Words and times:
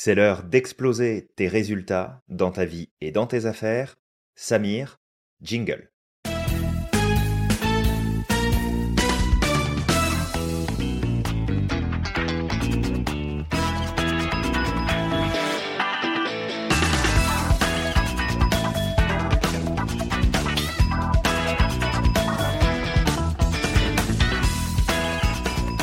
C'est 0.00 0.14
l'heure 0.14 0.44
d'exploser 0.44 1.28
tes 1.34 1.48
résultats 1.48 2.22
dans 2.28 2.52
ta 2.52 2.64
vie 2.64 2.88
et 3.00 3.10
dans 3.10 3.26
tes 3.26 3.46
affaires. 3.46 3.96
Samir, 4.36 5.00
jingle. 5.42 5.90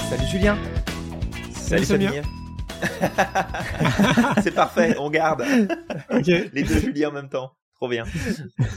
Salut 0.09 0.27
Julien. 0.31 0.57
Salut, 1.51 1.83
Samir. 1.83 2.13
Samir. 2.13 2.34
C'est 4.43 4.53
parfait, 4.53 4.95
on 4.99 5.09
garde. 5.09 5.43
Les 6.53 6.63
deux 6.63 6.79
Julien 6.79 7.09
en 7.09 7.13
même 7.13 7.29
temps. 7.29 7.55
Trop 7.75 7.89
bien. 7.89 8.05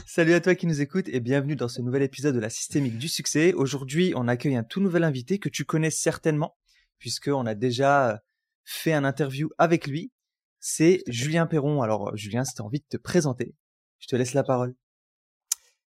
Salut 0.05 0.33
à 0.33 0.41
toi 0.41 0.55
qui 0.55 0.67
nous 0.67 0.81
écoute 0.81 1.07
et 1.07 1.21
bienvenue 1.21 1.55
dans 1.55 1.69
ce 1.69 1.81
nouvel 1.81 2.03
épisode 2.03 2.35
de 2.35 2.39
la 2.39 2.49
systémique 2.49 2.97
du 2.97 3.07
succès. 3.07 3.53
Aujourd'hui, 3.53 4.11
on 4.15 4.27
accueille 4.27 4.57
un 4.57 4.63
tout 4.63 4.81
nouvel 4.81 5.05
invité 5.05 5.39
que 5.39 5.47
tu 5.47 5.63
connais 5.63 5.89
certainement 5.91 6.57
puisqu'on 6.97 7.45
a 7.45 7.55
déjà 7.55 8.21
fait 8.65 8.93
un 8.93 9.05
interview 9.05 9.49
avec 9.57 9.87
lui. 9.87 10.11
C'est 10.59 11.01
Julien 11.07 11.47
Perron. 11.47 11.81
Alors 11.81 12.15
Julien, 12.17 12.43
si 12.43 12.53
tu 12.53 12.61
as 12.61 12.65
envie 12.65 12.79
de 12.79 12.85
te 12.89 12.97
présenter, 12.97 13.55
je 13.99 14.07
te 14.07 14.15
laisse 14.15 14.33
la 14.33 14.43
parole. 14.43 14.75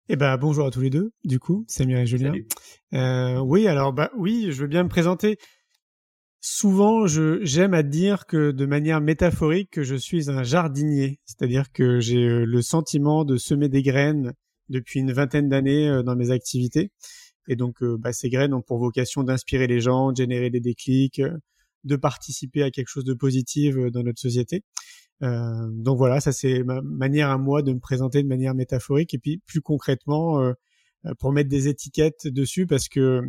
Eh 0.08 0.16
ben 0.16 0.38
bonjour 0.38 0.68
à 0.68 0.72
tous 0.72 0.82
les 0.82 0.90
deux. 0.90 1.12
Du 1.24 1.40
coup, 1.40 1.66
Samir 1.68 2.00
et 2.00 2.06
Julien. 2.06 2.32
Salut. 2.32 2.48
Euh, 2.94 3.40
oui, 3.40 3.68
alors 3.68 3.92
bah 3.92 4.12
oui, 4.16 4.48
je 4.52 4.62
veux 4.62 4.68
bien 4.68 4.84
me 4.84 4.90
présenter. 4.90 5.38
Souvent, 6.42 7.06
je 7.06 7.40
j'aime 7.44 7.74
à 7.74 7.84
dire 7.84 8.26
que 8.26 8.52
de 8.52 8.66
manière 8.66 9.02
métaphorique 9.02 9.72
que 9.72 9.84
je 9.84 9.96
suis 9.96 10.30
un 10.30 10.44
jardinier, 10.44 11.20
c'est-à-dire 11.26 11.72
que 11.72 12.00
j'ai 12.00 12.24
euh, 12.24 12.46
le 12.46 12.62
sentiment 12.62 13.26
de 13.26 13.38
semer 13.38 13.68
des 13.70 13.82
graines 13.82 14.34
depuis 14.70 15.02
une 15.02 15.12
vingtaine 15.12 15.50
d'années 15.50 15.90
euh, 15.90 16.04
dans 16.04 16.16
mes 16.16 16.32
activités. 16.32 16.92
Et 17.50 17.56
donc, 17.56 17.84
euh, 17.84 17.98
bah, 18.00 18.14
ces 18.14 18.30
graines 18.30 18.54
ont 18.54 18.62
pour 18.62 18.80
vocation 18.80 19.24
d'inspirer 19.24 19.68
les 19.68 19.82
gens, 19.82 20.12
de 20.12 20.18
générer 20.18 20.50
des 20.50 20.62
déclics, 20.62 21.22
de 21.84 21.96
participer 21.96 22.64
à 22.64 22.72
quelque 22.72 22.90
chose 22.90 23.06
de 23.06 23.14
positif 23.14 23.76
dans 23.76 24.04
notre 24.04 24.20
société. 24.20 24.64
Euh, 25.24 25.68
donc 25.72 25.98
voilà, 25.98 26.22
ça 26.22 26.32
c'est 26.32 26.64
ma 26.64 26.82
manière 26.82 27.30
à 27.30 27.38
moi 27.38 27.62
de 27.62 27.74
me 27.74 27.80
présenter 27.80 28.24
de 28.24 28.28
manière 28.28 28.56
métaphorique. 28.56 29.14
Et 29.14 29.20
puis 29.20 29.42
plus 29.46 29.62
concrètement, 29.62 30.42
euh, 30.42 30.54
pour 31.20 31.32
mettre 31.32 31.50
des 31.50 31.68
étiquettes 31.68 32.28
dessus, 32.28 32.68
parce 32.68 32.88
que 32.90 33.22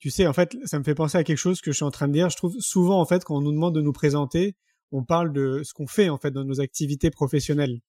tu 0.00 0.10
sais, 0.10 0.26
en 0.26 0.32
fait, 0.32 0.56
ça 0.64 0.78
me 0.78 0.84
fait 0.84 0.94
penser 0.94 1.18
à 1.18 1.24
quelque 1.24 1.36
chose 1.36 1.60
que 1.60 1.70
je 1.70 1.76
suis 1.76 1.84
en 1.84 1.90
train 1.90 2.08
de 2.08 2.14
dire. 2.14 2.30
Je 2.30 2.36
trouve 2.36 2.56
souvent, 2.58 3.00
en 3.00 3.04
fait, 3.04 3.22
quand 3.22 3.36
on 3.36 3.42
nous 3.42 3.52
demande 3.52 3.74
de 3.74 3.82
nous 3.82 3.92
présenter, 3.92 4.56
on 4.92 5.04
parle 5.04 5.32
de 5.32 5.62
ce 5.62 5.74
qu'on 5.74 5.86
fait, 5.86 6.08
en 6.08 6.18
fait, 6.18 6.30
dans 6.30 6.44
nos 6.44 6.60
activités 6.60 7.10
professionnelles. 7.10 7.80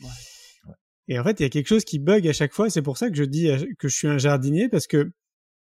Ouais. 0.00 0.08
Et 1.08 1.18
en 1.18 1.24
fait, 1.24 1.38
il 1.40 1.42
y 1.42 1.46
a 1.46 1.50
quelque 1.50 1.68
chose 1.68 1.84
qui 1.84 1.98
bug 1.98 2.26
à 2.26 2.32
chaque 2.32 2.52
fois. 2.52 2.70
C'est 2.70 2.82
pour 2.82 2.98
ça 2.98 3.10
que 3.10 3.16
je 3.16 3.24
dis 3.24 3.48
que 3.78 3.88
je 3.88 3.96
suis 3.96 4.08
un 4.08 4.18
jardinier, 4.18 4.68
parce 4.68 4.86
que 4.86 5.10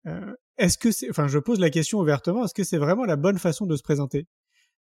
euh, 0.08 0.34
est-ce 0.58 0.78
que 0.78 0.92
c'est, 0.92 1.10
enfin, 1.10 1.28
je 1.28 1.40
pose 1.40 1.60
la 1.60 1.70
question 1.70 2.00
ouvertement, 2.00 2.44
est-ce 2.46 2.54
que 2.54 2.64
c'est 2.66 2.78
vraiment 2.78 3.06
la 3.06 3.16
bonne 3.16 3.40
façon 3.40 3.66
de 3.66 3.76
se 3.76 3.84
présenter? 3.84 4.28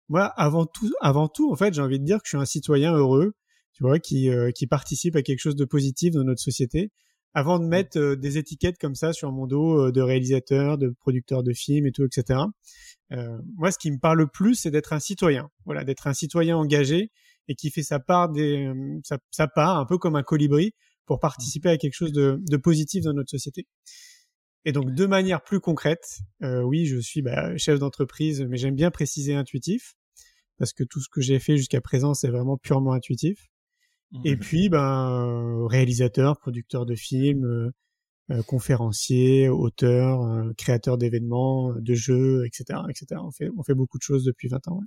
Moi, 0.08 0.24
avant 0.24 0.66
tout, 0.66 0.92
avant 1.00 1.28
tout, 1.28 1.52
en 1.52 1.56
fait, 1.56 1.72
j'ai 1.72 1.82
envie 1.82 2.00
de 2.00 2.04
dire 2.04 2.18
que 2.18 2.24
je 2.24 2.30
suis 2.30 2.38
un 2.38 2.44
citoyen 2.44 2.94
heureux, 2.94 3.34
tu 3.72 3.84
vois, 3.84 4.00
qui 4.00 4.28
euh, 4.28 4.50
qui 4.50 4.66
participe 4.66 5.16
à 5.16 5.22
quelque 5.22 5.38
chose 5.38 5.56
de 5.56 5.64
positif 5.64 6.12
dans 6.14 6.24
notre 6.24 6.42
société 6.42 6.90
avant 7.34 7.58
de 7.58 7.64
mettre 7.64 7.98
euh, 7.98 8.16
des 8.16 8.38
étiquettes 8.38 8.78
comme 8.78 8.94
ça 8.94 9.12
sur 9.12 9.32
mon 9.32 9.46
dos 9.46 9.86
euh, 9.86 9.92
de 9.92 10.00
réalisateur, 10.00 10.78
de 10.78 10.90
producteur 11.00 11.42
de 11.42 11.52
films 11.52 11.86
et 11.86 11.92
tout, 11.92 12.04
etc. 12.04 12.40
Euh, 13.12 13.38
moi, 13.56 13.70
ce 13.70 13.78
qui 13.78 13.90
me 13.90 13.98
parle 13.98 14.18
le 14.18 14.26
plus, 14.26 14.54
c'est 14.54 14.70
d'être 14.70 14.92
un 14.92 15.00
citoyen. 15.00 15.50
Voilà, 15.64 15.84
d'être 15.84 16.06
un 16.06 16.14
citoyen 16.14 16.56
engagé 16.56 17.10
et 17.48 17.54
qui 17.54 17.70
fait 17.70 17.82
sa 17.82 17.98
part 17.98 18.30
des, 18.30 18.66
euh, 18.66 19.00
sa, 19.04 19.18
sa 19.30 19.48
part, 19.48 19.78
un 19.78 19.86
peu 19.86 19.98
comme 19.98 20.16
un 20.16 20.22
colibri, 20.22 20.74
pour 21.06 21.20
participer 21.20 21.68
à 21.68 21.76
quelque 21.76 21.94
chose 21.94 22.12
de, 22.12 22.40
de 22.48 22.56
positif 22.56 23.04
dans 23.04 23.12
notre 23.12 23.30
société. 23.30 23.66
Et 24.64 24.72
donc, 24.72 24.94
de 24.94 25.06
manière 25.06 25.42
plus 25.42 25.60
concrète, 25.60 26.20
euh, 26.42 26.62
oui, 26.62 26.86
je 26.86 26.98
suis 26.98 27.22
bah, 27.22 27.56
chef 27.56 27.80
d'entreprise, 27.80 28.42
mais 28.42 28.56
j'aime 28.56 28.76
bien 28.76 28.90
préciser 28.90 29.34
intuitif, 29.34 29.94
parce 30.58 30.72
que 30.72 30.84
tout 30.84 31.00
ce 31.00 31.08
que 31.10 31.20
j'ai 31.20 31.40
fait 31.40 31.56
jusqu'à 31.56 31.80
présent, 31.80 32.14
c'est 32.14 32.28
vraiment 32.28 32.56
purement 32.56 32.92
intuitif. 32.92 33.48
Et 34.24 34.36
puis, 34.36 34.68
ben, 34.68 35.10
euh, 35.10 35.66
réalisateur, 35.66 36.38
producteur 36.38 36.86
de 36.86 36.94
films, 36.94 37.44
euh, 37.44 37.70
euh, 38.30 38.42
conférencier, 38.42 39.48
auteur, 39.48 40.22
euh, 40.22 40.52
créateur 40.56 40.98
d'événements, 40.98 41.72
de 41.74 41.94
jeux, 41.94 42.44
etc., 42.46 42.80
etc. 42.88 43.20
On 43.24 43.30
fait, 43.30 43.48
on 43.56 43.62
fait 43.62 43.74
beaucoup 43.74 43.98
de 43.98 44.02
choses 44.02 44.24
depuis 44.24 44.48
20 44.48 44.68
ans. 44.68 44.80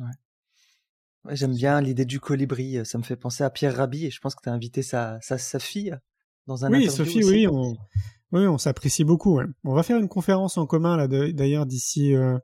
ouais. 0.00 0.06
Ouais, 1.24 1.36
J'aime 1.36 1.54
bien 1.54 1.80
l'idée 1.80 2.04
du 2.04 2.20
colibri. 2.20 2.84
Ça 2.84 2.98
me 2.98 3.02
fait 3.02 3.16
penser 3.16 3.44
à 3.44 3.50
Pierre 3.50 3.76
Rabhi 3.76 4.06
et 4.06 4.10
je 4.10 4.20
pense 4.20 4.34
que 4.34 4.42
tu 4.42 4.48
as 4.50 4.52
invité 4.52 4.82
sa, 4.82 5.18
sa, 5.22 5.38
sa 5.38 5.58
fille 5.58 5.96
dans 6.46 6.64
un 6.66 6.70
Oui, 6.70 6.82
interview 6.84 7.04
Sophie, 7.04 7.18
aussi. 7.24 7.32
oui, 7.32 7.48
on, 7.48 7.76
oui, 8.32 8.46
on 8.46 8.58
s'apprécie 8.58 9.04
beaucoup. 9.04 9.36
ouais. 9.38 9.44
On 9.64 9.74
va 9.74 9.82
faire 9.82 9.98
une 9.98 10.08
conférence 10.08 10.58
en 10.58 10.66
commun 10.66 10.96
là, 10.98 11.08
d'ailleurs 11.08 11.64
d'ici, 11.64 12.14
euh, 12.14 12.36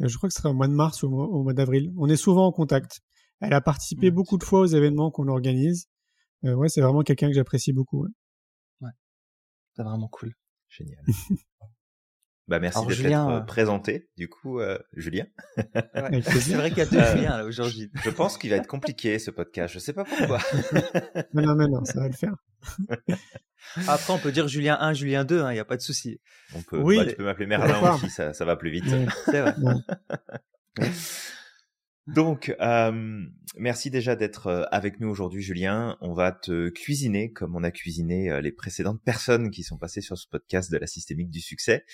je 0.00 0.16
crois 0.16 0.28
que 0.30 0.34
ce 0.34 0.38
sera 0.40 0.50
au 0.50 0.54
mois 0.54 0.68
de 0.68 0.72
mars 0.72 1.02
ou 1.02 1.08
au 1.08 1.42
mois 1.42 1.52
d'avril. 1.52 1.92
On 1.98 2.08
est 2.08 2.16
souvent 2.16 2.46
en 2.46 2.52
contact. 2.52 3.00
Elle 3.40 3.52
a 3.52 3.60
participé 3.60 4.10
beaucoup 4.10 4.38
de 4.38 4.44
fois 4.44 4.60
aux 4.60 4.66
événements 4.66 5.10
qu'on 5.10 5.28
organise. 5.28 5.88
Euh, 6.44 6.54
ouais, 6.54 6.68
c'est 6.68 6.80
vraiment 6.80 7.02
quelqu'un 7.02 7.28
que 7.28 7.34
j'apprécie 7.34 7.72
beaucoup. 7.72 8.04
ouais. 8.80 8.90
C'est 9.74 9.82
vraiment 9.84 10.08
cool. 10.08 10.34
Génial. 10.68 11.04
Bah 12.48 12.60
merci 12.60 12.80
d'être 12.80 12.90
Julien, 12.96 13.28
euh, 13.28 13.36
euh, 13.36 13.40
présenté, 13.40 14.08
du 14.16 14.30
coup, 14.30 14.58
euh, 14.58 14.78
Julien. 14.94 15.26
C'est 15.58 16.54
vrai 16.54 16.70
qu'il 16.70 16.78
y 16.78 16.80
a 16.80 16.86
deux 16.86 17.04
Julien 17.04 17.36
là 17.36 17.44
aujourd'hui. 17.44 17.90
Je 18.02 18.08
pense 18.08 18.38
qu'il 18.38 18.48
va 18.48 18.56
être 18.56 18.66
compliqué 18.66 19.18
ce 19.18 19.30
podcast. 19.30 19.74
Je 19.74 19.78
sais 19.78 19.92
pas 19.92 20.04
pourquoi. 20.04 20.38
Non, 21.34 21.42
non, 21.42 21.54
mais 21.54 21.66
non, 21.68 21.84
ça 21.84 22.00
va 22.00 22.08
le 22.08 22.14
faire. 22.14 22.34
Après, 23.86 24.14
on 24.14 24.18
peut 24.18 24.32
dire 24.32 24.48
Julien 24.48 24.78
1, 24.80 24.94
Julien 24.94 25.24
2, 25.26 25.44
il 25.50 25.52
n'y 25.52 25.58
a 25.58 25.64
pas 25.66 25.76
de 25.76 25.82
souci. 25.82 26.20
On 26.54 26.62
peut. 26.62 26.80
Oui. 26.80 26.96
bah, 26.96 27.04
tu 27.04 27.16
peux 27.16 27.24
m'appeler 27.24 27.46
Merlin 27.46 27.94
aussi, 27.94 28.08
ça, 28.08 28.32
ça 28.32 28.46
va 28.46 28.56
plus 28.56 28.70
vite. 28.70 28.86
Ouais. 28.86 29.06
C'est 29.26 29.40
vrai. 29.42 29.54
Donc, 32.14 32.54
euh, 32.60 33.22
merci 33.56 33.90
déjà 33.90 34.16
d'être 34.16 34.46
euh, 34.46 34.64
avec 34.70 34.98
nous 34.98 35.08
aujourd'hui, 35.08 35.42
Julien. 35.42 35.98
On 36.00 36.14
va 36.14 36.32
te 36.32 36.70
cuisiner 36.70 37.32
comme 37.32 37.54
on 37.54 37.62
a 37.62 37.70
cuisiné 37.70 38.30
euh, 38.30 38.40
les 38.40 38.50
précédentes 38.50 39.02
personnes 39.04 39.50
qui 39.50 39.62
sont 39.62 39.76
passées 39.76 40.00
sur 40.00 40.16
ce 40.16 40.26
podcast 40.26 40.70
de 40.72 40.78
la 40.78 40.86
systémique 40.86 41.28
du 41.28 41.40
succès. 41.40 41.84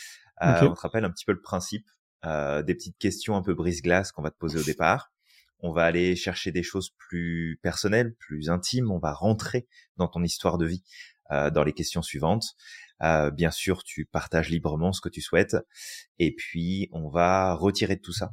Euh. 0.42 0.68
On 0.68 0.74
te 0.74 0.80
rappelle 0.80 1.04
un 1.04 1.10
petit 1.10 1.24
peu 1.24 1.32
le 1.32 1.40
principe, 1.40 1.86
euh, 2.24 2.62
des 2.62 2.74
petites 2.74 2.96
questions 2.98 3.36
un 3.36 3.42
peu 3.42 3.54
brise-glace 3.54 4.12
qu'on 4.12 4.22
va 4.22 4.30
te 4.30 4.38
poser 4.38 4.58
au 4.58 4.62
départ. 4.62 5.12
On 5.58 5.72
va 5.72 5.84
aller 5.84 6.14
chercher 6.16 6.52
des 6.52 6.62
choses 6.62 6.90
plus 6.96 7.58
personnelles, 7.62 8.14
plus 8.14 8.50
intimes. 8.50 8.90
On 8.90 8.98
va 8.98 9.12
rentrer 9.12 9.66
dans 9.96 10.08
ton 10.08 10.22
histoire 10.22 10.58
de 10.58 10.66
vie 10.66 10.84
euh, 11.32 11.50
dans 11.50 11.64
les 11.64 11.72
questions 11.72 12.02
suivantes. 12.02 12.54
Euh, 13.02 13.30
bien 13.30 13.50
sûr, 13.50 13.82
tu 13.82 14.04
partages 14.04 14.48
librement 14.48 14.92
ce 14.92 15.00
que 15.00 15.08
tu 15.08 15.20
souhaites. 15.20 15.56
Et 16.18 16.34
puis, 16.34 16.88
on 16.92 17.08
va 17.08 17.54
retirer 17.54 17.96
de 17.96 18.00
tout 18.00 18.12
ça 18.12 18.32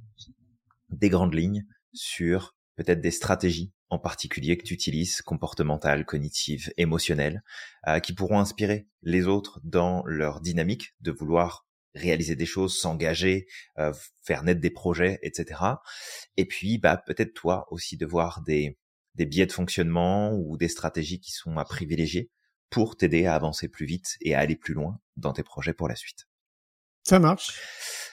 des 0.91 1.09
grandes 1.09 1.33
lignes 1.33 1.65
sur 1.93 2.55
peut-être 2.75 3.01
des 3.01 3.11
stratégies 3.11 3.71
en 3.89 3.99
particulier 3.99 4.57
que 4.57 4.63
tu 4.63 4.73
utilises, 4.73 5.21
comportementales, 5.21 6.05
cognitives, 6.05 6.71
émotionnelles, 6.77 7.43
euh, 7.87 7.99
qui 7.99 8.13
pourront 8.13 8.39
inspirer 8.39 8.87
les 9.01 9.27
autres 9.27 9.59
dans 9.63 10.03
leur 10.05 10.39
dynamique 10.39 10.95
de 11.01 11.11
vouloir 11.11 11.67
réaliser 11.93 12.37
des 12.37 12.45
choses, 12.45 12.79
s'engager, 12.79 13.47
euh, 13.77 13.93
faire 14.21 14.43
naître 14.43 14.61
des 14.61 14.69
projets, 14.69 15.19
etc. 15.23 15.59
Et 16.37 16.45
puis, 16.45 16.77
bah, 16.77 16.95
peut-être 17.05 17.33
toi 17.33 17.67
aussi 17.69 17.97
de 17.97 18.05
voir 18.05 18.41
des, 18.43 18.77
des 19.15 19.25
biais 19.25 19.45
de 19.45 19.51
fonctionnement 19.51 20.33
ou 20.33 20.55
des 20.55 20.69
stratégies 20.69 21.19
qui 21.19 21.33
sont 21.33 21.57
à 21.57 21.65
privilégier 21.65 22.31
pour 22.69 22.95
t'aider 22.95 23.25
à 23.25 23.35
avancer 23.35 23.67
plus 23.67 23.85
vite 23.85 24.15
et 24.21 24.33
à 24.35 24.39
aller 24.39 24.55
plus 24.55 24.73
loin 24.73 25.01
dans 25.17 25.33
tes 25.33 25.43
projets 25.43 25.73
pour 25.73 25.89
la 25.89 25.97
suite. 25.97 26.27
Ça 27.03 27.19
marche. 27.19 28.10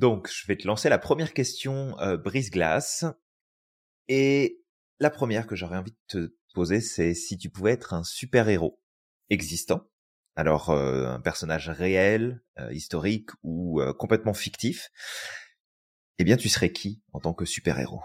Donc, 0.00 0.30
je 0.32 0.46
vais 0.46 0.56
te 0.56 0.66
lancer 0.66 0.88
la 0.88 0.98
première 0.98 1.34
question 1.34 1.94
euh, 2.00 2.16
brise-glace. 2.16 3.04
Et 4.08 4.62
la 4.98 5.10
première 5.10 5.46
que 5.46 5.54
j'aurais 5.54 5.76
envie 5.76 5.92
de 5.92 5.98
te 6.08 6.34
poser, 6.54 6.80
c'est 6.80 7.12
si 7.12 7.36
tu 7.36 7.50
pouvais 7.50 7.72
être 7.72 7.92
un 7.92 8.02
super-héros 8.02 8.80
existant, 9.28 9.90
alors 10.36 10.70
euh, 10.70 11.06
un 11.06 11.20
personnage 11.20 11.68
réel, 11.68 12.42
euh, 12.58 12.72
historique 12.72 13.28
ou 13.42 13.82
euh, 13.82 13.92
complètement 13.92 14.32
fictif, 14.32 14.88
eh 16.18 16.24
bien, 16.24 16.38
tu 16.38 16.48
serais 16.48 16.72
qui 16.72 17.02
en 17.12 17.20
tant 17.20 17.34
que 17.34 17.44
super-héros? 17.44 18.02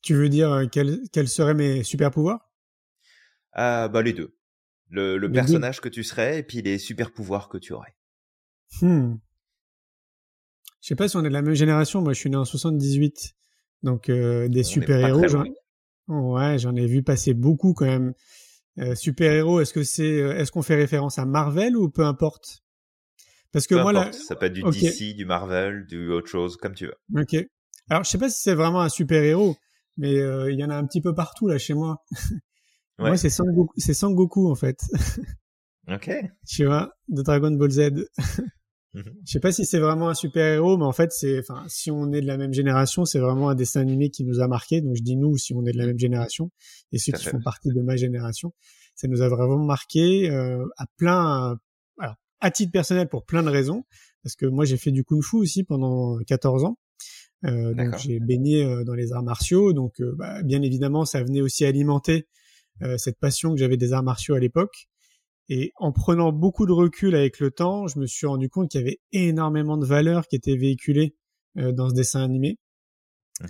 Tu 0.00 0.14
veux 0.14 0.30
dire 0.30 0.50
euh, 0.52 0.66
quels 0.66 1.28
seraient 1.28 1.52
mes 1.52 1.82
super 1.82 2.10
pouvoirs 2.10 2.50
Ah, 3.52 3.88
bah 3.88 4.00
les 4.00 4.14
deux. 4.14 4.38
Le, 4.88 5.18
le 5.18 5.26
Les 5.26 5.34
personnage 5.34 5.82
que 5.82 5.90
tu 5.90 6.02
serais 6.02 6.38
et 6.38 6.42
puis 6.42 6.62
les 6.62 6.78
super-pouvoirs 6.78 7.50
que 7.50 7.58
tu 7.58 7.74
aurais. 7.74 7.94
Hmm. 8.80 9.16
Je 10.82 10.88
sais 10.88 10.96
pas 10.96 11.08
si 11.08 11.16
on 11.16 11.20
est 11.20 11.28
de 11.28 11.32
la 11.32 11.42
même 11.42 11.54
génération. 11.54 12.02
Moi, 12.02 12.12
je 12.12 12.18
suis 12.18 12.28
né 12.28 12.36
en 12.36 12.44
78, 12.44 13.34
donc 13.84 14.10
euh, 14.10 14.48
des 14.48 14.58
On 14.58 14.60
est 14.60 14.64
super 14.64 15.00
pas 15.00 15.08
héros. 15.08 15.20
très 15.20 15.28
J'en... 15.28 15.44
loin. 15.44 15.52
Ouais, 16.08 16.58
j'en 16.58 16.74
ai 16.74 16.86
vu 16.86 17.02
passer 17.02 17.32
beaucoup 17.34 17.72
quand 17.72 17.86
même. 17.86 18.12
Euh, 18.78 18.94
super 18.94 19.32
héros. 19.32 19.60
Est-ce 19.60 19.72
que 19.72 19.84
c'est, 19.84 20.20
euh, 20.20 20.36
est-ce 20.36 20.50
qu'on 20.52 20.62
fait 20.62 20.74
référence 20.74 21.18
à 21.18 21.24
Marvel 21.24 21.76
ou 21.76 21.88
peu 21.88 22.04
importe? 22.04 22.62
Parce 23.52 23.66
que 23.66 23.76
Peu 23.76 23.82
moi 23.82 23.92
là, 23.92 24.10
ça 24.12 24.34
peut 24.34 24.46
être 24.46 24.52
du. 24.54 24.62
DC, 24.62 25.14
du 25.14 25.24
Marvel, 25.24 25.86
du 25.86 26.10
autre 26.10 26.26
chose, 26.26 26.56
comme 26.56 26.74
tu 26.74 26.86
veux. 26.86 26.94
ok. 27.20 27.36
Alors, 27.88 28.04
je 28.04 28.10
sais 28.10 28.18
pas 28.18 28.28
si 28.30 28.40
c'est 28.42 28.54
vraiment 28.54 28.80
un 28.80 28.88
super 28.88 29.22
héros, 29.22 29.56
mais 29.96 30.12
il 30.12 30.58
y 30.58 30.64
en 30.64 30.70
a 30.70 30.76
un 30.76 30.86
petit 30.86 31.00
peu 31.00 31.14
partout 31.14 31.46
là 31.48 31.58
chez 31.58 31.74
moi. 31.74 32.02
Ouais. 32.98 33.08
Moi, 33.08 33.16
c'est 33.16 33.30
Sangoku, 33.30 33.72
c'est 33.78 33.94
Sangoku 33.94 34.50
en 34.50 34.54
fait. 34.54 34.78
Ok. 35.88 36.10
tu 36.46 36.66
vois, 36.66 36.92
de 37.08 37.22
Dragon 37.22 37.50
Ball 37.50 37.70
Z. 37.70 37.90
Mhm. 38.94 39.14
Je 39.26 39.32
sais 39.32 39.40
pas 39.40 39.52
si 39.52 39.64
c'est 39.64 39.78
vraiment 39.78 40.08
un 40.08 40.14
super 40.14 40.44
héros, 40.46 40.76
mais 40.76 40.84
en 40.84 40.92
fait, 40.92 41.12
c'est, 41.12 41.38
enfin, 41.38 41.64
si 41.68 41.90
on 41.90 42.12
est 42.12 42.20
de 42.20 42.26
la 42.26 42.36
même 42.36 42.52
génération, 42.52 43.04
c'est 43.04 43.18
vraiment 43.18 43.48
un 43.48 43.54
dessin 43.54 43.80
animé 43.80 44.10
qui 44.10 44.24
nous 44.24 44.40
a 44.40 44.48
marqué. 44.48 44.80
Donc, 44.80 44.96
je 44.96 45.02
dis 45.02 45.16
nous, 45.16 45.36
si 45.36 45.54
on 45.54 45.64
est 45.64 45.72
de 45.72 45.78
la 45.78 45.86
même 45.86 45.98
génération, 45.98 46.50
et 46.92 46.98
ceux 46.98 47.12
qui 47.12 47.24
font 47.24 47.40
partie 47.40 47.70
de 47.70 47.80
ma 47.80 47.96
génération, 47.96 48.52
ça 48.94 49.08
nous 49.08 49.22
a 49.22 49.28
vraiment 49.28 49.64
marqué 49.64 50.30
euh, 50.30 50.66
à 50.76 50.86
plein, 50.98 51.58
alors, 51.98 52.16
à 52.40 52.50
titre 52.50 52.72
personnel 52.72 53.08
pour 53.08 53.24
plein 53.24 53.42
de 53.42 53.48
raisons, 53.48 53.84
parce 54.22 54.36
que 54.36 54.46
moi, 54.46 54.64
j'ai 54.66 54.76
fait 54.76 54.90
du 54.90 55.04
kung-fu 55.04 55.36
aussi 55.36 55.64
pendant 55.64 56.18
14 56.26 56.64
ans. 56.64 56.78
Euh, 57.44 57.74
donc 57.74 57.98
j'ai 57.98 58.20
baigné 58.20 58.64
euh, 58.64 58.84
dans 58.84 58.94
les 58.94 59.12
arts 59.12 59.22
martiaux, 59.22 59.72
donc 59.72 60.00
euh, 60.00 60.14
bah, 60.16 60.42
bien 60.42 60.62
évidemment 60.62 61.04
ça 61.04 61.22
venait 61.22 61.40
aussi 61.40 61.64
alimenter 61.64 62.28
euh, 62.82 62.96
cette 62.98 63.18
passion 63.18 63.52
que 63.52 63.58
j'avais 63.58 63.76
des 63.76 63.92
arts 63.92 64.04
martiaux 64.04 64.34
à 64.34 64.38
l'époque. 64.38 64.88
Et 65.54 65.74
en 65.76 65.92
prenant 65.92 66.32
beaucoup 66.32 66.64
de 66.64 66.72
recul 66.72 67.14
avec 67.14 67.38
le 67.38 67.50
temps, 67.50 67.86
je 67.86 67.98
me 67.98 68.06
suis 68.06 68.26
rendu 68.26 68.48
compte 68.48 68.70
qu'il 68.70 68.80
y 68.80 68.84
avait 68.84 69.00
énormément 69.12 69.76
de 69.76 69.84
valeurs 69.84 70.26
qui 70.26 70.34
étaient 70.34 70.56
véhiculées 70.56 71.14
euh, 71.58 71.72
dans 71.72 71.90
ce 71.90 71.94
dessin 71.94 72.22
animé. 72.22 72.58
Mmh. 73.38 73.46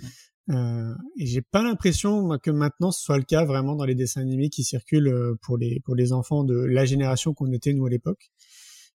Euh, 0.49 0.95
et 1.17 1.25
j'ai 1.25 1.41
pas 1.41 1.63
l'impression 1.63 2.37
que 2.39 2.51
maintenant 2.51 2.91
ce 2.91 3.01
soit 3.01 3.17
le 3.17 3.23
cas 3.23 3.45
vraiment 3.45 3.77
dans 3.77 3.85
les 3.85 3.95
dessins 3.95 4.19
animés 4.19 4.49
qui 4.49 4.65
circulent 4.65 5.07
euh, 5.07 5.35
pour 5.41 5.57
les 5.57 5.79
pour 5.85 5.95
les 5.95 6.11
enfants 6.11 6.43
de 6.43 6.57
la 6.57 6.83
génération 6.83 7.33
qu'on 7.33 7.53
était 7.53 7.71
nous 7.71 7.85
à 7.85 7.89
l'époque. 7.89 8.33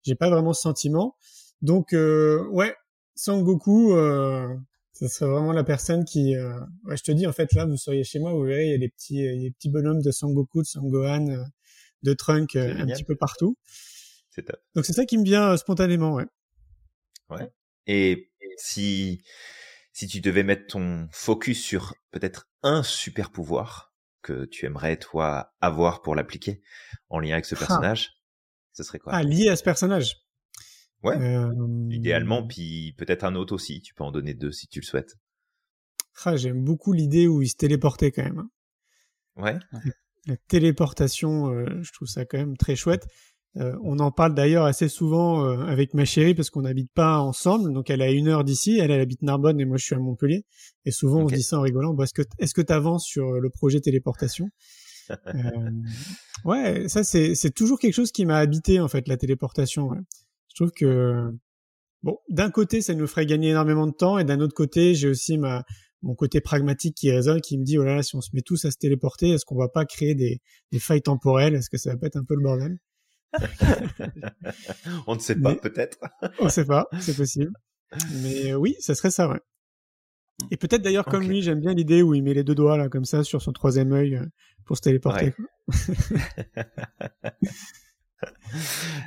J'ai 0.03 0.15
pas 0.15 0.29
vraiment 0.29 0.53
ce 0.53 0.61
sentiment. 0.61 1.17
Donc 1.63 1.95
euh, 1.95 2.47
ouais, 2.51 2.75
Sangoku, 3.15 3.95
euh, 3.95 4.55
ce 4.93 5.09
serait 5.09 5.31
vraiment 5.31 5.53
la 5.53 5.65
personne 5.65 6.05
qui. 6.05 6.37
Euh... 6.37 6.61
Ouais, 6.85 6.99
je 6.99 7.05
te 7.05 7.13
dis 7.13 7.27
en 7.27 7.33
fait 7.33 7.55
là, 7.55 7.65
vous 7.65 7.79
seriez 7.79 8.05
chez 8.05 8.19
moi, 8.19 8.35
vous 8.35 8.43
verrez, 8.43 8.67
il 8.67 8.73
y 8.73 8.75
a 8.75 8.79
des 8.79 8.91
petits, 8.91 9.15
il 9.15 9.25
y 9.25 9.47
a 9.47 9.49
des 9.49 9.51
petits 9.51 9.71
bonhommes 9.71 10.03
de 10.03 10.11
Sangoku, 10.11 10.61
de 10.61 10.67
Sangohan, 10.67 11.47
de 12.03 12.13
Trunk 12.13 12.57
euh, 12.57 12.75
un 12.77 12.87
petit 12.87 13.05
peu 13.05 13.17
partout. 13.17 13.57
C'est 14.31 14.45
top. 14.45 14.61
Donc 14.75 14.85
c'est 14.85 14.93
ça 14.93 15.05
qui 15.05 15.19
me 15.19 15.25
vient 15.25 15.53
euh, 15.53 15.57
spontanément, 15.57 16.15
ouais. 16.15 16.27
Ouais. 17.31 17.51
Et 17.87 18.31
si 18.57 19.23
si 19.93 20.07
tu 20.07 20.21
devais 20.21 20.45
mettre 20.45 20.69
ton 20.69 21.09
focus 21.11 21.63
sur 21.63 21.95
peut-être 22.11 22.49
un 22.63 22.83
super 22.83 23.31
pouvoir 23.31 23.93
que 24.23 24.45
tu 24.45 24.67
aimerais 24.67 24.97
toi 24.97 25.55
avoir 25.61 26.03
pour 26.03 26.15
l'appliquer 26.15 26.63
en 27.09 27.19
lien 27.19 27.33
avec 27.33 27.47
ce 27.47 27.55
ah. 27.57 27.59
personnage, 27.59 28.11
ah. 28.13 28.21
ce 28.75 28.83
serait 28.85 28.99
quoi? 28.99 29.13
Ah, 29.15 29.23
lié 29.23 29.49
à 29.49 29.57
ce 29.57 29.65
personnage. 29.65 30.17
Ouais. 31.03 31.17
Euh... 31.17 31.89
Idéalement, 31.91 32.47
puis 32.47 32.95
peut-être 32.97 33.25
un 33.25 33.35
autre 33.35 33.55
aussi. 33.55 33.81
Tu 33.83 33.95
peux 33.95 34.05
en 34.05 34.11
donner 34.11 34.35
deux 34.35 34.53
si 34.53 34.69
tu 34.69 34.81
le 34.81 34.85
souhaites. 34.85 35.17
Ah, 36.25 36.37
j'aime 36.37 36.65
beaucoup 36.65 36.93
l'idée 36.93 37.29
où 37.29 37.43
il 37.43 37.49
se 37.49 37.57
téléportait 37.57 38.11
quand 38.11 38.25
même. 38.25 38.49
Ouais. 39.37 39.59
La 40.27 40.37
téléportation, 40.49 41.51
euh, 41.51 41.67
je 41.83 41.93
trouve 41.93 42.09
ça 42.09 42.25
quand 42.25 42.39
même 42.39 42.57
très 42.57 42.77
chouette. 42.77 43.07
Euh, 43.57 43.75
on 43.83 43.99
en 43.99 44.11
parle 44.13 44.35
d'ailleurs 44.35 44.67
assez 44.67 44.89
souvent 44.89 45.45
euh, 45.45 45.65
avec 45.65 45.95
ma 45.95 46.05
chérie 46.05 46.35
parce 46.35 46.51
qu'on 46.51 46.63
n'habite 46.63 46.93
pas 46.93 47.19
ensemble. 47.19 47.73
Donc 47.73 47.91
elle 47.91 48.03
a 48.03 48.11
une 48.11 48.29
heure 48.29 48.45
d'ici, 48.45 48.79
elle, 48.79 48.91
elle 48.91 49.01
habite 49.01 49.23
Narbonne 49.23 49.59
et 49.61 49.65
moi 49.65 49.79
je 49.79 49.85
suis 49.85 49.95
à 49.95 49.99
Montpellier. 49.99 50.45
Et 50.85 50.91
souvent 50.91 51.23
okay. 51.23 51.25
on 51.25 51.29
se 51.29 51.35
dit 51.35 51.43
ça 51.43 51.59
en 51.59 51.63
rigolant. 51.63 51.95
Bon, 51.95 52.03
est-ce 52.03 52.13
que 52.15 52.23
est-ce 52.39 52.55
que 52.55 52.61
t'avances 52.61 53.07
sur 53.07 53.33
le 53.33 53.51
projet 53.51 53.81
téléportation? 53.81 54.49
Euh, 55.35 55.71
Ouais, 56.45 56.87
ça 56.89 57.03
c'est 57.03 57.35
c'est 57.35 57.51
toujours 57.51 57.79
quelque 57.79 57.95
chose 57.95 58.13
qui 58.13 58.27
m'a 58.27 58.37
habité 58.37 58.79
en 58.79 58.89
fait 58.89 59.09
la 59.09 59.17
téléportation. 59.17 59.89
Ouais. 59.89 59.99
Je 60.49 60.55
trouve 60.55 60.71
que 60.71 61.31
bon, 62.03 62.19
d'un 62.29 62.51
côté 62.51 62.83
ça 62.83 62.93
nous 62.93 63.07
ferait 63.07 63.25
gagner 63.25 63.49
énormément 63.49 63.87
de 63.87 63.93
temps 63.93 64.19
et 64.19 64.25
d'un 64.25 64.41
autre 64.41 64.55
côté 64.55 64.95
j'ai 64.95 65.09
aussi 65.09 65.39
ma 65.39 65.65
mon 66.03 66.15
côté 66.15 66.41
pragmatique 66.41 66.97
qui 66.97 67.11
résonne, 67.11 67.41
qui 67.41 67.59
me 67.59 67.65
dit 67.65 67.79
oh 67.79 67.85
là 67.85 67.97
là, 67.97 68.03
si 68.03 68.15
on 68.17 68.21
se 68.21 68.31
met 68.33 68.43
tous 68.43 68.65
à 68.65 68.71
se 68.71 68.77
téléporter, 68.77 69.31
est-ce 69.31 69.45
qu'on 69.45 69.59
va 69.59 69.69
pas 69.69 69.85
créer 69.85 70.15
des, 70.15 70.41
des 70.73 70.79
failles 70.79 71.03
temporelles? 71.03 71.55
Est-ce 71.55 71.71
que 71.71 71.79
ça 71.79 71.91
va 71.91 71.97
pas 71.97 72.07
être 72.07 72.17
un 72.17 72.25
peu 72.25 72.35
le 72.35 72.43
bordel? 72.43 72.79
On 75.07 75.15
ne 75.15 75.21
sait 75.21 75.37
pas, 75.37 75.55
peut-être. 75.55 75.99
on 76.41 76.47
ne 76.47 76.51
sait 76.51 76.65
pas, 76.65 76.87
c'est 77.01 77.17
possible. 77.17 77.53
Mais 78.23 78.55
oui, 78.55 78.75
ça 78.81 78.95
serait 78.95 79.11
ça, 79.11 79.29
ouais. 79.29 79.41
Et 80.51 80.57
peut-être 80.57 80.83
d'ailleurs 80.83 81.05
comme 81.05 81.25
okay. 81.25 81.29
lui, 81.29 81.43
j'aime 81.43 81.61
bien 81.61 81.75
l'idée 81.75 82.01
où 82.03 82.15
il 82.15 82.23
met 82.23 82.33
les 82.33 82.45
deux 82.45 82.55
doigts 82.55 82.77
là 82.77 82.89
comme 82.89 83.05
ça 83.05 83.25
sur 83.25 83.43
son 83.43 83.53
troisième 83.53 83.93
œil 83.93 84.15
euh, 84.15 84.25
pour 84.65 84.77
se 84.77 84.83
téléporter. 84.83 85.35
Ouais. 85.37 85.83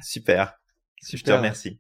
Super. 0.04 0.54
Super. 1.02 1.18
Je 1.18 1.24
te 1.24 1.32
remercie. 1.32 1.80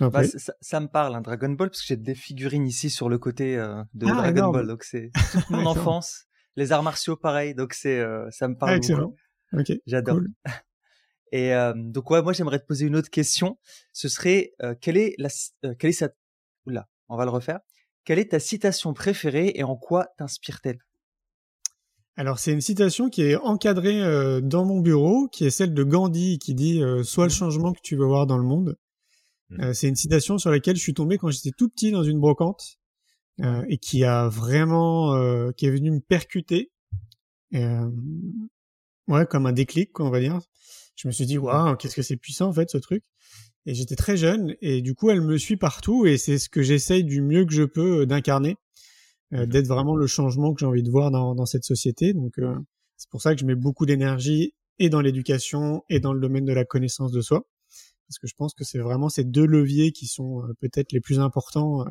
Bah, 0.00 0.24
ça, 0.24 0.52
ça, 0.60 0.80
me 0.80 0.88
parle, 0.88 1.14
hein, 1.14 1.20
Dragon 1.20 1.50
Ball, 1.50 1.70
parce 1.70 1.80
que 1.80 1.86
j'ai 1.86 1.96
des 1.96 2.14
figurines 2.14 2.66
ici 2.66 2.90
sur 2.90 3.08
le 3.08 3.18
côté 3.18 3.56
euh, 3.56 3.82
de 3.94 4.06
ah, 4.06 4.14
Dragon 4.14 4.30
énorme. 4.30 4.52
Ball, 4.52 4.66
donc 4.66 4.82
c'est 4.82 5.10
toute 5.32 5.50
mon 5.50 5.64
enfance. 5.66 6.26
Les 6.56 6.72
arts 6.72 6.82
martiaux, 6.82 7.16
pareil, 7.16 7.54
donc 7.54 7.72
c'est 7.72 7.98
euh, 7.98 8.28
ça 8.30 8.48
me 8.48 8.56
parle 8.56 8.72
ah, 8.72 8.76
excellent. 8.76 9.14
beaucoup. 9.52 9.72
J'adore. 9.86 10.16
Cool. 10.16 10.30
Et 11.32 11.54
euh, 11.54 11.72
donc 11.76 12.10
ouais, 12.10 12.22
moi 12.22 12.32
j'aimerais 12.32 12.58
te 12.58 12.66
poser 12.66 12.86
une 12.86 12.96
autre 12.96 13.10
question. 13.10 13.58
Ce 13.92 14.08
serait 14.08 14.52
quelle 14.80 14.96
est 14.96 15.14
la 15.18 15.28
quelle 15.74 15.90
est 15.90 15.92
sa 15.92 16.10
Oula, 16.66 16.88
on 17.08 17.16
va 17.16 17.24
le 17.24 17.30
refaire. 17.30 17.60
Quelle 18.04 18.20
est 18.20 18.30
ta 18.30 18.38
citation 18.38 18.94
préférée 18.94 19.52
et 19.56 19.64
en 19.64 19.76
quoi 19.76 20.06
t'inspire-t-elle? 20.18 20.78
Alors 22.16 22.38
c'est 22.38 22.52
une 22.52 22.60
citation 22.60 23.10
qui 23.10 23.22
est 23.22 23.36
encadrée 23.36 24.40
dans 24.40 24.64
mon 24.64 24.80
bureau, 24.80 25.26
qui 25.26 25.44
est 25.44 25.50
celle 25.50 25.74
de 25.74 25.82
Gandhi, 25.82 26.38
qui 26.38 26.54
dit 26.54 26.80
"Sois 27.02 27.24
le 27.24 27.30
changement 27.30 27.72
que 27.72 27.80
tu 27.82 27.96
veux 27.96 28.06
voir 28.06 28.26
dans 28.26 28.38
le 28.38 28.44
monde". 28.44 28.78
Euh, 29.60 29.72
c'est 29.72 29.88
une 29.88 29.96
citation 29.96 30.38
sur 30.38 30.50
laquelle 30.50 30.76
je 30.76 30.82
suis 30.82 30.94
tombé 30.94 31.18
quand 31.18 31.30
j'étais 31.30 31.52
tout 31.56 31.68
petit 31.68 31.90
dans 31.92 32.02
une 32.02 32.18
brocante 32.18 32.78
euh, 33.40 33.64
et 33.68 33.78
qui 33.78 34.04
a 34.04 34.28
vraiment, 34.28 35.14
euh, 35.14 35.52
qui 35.52 35.66
est 35.66 35.70
venu 35.70 35.90
me 35.90 36.00
percuter, 36.00 36.70
ouais, 37.52 39.26
comme 39.30 39.46
un 39.46 39.52
déclic, 39.52 39.92
quoi, 39.92 40.06
on 40.06 40.10
va 40.10 40.20
dire. 40.20 40.40
Je 40.96 41.08
me 41.08 41.12
suis 41.12 41.26
dit, 41.26 41.38
waouh, 41.38 41.76
qu'est-ce 41.76 41.94
que 41.94 42.02
c'est 42.02 42.16
puissant 42.16 42.48
en 42.48 42.52
fait 42.52 42.70
ce 42.70 42.78
truc. 42.78 43.04
Et 43.66 43.74
j'étais 43.74 43.96
très 43.96 44.16
jeune 44.16 44.54
et 44.60 44.80
du 44.80 44.94
coup 44.94 45.10
elle 45.10 45.20
me 45.20 45.38
suit 45.38 45.56
partout 45.56 46.06
et 46.06 46.18
c'est 46.18 46.38
ce 46.38 46.48
que 46.48 46.62
j'essaye 46.62 47.02
du 47.02 47.20
mieux 47.20 47.44
que 47.44 47.52
je 47.52 47.64
peux 47.64 48.06
d'incarner, 48.06 48.56
d'être 49.32 49.66
vraiment 49.66 49.96
le 49.96 50.06
changement 50.06 50.54
que 50.54 50.60
j'ai 50.60 50.66
envie 50.66 50.84
de 50.84 50.90
voir 50.90 51.10
dans, 51.10 51.34
dans 51.34 51.46
cette 51.46 51.64
société. 51.64 52.14
Donc 52.14 52.34
c'est 52.96 53.10
pour 53.10 53.20
ça 53.20 53.34
que 53.34 53.40
je 53.40 53.44
mets 53.44 53.56
beaucoup 53.56 53.84
d'énergie 53.84 54.54
et 54.78 54.88
dans 54.88 55.00
l'éducation 55.00 55.82
et 55.88 55.98
dans 55.98 56.12
le 56.12 56.20
domaine 56.20 56.44
de 56.44 56.52
la 56.52 56.64
connaissance 56.64 57.10
de 57.10 57.20
soi 57.20 57.44
parce 58.08 58.18
que 58.18 58.26
je 58.26 58.34
pense 58.36 58.54
que 58.54 58.64
c'est 58.64 58.78
vraiment 58.78 59.08
ces 59.08 59.24
deux 59.24 59.46
leviers 59.46 59.92
qui 59.92 60.06
sont 60.06 60.42
euh, 60.42 60.54
peut-être 60.60 60.92
les 60.92 61.00
plus 61.00 61.18
importants 61.18 61.82
euh, 61.82 61.90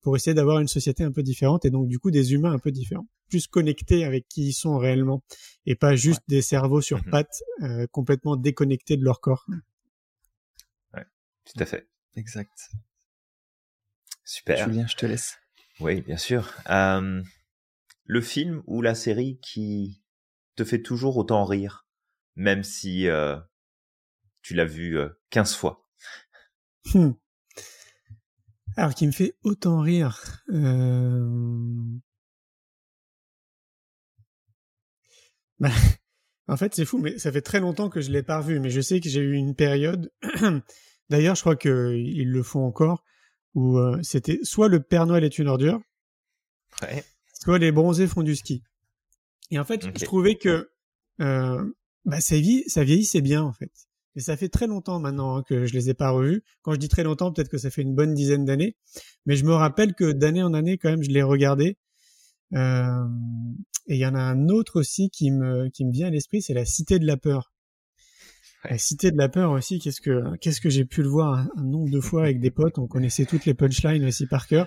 pour 0.00 0.16
essayer 0.16 0.34
d'avoir 0.34 0.60
une 0.60 0.68
société 0.68 1.04
un 1.04 1.12
peu 1.12 1.22
différente 1.22 1.64
et 1.64 1.70
donc 1.70 1.88
du 1.88 1.98
coup 1.98 2.10
des 2.10 2.32
humains 2.32 2.52
un 2.52 2.58
peu 2.58 2.70
différents, 2.70 3.08
plus 3.28 3.46
connectés 3.46 4.04
avec 4.04 4.28
qui 4.28 4.48
ils 4.48 4.52
sont 4.52 4.78
réellement 4.78 5.22
et 5.66 5.74
pas 5.74 5.96
juste 5.96 6.20
ouais. 6.28 6.36
des 6.36 6.42
cerveaux 6.42 6.80
sur 6.80 6.98
mmh 6.98 7.10
pattes 7.10 7.42
euh, 7.62 7.86
complètement 7.90 8.36
déconnectés 8.36 8.96
de 8.96 9.04
leur 9.04 9.20
corps. 9.20 9.46
Ouais, 10.94 11.04
tout 11.44 11.60
à 11.60 11.66
fait. 11.66 11.88
Exact. 12.14 12.70
Super. 14.24 14.68
Julien, 14.68 14.86
je 14.86 14.96
te 14.96 15.06
laisse. 15.06 15.38
Oui, 15.80 16.02
bien 16.02 16.16
sûr. 16.16 16.52
Euh, 16.68 17.22
le 18.04 18.20
film 18.20 18.62
ou 18.66 18.82
la 18.82 18.94
série 18.94 19.38
qui 19.40 20.02
te 20.56 20.64
fait 20.64 20.82
toujours 20.82 21.16
autant 21.16 21.44
rire, 21.44 21.86
même 22.34 22.64
si 22.64 23.08
euh, 23.08 23.38
tu 24.48 24.54
l'as 24.54 24.64
vu 24.64 24.98
euh, 24.98 25.10
15 25.28 25.56
fois 25.56 25.86
hmm. 26.94 27.10
Alors, 28.78 28.94
qui 28.94 29.06
me 29.06 29.12
fait 29.12 29.34
autant 29.42 29.82
rire. 29.82 30.42
Euh... 30.48 31.28
Bah, 35.58 35.68
en 36.48 36.56
fait, 36.56 36.74
c'est 36.74 36.86
fou, 36.86 36.96
mais 36.96 37.18
ça 37.18 37.30
fait 37.30 37.42
très 37.42 37.60
longtemps 37.60 37.90
que 37.90 38.00
je 38.00 38.10
l'ai 38.10 38.22
pas 38.22 38.38
revu. 38.38 38.58
Mais 38.58 38.70
je 38.70 38.80
sais 38.80 39.00
que 39.00 39.10
j'ai 39.10 39.20
eu 39.20 39.34
une 39.34 39.54
période. 39.54 40.10
D'ailleurs, 41.10 41.34
je 41.34 41.42
crois 41.42 41.56
qu'ils 41.56 42.32
le 42.32 42.42
font 42.42 42.64
encore, 42.64 43.04
où 43.52 43.76
euh, 43.76 44.00
c'était 44.02 44.40
soit 44.44 44.68
le 44.68 44.82
Père 44.82 45.04
Noël 45.04 45.24
est 45.24 45.38
une 45.38 45.48
ordure, 45.48 45.78
ouais. 46.80 47.04
soit 47.34 47.58
les 47.58 47.70
bronzés 47.70 48.06
font 48.06 48.22
du 48.22 48.34
ski. 48.34 48.62
Et 49.50 49.58
en 49.58 49.64
fait, 49.66 49.84
okay. 49.84 49.92
je 50.00 50.04
trouvais 50.06 50.36
que 50.36 50.70
euh, 51.20 51.70
bah, 52.06 52.22
ça, 52.22 52.36
vie, 52.36 52.64
ça 52.66 52.82
vieillissait 52.82 53.20
bien, 53.20 53.42
en 53.42 53.52
fait. 53.52 53.87
Et 54.16 54.20
ça 54.20 54.36
fait 54.36 54.48
très 54.48 54.66
longtemps 54.66 54.98
maintenant 54.98 55.36
hein, 55.36 55.42
que 55.46 55.66
je 55.66 55.74
les 55.74 55.90
ai 55.90 55.94
pas 55.94 56.10
revus. 56.10 56.42
Quand 56.62 56.72
je 56.72 56.78
dis 56.78 56.88
très 56.88 57.04
longtemps, 57.04 57.32
peut-être 57.32 57.50
que 57.50 57.58
ça 57.58 57.70
fait 57.70 57.82
une 57.82 57.94
bonne 57.94 58.14
dizaine 58.14 58.44
d'années. 58.44 58.76
Mais 59.26 59.36
je 59.36 59.44
me 59.44 59.52
rappelle 59.52 59.94
que 59.94 60.12
d'année 60.12 60.42
en 60.42 60.54
année, 60.54 60.78
quand 60.78 60.90
même, 60.90 61.02
je 61.02 61.10
les 61.10 61.22
regardais. 61.22 61.76
Euh, 62.54 63.04
et 63.86 63.94
il 63.94 63.98
y 63.98 64.06
en 64.06 64.14
a 64.14 64.20
un 64.20 64.48
autre 64.48 64.80
aussi 64.80 65.10
qui 65.10 65.30
me 65.30 65.68
qui 65.68 65.84
me 65.84 65.92
vient 65.92 66.08
à 66.08 66.10
l'esprit, 66.10 66.42
c'est 66.42 66.54
la 66.54 66.64
Cité 66.64 66.98
de 66.98 67.06
la 67.06 67.16
peur. 67.16 67.52
La 68.64 68.78
Cité 68.78 69.10
de 69.10 69.16
la 69.18 69.28
peur 69.28 69.52
aussi. 69.52 69.78
Qu'est-ce 69.78 70.00
que 70.00 70.36
qu'est-ce 70.38 70.60
que 70.60 70.70
j'ai 70.70 70.84
pu 70.84 71.02
le 71.02 71.08
voir 71.08 71.34
un, 71.34 71.48
un, 71.56 71.64
nombre 71.64 71.90
de 71.90 72.00
fois 72.00 72.24
avec 72.24 72.40
des 72.40 72.50
potes. 72.50 72.78
On 72.78 72.86
connaissait 72.86 73.24
toutes 73.24 73.44
les 73.44 73.54
punchlines 73.54 74.04
aussi 74.04 74.26
par 74.26 74.46
cœur. 74.46 74.66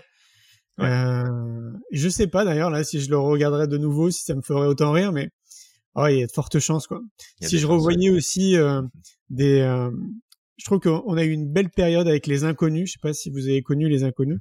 Ouais. 0.78 0.88
Euh, 0.88 1.72
je 1.92 2.10
sais 2.10 2.28
pas 2.28 2.46
d'ailleurs 2.46 2.70
là 2.70 2.84
si 2.84 3.02
je 3.02 3.10
le 3.10 3.18
regarderais 3.18 3.68
de 3.68 3.78
nouveau, 3.78 4.10
si 4.10 4.24
ça 4.24 4.36
me 4.36 4.42
ferait 4.42 4.68
autant 4.68 4.92
rire, 4.92 5.12
mais 5.12 5.30
oh, 5.96 6.08
il 6.08 6.20
y 6.20 6.24
a 6.24 6.28
de 6.28 6.32
fortes 6.32 6.60
chances 6.60 6.88
quoi. 6.88 7.02
Si 7.42 7.58
je 7.60 7.68
revoyais 7.68 8.10
aussi 8.10 8.56
euh, 8.56 8.82
des, 9.30 9.60
euh, 9.60 9.92
je 10.58 10.66
trouve 10.66 10.80
qu'on 10.80 11.18
a 11.18 11.24
eu 11.24 11.32
une 11.32 11.52
belle 11.52 11.70
période 11.70 12.08
avec 12.08 12.28
les 12.28 12.44
inconnus. 12.44 12.90
Je 12.90 12.94
sais 12.94 13.00
pas 13.02 13.14
si 13.14 13.30
vous 13.30 13.48
avez 13.48 13.62
connu 13.62 13.90
les 13.90 14.04
inconnus. 14.04 14.40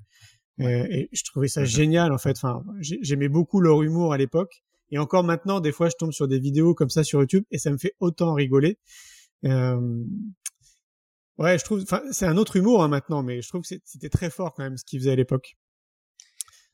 et 0.59 1.09
je 1.13 1.25
trouvais 1.25 1.49
ça 1.49 1.65
génial 1.65 2.13
en 2.13 2.19
fait. 2.19 2.37
Enfin, 2.37 2.63
j'aimais 2.81 3.29
beaucoup 3.29 3.61
leur 3.61 3.83
humour 3.83 4.13
à 4.13 4.19
l'époque. 4.19 4.63
Et 4.91 4.99
encore 4.99 5.25
maintenant, 5.25 5.61
des 5.61 5.73
fois, 5.73 5.89
je 5.89 5.95
tombe 5.97 6.13
sur 6.13 6.27
des 6.27 6.39
vidéos 6.39 6.75
comme 6.75 6.91
ça 6.91 7.05
sur 7.05 7.21
YouTube 7.21 7.45
et 7.51 7.59
ça 7.59 7.71
me 7.71 7.79
fait 7.79 7.95
autant 8.01 8.35
rigoler. 8.35 8.79
Euh... 9.45 10.05
Ouais, 11.39 11.59
je 11.59 11.65
trouve. 11.65 11.81
Enfin, 11.83 12.03
c'est 12.11 12.27
un 12.27 12.37
autre 12.37 12.57
humour 12.57 12.83
hein, 12.83 12.89
maintenant, 12.89 13.23
mais 13.23 13.41
je 13.41 13.49
trouve 13.49 13.63
que 13.63 13.69
c'était 13.85 14.11
très 14.11 14.31
fort 14.31 14.53
quand 14.53 14.63
même 14.63 14.77
ce 14.77 14.85
qu'ils 14.85 15.01
faisaient 15.01 15.13
à 15.13 15.17
l'époque. 15.17 15.57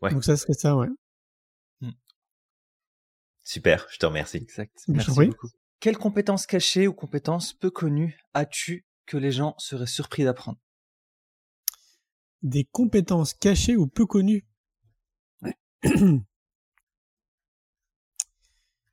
Ouais. 0.03 0.11
Donc 0.11 0.25
ça 0.25 0.37
serait 0.37 0.55
ça, 0.55 0.77
ouais. 0.77 0.89
Super, 3.47 3.87
je 3.93 3.99
te 3.99 4.07
remercie. 4.07 4.39
Exact. 4.39 4.83
Merci 4.89 5.13
beaucoup. 5.13 5.49
Quelles 5.79 5.97
compétences 5.97 6.49
cachées 6.49 6.89
ou 6.89 6.93
compétences 6.93 7.53
peu 7.53 7.71
connues 7.71 8.19
as-tu 8.35 8.85
que 9.07 9.17
les 9.17 9.31
gens 9.31 9.55
seraient 9.59 9.87
surpris 9.87 10.25
d'apprendre? 10.25 10.59
Des 12.43 12.65
compétences 12.65 13.35
cachées 13.35 13.77
ou 13.77 13.87
peu 13.87 14.05
connues. 14.05 14.49
Ouais. 15.43 15.55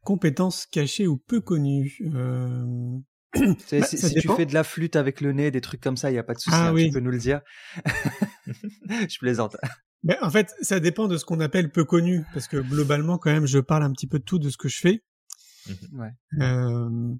compétences 0.01 0.67
cachées 0.67 1.07
ou 1.07 1.17
peu 1.17 1.41
connues. 1.41 1.97
Euh... 2.13 2.99
Bah, 3.71 3.81
si, 3.81 3.97
tu 3.97 4.29
fais 4.35 4.45
de 4.45 4.53
la 4.53 4.63
flûte 4.63 4.95
avec 4.95 5.19
le 5.19 5.33
nez, 5.33 5.49
des 5.49 5.61
trucs 5.61 5.81
comme 5.81 5.97
ça, 5.97 6.11
il 6.11 6.13
n'y 6.13 6.19
a 6.19 6.23
pas 6.23 6.35
de 6.35 6.39
souci, 6.39 6.55
ah, 6.55 6.67
hein, 6.67 6.75
tu 6.75 6.91
peux 6.91 6.99
nous 6.99 7.09
le 7.09 7.17
dire. 7.17 7.41
je 8.45 9.17
plaisante. 9.17 9.57
Ben, 10.03 10.17
en 10.21 10.29
fait, 10.29 10.53
ça 10.61 10.79
dépend 10.79 11.07
de 11.07 11.17
ce 11.17 11.23
qu'on 11.23 11.39
appelle 11.39 11.71
peu 11.71 11.85
connu, 11.85 12.25
parce 12.33 12.47
que 12.47 12.57
globalement, 12.57 13.17
quand 13.17 13.31
même, 13.31 13.45
je 13.45 13.59
parle 13.59 13.83
un 13.83 13.91
petit 13.91 14.07
peu 14.07 14.19
de 14.19 14.23
tout 14.23 14.37
de 14.37 14.49
ce 14.49 14.57
que 14.57 14.67
je 14.67 14.79
fais. 14.79 15.03
Mmh 15.67 15.99
ouais. 15.99 16.11
Euh... 16.41 17.15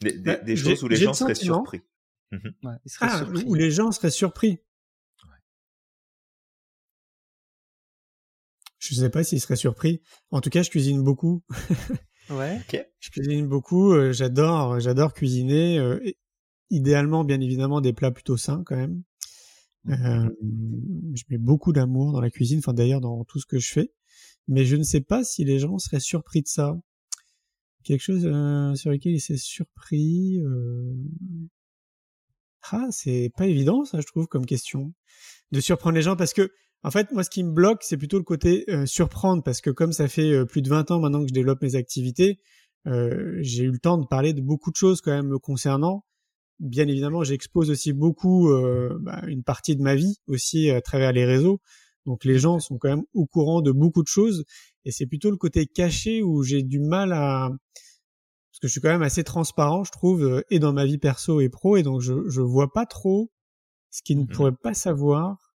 Des, 0.00 0.12
des, 0.12 0.22
bah, 0.22 0.56
choses 0.56 0.82
où 0.82 0.88
les 0.88 0.96
gens 0.96 1.14
seraient 1.14 1.34
surpris. 1.34 1.80
Mmh 2.32 2.38
ouais, 2.64 2.74
ils 2.84 2.90
seraient 2.90 3.06
ah, 3.08 3.18
surpris. 3.18 3.44
Où 3.46 3.54
les 3.54 3.70
gens 3.70 3.92
seraient 3.92 4.10
surpris. 4.10 4.58
Je 8.84 8.94
sais 8.94 9.08
pas 9.08 9.24
s'ils 9.24 9.40
seraient 9.40 9.56
surpris. 9.56 10.02
En 10.30 10.42
tout 10.42 10.50
cas, 10.50 10.62
je 10.62 10.68
cuisine 10.68 11.02
beaucoup. 11.02 11.42
ouais. 12.30 12.60
Je 13.00 13.10
cuisine 13.10 13.48
beaucoup. 13.48 13.94
Euh, 13.94 14.12
j'adore, 14.12 14.78
j'adore 14.78 15.14
cuisiner. 15.14 15.78
Euh, 15.78 15.98
idéalement, 16.68 17.24
bien 17.24 17.40
évidemment, 17.40 17.80
des 17.80 17.94
plats 17.94 18.10
plutôt 18.10 18.36
sains 18.36 18.62
quand 18.66 18.76
même. 18.76 19.02
Euh, 19.88 20.30
je 21.14 21.24
mets 21.30 21.38
beaucoup 21.38 21.72
d'amour 21.72 22.12
dans 22.12 22.20
la 22.20 22.30
cuisine. 22.30 22.58
Enfin, 22.58 22.72
d'ailleurs, 22.72 23.00
dans 23.00 23.24
tout 23.24 23.38
ce 23.38 23.46
que 23.46 23.58
je 23.58 23.72
fais. 23.72 23.92
Mais 24.48 24.64
je 24.64 24.76
ne 24.76 24.82
sais 24.82 25.00
pas 25.00 25.24
si 25.24 25.44
les 25.44 25.58
gens 25.58 25.78
seraient 25.78 26.00
surpris 26.00 26.42
de 26.42 26.48
ça. 26.48 26.76
Quelque 27.82 28.00
chose 28.00 28.24
euh, 28.24 28.74
sur 28.74 28.90
lequel 28.90 29.12
ils 29.12 29.20
seraient 29.20 29.38
surpris. 29.38 30.40
Euh... 30.40 30.94
Ah, 32.70 32.86
c'est 32.90 33.30
pas 33.36 33.46
évident, 33.46 33.84
ça, 33.84 34.00
je 34.00 34.06
trouve, 34.06 34.26
comme 34.26 34.46
question. 34.46 34.94
De 35.52 35.60
surprendre 35.60 35.96
les 35.96 36.02
gens 36.02 36.16
parce 36.16 36.32
que 36.32 36.50
en 36.82 36.90
fait, 36.90 37.12
moi, 37.12 37.24
ce 37.24 37.30
qui 37.30 37.42
me 37.42 37.52
bloque, 37.52 37.82
c'est 37.82 37.96
plutôt 37.96 38.18
le 38.18 38.24
côté 38.24 38.64
euh, 38.68 38.84
surprendre, 38.84 39.42
parce 39.42 39.62
que 39.62 39.70
comme 39.70 39.92
ça 39.92 40.06
fait 40.06 40.32
euh, 40.32 40.44
plus 40.44 40.60
de 40.60 40.68
20 40.68 40.90
ans 40.90 41.00
maintenant 41.00 41.22
que 41.22 41.28
je 41.28 41.34
développe 41.34 41.62
mes 41.62 41.76
activités, 41.76 42.40
j'ai 42.86 43.64
eu 43.64 43.70
le 43.70 43.78
temps 43.78 43.96
de 43.96 44.06
parler 44.06 44.34
de 44.34 44.42
beaucoup 44.42 44.70
de 44.70 44.76
choses 44.76 45.00
quand 45.00 45.10
même 45.10 45.28
me 45.28 45.38
concernant. 45.38 46.04
Bien 46.60 46.86
évidemment, 46.86 47.24
j'expose 47.24 47.70
aussi 47.70 47.92
beaucoup 47.92 48.48
bah, 49.00 49.22
une 49.26 49.42
partie 49.42 49.76
de 49.76 49.82
ma 49.82 49.94
vie 49.94 50.18
aussi 50.28 50.70
à 50.70 50.80
travers 50.80 51.12
les 51.12 51.24
réseaux. 51.24 51.60
Donc 52.06 52.24
les 52.24 52.38
gens 52.38 52.60
sont 52.60 52.78
quand 52.78 52.88
même 52.88 53.04
au 53.14 53.26
courant 53.26 53.62
de 53.62 53.72
beaucoup 53.72 54.02
de 54.02 54.08
choses, 54.08 54.44
et 54.84 54.92
c'est 54.92 55.06
plutôt 55.06 55.30
le 55.30 55.36
côté 55.36 55.66
caché 55.66 56.22
où 56.22 56.42
j'ai 56.42 56.62
du 56.62 56.78
mal 56.78 57.12
à 57.12 57.50
parce 58.50 58.60
que 58.60 58.68
je 58.68 58.72
suis 58.72 58.80
quand 58.80 58.90
même 58.90 59.02
assez 59.02 59.24
transparent, 59.24 59.84
je 59.84 59.90
trouve, 59.90 60.44
et 60.50 60.58
dans 60.58 60.72
ma 60.72 60.84
vie 60.84 60.98
perso 60.98 61.40
et 61.40 61.48
pro, 61.48 61.76
et 61.76 61.82
donc 61.82 62.00
je 62.02 62.28
je 62.28 62.40
vois 62.40 62.72
pas 62.72 62.86
trop 62.86 63.32
ce 63.90 64.02
qu'ils 64.02 64.18
ne 64.18 64.24
mmh 64.24 64.28
pourraient 64.28 64.52
pas 64.52 64.74
savoir 64.74 65.54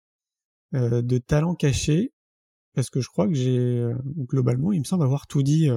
euh, 0.76 1.02
de 1.02 1.18
talents 1.18 1.56
cachés 1.56 2.14
parce 2.76 2.90
que 2.90 3.02
je 3.02 3.10
crois 3.10 3.28
que 3.28 3.34
j'ai 3.34 3.58
euh, 3.58 3.94
globalement, 4.18 4.72
il 4.72 4.80
me 4.80 4.86
semble 4.86 5.04
avoir 5.04 5.28
tout 5.28 5.44
dit. 5.44 5.70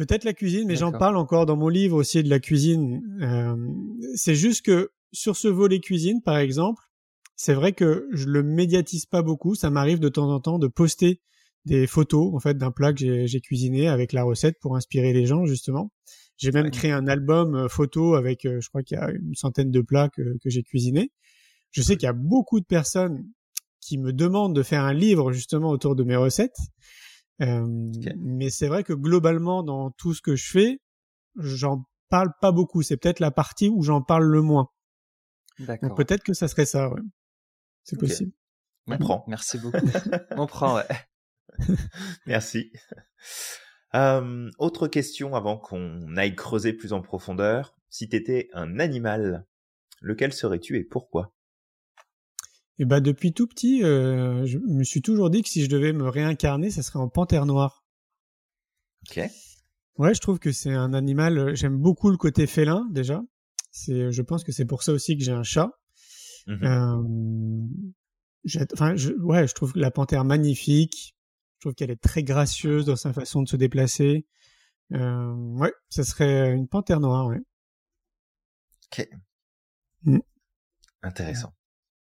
Euh. 0.00 0.04
Peut-être 0.04 0.24
la 0.24 0.32
cuisine, 0.32 0.66
mais 0.66 0.76
j'en 0.76 0.92
parle 0.92 1.16
encore 1.16 1.46
dans 1.46 1.56
mon 1.56 1.68
livre 1.68 1.96
aussi 1.96 2.22
de 2.22 2.28
la 2.28 2.40
cuisine. 2.40 3.02
c'est 4.14 4.34
juste 4.34 4.64
que 4.64 4.90
sur 5.12 5.36
ce 5.36 5.48
volet 5.48 5.80
cuisine, 5.80 6.22
par 6.22 6.38
exemple, 6.38 6.82
c'est 7.36 7.54
vrai 7.54 7.72
que 7.72 8.08
je 8.12 8.26
le 8.26 8.42
médiatise 8.42 9.06
pas 9.06 9.22
beaucoup. 9.22 9.54
Ça 9.54 9.70
m'arrive 9.70 9.98
de 10.00 10.08
temps 10.08 10.30
en 10.30 10.40
temps 10.40 10.58
de 10.58 10.68
poster 10.68 11.20
des 11.64 11.86
photos 11.86 12.34
en 12.34 12.40
fait 12.40 12.58
d'un 12.58 12.72
plat 12.72 12.92
que 12.92 13.26
j'ai 13.26 13.40
cuisiné 13.40 13.86
avec 13.86 14.12
la 14.12 14.24
recette 14.24 14.58
pour 14.60 14.76
inspirer 14.76 15.12
les 15.12 15.26
gens 15.26 15.44
justement. 15.46 15.92
J'ai 16.36 16.50
même 16.50 16.70
créé 16.70 16.90
un 16.90 17.06
album 17.06 17.68
photo 17.68 18.14
avec, 18.14 18.40
je 18.42 18.68
crois 18.68 18.82
qu'il 18.82 18.96
y 18.96 19.00
a 19.00 19.10
une 19.10 19.34
centaine 19.34 19.70
de 19.70 19.80
plats 19.80 20.08
que, 20.08 20.22
que 20.42 20.50
j'ai 20.50 20.62
cuisinés. 20.62 21.12
Je 21.70 21.82
sais 21.82 21.96
qu'il 21.96 22.06
y 22.06 22.10
a 22.10 22.14
beaucoup 22.14 22.58
de 22.58 22.64
personnes 22.64 23.24
qui 23.80 23.98
me 23.98 24.12
demandent 24.12 24.54
de 24.54 24.62
faire 24.62 24.84
un 24.84 24.94
livre 24.94 25.32
justement 25.32 25.70
autour 25.70 25.96
de 25.96 26.04
mes 26.04 26.16
recettes. 26.16 26.56
Euh, 27.42 27.66
mais 28.18 28.50
c'est 28.50 28.68
vrai 28.68 28.84
que 28.84 28.92
globalement, 28.92 29.62
dans 29.62 29.90
tout 29.90 30.14
ce 30.14 30.22
que 30.22 30.36
je 30.36 30.50
fais, 30.50 30.80
j'en 31.36 31.84
parle 32.08 32.32
pas 32.40 32.52
beaucoup. 32.52 32.82
C'est 32.82 32.96
peut-être 32.96 33.20
la 33.20 33.30
partie 33.30 33.68
où 33.68 33.82
j'en 33.82 34.02
parle 34.02 34.24
le 34.24 34.42
moins. 34.42 34.68
D'accord. 35.58 35.94
peut-être 35.94 36.22
que 36.22 36.32
ça 36.32 36.48
serait 36.48 36.66
ça, 36.66 36.88
ouais. 36.88 37.00
C'est 37.84 37.98
possible. 37.98 38.32
On 38.86 38.98
prend. 38.98 39.24
Merci 39.28 39.58
beaucoup. 39.58 39.78
On 40.36 40.46
prend, 40.46 40.76
ouais. 40.76 40.86
Merci. 42.26 42.72
Euh, 43.94 44.50
autre 44.58 44.88
question 44.88 45.34
avant 45.34 45.58
qu'on 45.58 46.16
aille 46.16 46.34
creuser 46.34 46.72
plus 46.72 46.92
en 46.92 47.02
profondeur. 47.02 47.76
Si 47.90 48.08
t'étais 48.08 48.48
un 48.54 48.78
animal, 48.78 49.46
lequel 50.00 50.32
serais-tu 50.32 50.78
et 50.78 50.84
pourquoi? 50.84 51.34
Et 52.78 52.84
bah 52.84 53.00
depuis 53.00 53.32
tout 53.32 53.46
petit, 53.46 53.84
euh, 53.84 54.46
je 54.46 54.58
me 54.58 54.82
suis 54.84 55.02
toujours 55.02 55.30
dit 55.30 55.42
que 55.42 55.48
si 55.48 55.62
je 55.62 55.68
devais 55.68 55.92
me 55.92 56.08
réincarner, 56.08 56.70
ça 56.70 56.82
serait 56.82 56.98
en 56.98 57.08
panthère 57.08 57.46
noire. 57.46 57.84
Ok. 59.06 59.20
Ouais, 59.98 60.14
je 60.14 60.20
trouve 60.20 60.38
que 60.38 60.52
c'est 60.52 60.72
un 60.72 60.94
animal. 60.94 61.38
Euh, 61.38 61.54
j'aime 61.54 61.76
beaucoup 61.76 62.10
le 62.10 62.16
côté 62.16 62.46
félin 62.46 62.88
déjà. 62.90 63.22
C'est, 63.70 64.10
je 64.10 64.22
pense 64.22 64.42
que 64.44 64.52
c'est 64.52 64.64
pour 64.64 64.82
ça 64.82 64.92
aussi 64.92 65.16
que 65.16 65.24
j'ai 65.24 65.32
un 65.32 65.42
chat. 65.42 65.70
Mm-hmm. 66.46 66.64
Euh, 68.56 68.66
enfin, 68.72 68.96
je, 68.96 69.12
ouais, 69.12 69.46
je 69.46 69.54
trouve 69.54 69.72
la 69.76 69.90
panthère 69.90 70.24
magnifique. 70.24 71.14
Je 71.58 71.66
trouve 71.66 71.74
qu'elle 71.74 71.90
est 71.90 72.02
très 72.02 72.22
gracieuse 72.24 72.86
dans 72.86 72.96
sa 72.96 73.12
façon 73.12 73.42
de 73.42 73.48
se 73.48 73.56
déplacer. 73.56 74.26
Euh, 74.92 75.32
ouais, 75.34 75.72
ça 75.88 76.04
serait 76.04 76.52
une 76.52 76.68
panthère 76.68 77.00
noire. 77.00 77.26
Ouais. 77.26 77.40
Ok. 78.86 79.08
Mm. 80.04 80.18
Intéressant. 81.02 81.52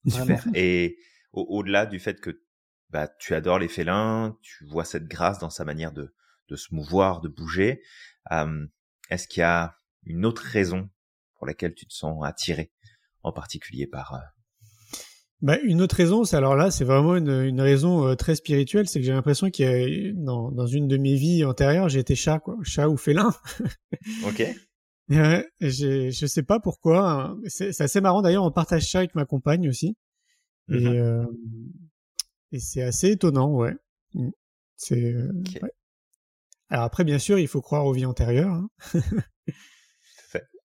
Super. 0.07 0.43
Et 0.53 0.97
au-delà 1.31 1.85
du 1.85 1.99
fait 1.99 2.19
que 2.19 2.41
bah, 2.89 3.07
tu 3.19 3.33
adores 3.33 3.59
les 3.59 3.67
félins, 3.67 4.37
tu 4.41 4.65
vois 4.65 4.85
cette 4.85 5.07
grâce 5.07 5.39
dans 5.39 5.49
sa 5.49 5.65
manière 5.65 5.91
de, 5.91 6.13
de 6.49 6.55
se 6.55 6.73
mouvoir, 6.73 7.21
de 7.21 7.29
bouger, 7.29 7.81
est-ce 9.09 9.27
qu'il 9.27 9.41
y 9.41 9.43
a 9.43 9.77
une 10.05 10.25
autre 10.25 10.43
raison 10.43 10.89
pour 11.35 11.47
laquelle 11.47 11.73
tu 11.73 11.87
te 11.87 11.93
sens 11.93 12.23
attiré, 12.23 12.71
en 13.23 13.31
particulier 13.31 13.87
par... 13.87 14.13
Euh 14.13 14.19
bah, 15.43 15.59
une 15.61 15.81
autre 15.81 15.97
raison, 15.97 16.23
c'est 16.23 16.37
alors 16.37 16.55
là, 16.55 16.71
c'est 16.71 16.85
vraiment 16.85 17.17
une, 17.17 17.41
une 17.41 17.59
raison 17.59 18.07
euh, 18.07 18.15
très 18.15 18.33
spirituelle, 18.35 18.87
c'est 18.87 19.01
que 19.01 19.05
j'ai 19.05 19.11
l'impression 19.11 19.49
qu'il 19.49 19.65
y 19.65 20.07
a 20.07 20.13
dans, 20.13 20.51
dans 20.51 20.67
une 20.67 20.87
de 20.87 20.95
mes 20.95 21.15
vies 21.15 21.43
antérieures, 21.43 21.89
j'ai 21.89 21.99
été 21.99 22.15
chat, 22.15 22.39
quoi, 22.39 22.55
chat 22.63 22.87
ou 22.87 22.95
félin. 22.95 23.33
ok. 24.25 24.41
Ouais, 25.09 25.45
je 25.59 26.25
sais 26.25 26.43
pas 26.43 26.59
pourquoi. 26.59 27.11
Hein. 27.11 27.37
C'est 27.47 27.81
assez 27.81 28.01
marrant 28.01 28.21
d'ailleurs, 28.21 28.45
on 28.45 28.51
partage 28.51 28.89
ça 28.89 28.99
avec 28.99 29.15
ma 29.15 29.25
compagne 29.25 29.67
aussi. 29.67 29.95
Et, 30.69 30.75
mm-hmm. 30.75 30.95
euh, 30.95 31.25
et 32.51 32.59
c'est 32.59 32.83
assez 32.83 33.11
étonnant, 33.11 33.53
ouais. 33.53 33.75
Mm. 34.13 34.29
C'est. 34.77 35.13
Euh, 35.13 35.31
Alors 36.69 36.85
après, 36.85 37.03
bien 37.03 37.19
sûr, 37.19 37.37
il 37.37 37.47
faut 37.47 37.61
croire 37.61 37.85
aux 37.85 37.93
vies 37.93 38.05
antérieures. 38.05 38.51
Hein. 38.53 38.69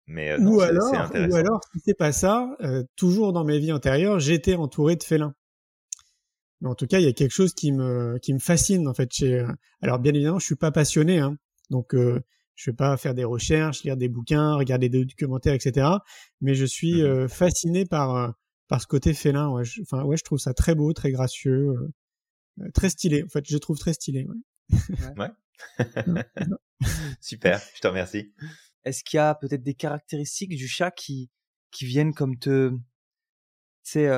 Mais 0.07 0.31
euh, 0.31 0.39
ou 0.41 0.61
alors, 0.61 1.11
ou 1.15 1.35
alors, 1.35 1.61
si 1.73 1.81
c'est 1.85 1.99
pas 1.99 2.13
ça, 2.13 2.57
euh, 2.61 2.83
toujours 2.97 3.35
dans 3.35 3.45
mes 3.45 3.59
vies 3.59 3.73
antérieures, 3.73 4.19
j'étais 4.21 4.55
entouré 4.55 4.97
de 4.97 5.03
félins. 5.03 5.35
Mais 6.61 6.69
en 6.69 6.75
tout 6.75 6.87
cas, 6.87 6.99
il 6.99 7.05
y 7.05 7.09
a 7.09 7.13
quelque 7.13 7.33
chose 7.35 7.53
qui 7.53 7.73
me 7.73 8.19
qui 8.19 8.33
me 8.33 8.39
fascine 8.39 8.89
en 8.89 8.95
fait. 8.95 9.13
Chez... 9.13 9.45
Alors 9.83 9.99
bien 9.99 10.15
évidemment, 10.15 10.39
je 10.39 10.47
suis 10.47 10.57
pas 10.57 10.71
passionné, 10.73 11.19
hein, 11.19 11.37
donc 11.71 11.95
euh, 11.95 12.21
je 12.59 12.71
vais 12.71 12.75
pas 12.75 12.97
faire 12.97 13.15
des 13.15 13.25
recherches, 13.25 13.85
lire 13.85 13.97
des 13.97 14.09
bouquins, 14.09 14.57
regarder 14.57 14.89
des 14.89 15.05
documentaires, 15.05 15.55
etc. 15.55 15.87
Mais 16.41 16.55
je 16.55 16.65
suis 16.65 17.03
mmh 17.03 17.07
euh, 17.07 17.29
fasciné 17.29 17.87
par 17.87 18.17
euh, 18.17 18.31
par 18.67 18.83
ce 18.83 18.89
côté 18.89 19.15
félin. 19.15 19.49
Ouais. 19.51 19.65
Je, 19.65 19.81
enfin 19.83 20.03
ouais, 20.03 20.17
je 20.17 20.25
trouve 20.25 20.41
ça 20.41 20.55
très 20.55 20.75
beau, 20.75 20.93
très 20.93 21.13
gracieux, 21.13 21.69
euh, 22.61 22.71
très 22.75 22.91
stylé. 22.91 23.23
En 23.23 23.29
fait, 23.29 23.49
je 23.49 23.57
trouve 23.59 23.79
très 23.79 23.93
stylé. 23.93 24.27
Ouais. 24.69 25.31
ouais. 25.79 26.25
Super, 27.21 27.63
je 27.77 27.81
te 27.81 27.87
remercie. 27.87 28.35
Est-ce 28.85 29.05
qu'il 29.05 29.19
y 29.19 29.21
a 29.21 29.37
peut-être 29.37 29.63
des 29.63 29.75
caractéristiques 29.75 30.57
du 30.57 30.67
chat 30.67 30.91
qui 30.91 31.31
qui 31.71 31.87
viennent 31.87 32.13
comme 32.15 32.39
te, 32.39 32.73
c'est 33.85 34.11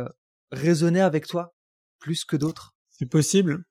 résonner 0.50 1.00
avec 1.00 1.26
toi 1.26 1.54
plus 1.98 2.24
que 2.24 2.36
d'autres? 2.36 2.74
C'est 2.88 3.06
possible. 3.08 3.64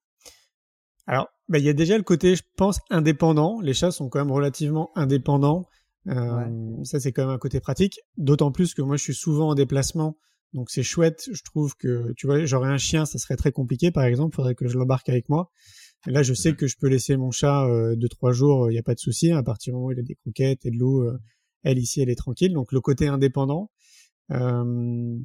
Alors, 1.08 1.28
bah, 1.50 1.58
il 1.58 1.66
y 1.66 1.70
a 1.70 1.74
déjà 1.74 1.98
le 1.98 2.04
côté, 2.04 2.36
je 2.36 2.44
pense, 2.56 2.80
indépendant. 2.90 3.60
Les 3.60 3.74
chats 3.74 3.92
sont 3.92 4.08
quand 4.08 4.20
même 4.20 4.32
relativement 4.32 4.92
indépendants. 4.96 5.68
Euh, 6.08 6.84
Ça, 6.84 7.00
c'est 7.00 7.12
quand 7.12 7.24
même 7.26 7.36
un 7.36 7.40
côté 7.40 7.60
pratique. 7.60 8.00
D'autant 8.18 8.52
plus 8.52 8.74
que 8.74 8.82
moi, 8.82 8.98
je 8.98 9.04
suis 9.04 9.16
souvent 9.16 9.50
en 9.50 9.56
déplacement 9.56 10.16
Donc 10.54 10.70
c'est 10.70 10.84
chouette, 10.84 11.30
je 11.32 11.44
trouve 11.44 11.76
que 11.76 12.14
tu 12.16 12.28
vois, 12.28 12.46
j'aurais 12.46 12.70
un 12.70 12.78
chien, 12.78 13.06
ça 13.06 13.20
serait 13.20 13.36
très 13.36 13.52
compliqué 13.52 13.92
par 13.92 14.04
exemple, 14.06 14.36
faudrait 14.36 14.56
que 14.56 14.68
je 14.68 14.78
l'embarque 14.78 15.10
avec 15.10 15.30
moi. 15.30 15.52
là, 16.08 16.24
je 16.24 16.34
sais 16.34 16.54
que 16.56 16.68
je 16.68 16.78
peux 16.78 16.88
laisser 16.88 17.18
mon 17.18 17.32
chat 17.32 17.68
euh, 17.68 17.96
deux 17.96 18.10
trois 18.10 18.32
jours, 18.32 18.70
il 18.70 18.74
n'y 18.74 18.80
a 18.80 18.84
pas 18.84 18.96
de 18.96 19.00
souci. 19.00 19.32
À 19.32 19.44
partir 19.44 19.74
du 19.74 19.76
moment 19.76 19.88
où 19.88 19.92
il 19.92 20.00
a 20.00 20.04
des 20.04 20.16
croquettes 20.16 20.66
et 20.66 20.72
de 20.72 20.78
l'eau, 20.78 21.04
euh, 21.04 21.20
elle 21.64 21.78
ici, 21.78 22.02
elle 22.02 22.10
est 22.10 22.16
tranquille. 22.16 22.54
Donc 22.54 22.72
le 22.72 22.82
côté 22.82 23.08
indépendant, 23.08 23.70
euh, 24.32 25.18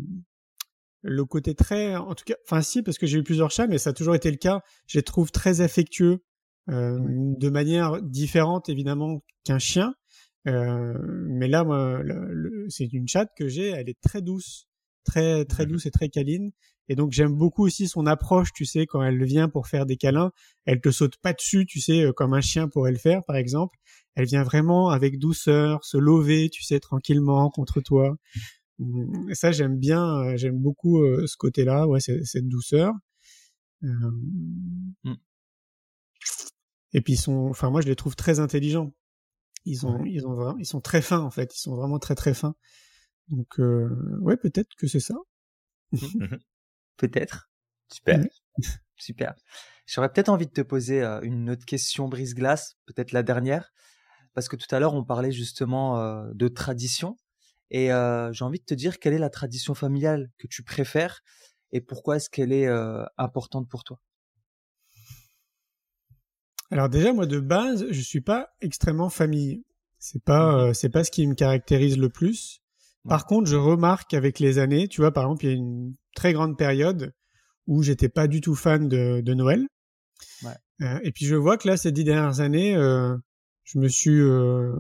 le 1.04 1.24
côté 1.26 1.54
très, 1.54 1.94
en 1.96 2.14
tout 2.14 2.24
cas, 2.24 2.34
enfin 2.46 2.62
si, 2.62 2.82
parce 2.82 2.98
que 2.98 3.06
j'ai 3.06 3.18
eu 3.18 3.22
plusieurs 3.22 3.50
chats, 3.50 3.66
mais 3.66 3.78
ça 3.78 3.90
a 3.90 3.92
toujours 3.92 4.14
été 4.14 4.30
le 4.30 4.38
cas. 4.38 4.62
Je 4.86 4.98
les 4.98 5.02
trouve 5.02 5.30
très 5.30 5.60
affectueux, 5.60 6.24
euh, 6.70 6.98
de 6.98 7.50
manière 7.50 8.00
différente 8.02 8.68
évidemment 8.70 9.22
qu'un 9.44 9.58
chien. 9.58 9.94
Euh, 10.48 10.94
mais 11.28 11.46
là, 11.46 11.62
moi, 11.62 12.00
c'est 12.68 12.90
une 12.92 13.06
chatte 13.06 13.30
que 13.36 13.48
j'ai, 13.48 13.68
elle 13.68 13.88
est 13.88 14.00
très 14.00 14.22
douce, 14.22 14.66
très 15.04 15.44
très 15.44 15.66
douce 15.66 15.84
et 15.86 15.90
très 15.90 16.08
câline. 16.08 16.52
Et 16.88 16.96
donc 16.96 17.12
j'aime 17.12 17.34
beaucoup 17.34 17.64
aussi 17.64 17.86
son 17.86 18.06
approche, 18.06 18.52
tu 18.54 18.64
sais, 18.64 18.86
quand 18.86 19.02
elle 19.02 19.22
vient 19.24 19.48
pour 19.48 19.68
faire 19.68 19.86
des 19.86 19.96
câlins, 19.96 20.32
elle 20.64 20.80
te 20.80 20.90
saute 20.90 21.16
pas 21.18 21.32
dessus, 21.34 21.66
tu 21.66 21.80
sais, 21.80 22.02
euh, 22.02 22.12
comme 22.12 22.34
un 22.34 22.40
chien 22.40 22.68
pourrait 22.68 22.92
le 22.92 22.98
faire, 22.98 23.22
par 23.24 23.36
exemple. 23.36 23.76
Elle 24.14 24.26
vient 24.26 24.42
vraiment 24.42 24.90
avec 24.90 25.18
douceur, 25.18 25.84
se 25.84 25.98
lever, 25.98 26.48
tu 26.50 26.62
sais, 26.62 26.80
tranquillement 26.80 27.50
contre 27.50 27.80
toi. 27.80 28.16
Mmh, 28.78 29.30
et 29.30 29.34
ça, 29.34 29.52
j'aime 29.52 29.78
bien, 29.78 30.04
euh, 30.20 30.36
j'aime 30.36 30.58
beaucoup 30.58 31.02
euh, 31.02 31.26
ce 31.26 31.36
côté-là, 31.36 31.86
ouais, 31.86 32.00
cette 32.00 32.48
douceur. 32.48 32.92
Mmh. 33.82 35.14
Et 36.94 37.00
puis 37.00 37.14
ils 37.14 37.18
sont, 37.18 37.48
enfin 37.50 37.70
moi 37.70 37.80
je 37.80 37.88
les 37.88 37.96
trouve 37.96 38.16
très 38.16 38.40
intelligents. 38.40 38.94
Ils 39.64 39.86
ont, 39.86 40.04
ils 40.04 40.26
ont 40.26 40.34
vraiment, 40.34 40.58
ils 40.58 40.66
sont 40.66 40.80
très 40.80 41.02
fins 41.02 41.20
en 41.20 41.30
fait. 41.30 41.54
Ils 41.54 41.60
sont 41.60 41.74
vraiment 41.74 41.98
très 41.98 42.14
très 42.14 42.34
fins. 42.34 42.54
Donc 43.28 43.58
euh, 43.58 43.88
ouais, 44.20 44.36
peut-être 44.36 44.74
que 44.76 44.86
c'est 44.86 45.00
ça. 45.00 45.16
Mmh. 45.92 45.98
peut-être. 46.96 47.50
Super. 47.92 48.24
Super. 48.96 49.34
J'aurais 49.86 50.10
peut-être 50.10 50.28
envie 50.28 50.46
de 50.46 50.52
te 50.52 50.60
poser 50.60 51.02
euh, 51.02 51.20
une 51.22 51.50
autre 51.50 51.64
question 51.64 52.08
brise-glace, 52.08 52.76
peut-être 52.86 53.12
la 53.12 53.22
dernière, 53.22 53.72
parce 54.34 54.48
que 54.48 54.56
tout 54.56 54.72
à 54.74 54.78
l'heure 54.78 54.94
on 54.94 55.04
parlait 55.04 55.32
justement 55.32 56.00
euh, 56.00 56.30
de 56.32 56.48
tradition, 56.48 57.16
et 57.74 57.92
euh, 57.92 58.32
j'ai 58.32 58.44
envie 58.44 58.60
de 58.60 58.64
te 58.64 58.74
dire 58.74 58.98
quelle 58.98 59.14
est 59.14 59.18
la 59.18 59.30
tradition 59.30 59.74
familiale 59.74 60.30
que 60.38 60.46
tu 60.46 60.62
préfères 60.62 61.22
et 61.72 61.80
pourquoi 61.80 62.16
est-ce 62.16 62.30
qu'elle 62.30 62.52
est 62.52 62.68
importante 63.18 63.68
pour 63.68 63.82
toi? 63.82 64.00
Alors 66.70 66.88
déjà 66.88 67.12
moi 67.12 67.26
de 67.26 67.40
base 67.40 67.86
je 67.90 68.00
suis 68.00 68.20
pas 68.20 68.50
extrêmement 68.60 69.10
famille, 69.10 69.64
c'est 69.98 70.22
pas 70.22 70.70
mmh 70.70 70.74
c'est 70.74 70.88
pas 70.90 71.02
ce 71.02 71.10
qui 71.10 71.26
me 71.26 71.34
caractérise 71.34 71.98
le 71.98 72.08
plus. 72.08 72.60
Par 73.08 73.26
contre, 73.26 73.48
je 73.50 73.56
remarque 73.56 74.14
avec 74.14 74.38
les 74.38 74.58
années, 74.58 74.88
tu 74.88 75.02
vois, 75.02 75.12
par 75.12 75.24
exemple, 75.24 75.44
il 75.44 75.48
y 75.48 75.52
a 75.52 75.56
une 75.56 75.94
très 76.14 76.32
grande 76.32 76.56
période 76.56 77.12
où 77.66 77.82
j'étais 77.82 78.08
pas 78.08 78.28
du 78.28 78.40
tout 78.40 78.54
fan 78.54 78.88
de, 78.88 79.20
de 79.20 79.34
Noël. 79.34 79.66
Ouais. 80.42 80.56
Euh, 80.82 80.98
et 81.02 81.12
puis 81.12 81.26
je 81.26 81.34
vois 81.34 81.58
que 81.58 81.68
là, 81.68 81.76
ces 81.76 81.92
dix 81.92 82.04
dernières 82.04 82.40
années, 82.40 82.74
euh, 82.76 83.16
je 83.64 83.78
me 83.78 83.88
suis, 83.88 84.20
euh, 84.20 84.74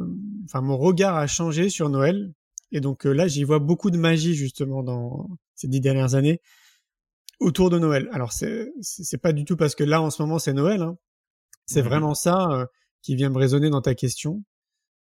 enfin, 0.44 0.60
mon 0.62 0.76
regard 0.76 1.16
a 1.16 1.26
changé 1.26 1.68
sur 1.68 1.88
Noël. 1.90 2.32
Et 2.74 2.80
donc 2.80 3.06
euh, 3.06 3.12
là, 3.12 3.28
j'y 3.28 3.44
vois 3.44 3.60
beaucoup 3.60 3.90
de 3.90 3.96
magie 3.96 4.34
justement 4.34 4.82
dans 4.82 5.28
ces 5.54 5.68
dix 5.68 5.80
dernières 5.80 6.16
années 6.16 6.40
autour 7.38 7.70
de 7.70 7.78
Noël. 7.78 8.08
Alors 8.12 8.32
c'est 8.32 8.72
c'est 8.80 9.18
pas 9.18 9.32
du 9.32 9.44
tout 9.44 9.56
parce 9.56 9.74
que 9.74 9.84
là 9.84 10.02
en 10.02 10.10
ce 10.10 10.20
moment 10.20 10.38
c'est 10.38 10.52
Noël. 10.52 10.82
Hein. 10.82 10.98
C'est 11.66 11.82
vraiment 11.82 12.14
ça 12.14 12.48
euh, 12.50 12.66
qui 13.00 13.14
vient 13.14 13.30
me 13.30 13.38
résonner 13.38 13.70
dans 13.70 13.80
ta 13.80 13.94
question. 13.94 14.42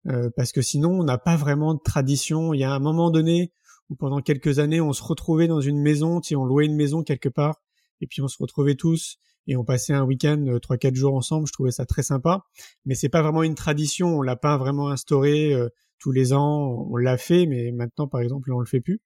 Euh, 0.08 0.30
parce 0.36 0.52
que 0.52 0.62
sinon 0.62 0.92
on 0.92 1.04
n'a 1.04 1.18
pas 1.18 1.36
vraiment 1.36 1.74
de 1.74 1.80
tradition. 1.84 2.54
Il 2.54 2.60
y 2.60 2.64
a 2.64 2.72
un 2.72 2.80
moment 2.80 3.10
donné 3.10 3.52
où 3.90 3.96
pendant 3.96 4.22
quelques 4.22 4.60
années 4.60 4.80
on 4.80 4.94
se 4.94 5.04
retrouvait 5.04 5.48
dans 5.48 5.62
une 5.62 5.82
maison, 5.82 6.22
si 6.22 6.36
on 6.36 6.46
louait 6.46 6.66
une 6.66 6.76
maison 6.76 7.04
quelque 7.04 7.30
part, 7.30 7.60
et 8.02 8.08
puis 8.08 8.22
on 8.22 8.28
se 8.28 8.38
retrouvait 8.40 8.76
tous 8.76 9.18
et 9.48 9.58
on 9.58 9.64
passait 9.64 9.94
un 9.94 10.04
week-end 10.04 10.46
euh, 10.48 10.60
trois 10.60 10.78
quatre 10.78 10.96
jours 10.96 11.16
ensemble. 11.16 11.48
Je 11.48 11.54
trouvais 11.54 11.72
ça 11.72 11.86
très 11.86 12.04
sympa, 12.04 12.46
mais 12.86 12.96
c'est 12.96 13.10
pas 13.10 13.22
vraiment 13.22 13.44
une 13.44 13.56
tradition. 13.56 14.18
On 14.18 14.22
l'a 14.22 14.36
pas 14.36 14.58
vraiment 14.58 14.90
instauré 14.90 15.54
euh, 15.54 15.70
tous 16.04 16.12
les 16.12 16.34
ans. 16.34 16.88
On 16.92 16.98
l'a 16.98 17.18
fait, 17.18 17.46
mais 17.46 17.72
maintenant 17.72 18.08
par 18.08 18.22
exemple 18.22 18.52
on 18.54 18.60
le 18.60 18.66
fait 18.66 18.82
plus. 18.82 19.00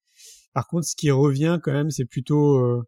Par 0.53 0.67
contre, 0.67 0.87
ce 0.87 0.95
qui 0.95 1.11
revient 1.11 1.59
quand 1.63 1.71
même, 1.71 1.91
c'est 1.91 2.05
plutôt 2.05 2.83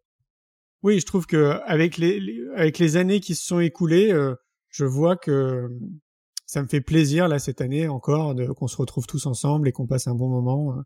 oui, 0.82 0.98
je 0.98 1.06
trouve 1.06 1.26
que 1.26 1.60
avec 1.66 1.98
les, 1.98 2.20
avec 2.56 2.78
les 2.78 2.96
années 2.96 3.20
qui 3.20 3.34
se 3.34 3.44
sont 3.46 3.60
écoulées, 3.60 4.12
je 4.70 4.84
vois 4.84 5.16
que 5.16 5.68
ça 6.50 6.62
me 6.62 6.66
fait 6.66 6.80
plaisir 6.80 7.28
là 7.28 7.38
cette 7.38 7.60
année 7.60 7.86
encore 7.86 8.34
de 8.34 8.46
qu'on 8.46 8.66
se 8.66 8.76
retrouve 8.76 9.06
tous 9.06 9.26
ensemble 9.26 9.68
et 9.68 9.72
qu'on 9.72 9.86
passe 9.86 10.08
un 10.08 10.16
bon 10.16 10.28
moment 10.28 10.72
euh, 10.76 10.82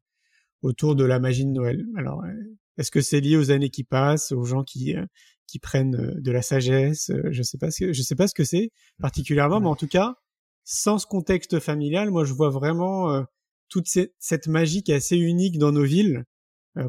autour 0.61 0.95
de 0.95 1.05
la 1.05 1.19
magie 1.19 1.47
de 1.47 1.51
Noël. 1.51 1.87
Alors, 1.97 2.23
euh, 2.23 2.33
est-ce 2.77 2.91
que 2.91 3.01
c'est 3.01 3.21
lié 3.21 3.39
aux 3.39 3.51
années 3.51 3.71
qui 3.71 3.83
passent, 3.83 4.33
aux 4.33 4.45
gens 4.45 4.63
qui 4.63 4.95
euh, 4.95 5.07
qui 5.47 5.59
prennent 5.59 6.21
de 6.21 6.31
la 6.31 6.43
sagesse 6.43 7.11
Je 7.31 7.43
sais 7.43 7.57
pas 7.57 7.71
ce 7.71 7.87
que 7.87 7.93
je 7.95 8.03
sais 8.03 8.15
pas 8.15 8.29
ce 8.29 8.35
que 8.35 8.45
c'est 8.45 8.73
particulièrement, 8.99 9.61
mais 9.61 9.69
en 9.69 9.77
tout 9.77 9.87
cas, 9.87 10.17
sans 10.65 10.99
ce 10.99 11.07
contexte 11.07 11.61
familial, 11.61 12.11
moi 12.11 12.25
je 12.25 12.33
vois 12.33 12.51
vraiment 12.51 13.25
toute 13.69 13.87
cette, 13.87 14.47
magie 14.47 14.83
qui 14.83 14.93
est 14.93 14.97
assez 14.97 15.17
unique 15.17 15.59
dans 15.59 15.73
nos 15.73 15.85
villes 15.85 16.25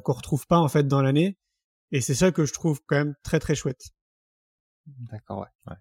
qu'on 0.03 0.13
retrouve 0.13 0.47
pas 0.47 0.57
en 0.57 0.67
fait 0.67 0.88
dans 0.88 1.01
l'année, 1.01 1.38
et 1.91 2.01
c'est 2.01 2.15
ça 2.15 2.31
que 2.31 2.45
je 2.45 2.53
trouve 2.53 2.81
quand 2.88 2.95
même 2.95 3.15
très 3.23 3.39
très 3.39 3.55
chouette. 3.55 3.89
D'accord, 4.85 5.39
ouais. 5.39 5.47
ouais. 5.67 5.77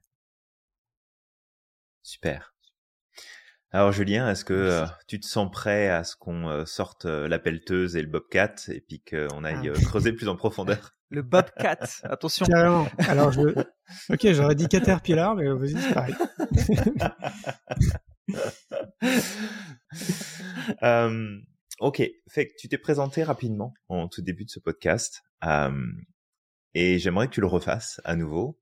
Super. 2.02 2.54
Alors 3.70 3.90
Julien, 3.90 4.30
est-ce 4.30 4.44
que 4.44 4.54
euh, 4.54 4.86
tu 5.08 5.18
te 5.18 5.26
sens 5.26 5.50
prêt 5.50 5.88
à 5.88 6.04
ce 6.04 6.14
qu'on 6.14 6.48
euh, 6.48 6.64
sorte 6.64 7.06
euh, 7.06 7.26
la 7.26 7.40
pelleteuse 7.40 7.96
et 7.96 8.02
le 8.02 8.08
bobcat 8.08 8.54
et 8.68 8.80
puis 8.80 9.02
qu'on 9.02 9.42
aille 9.42 9.72
ah. 9.74 9.80
creuser 9.80 10.12
plus 10.12 10.28
en 10.28 10.36
profondeur? 10.36 10.94
Le 11.14 11.22
bobcat, 11.22 11.78
attention. 12.02 12.44
Carrément. 12.46 12.88
Alors 12.98 13.32
je, 13.32 13.40
ok, 14.10 14.32
j'aurais 14.32 14.54
dit 14.54 14.68
caterpillar, 14.68 15.34
mais 15.34 15.48
vas-y, 15.48 15.80
c'est 15.80 15.94
pareil. 15.94 16.14
ok, 21.80 22.02
fait 22.28 22.48
que 22.48 22.52
tu 22.58 22.68
t'es 22.68 22.78
présenté 22.78 23.22
rapidement 23.22 23.72
en 23.88 24.08
tout 24.08 24.22
début 24.22 24.44
de 24.44 24.50
ce 24.50 24.58
podcast 24.60 25.22
et 26.74 26.98
j'aimerais 26.98 27.28
que 27.28 27.34
tu 27.34 27.40
le 27.40 27.46
refasses 27.46 28.00
à 28.04 28.16
nouveau, 28.16 28.58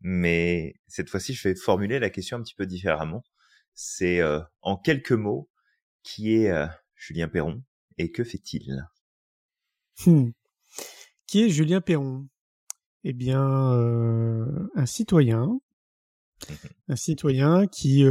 mais 0.00 0.76
cette 0.86 1.10
fois-ci, 1.10 1.34
je 1.34 1.48
vais 1.48 1.54
formuler 1.54 1.98
la 1.98 2.10
question 2.10 2.36
un 2.36 2.42
petit 2.42 2.54
peu 2.54 2.66
différemment 2.66 3.24
c'est 3.76 4.20
euh, 4.20 4.40
en 4.62 4.76
quelques 4.76 5.12
mots 5.12 5.48
qui 6.02 6.34
est 6.34 6.50
euh, 6.50 6.66
Julien 6.96 7.28
Perron 7.28 7.62
et 7.98 8.10
que 8.10 8.24
fait-il? 8.24 8.88
Hmm. 10.04 10.30
Qui 11.26 11.42
est 11.42 11.48
Julien 11.48 11.80
Perron. 11.80 12.28
Eh 13.04 13.12
bien, 13.12 13.72
euh, 13.72 14.68
un 14.74 14.86
citoyen, 14.86 15.46
mmh 15.46 16.54
un 16.88 16.96
citoyen 16.96 17.66
qui, 17.66 18.04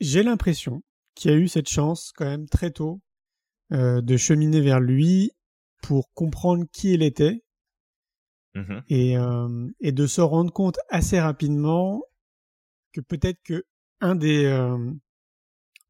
j'ai 0.00 0.22
l'impression, 0.22 0.82
qui 1.14 1.30
a 1.30 1.34
eu 1.34 1.46
cette 1.46 1.68
chance 1.68 2.12
quand 2.14 2.24
même 2.24 2.48
très 2.48 2.70
tôt 2.70 3.00
de 3.70 4.16
cheminer 4.16 4.60
vers 4.60 4.80
lui 4.80 5.30
pour 5.82 6.12
comprendre 6.14 6.64
qui 6.72 6.92
il 6.92 7.02
était. 7.02 7.44
Mmh 8.54 8.80
et, 8.88 9.14
et 9.80 9.92
de 9.92 10.06
se 10.06 10.20
rendre 10.20 10.52
compte 10.52 10.78
assez 10.88 11.20
rapidement 11.20 12.02
que 12.92 13.00
peut-être 13.00 13.40
que 13.44 13.64
un 14.00 14.14
des 14.14 14.44
euh, 14.44 14.92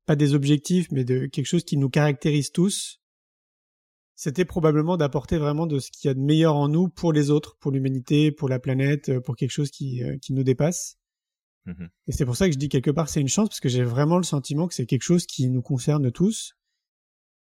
pas 0.06 0.16
des 0.16 0.34
objectifs, 0.34 0.90
mais 0.90 1.04
de 1.04 1.26
quelque 1.26 1.46
chose 1.46 1.64
qui 1.64 1.76
nous 1.76 1.90
caractérise 1.90 2.50
tous, 2.50 3.00
c'était 4.18 4.44
probablement 4.44 4.96
d'apporter 4.96 5.38
vraiment 5.38 5.68
de 5.68 5.78
ce 5.78 5.92
qu'il 5.92 6.08
y 6.08 6.10
a 6.10 6.14
de 6.14 6.18
meilleur 6.18 6.56
en 6.56 6.68
nous 6.68 6.88
pour 6.88 7.12
les 7.12 7.30
autres, 7.30 7.56
pour 7.60 7.70
l'humanité, 7.70 8.32
pour 8.32 8.48
la 8.48 8.58
planète, 8.58 9.10
euh, 9.10 9.20
pour 9.20 9.36
quelque 9.36 9.52
chose 9.52 9.70
qui, 9.70 10.02
euh, 10.02 10.18
qui 10.18 10.32
nous 10.32 10.42
dépasse. 10.42 10.98
Mmh 11.66 11.86
Et 12.08 12.12
c'est 12.12 12.24
pour 12.24 12.36
ça 12.36 12.46
que 12.46 12.52
je 12.52 12.58
dis 12.58 12.68
quelque 12.68 12.90
part 12.90 13.08
c'est 13.08 13.20
une 13.20 13.28
chance, 13.28 13.48
parce 13.48 13.60
que 13.60 13.68
j'ai 13.68 13.84
vraiment 13.84 14.16
le 14.16 14.24
sentiment 14.24 14.66
que 14.66 14.74
c'est 14.74 14.86
quelque 14.86 15.04
chose 15.04 15.24
qui 15.24 15.48
nous 15.48 15.62
concerne 15.62 16.10
tous. 16.10 16.54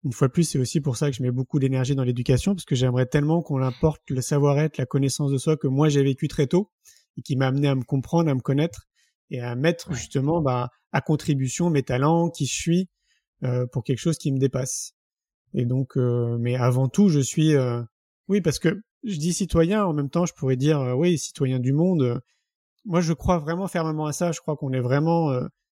Une 0.05 0.15
fois 0.15 0.29
de 0.29 0.33
plus, 0.33 0.45
c'est 0.45 0.59
aussi 0.59 0.81
pour 0.81 0.97
ça 0.97 1.11
que 1.11 1.17
je 1.17 1.23
mets 1.23 1.31
beaucoup 1.31 1.59
d'énergie 1.59 1.95
dans 1.95 2.03
l'éducation, 2.03 2.55
parce 2.55 2.65
que 2.65 2.75
j'aimerais 2.75 3.05
tellement 3.05 3.43
qu'on 3.43 3.61
apporte 3.61 4.01
le 4.09 4.23
savoir-être, 4.23 4.79
la 4.79 4.87
connaissance 4.87 5.31
de 5.31 5.37
soi 5.37 5.59
que 5.59 5.67
moi 5.67 5.91
j'ai 5.91 6.03
vécu 6.03 6.29
très 6.29 6.47
tôt, 6.47 6.71
et 7.19 7.23
qui 7.23 7.37
m'a 7.37 7.49
amené 7.49 7.69
à 7.69 7.75
me 7.75 7.85
comprendre, 7.85 8.31
à 8.31 8.35
me 8.35 8.41
connaître, 8.41 8.87
et 9.29 9.43
à 9.43 9.55
mettre 9.55 9.93
justement 9.93 10.41
bah, 10.41 10.71
à 10.93 11.03
contribution 11.03 11.69
mes 11.69 11.83
talents, 11.83 12.31
qui 12.31 12.47
je 12.47 12.55
suis, 12.55 12.89
euh, 13.43 13.67
pour 13.67 13.85
quelque 13.85 13.99
chose 13.99 14.17
qui 14.17 14.33
me 14.33 14.39
dépasse. 14.39 14.95
Et 15.55 15.65
donc, 15.65 15.97
euh, 15.97 16.37
mais 16.39 16.57
avant 16.57 16.89
tout, 16.89 17.09
je 17.09 17.21
suis, 17.21 17.55
euh, 17.55 17.83
oui, 18.29 18.41
parce 18.41 18.59
que 18.59 18.83
je 19.05 19.17
dis 19.19 19.33
citoyen, 19.33 19.85
en 19.85 19.93
même 19.93 20.11
temps, 20.11 20.27
je 20.27 20.35
pourrais 20.35 20.57
dire, 20.57 20.81
euh, 20.81 20.95
oui, 20.95 21.19
citoyen 21.19 21.59
du 21.59 21.73
monde. 21.73 22.21
Moi, 22.85 23.01
je 23.01 23.13
crois 23.13 23.39
vraiment 23.39 23.69
fermement 23.69 24.07
à 24.07 24.13
ça. 24.13 24.33
Je 24.33 24.41
crois 24.41 24.57
qu'on 24.57 24.73
est 24.73 24.81
vraiment 24.81 25.33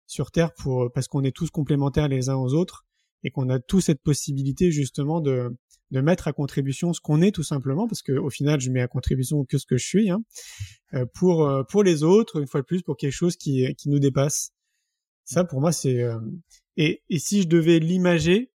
sur 0.07 0.31
Terre 0.31 0.53
pour 0.55 0.91
parce 0.93 1.09
qu'on 1.09 1.25
est 1.25 1.35
tous 1.35 1.51
complémentaires 1.51 2.09
les 2.09 2.29
uns 2.29 2.37
aux 2.37 2.53
autres 2.55 2.85
et 3.25 3.31
qu'on 3.31 3.49
a 3.49 3.59
tous 3.59 3.81
cette 3.81 4.03
possibilité 4.03 4.71
justement 4.71 5.21
de 5.21 5.57
de 5.91 6.01
mettre 6.01 6.29
à 6.29 6.33
contribution 6.33 6.93
ce 6.93 7.01
qu'on 7.01 7.23
est 7.23 7.33
tout 7.33 7.43
simplement, 7.43 7.89
parce 7.89 8.03
que 8.03 8.13
au 8.13 8.31
final, 8.31 8.61
je 8.61 8.71
mets 8.71 8.83
à 8.83 8.89
contribution 8.89 9.45
que 9.45 9.59
ce 9.59 9.67
que 9.67 9.79
je 9.79 9.87
suis, 9.87 10.11
hein, 10.11 10.23
euh, 10.95 11.07
pour 11.15 11.47
euh, 11.47 11.63
pour 11.65 11.83
les 11.83 12.03
autres, 12.03 12.41
une 12.41 12.47
fois 12.47 12.61
de 12.61 12.67
plus, 12.67 12.83
pour 12.83 12.97
quelque 12.97 13.13
chose 13.13 13.37
qui 13.37 13.75
qui 13.77 13.89
nous 13.89 13.99
dépasse. 13.99 14.53
Ça, 15.25 15.45
pour 15.45 15.61
moi, 15.61 15.73
c'est 15.73 16.03
euh, 16.03 16.19
et 16.77 17.03
et 17.09 17.19
si 17.19 17.43
je 17.43 17.49
devais 17.49 17.79
l'imager, 17.79 18.51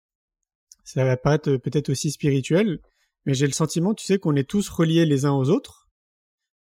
ça 0.95 1.05
va 1.05 1.17
paraître 1.17 1.57
peut-être 1.57 1.89
aussi 1.91 2.11
spirituel, 2.11 2.81
mais 3.27 3.35
j'ai 3.35 3.47
le 3.47 3.53
sentiment, 3.53 3.95
tu 3.95 4.05
sais, 4.05 4.19
qu'on 4.19 4.37
est 4.37 4.49
tous 4.49 4.69
reliés 4.69 5.07
les 5.07 5.25
uns 5.25 5.33
aux 5.33 5.49
autres. 5.51 5.89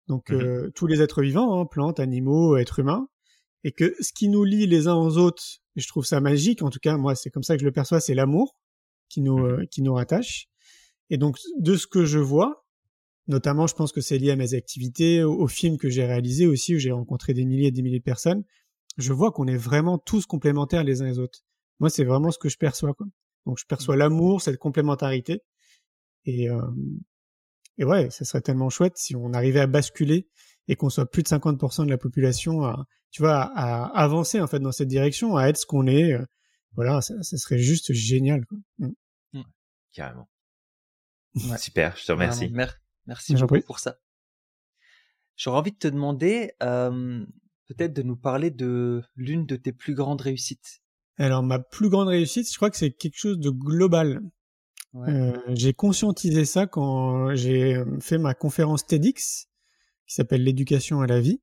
Donc 0.07 0.31
Mhm. 0.31 0.41
euh, 0.41 0.69
tous 0.75 0.87
les 0.87 1.01
êtres 1.01 1.21
vivants, 1.21 1.59
hein, 1.59 1.65
plantes, 1.65 1.99
animaux, 1.99 2.57
êtres 2.57 2.79
humains, 2.79 3.07
et 3.63 3.71
que 3.71 3.93
ce 3.99 4.13
qui 4.13 4.29
nous 4.29 4.43
lie 4.43 4.67
les 4.67 4.87
uns 4.87 4.95
aux 4.95 5.17
autres, 5.17 5.43
et 5.75 5.81
je 5.81 5.87
trouve 5.87 6.05
ça 6.05 6.21
magique, 6.21 6.61
en 6.61 6.69
tout 6.69 6.79
cas 6.79 6.97
moi 6.97 7.15
c'est 7.15 7.29
comme 7.29 7.43
ça 7.43 7.55
que 7.55 7.61
je 7.61 7.65
le 7.65 7.71
perçois, 7.73 7.99
c'est 7.99 8.13
l'amour 8.15 8.55
qui 9.09 9.21
nous 9.21 9.37
Mhm. 9.37 9.45
euh, 9.61 9.65
qui 9.65 9.81
nous 9.81 9.93
rattache. 9.93 10.47
Et 11.09 11.17
donc 11.17 11.37
de 11.59 11.75
ce 11.75 11.87
que 11.87 12.05
je 12.05 12.19
vois, 12.19 12.65
notamment 13.27 13.67
je 13.67 13.75
pense 13.75 13.91
que 13.91 14.01
c'est 14.01 14.17
lié 14.17 14.31
à 14.31 14.35
mes 14.35 14.53
activités, 14.53 15.23
aux, 15.23 15.33
aux 15.33 15.47
films 15.47 15.77
que 15.77 15.89
j'ai 15.89 16.05
réalisés 16.05 16.47
aussi 16.47 16.75
où 16.75 16.79
j'ai 16.79 16.91
rencontré 16.91 17.33
des 17.33 17.45
milliers 17.45 17.67
et 17.67 17.71
des 17.71 17.81
milliers 17.81 17.99
de 17.99 18.03
personnes, 18.03 18.43
je 18.97 19.13
vois 19.13 19.31
qu'on 19.31 19.47
est 19.47 19.57
vraiment 19.57 19.97
tous 19.97 20.25
complémentaires 20.25 20.83
les 20.83 21.01
uns 21.01 21.05
les 21.05 21.19
autres. 21.19 21.41
Moi 21.79 21.89
c'est 21.89 22.05
vraiment 22.05 22.31
ce 22.31 22.39
que 22.39 22.49
je 22.49 22.57
perçois 22.57 22.93
quoi. 22.93 23.07
Donc 23.47 23.57
je 23.57 23.65
perçois 23.65 23.95
l'amour, 23.95 24.41
cette 24.41 24.57
complémentarité. 24.59 25.41
Et, 26.25 26.49
euh, 26.49 26.61
et 27.77 27.85
ouais, 27.85 28.09
ça 28.11 28.25
serait 28.25 28.41
tellement 28.41 28.69
chouette 28.69 28.97
si 28.97 29.15
on 29.15 29.33
arrivait 29.33 29.61
à 29.61 29.67
basculer 29.67 30.27
et 30.67 30.75
qu'on 30.75 30.89
soit 30.89 31.09
plus 31.09 31.23
de 31.23 31.29
50% 31.29 31.85
de 31.85 31.89
la 31.89 31.97
population 31.97 32.63
à, 32.65 32.85
tu 33.09 33.21
vois, 33.21 33.41
à, 33.41 33.85
à 33.85 34.03
avancer 34.03 34.41
en 34.41 34.47
fait 34.47 34.59
dans 34.59 34.71
cette 34.73 34.89
direction, 34.89 35.37
à 35.37 35.47
être 35.47 35.57
ce 35.57 35.65
qu'on 35.65 35.87
est. 35.87 36.11
euh, 36.13 36.25
Voilà, 36.73 37.01
ça, 37.01 37.15
ça 37.23 37.37
serait 37.37 37.57
juste 37.57 37.93
génial. 37.93 38.45
Quoi. 38.45 38.57
Mm. 38.79 39.41
Carrément. 39.93 40.29
Ouais. 41.35 41.57
Super, 41.57 41.95
je 41.97 42.05
te 42.05 42.11
remercie. 42.11 42.49
Mer- 42.49 42.79
merci 43.05 43.33
beaucoup 43.41 43.53
prie. 43.55 43.61
pour 43.63 43.79
ça. 43.79 43.97
J'aurais 45.37 45.59
envie 45.59 45.71
de 45.71 45.77
te 45.77 45.87
demander 45.87 46.51
euh, 46.63 47.25
peut-être 47.67 47.93
de 47.93 48.01
nous 48.01 48.15
parler 48.17 48.51
de 48.51 49.03
l'une 49.15 49.45
de 49.45 49.55
tes 49.55 49.71
plus 49.71 49.93
grandes 49.93 50.21
réussites. 50.21 50.81
Alors 51.17 51.43
ma 51.43 51.59
plus 51.59 51.89
grande 51.89 52.09
réussite, 52.09 52.51
je 52.51 52.55
crois 52.55 52.69
que 52.69 52.77
c'est 52.77 52.91
quelque 52.91 53.17
chose 53.17 53.39
de 53.39 53.49
global. 53.49 54.21
Ouais. 54.93 55.09
Euh, 55.09 55.37
j'ai 55.49 55.73
conscientisé 55.73 56.45
ça 56.45 56.65
quand 56.67 57.35
j'ai 57.35 57.75
euh, 57.75 57.99
fait 57.99 58.17
ma 58.17 58.33
conférence 58.33 58.85
TEDx 58.85 59.47
qui 60.05 60.13
s'appelle 60.13 60.43
l'éducation 60.43 61.01
à 61.01 61.07
la 61.07 61.19
vie. 61.19 61.41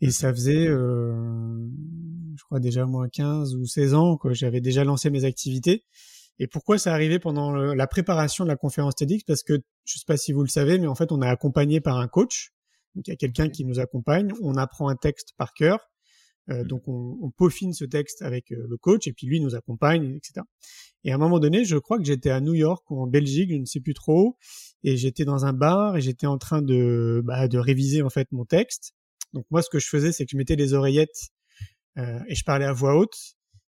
Et 0.00 0.10
ça 0.10 0.32
faisait, 0.32 0.66
euh, 0.66 1.66
je 2.36 2.44
crois 2.44 2.60
déjà 2.60 2.84
moins 2.84 3.08
15 3.08 3.54
ou 3.54 3.64
16 3.64 3.94
ans 3.94 4.16
que 4.16 4.34
j'avais 4.34 4.60
déjà 4.60 4.84
lancé 4.84 5.08
mes 5.08 5.24
activités. 5.24 5.84
Et 6.38 6.46
pourquoi 6.46 6.76
ça 6.76 6.92
arrivait 6.92 7.18
pendant 7.18 7.50
la 7.52 7.86
préparation 7.86 8.44
de 8.44 8.50
la 8.50 8.56
conférence 8.56 8.94
TEDx? 8.94 9.24
Parce 9.24 9.42
que 9.42 9.54
je 9.84 9.98
sais 9.98 10.04
pas 10.06 10.18
si 10.18 10.32
vous 10.32 10.42
le 10.42 10.48
savez, 10.48 10.78
mais 10.78 10.86
en 10.86 10.94
fait 10.94 11.12
on 11.12 11.22
est 11.22 11.28
accompagné 11.28 11.80
par 11.80 11.96
un 11.96 12.08
coach. 12.08 12.52
Donc 12.94 13.06
il 13.06 13.10
y 13.10 13.14
a 13.14 13.16
quelqu'un 13.16 13.48
qui 13.48 13.64
nous 13.64 13.78
accompagne. 13.78 14.32
On 14.42 14.56
apprend 14.56 14.88
un 14.88 14.96
texte 14.96 15.32
par 15.38 15.54
cœur. 15.54 15.88
Euh, 16.50 16.64
donc 16.64 16.86
on, 16.86 17.18
on 17.22 17.30
peaufine 17.30 17.72
ce 17.72 17.84
texte 17.84 18.22
avec 18.22 18.52
euh, 18.52 18.66
le 18.68 18.76
coach 18.76 19.06
et 19.06 19.12
puis 19.12 19.26
lui 19.26 19.40
nous 19.40 19.54
accompagne, 19.54 20.14
etc. 20.16 20.46
Et 21.04 21.12
à 21.12 21.16
un 21.16 21.18
moment 21.18 21.38
donné, 21.38 21.64
je 21.64 21.76
crois 21.76 21.98
que 21.98 22.04
j'étais 22.04 22.30
à 22.30 22.40
New 22.40 22.54
York 22.54 22.88
ou 22.90 23.00
en 23.00 23.06
Belgique, 23.06 23.50
je 23.50 23.56
ne 23.56 23.64
sais 23.64 23.80
plus 23.80 23.94
trop, 23.94 24.36
et 24.84 24.96
j'étais 24.96 25.24
dans 25.24 25.44
un 25.44 25.52
bar 25.52 25.96
et 25.96 26.00
j'étais 26.00 26.26
en 26.26 26.38
train 26.38 26.62
de 26.62 27.20
bah, 27.24 27.48
de 27.48 27.58
réviser 27.58 28.02
en 28.02 28.10
fait 28.10 28.30
mon 28.32 28.44
texte. 28.44 28.92
Donc 29.32 29.44
moi, 29.50 29.62
ce 29.62 29.70
que 29.70 29.78
je 29.78 29.88
faisais, 29.88 30.12
c'est 30.12 30.24
que 30.24 30.30
je 30.32 30.36
mettais 30.36 30.56
les 30.56 30.72
oreillettes 30.74 31.30
euh, 31.98 32.20
et 32.28 32.34
je 32.34 32.44
parlais 32.44 32.64
à 32.64 32.72
voix 32.72 32.96
haute. 32.96 33.16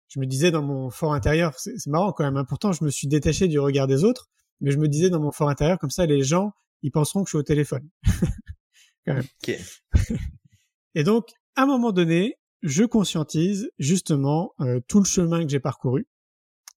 Je 0.09 0.19
me 0.19 0.27
disais 0.27 0.51
dans 0.51 0.63
mon 0.63 0.91
fort 0.91 1.15
intérieur, 1.15 1.55
c'est 1.59 1.75
marrant 1.87 2.13
quand 2.13 2.25
même. 2.25 2.37
hein, 2.37 2.45
pourtant, 2.49 2.73
je 2.73 2.85
me 2.85 2.91
suis 2.91 3.07
détaché 3.07 3.47
du 3.47 3.61
regard 3.61 3.87
des 3.87 4.03
autres, 4.05 4.29
mais 4.61 4.71
je 4.73 4.79
me 4.79 4.89
disais 4.89 5.09
dans 5.09 5.21
mon 5.21 5.31
fort 5.31 5.49
intérieur, 5.49 5.79
comme 5.79 5.91
ça, 5.91 6.07
les 6.07 6.23
gens, 6.23 6.53
ils 6.83 6.91
penseront 6.91 7.23
que 7.23 7.29
je 7.29 7.33
suis 7.33 7.39
au 7.39 7.43
téléphone. 7.43 7.89
Ok. 9.09 9.59
Et 10.95 11.05
donc, 11.05 11.31
à 11.57 11.63
un 11.63 11.67
moment 11.67 11.91
donné, 11.91 12.37
je 12.63 12.85
conscientise 12.85 13.71
justement 13.79 14.53
euh, 14.61 14.81
tout 14.89 14.99
le 14.99 15.05
chemin 15.05 15.43
que 15.45 15.51
j'ai 15.51 15.61
parcouru. 15.61 16.07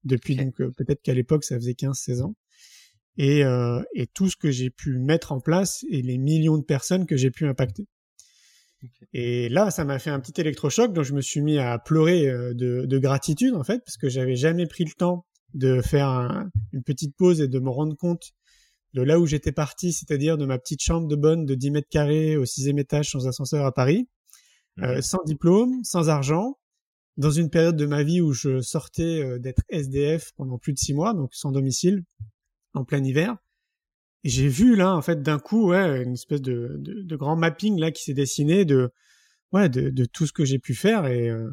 Depuis 0.04 0.36
donc 0.36 0.60
euh, 0.62 0.72
peut-être 0.72 1.02
qu'à 1.02 1.14
l'époque 1.14 1.44
ça 1.44 1.56
faisait 1.56 1.74
15-16 1.74 2.22
ans. 2.24 2.36
Et, 3.18 3.44
euh, 3.44 3.82
et 3.94 4.08
tout 4.08 4.30
ce 4.30 4.36
que 4.36 4.50
j'ai 4.50 4.70
pu 4.72 4.98
mettre 4.98 5.32
en 5.32 5.40
place 5.40 5.86
et 5.90 6.02
les 6.02 6.18
millions 6.18 6.58
de 6.58 6.64
personnes 6.64 7.06
que 7.06 7.16
j'ai 7.16 7.30
pu 7.30 7.46
impacter. 7.46 7.86
Et 9.14 9.48
là, 9.50 9.72
ça 9.72 9.86
m'a 9.86 9.98
fait 10.00 10.10
un 10.10 10.20
petit 10.20 10.42
électrochoc, 10.42 10.92
donc 10.94 11.06
je 11.06 11.14
me 11.14 11.22
suis 11.22 11.40
mis 11.42 11.58
à 11.58 11.78
pleurer 11.80 12.26
de, 12.54 12.86
de 12.86 12.98
gratitude 13.00 13.54
en 13.56 13.64
fait, 13.64 13.80
parce 13.86 13.98
que 13.98 14.10
j'avais 14.10 14.36
jamais 14.36 14.66
pris 14.68 14.84
le 14.84 14.92
temps 14.92 15.26
de 15.54 15.82
faire 15.82 16.08
un- 16.10 16.50
une 16.74 16.84
petite 16.84 17.16
pause 17.16 17.40
et 17.40 17.48
de 17.48 17.60
me 17.60 17.70
rendre 17.70 17.96
compte 17.96 18.32
de 18.94 19.02
là 19.02 19.20
où 19.20 19.26
j'étais 19.26 19.52
parti, 19.52 19.94
c'est-à-dire 19.94 20.38
de 20.38 20.46
ma 20.46 20.58
petite 20.58 20.82
chambre 20.82 21.08
de 21.08 21.16
bonne 21.16 21.46
de 21.46 21.56
10 21.56 21.72
mètres 21.72 21.88
carrés 21.90 22.36
au 22.36 22.46
sixième 22.46 22.78
étage 22.80 23.12
sans 23.12 23.28
ascenseur 23.28 23.66
à 23.66 23.72
Paris, 23.72 24.08
euh, 24.82 24.96
Mhm. 24.96 25.02
sans 25.02 25.24
diplôme, 25.26 25.84
sans 25.84 26.10
argent, 26.10 26.58
dans 27.18 27.32
une 27.32 27.50
période 27.50 27.76
de 27.78 27.86
ma 27.86 28.04
vie 28.04 28.22
où 28.22 28.34
je 28.34 28.62
sortais 28.62 29.24
euh, 29.24 29.40
d'être 29.40 29.62
SDF 29.70 30.32
pendant 30.36 30.58
plus 30.58 30.74
de 30.74 30.80
six 30.80 30.94
mois, 30.94 31.14
donc 31.14 31.34
sans 31.34 31.52
domicile, 31.52 32.04
en 32.74 32.86
plein 32.86 33.04
hiver. 33.04 33.38
Et 34.24 34.30
j'ai 34.30 34.48
vu 34.48 34.76
là, 34.76 34.96
en 34.96 35.02
fait, 35.02 35.22
d'un 35.22 35.40
coup, 35.40 35.70
ouais, 35.70 36.04
une 36.04 36.14
espèce 36.14 36.42
de, 36.42 36.78
de, 36.80 37.02
de 37.04 37.16
grand 37.16 37.36
mapping 37.36 37.80
là 37.80 37.92
qui 37.92 38.04
s'est 38.04 38.14
dessiné 38.14 38.66
de, 38.66 38.92
ouais, 39.54 39.70
de, 39.70 39.90
de 39.90 40.06
tout 40.06 40.28
ce 40.28 40.34
que 40.34 40.46
j'ai 40.46 40.60
pu 40.60 40.76
faire 40.76 41.08
et, 41.08 41.30
euh, 41.30 41.52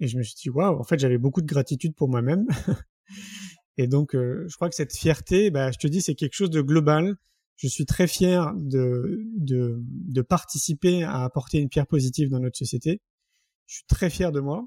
et 0.00 0.08
je 0.08 0.18
me 0.18 0.22
suis 0.24 0.34
dit 0.36 0.50
waouh, 0.50 0.78
en 0.80 0.84
fait, 0.84 0.98
j'avais 0.98 1.18
beaucoup 1.18 1.42
de 1.42 1.46
gratitude 1.46 1.94
pour 1.94 2.08
moi-même. 2.08 2.46
et 3.78 3.86
donc, 3.86 4.14
euh, 4.14 4.44
je 4.48 4.54
crois 4.56 4.68
que 4.68 4.74
cette 4.74 4.94
fierté, 4.96 5.50
bah, 5.50 5.70
je 5.72 5.78
te 5.78 5.86
dis, 5.86 6.02
c'est 6.02 6.14
quelque 6.14 6.34
chose 6.34 6.50
de 6.50 6.60
global. 6.60 7.16
Je 7.62 7.68
suis 7.68 7.86
très 7.86 8.08
fier 8.08 8.52
de, 8.56 9.22
de, 9.36 9.78
de 9.86 10.20
participer 10.20 11.04
à 11.04 11.22
apporter 11.22 11.58
une 11.58 11.68
pierre 11.68 11.86
positive 11.86 12.28
dans 12.28 12.40
notre 12.40 12.58
société. 12.58 13.00
Je 13.66 13.76
suis 13.76 13.84
très 13.86 14.10
fier 14.10 14.32
de 14.32 14.40
moi, 14.40 14.66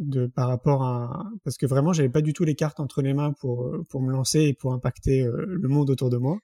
de 0.00 0.26
par 0.26 0.48
rapport 0.48 0.82
à 0.82 1.30
parce 1.44 1.56
que 1.56 1.66
vraiment 1.66 1.92
j'avais 1.92 2.08
pas 2.08 2.22
du 2.22 2.32
tout 2.32 2.42
les 2.42 2.56
cartes 2.56 2.80
entre 2.80 3.02
les 3.02 3.14
mains 3.14 3.32
pour 3.38 3.68
euh, 3.68 3.84
pour 3.88 4.02
me 4.02 4.10
lancer 4.10 4.40
et 4.40 4.52
pour 4.52 4.72
impacter 4.72 5.22
euh, 5.22 5.46
le 5.46 5.68
monde 5.68 5.90
autour 5.90 6.10
de 6.10 6.16
moi. 6.16 6.40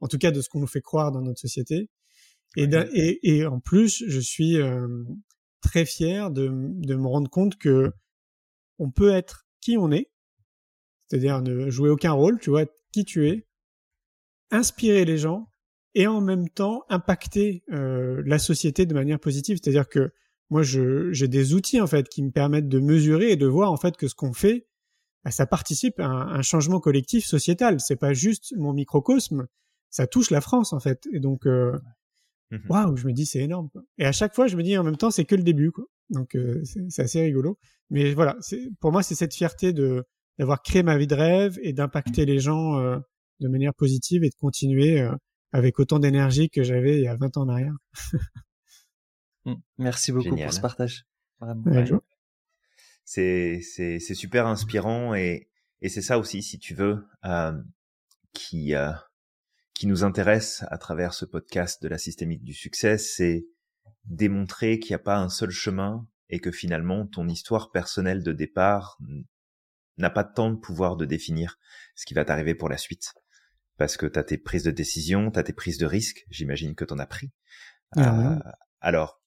En 0.00 0.08
tout 0.08 0.16
cas, 0.16 0.30
de 0.30 0.40
ce 0.40 0.48
qu'on 0.48 0.60
nous 0.60 0.66
fait 0.66 0.80
croire 0.80 1.12
dans 1.12 1.20
notre 1.20 1.40
société. 1.40 1.90
Et, 2.56 2.64
et, 2.94 3.36
et 3.36 3.46
en 3.46 3.60
plus, 3.60 4.02
je 4.06 4.20
suis 4.20 4.56
euh, 4.56 5.04
très 5.60 5.84
fier 5.84 6.30
de, 6.30 6.48
de 6.48 6.94
me 6.94 7.06
rendre 7.06 7.28
compte 7.28 7.56
que 7.58 7.92
on 8.78 8.90
peut 8.90 9.10
être 9.12 9.46
qui 9.60 9.76
on 9.76 9.92
est, 9.92 10.10
c'est-à-dire 11.08 11.42
ne 11.42 11.68
jouer 11.68 11.90
aucun 11.90 12.12
rôle, 12.12 12.38
tu 12.40 12.48
vois, 12.48 12.62
être 12.62 12.74
qui 12.92 13.04
tu 13.04 13.28
es, 13.28 13.46
inspirer 14.50 15.04
les 15.04 15.18
gens 15.18 15.50
et 15.94 16.06
en 16.06 16.20
même 16.20 16.48
temps 16.48 16.84
impacter 16.88 17.64
euh, 17.72 18.22
la 18.26 18.38
société 18.38 18.86
de 18.86 18.94
manière 18.94 19.20
positive. 19.20 19.58
C'est-à-dire 19.62 19.88
que 19.88 20.12
moi, 20.50 20.62
j'ai 20.62 21.28
des 21.28 21.54
outils 21.54 21.80
en 21.80 21.86
fait 21.86 22.08
qui 22.08 22.22
me 22.22 22.30
permettent 22.30 22.68
de 22.68 22.78
mesurer 22.78 23.32
et 23.32 23.36
de 23.36 23.46
voir 23.46 23.72
en 23.72 23.76
fait 23.76 23.96
que 23.96 24.08
ce 24.08 24.14
qu'on 24.14 24.32
fait, 24.32 24.66
bah, 25.24 25.30
ça 25.30 25.46
participe 25.46 25.98
à 26.00 26.06
un, 26.06 26.28
un 26.28 26.42
changement 26.42 26.80
collectif 26.80 27.24
sociétal. 27.24 27.80
C'est 27.80 27.96
pas 27.96 28.12
juste 28.12 28.54
mon 28.56 28.72
microcosme, 28.72 29.46
ça 29.90 30.06
touche 30.06 30.30
la 30.30 30.40
France 30.40 30.72
en 30.72 30.80
fait. 30.80 31.06
Et 31.12 31.20
donc, 31.20 31.46
euh, 31.46 31.72
Mhm. 32.50 32.66
waouh, 32.68 32.96
je 32.96 33.06
me 33.06 33.12
dis 33.12 33.26
c'est 33.26 33.40
énorme. 33.40 33.68
Quoi. 33.70 33.82
Et 33.98 34.04
à 34.04 34.12
chaque 34.12 34.34
fois, 34.34 34.46
je 34.46 34.56
me 34.56 34.62
dis 34.62 34.76
en 34.76 34.84
même 34.84 34.96
temps, 34.96 35.10
c'est 35.10 35.24
que 35.24 35.34
le 35.34 35.42
début. 35.42 35.70
Quoi. 35.70 35.84
Donc, 36.10 36.34
euh, 36.34 36.62
c'est, 36.64 37.02
assez 37.02 37.22
rigolo. 37.22 37.58
Mais 37.90 38.14
voilà, 38.14 38.36
c'est, 38.40 38.70
pour 38.80 38.92
moi, 38.92 39.02
c'est 39.02 39.14
cette 39.14 39.34
fierté 39.34 39.72
de 39.72 40.04
d'avoir 40.38 40.62
créé 40.62 40.82
ma 40.82 40.98
vie 40.98 41.06
de 41.06 41.14
rêve 41.14 41.58
et 41.62 41.72
d'impacter 41.72 42.26
les 42.26 42.40
gens 42.40 42.78
euh, 42.80 42.98
de 43.40 43.48
manière 43.48 43.74
positive 43.74 44.24
et 44.24 44.30
de 44.30 44.34
continuer 44.34 45.00
euh, 45.00 45.14
avec 45.52 45.78
autant 45.78 45.98
d'énergie 45.98 46.50
que 46.50 46.62
j'avais 46.62 46.98
il 46.98 47.04
y 47.04 47.08
a 47.08 47.16
20 47.16 47.36
ans 47.36 47.42
en 47.42 47.48
arrière. 47.48 47.76
Mm. 49.44 49.54
Merci 49.78 50.12
beaucoup 50.12 50.30
Génial. 50.30 50.46
pour 50.46 50.54
ce 50.54 50.60
partage. 50.60 51.06
Ouais, 51.40 51.84
c'est 53.04 53.60
c'est 53.60 54.00
c'est 54.00 54.14
super 54.14 54.46
inspirant 54.46 55.14
et 55.14 55.48
et 55.82 55.88
c'est 55.88 56.02
ça 56.02 56.18
aussi 56.18 56.42
si 56.42 56.58
tu 56.58 56.74
veux 56.74 57.06
euh, 57.24 57.52
qui 58.32 58.74
euh, 58.74 58.92
qui 59.74 59.86
nous 59.86 60.04
intéresse 60.04 60.64
à 60.68 60.78
travers 60.78 61.12
ce 61.12 61.24
podcast 61.26 61.82
de 61.82 61.88
la 61.88 61.98
systémique 61.98 62.44
du 62.44 62.54
succès 62.54 62.96
c'est 62.96 63.46
démontrer 64.04 64.78
qu'il 64.78 64.92
n'y 64.92 64.96
a 64.96 65.00
pas 65.00 65.18
un 65.18 65.28
seul 65.28 65.50
chemin 65.50 66.06
et 66.30 66.40
que 66.40 66.50
finalement 66.50 67.06
ton 67.06 67.28
histoire 67.28 67.70
personnelle 67.70 68.22
de 68.22 68.32
départ 68.32 68.98
n'a 69.98 70.10
pas 70.10 70.24
tant 70.24 70.50
de 70.50 70.56
pouvoir 70.56 70.96
de 70.96 71.04
définir 71.04 71.58
ce 71.94 72.06
qui 72.06 72.14
va 72.14 72.24
t'arriver 72.24 72.54
pour 72.54 72.68
la 72.68 72.78
suite 72.78 73.12
parce 73.76 73.96
que 73.96 74.06
tu 74.06 74.18
as 74.18 74.24
tes 74.24 74.38
prises 74.38 74.64
de 74.64 74.70
décision, 74.70 75.30
tu 75.30 75.38
as 75.38 75.42
tes 75.42 75.52
prises 75.52 75.78
de 75.78 75.86
risques, 75.86 76.24
j'imagine 76.30 76.74
que 76.74 76.84
tu 76.84 76.94
en 76.94 76.98
as 76.98 77.06
pris. 77.06 77.32
Ah. 77.96 78.32
Euh, 78.32 78.38
alors 78.80 79.20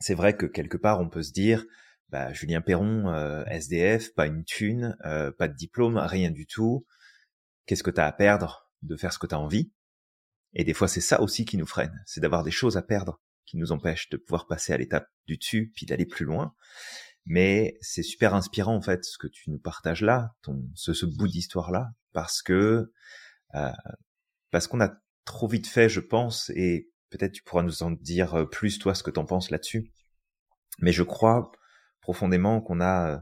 c'est 0.00 0.14
vrai 0.14 0.36
que 0.36 0.46
quelque 0.46 0.76
part 0.76 1.00
on 1.00 1.08
peut 1.08 1.22
se 1.22 1.32
dire 1.32 1.64
bah, 2.08 2.32
Julien 2.32 2.60
Perron, 2.60 3.08
euh, 3.08 3.44
SDF, 3.46 4.14
pas 4.14 4.26
une 4.26 4.44
thune, 4.44 4.96
euh, 5.04 5.32
pas 5.32 5.48
de 5.48 5.54
diplôme, 5.54 5.96
rien 5.96 6.30
du 6.30 6.46
tout. 6.46 6.86
Qu'est-ce 7.66 7.82
que 7.82 7.90
t'as 7.90 8.06
à 8.06 8.12
perdre 8.12 8.70
de 8.82 8.96
faire 8.96 9.12
ce 9.12 9.18
que 9.18 9.26
t'as 9.26 9.36
envie? 9.36 9.72
Et 10.52 10.62
des 10.62 10.74
fois, 10.74 10.86
c'est 10.86 11.00
ça 11.00 11.20
aussi 11.20 11.44
qui 11.44 11.56
nous 11.56 11.66
freine, 11.66 12.02
c'est 12.06 12.20
d'avoir 12.20 12.44
des 12.44 12.52
choses 12.52 12.76
à 12.76 12.82
perdre 12.82 13.20
qui 13.46 13.56
nous 13.56 13.72
empêchent 13.72 14.08
de 14.10 14.16
pouvoir 14.16 14.46
passer 14.46 14.72
à 14.72 14.78
l'étape 14.78 15.08
du 15.26 15.36
dessus, 15.36 15.72
puis 15.74 15.86
d'aller 15.86 16.06
plus 16.06 16.24
loin. 16.24 16.54
Mais 17.26 17.76
c'est 17.80 18.02
super 18.02 18.34
inspirant 18.34 18.76
en 18.76 18.82
fait 18.82 19.04
ce 19.04 19.18
que 19.18 19.26
tu 19.26 19.50
nous 19.50 19.58
partages 19.58 20.02
là, 20.02 20.34
ton 20.42 20.68
ce, 20.74 20.92
ce 20.92 21.06
bout 21.06 21.26
d'histoire 21.26 21.70
là, 21.72 21.88
parce 22.12 22.42
que 22.42 22.92
parce 24.50 24.66
qu'on 24.66 24.80
a 24.80 24.94
trop 25.24 25.48
vite 25.48 25.66
fait, 25.66 25.88
je 25.88 26.00
pense, 26.00 26.50
et 26.50 26.90
peut-être 27.10 27.32
tu 27.32 27.42
pourras 27.42 27.62
nous 27.62 27.82
en 27.82 27.92
dire 27.92 28.34
euh, 28.34 28.44
plus 28.44 28.78
toi 28.78 28.94
ce 28.94 29.02
que 29.02 29.10
t'en 29.10 29.24
penses 29.24 29.50
là-dessus. 29.50 29.90
Mais 30.80 30.92
je 30.92 31.02
crois 31.02 31.52
profondément 32.00 32.60
qu'on 32.60 32.80
a 32.80 33.10
euh, 33.10 33.18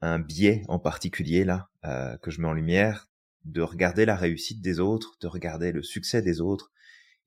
un 0.00 0.18
biais 0.18 0.62
en 0.68 0.78
particulier 0.78 1.44
là 1.44 1.68
euh, 1.84 2.16
que 2.18 2.30
je 2.30 2.40
mets 2.40 2.48
en 2.48 2.54
lumière, 2.54 3.08
de 3.44 3.60
regarder 3.60 4.06
la 4.06 4.16
réussite 4.16 4.60
des 4.62 4.80
autres, 4.80 5.16
de 5.20 5.26
regarder 5.26 5.72
le 5.72 5.82
succès 5.82 6.22
des 6.22 6.40
autres, 6.40 6.72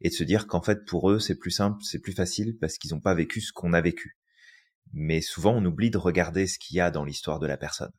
et 0.02 0.10
de 0.10 0.14
se 0.14 0.24
dire 0.24 0.48
qu'en 0.48 0.62
fait 0.62 0.86
pour 0.86 1.12
eux 1.12 1.20
c'est 1.20 1.38
plus 1.38 1.52
simple, 1.52 1.84
c'est 1.84 2.00
plus 2.00 2.14
facile 2.14 2.58
parce 2.58 2.78
qu'ils 2.78 2.92
n'ont 2.92 3.02
pas 3.02 3.14
vécu 3.16 3.40
ce 3.42 3.54
qu'on 3.54 3.74
a 3.74 3.82
vécu. 3.82 4.18
Mais 4.92 5.22
souvent 5.22 5.54
on 5.56 5.66
oublie 5.66 5.92
de 5.92 5.98
regarder 5.98 6.48
ce 6.48 6.58
qu'il 6.58 6.78
y 6.78 6.80
a 6.80 6.90
dans 6.90 7.06
l'histoire 7.06 7.40
de 7.40 7.48
la 7.48 7.58
personne. 7.58 7.92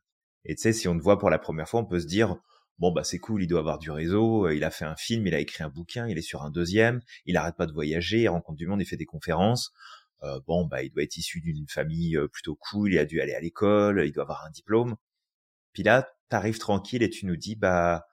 Et 0.43 0.55
tu 0.55 0.63
sais, 0.63 0.73
si 0.73 0.87
on 0.87 0.97
te 0.97 1.03
voit 1.03 1.19
pour 1.19 1.29
la 1.29 1.39
première 1.39 1.69
fois, 1.69 1.81
on 1.81 1.85
peut 1.85 1.99
se 1.99 2.07
dire 2.07 2.37
bon 2.81 2.91
bah 2.91 3.03
c'est 3.03 3.19
cool, 3.19 3.43
il 3.43 3.47
doit 3.47 3.59
avoir 3.59 3.77
du 3.77 3.91
réseau, 3.91 4.47
euh, 4.47 4.55
il 4.55 4.63
a 4.63 4.71
fait 4.71 4.85
un 4.85 4.95
film, 4.95 5.27
il 5.27 5.35
a 5.35 5.39
écrit 5.39 5.63
un 5.63 5.69
bouquin, 5.69 6.07
il 6.07 6.17
est 6.17 6.23
sur 6.23 6.41
un 6.41 6.49
deuxième, 6.49 6.99
il 7.25 7.37
arrête 7.37 7.55
pas 7.55 7.67
de 7.67 7.73
voyager, 7.73 8.21
il 8.23 8.27
rencontre 8.27 8.57
du 8.57 8.65
monde, 8.65 8.81
il 8.81 8.85
fait 8.85 8.97
des 8.97 9.05
conférences. 9.05 9.71
Euh, 10.23 10.39
bon 10.47 10.65
bah 10.65 10.83
il 10.83 10.91
doit 10.91 11.03
être 11.03 11.15
issu 11.17 11.41
d'une 11.41 11.67
famille 11.67 12.17
euh, 12.17 12.27
plutôt 12.27 12.55
cool, 12.55 12.93
il 12.93 12.97
a 12.99 13.05
dû 13.05 13.21
aller 13.21 13.35
à 13.35 13.39
l'école, 13.39 14.03
il 14.05 14.11
doit 14.11 14.23
avoir 14.23 14.45
un 14.45 14.49
diplôme. 14.49 14.95
Puis 15.73 15.83
là, 15.83 16.09
t'arrives 16.29 16.59
tranquille 16.59 17.03
et 17.03 17.09
tu 17.11 17.27
nous 17.27 17.37
dis 17.37 17.55
bah 17.55 18.07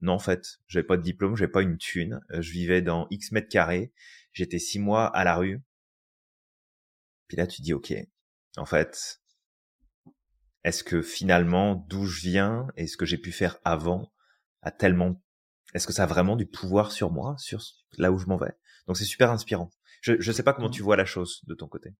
non 0.00 0.14
en 0.14 0.18
fait, 0.18 0.58
j'avais 0.66 0.86
pas 0.86 0.96
de 0.96 1.02
diplôme, 1.02 1.36
j'avais 1.36 1.52
pas 1.52 1.62
une 1.62 1.78
thune, 1.78 2.20
je 2.30 2.52
vivais 2.52 2.82
dans 2.82 3.06
X 3.10 3.32
mètres 3.32 3.48
carrés, 3.48 3.92
j'étais 4.32 4.58
six 4.58 4.80
mois 4.80 5.06
à 5.06 5.24
la 5.24 5.36
rue. 5.36 5.62
Puis 7.28 7.36
là 7.36 7.46
tu 7.46 7.62
dis 7.62 7.72
ok, 7.72 7.94
en 8.56 8.66
fait, 8.66 9.20
est-ce 10.68 10.84
que 10.84 11.00
finalement 11.02 11.86
d'où 11.88 12.04
je 12.04 12.20
viens 12.20 12.66
et 12.76 12.86
ce 12.86 12.96
que 12.96 13.06
j'ai 13.06 13.18
pu 13.18 13.32
faire 13.32 13.58
avant 13.64 14.12
a 14.62 14.70
tellement 14.70 15.22
est-ce 15.74 15.86
que 15.86 15.92
ça 15.92 16.04
a 16.04 16.06
vraiment 16.06 16.36
du 16.36 16.46
pouvoir 16.46 16.92
sur 16.92 17.10
moi 17.10 17.34
sur 17.38 17.62
là 17.96 18.12
où 18.12 18.18
je 18.18 18.26
m'en 18.26 18.36
vais? 18.36 18.52
Donc 18.86 18.96
c'est 18.96 19.04
super 19.04 19.30
inspirant. 19.30 19.70
Je 20.02 20.12
ne 20.12 20.32
sais 20.32 20.42
pas 20.42 20.52
comment 20.52 20.70
tu 20.70 20.82
vois 20.82 20.96
la 20.96 21.04
chose 21.04 21.42
de 21.46 21.54
ton 21.54 21.68
côté. 21.68 21.90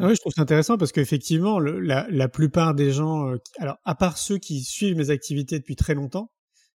Oui 0.00 0.14
je 0.14 0.20
trouve 0.20 0.32
ça 0.32 0.42
intéressant 0.42 0.78
parce 0.78 0.90
qu'effectivement 0.90 1.58
la, 1.60 2.06
la 2.10 2.28
plupart 2.28 2.74
des 2.74 2.92
gens 2.92 3.28
euh, 3.28 3.36
alors 3.58 3.76
à 3.84 3.94
part 3.94 4.16
ceux 4.18 4.38
qui 4.38 4.62
suivent 4.62 4.96
mes 4.96 5.10
activités 5.10 5.58
depuis 5.58 5.76
très 5.76 5.94
longtemps 5.94 6.30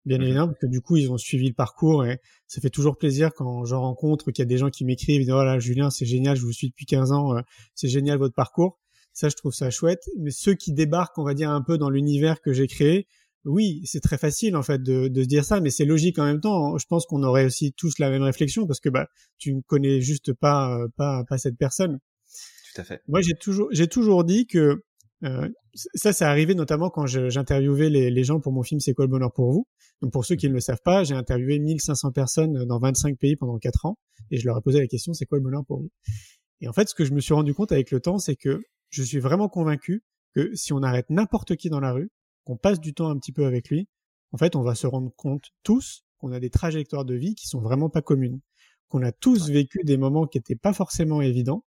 bien 0.04 0.18
mmh. 0.18 0.22
évidemment, 0.22 0.46
parce 0.48 0.58
que 0.58 0.66
du 0.66 0.80
coup, 0.80 0.96
ils 0.96 1.10
ont 1.10 1.18
suivi 1.18 1.48
le 1.48 1.54
parcours 1.54 2.04
et 2.04 2.20
ça 2.46 2.60
fait 2.60 2.70
toujours 2.70 2.98
plaisir 2.98 3.32
quand 3.34 3.64
j'en 3.64 3.80
rencontre 3.80 4.30
qu'il 4.30 4.42
y 4.42 4.46
a 4.46 4.48
des 4.48 4.58
gens 4.58 4.70
qui 4.70 4.84
m'écrivent, 4.84 5.20
disent, 5.20 5.30
voilà, 5.30 5.58
Julien, 5.58 5.90
c'est 5.90 6.06
génial, 6.06 6.36
je 6.36 6.42
vous 6.42 6.52
suis 6.52 6.68
depuis 6.68 6.86
15 6.86 7.12
ans, 7.12 7.36
euh, 7.36 7.40
c'est 7.74 7.88
génial 7.88 8.18
votre 8.18 8.34
parcours. 8.34 8.78
Ça, 9.14 9.28
je 9.28 9.36
trouve 9.36 9.54
ça 9.54 9.70
chouette. 9.70 10.02
Mais 10.18 10.30
ceux 10.30 10.54
qui 10.54 10.72
débarquent, 10.72 11.18
on 11.18 11.24
va 11.24 11.34
dire, 11.34 11.50
un 11.50 11.62
peu 11.62 11.78
dans 11.78 11.88
l'univers 11.88 12.40
que 12.40 12.52
j'ai 12.52 12.66
créé, 12.66 13.06
oui, 13.44 13.82
c'est 13.84 14.00
très 14.00 14.18
facile 14.18 14.56
en 14.56 14.62
fait 14.62 14.82
de, 14.82 15.08
de 15.08 15.22
se 15.22 15.28
dire 15.28 15.44
ça, 15.44 15.60
mais 15.60 15.70
c'est 15.70 15.84
logique 15.84 16.18
en 16.18 16.24
même 16.24 16.40
temps. 16.40 16.76
Je 16.78 16.86
pense 16.86 17.06
qu'on 17.06 17.22
aurait 17.22 17.44
aussi 17.44 17.72
tous 17.72 17.98
la 17.98 18.10
même 18.10 18.22
réflexion 18.22 18.66
parce 18.66 18.80
que 18.80 18.88
bah 18.88 19.08
tu 19.38 19.54
ne 19.54 19.60
connais 19.60 20.00
juste 20.00 20.32
pas 20.32 20.78
euh, 20.78 20.88
pas 20.96 21.24
pas 21.28 21.38
cette 21.38 21.58
personne. 21.58 21.98
Tout 22.74 22.80
à 22.80 22.84
fait. 22.84 23.02
Moi, 23.06 23.20
j'ai 23.20 23.34
toujours 23.34 23.68
j'ai 23.72 23.86
toujours 23.86 24.24
dit 24.24 24.46
que 24.46 24.82
euh, 25.24 25.48
ça, 25.74 26.12
c'est 26.12 26.24
arrivé 26.24 26.54
notamment 26.54 26.90
quand 26.90 27.06
j'interviewais 27.06 27.90
les, 27.90 28.10
les 28.10 28.24
gens 28.24 28.40
pour 28.40 28.52
mon 28.52 28.62
film 28.62 28.80
C'est 28.80 28.94
quoi 28.94 29.04
le 29.04 29.10
bonheur 29.10 29.32
pour 29.32 29.52
vous? 29.52 29.66
Donc 30.00 30.12
pour 30.12 30.24
ceux 30.24 30.36
qui 30.36 30.48
ne 30.48 30.54
le 30.54 30.60
savent 30.60 30.82
pas, 30.84 31.04
j'ai 31.04 31.14
interviewé 31.14 31.58
1500 31.58 32.12
personnes 32.12 32.64
dans 32.64 32.78
25 32.78 33.18
pays 33.18 33.36
pendant 33.36 33.58
4 33.58 33.86
ans 33.86 33.98
et 34.30 34.38
je 34.38 34.46
leur 34.46 34.58
ai 34.58 34.60
posé 34.60 34.80
la 34.80 34.86
question 34.86 35.12
c'est 35.12 35.26
quoi 35.26 35.38
le 35.38 35.44
bonheur 35.44 35.64
pour 35.66 35.80
vous? 35.80 35.90
Et 36.60 36.68
en 36.68 36.72
fait, 36.72 36.88
ce 36.88 36.94
que 36.94 37.04
je 37.04 37.12
me 37.12 37.20
suis 37.20 37.34
rendu 37.34 37.52
compte 37.52 37.72
avec 37.72 37.90
le 37.90 38.00
temps, 38.00 38.18
c'est 38.18 38.36
que 38.36 38.62
je 38.94 39.02
suis 39.02 39.18
vraiment 39.18 39.48
convaincu 39.48 40.02
que 40.34 40.54
si 40.54 40.72
on 40.72 40.82
arrête 40.82 41.10
n'importe 41.10 41.56
qui 41.56 41.68
dans 41.68 41.80
la 41.80 41.92
rue, 41.92 42.10
qu'on 42.44 42.56
passe 42.56 42.80
du 42.80 42.94
temps 42.94 43.08
un 43.08 43.18
petit 43.18 43.32
peu 43.32 43.46
avec 43.46 43.68
lui, 43.68 43.88
en 44.32 44.36
fait, 44.36 44.56
on 44.56 44.62
va 44.62 44.74
se 44.74 44.86
rendre 44.86 45.12
compte 45.16 45.50
tous 45.62 46.04
qu'on 46.18 46.32
a 46.32 46.40
des 46.40 46.50
trajectoires 46.50 47.04
de 47.04 47.14
vie 47.14 47.34
qui 47.34 47.48
sont 47.48 47.60
vraiment 47.60 47.90
pas 47.90 48.02
communes, 48.02 48.40
qu'on 48.88 49.02
a 49.02 49.12
tous 49.12 49.50
vécu 49.50 49.80
des 49.84 49.96
moments 49.96 50.26
qui 50.26 50.38
n'étaient 50.38 50.56
pas 50.56 50.72
forcément 50.72 51.20
évidents 51.20 51.64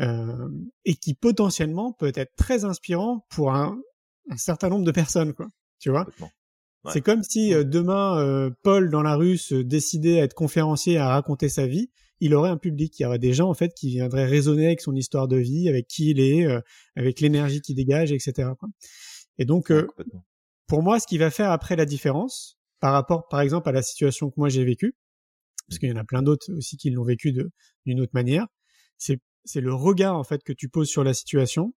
euh, 0.00 0.48
et 0.84 0.96
qui 0.96 1.14
potentiellement 1.14 1.92
peut 1.92 2.12
être 2.14 2.34
très 2.36 2.64
inspirant 2.64 3.24
pour 3.30 3.52
un, 3.52 3.78
certain 4.36 4.68
nombre 4.68 4.84
de 4.84 4.90
personnes, 4.92 5.32
quoi. 5.32 5.46
Tu 5.78 5.90
vois? 5.90 6.06
C'est 6.90 7.00
comme 7.00 7.22
si 7.22 7.54
euh, 7.54 7.64
demain 7.64 8.18
euh, 8.18 8.50
Paul 8.62 8.90
dans 8.90 9.02
la 9.02 9.16
rue 9.16 9.38
se 9.38 9.54
décidait 9.54 10.20
à 10.20 10.24
être 10.24 10.34
conférencier 10.34 10.98
à 10.98 11.08
raconter 11.08 11.48
sa 11.48 11.66
vie 11.66 11.90
il 12.20 12.34
aurait 12.34 12.50
un 12.50 12.56
public. 12.56 12.98
Il 12.98 13.02
y 13.02 13.06
aurait 13.06 13.18
des 13.18 13.32
gens 13.32 13.48
en 13.48 13.54
fait 13.54 13.74
qui 13.74 13.90
viendraient 13.90 14.26
raisonner 14.26 14.66
avec 14.66 14.80
son 14.80 14.94
histoire 14.94 15.28
de 15.28 15.36
vie, 15.36 15.68
avec 15.68 15.86
qui 15.86 16.10
il 16.10 16.20
est, 16.20 16.46
euh, 16.46 16.60
avec 16.96 17.20
l'énergie 17.20 17.60
qu'il 17.60 17.76
dégage, 17.76 18.12
etc. 18.12 18.50
Et 19.38 19.44
donc, 19.44 19.70
euh, 19.70 19.86
pour 20.66 20.82
moi, 20.82 21.00
ce 21.00 21.06
qui 21.06 21.18
va 21.18 21.30
faire 21.30 21.50
après 21.50 21.76
la 21.76 21.84
différence 21.84 22.58
par 22.80 22.92
rapport, 22.92 23.28
par 23.28 23.40
exemple, 23.40 23.68
à 23.68 23.72
la 23.72 23.82
situation 23.82 24.30
que 24.30 24.34
moi 24.36 24.48
j'ai 24.48 24.64
vécue, 24.64 24.94
parce 25.68 25.78
qu'il 25.78 25.88
y 25.88 25.92
en 25.92 25.96
a 25.96 26.04
plein 26.04 26.22
d'autres 26.22 26.52
aussi 26.52 26.76
qui 26.76 26.90
l'ont 26.90 27.04
vécu 27.04 27.32
d'une 27.86 28.00
autre 28.00 28.12
manière, 28.14 28.46
c'est 28.98 29.20
c'est 29.44 29.60
le 29.60 29.74
regard 29.74 30.16
en 30.16 30.24
fait 30.24 30.42
que 30.42 30.52
tu 30.52 30.68
poses 30.68 30.88
sur 30.88 31.04
la 31.04 31.14
situation 31.14 31.74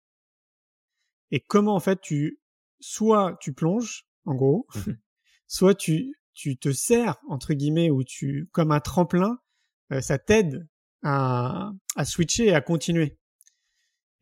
et 1.31 1.39
comment 1.39 1.75
en 1.75 1.79
fait 1.79 1.99
tu 2.01 2.39
soit 2.79 3.37
tu 3.41 3.53
plonges 3.53 4.05
en 4.25 4.35
gros, 4.35 4.67
mmh 4.75 4.91
soit 5.47 5.75
tu 5.75 6.15
tu 6.33 6.57
te 6.57 6.71
sers 6.71 7.17
entre 7.29 7.53
guillemets 7.53 7.91
ou 7.91 8.03
tu 8.03 8.49
comme 8.51 8.71
un 8.71 8.79
tremplin 8.79 9.37
ça 9.99 10.17
t'aide 10.17 10.67
à, 11.03 11.71
à 11.95 12.05
switcher 12.05 12.47
et 12.47 12.53
à 12.53 12.61
continuer. 12.61 13.17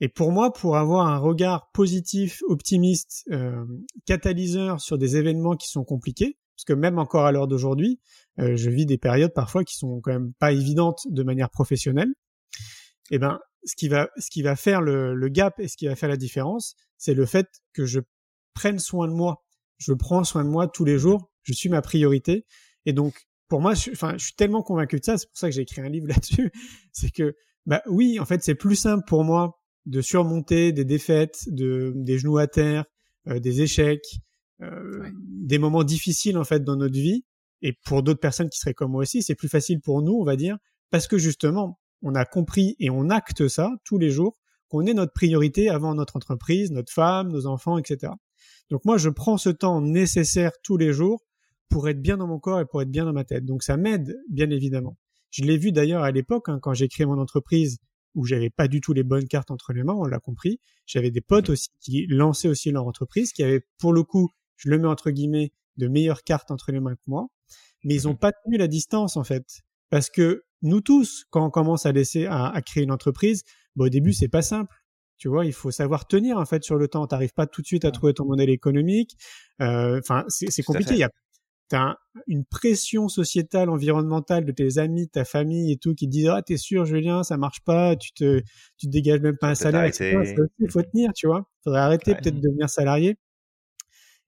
Et 0.04 0.10
pour 0.10 0.34
moi, 0.34 0.52
pour 0.52 0.76
avoir 0.76 1.08
un 1.08 1.18
regard 1.18 1.72
positif, 1.72 2.42
optimiste, 2.48 3.24
euh, 3.32 3.66
catalyseur 4.06 4.82
sur 4.82 4.98
des 4.98 5.16
événements 5.16 5.56
qui 5.56 5.70
sont 5.70 5.86
compliqués, 5.86 6.38
parce 6.56 6.66
que 6.66 6.74
même 6.74 7.00
encore 7.00 7.26
à 7.26 7.32
l'heure 7.32 7.48
d'aujourd'hui, 7.48 8.02
euh, 8.40 8.58
je 8.58 8.70
vis 8.70 8.86
des 8.86 8.98
périodes 8.98 9.34
parfois 9.34 9.64
qui 9.64 9.78
sont 9.78 10.02
quand 10.02 10.12
même 10.12 10.34
pas 10.40 10.52
évidentes 10.52 11.02
de 11.10 11.24
manière 11.24 11.50
professionnelle. 11.50 12.10
Et 13.12 13.16
eh 13.16 13.20
ben, 13.20 13.40
ce 13.64 13.76
qui 13.76 13.88
va, 13.88 14.10
ce 14.18 14.30
qui 14.30 14.42
va 14.42 14.58
faire 14.58 14.82
le, 14.82 15.14
le 15.14 15.30
gap 15.30 15.60
et 15.60 15.68
ce 15.68 15.78
qui 15.78 15.88
va 15.88 15.96
faire 15.96 16.10
la 16.10 16.18
différence, 16.18 16.76
c'est 16.98 17.14
le 17.14 17.26
fait 17.26 17.48
que 17.74 17.86
je 17.86 18.02
prenne 18.54 18.80
soin 18.80 19.08
de 19.08 19.14
moi. 19.14 19.46
Je 19.78 19.94
prends 19.94 20.24
soin 20.24 20.44
de 20.44 20.50
moi 20.50 20.68
tous 20.68 20.84
les 20.86 20.98
jours. 20.98 21.32
Je 21.44 21.54
suis 21.54 21.70
ma 21.70 21.82
priorité. 21.82 22.46
Et 22.86 22.94
donc, 22.94 23.26
pour 23.54 23.62
moi, 23.62 23.76
je, 23.76 23.92
enfin, 23.92 24.16
je 24.18 24.24
suis 24.24 24.34
tellement 24.34 24.64
convaincu 24.64 25.00
de 25.00 25.06
ça, 25.06 25.16
c'est 25.16 25.28
pour 25.28 25.38
ça 25.38 25.48
que 25.48 25.54
j'ai 25.54 25.62
écrit 25.62 25.80
un 25.80 25.88
livre 25.88 26.08
là-dessus, 26.10 26.52
c'est 26.92 27.12
que, 27.12 27.36
bah 27.68 27.84
oui, 27.86 28.20
en 28.20 28.26
fait, 28.26 28.44
c'est 28.44 28.56
plus 28.56 28.76
simple 28.76 29.04
pour 29.06 29.24
moi 29.24 29.62
de 29.86 30.02
surmonter 30.02 30.72
des 30.72 30.86
défaites, 30.86 31.44
de, 31.46 31.94
des 31.96 32.18
genoux 32.18 32.40
à 32.40 32.48
terre, 32.48 32.86
euh, 33.28 33.40
des 33.40 33.62
échecs, 33.62 34.08
euh, 34.64 35.08
des 35.14 35.60
moments 35.60 35.84
difficiles 35.84 36.36
en 36.40 36.44
fait 36.44 36.64
dans 36.64 36.78
notre 36.78 36.96
vie. 36.96 37.26
Et 37.62 37.74
pour 37.86 38.02
d'autres 38.02 38.20
personnes 38.20 38.50
qui 38.50 38.58
seraient 38.58 38.74
comme 38.74 38.90
moi 38.90 39.04
aussi, 39.04 39.22
c'est 39.22 39.36
plus 39.36 39.50
facile 39.50 39.82
pour 39.82 40.02
nous, 40.02 40.14
on 40.14 40.24
va 40.24 40.36
dire, 40.36 40.58
parce 40.90 41.08
que 41.08 41.20
justement, 41.20 41.80
on 42.02 42.16
a 42.16 42.26
compris 42.26 42.76
et 42.80 42.90
on 42.90 43.12
acte 43.12 43.48
ça 43.50 43.70
tous 43.86 44.00
les 44.00 44.10
jours, 44.10 44.36
qu'on 44.68 44.88
est 44.88 44.96
notre 44.96 45.14
priorité 45.14 45.70
avant 45.70 45.94
notre 45.94 46.16
entreprise, 46.16 46.72
notre 46.72 46.92
femme, 46.92 47.28
nos 47.28 47.46
enfants, 47.46 47.78
etc. 47.78 48.14
Donc 48.72 48.84
moi, 48.84 48.98
je 48.98 49.10
prends 49.10 49.38
ce 49.38 49.52
temps 49.52 49.80
nécessaire 49.80 50.54
tous 50.64 50.78
les 50.78 50.92
jours 50.92 51.24
pour 51.70 51.90
être 51.90 52.02
bien 52.02 52.18
dans 52.18 52.28
mon 52.28 52.40
corps 52.40 52.60
et 52.60 52.66
pour 52.66 52.82
être 52.82 52.92
bien 52.92 53.06
dans 53.06 53.14
ma 53.14 53.24
tête. 53.24 53.46
Donc 53.46 53.64
ça 53.64 53.78
m'aide, 53.78 54.18
bien 54.30 54.50
évidemment. 54.50 54.98
Je 55.32 55.44
l'ai 55.44 55.58
vu 55.58 55.72
d'ailleurs 55.72 56.04
à 56.04 56.12
l'époque, 56.12 56.50
hein, 56.50 56.60
quand 56.62 56.74
j'ai 56.74 56.88
créé 56.88 57.06
mon 57.06 57.20
entreprise, 57.20 57.80
où 58.16 58.26
j'avais 58.26 58.50
pas 58.50 58.68
du 58.68 58.82
tout 58.82 58.94
les 58.94 59.04
bonnes 59.04 59.28
cartes 59.28 59.52
entre 59.52 59.74
les 59.74 59.84
mains, 59.84 59.94
on 59.94 60.06
l'a 60.06 60.20
compris. 60.20 60.60
J'avais 60.86 61.12
des 61.12 61.22
potes 61.22 61.50
aussi 61.50 61.70
qui 61.80 62.06
lançaient 62.08 62.48
aussi 62.48 62.72
leur 62.72 62.86
entreprise, 62.86 63.34
qui 63.34 63.44
avaient, 63.44 63.66
pour 63.80 63.94
le 63.94 64.04
coup, 64.04 64.32
je 64.56 64.70
le 64.70 64.78
mets 64.78 64.88
entre 64.88 65.10
guillemets, 65.10 65.52
de 65.78 65.88
meilleures 65.88 66.24
cartes 66.24 66.52
entre 66.52 66.72
les 66.72 66.80
mains 66.80 66.96
que 66.96 67.02
moi. 67.08 67.28
Mais 67.84 67.96
ils 67.96 68.08
ont 68.08 68.16
pas 68.16 68.32
tenu 68.32 68.58
la 68.58 68.68
distance, 68.68 69.18
en 69.18 69.24
fait. 69.24 69.62
Parce 69.90 70.10
que 70.10 70.44
nous 70.62 70.82
tous, 70.82 71.26
quand 71.30 71.46
on 71.46 71.50
commence 71.50 71.86
à 71.86 71.92
laisser, 71.92 72.26
à, 72.28 72.60
créer 72.66 72.84
une 72.84 72.92
entreprise, 72.92 73.44
au 73.78 73.90
début, 73.90 74.14
c'est 74.14 74.30
pas 74.30 74.42
simple. 74.42 74.76
Tu 75.18 75.28
vois, 75.28 75.46
il 75.46 75.54
faut 75.54 75.72
savoir 75.72 76.08
tenir 76.08 76.38
en 76.38 76.46
fait 76.46 76.64
sur 76.64 76.78
le 76.78 76.88
temps. 76.88 77.06
T'arrives 77.08 77.34
pas 77.34 77.48
tout 77.48 77.62
de 77.62 77.68
suite 77.68 77.86
à 77.86 77.92
trouver 77.92 78.14
ton 78.14 78.26
modèle 78.26 78.50
économique. 78.50 79.16
Euh, 79.62 80.00
enfin, 80.00 80.26
c'est 80.28 80.64
compliqué. 80.64 80.94
Il 80.94 81.00
y 81.00 81.04
a 81.04 81.10
t'as 81.74 81.96
une 82.28 82.46
pression 82.46 83.08
sociétale, 83.08 83.68
environnementale 83.68 84.46
de 84.46 84.52
tes 84.52 84.78
amis, 84.78 85.08
de 85.08 85.12
ta 85.12 85.26
famille 85.26 85.72
et 85.72 85.78
tout 85.78 85.96
qui 85.96 86.06
te 86.06 86.12
disent 86.12 86.28
ah 86.28 86.44
t'es 86.44 86.56
sûr 86.56 86.86
Julien 86.86 87.24
ça 87.24 87.36
marche 87.36 87.62
pas, 87.62 87.96
tu 87.96 88.14
te 88.14 88.42
tu 88.78 88.86
te 88.86 88.92
dégages 88.92 89.22
même 89.22 89.38
pas 89.38 89.50
un 89.50 89.56
salaire, 89.56 89.92
Il 90.60 90.70
faut 90.70 90.84
tenir, 90.84 91.14
tu 91.14 91.26
vois. 91.26 91.50
Faudrait 91.64 91.80
arrêter 91.80 92.14
peut-être 92.14 92.36
de 92.36 92.42
devenir 92.42 92.70
salarié. 92.70 93.18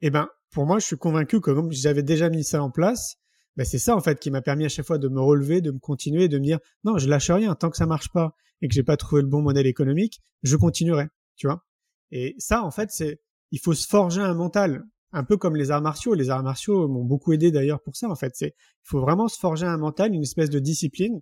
Eh 0.01 0.09
ben 0.09 0.27
pour 0.49 0.65
moi 0.65 0.79
je 0.79 0.87
suis 0.87 0.97
convaincu 0.97 1.39
que 1.39 1.51
comme 1.51 1.71
j'avais 1.71 2.01
déjà 2.01 2.31
mis 2.31 2.43
ça 2.43 2.63
en 2.63 2.71
place, 2.71 3.17
ben 3.57 3.63
c'est 3.63 3.77
ça 3.77 3.95
en 3.95 4.01
fait 4.01 4.19
qui 4.19 4.31
m'a 4.31 4.41
permis 4.41 4.65
à 4.65 4.69
chaque 4.69 4.87
fois 4.87 4.97
de 4.97 5.07
me 5.07 5.21
relever, 5.21 5.61
de 5.61 5.69
me 5.69 5.77
continuer, 5.77 6.27
de 6.27 6.39
me 6.39 6.43
dire 6.45 6.57
non 6.83 6.97
je 6.97 7.07
lâche 7.07 7.29
rien 7.29 7.53
tant 7.53 7.69
que 7.69 7.77
ça 7.77 7.85
marche 7.85 8.09
pas 8.11 8.33
et 8.63 8.67
que 8.67 8.73
j'ai 8.73 8.81
pas 8.81 8.97
trouvé 8.97 9.21
le 9.21 9.27
bon 9.27 9.43
modèle 9.43 9.67
économique, 9.67 10.19
je 10.41 10.55
continuerai, 10.55 11.09
tu 11.35 11.45
vois. 11.45 11.63
Et 12.09 12.33
ça 12.39 12.63
en 12.63 12.71
fait 12.71 12.89
c'est 12.89 13.21
il 13.51 13.59
faut 13.59 13.75
se 13.75 13.87
forger 13.87 14.21
un 14.21 14.33
mental 14.33 14.83
un 15.15 15.23
peu 15.23 15.37
comme 15.37 15.55
les 15.55 15.71
arts 15.71 15.81
martiaux. 15.81 16.13
Les 16.13 16.29
arts 16.29 16.43
martiaux 16.43 16.87
m'ont 16.87 17.05
beaucoup 17.05 17.33
aidé 17.33 17.49
d'ailleurs 17.51 17.81
pour 17.81 17.95
ça. 17.95 18.09
En 18.09 18.15
fait, 18.15 18.33
c'est 18.35 18.53
il 18.57 18.83
faut 18.83 18.99
vraiment 18.99 19.27
se 19.27 19.39
forger 19.39 19.65
un 19.65 19.77
mental, 19.77 20.13
une 20.13 20.23
espèce 20.23 20.49
de 20.49 20.59
discipline. 20.59 21.21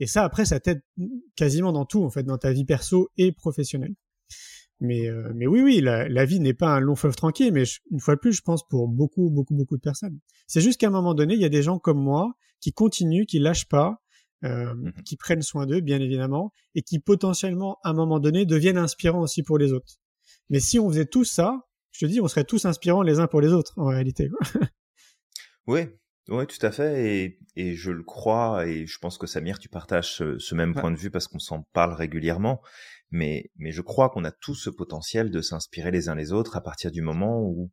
Et 0.00 0.06
ça, 0.06 0.24
après, 0.24 0.44
ça 0.44 0.58
t'aide 0.58 0.82
quasiment 1.36 1.72
dans 1.72 1.84
tout, 1.84 2.02
en 2.02 2.10
fait, 2.10 2.24
dans 2.24 2.38
ta 2.38 2.52
vie 2.52 2.64
perso 2.64 3.10
et 3.16 3.32
professionnelle. 3.32 3.94
Mais, 4.80 5.08
euh, 5.08 5.30
mais 5.34 5.46
oui, 5.46 5.62
oui, 5.62 5.80
la, 5.80 6.24
vie 6.24 6.40
n'est 6.40 6.54
pas 6.54 6.74
un 6.74 6.80
long 6.80 6.96
fleuve 6.96 7.14
tranquille, 7.14 7.52
mais 7.52 7.62
une 7.90 8.00
fois 8.00 8.16
de 8.16 8.20
plus, 8.20 8.32
je 8.32 8.42
pense 8.42 8.66
pour 8.66 8.88
beaucoup, 8.88 9.30
beaucoup, 9.30 9.54
beaucoup 9.54 9.76
de 9.76 9.82
personnes. 9.82 10.18
C'est 10.46 10.60
juste 10.60 10.80
qu'à 10.80 10.88
un 10.88 10.90
moment 10.90 11.14
donné, 11.14 11.34
il 11.34 11.40
y 11.40 11.44
a 11.44 11.50
des 11.50 11.62
gens 11.62 11.78
comme 11.78 12.02
moi 12.02 12.34
qui 12.60 12.72
continuent, 12.72 13.24
qui 13.24 13.38
lâchent 13.38 13.68
pas, 13.68 14.02
euh, 14.44 14.74
mmh 14.74 14.92
qui 15.04 15.16
prennent 15.16 15.42
soin 15.42 15.66
d'eux, 15.66 15.80
bien 15.80 16.00
évidemment, 16.00 16.52
et 16.74 16.82
qui 16.82 16.98
potentiellement, 16.98 17.78
à 17.84 17.90
un 17.90 17.94
moment 17.94 18.20
donné, 18.20 18.46
deviennent 18.46 18.78
inspirants 18.78 19.20
aussi 19.20 19.42
pour 19.42 19.58
les 19.58 19.72
autres. 19.72 20.00
Mais 20.50 20.60
si 20.60 20.78
on 20.78 20.88
faisait 20.88 21.06
tout 21.06 21.24
ça, 21.24 21.60
je 21.94 22.04
te 22.04 22.10
dis, 22.10 22.20
on 22.20 22.28
serait 22.28 22.44
tous 22.44 22.64
inspirants 22.64 23.02
les 23.02 23.20
uns 23.20 23.28
pour 23.28 23.40
les 23.40 23.52
autres 23.52 23.72
en 23.78 23.86
réalité. 23.86 24.28
oui, 25.66 25.86
oui, 26.28 26.46
tout 26.46 26.66
à 26.66 26.72
fait, 26.72 27.08
et, 27.08 27.38
et, 27.54 27.76
je 27.76 27.92
le 27.92 28.02
crois, 28.02 28.66
et 28.66 28.86
je 28.86 28.98
pense 28.98 29.16
que 29.16 29.28
Samir, 29.28 29.60
tu 29.60 29.68
partages 29.68 30.16
ce, 30.16 30.54
même 30.54 30.74
point 30.74 30.90
de 30.90 30.96
vue 30.96 31.10
parce 31.10 31.28
qu'on 31.28 31.38
s'en 31.38 31.62
parle 31.72 31.92
régulièrement, 31.92 32.60
mais, 33.12 33.52
mais 33.56 33.70
je 33.70 33.80
crois 33.80 34.10
qu'on 34.10 34.24
a 34.24 34.32
tous 34.32 34.56
ce 34.56 34.70
potentiel 34.70 35.30
de 35.30 35.40
s'inspirer 35.40 35.92
les 35.92 36.08
uns 36.08 36.16
les 36.16 36.32
autres 36.32 36.56
à 36.56 36.62
partir 36.62 36.90
du 36.90 37.00
moment 37.00 37.40
où, 37.42 37.70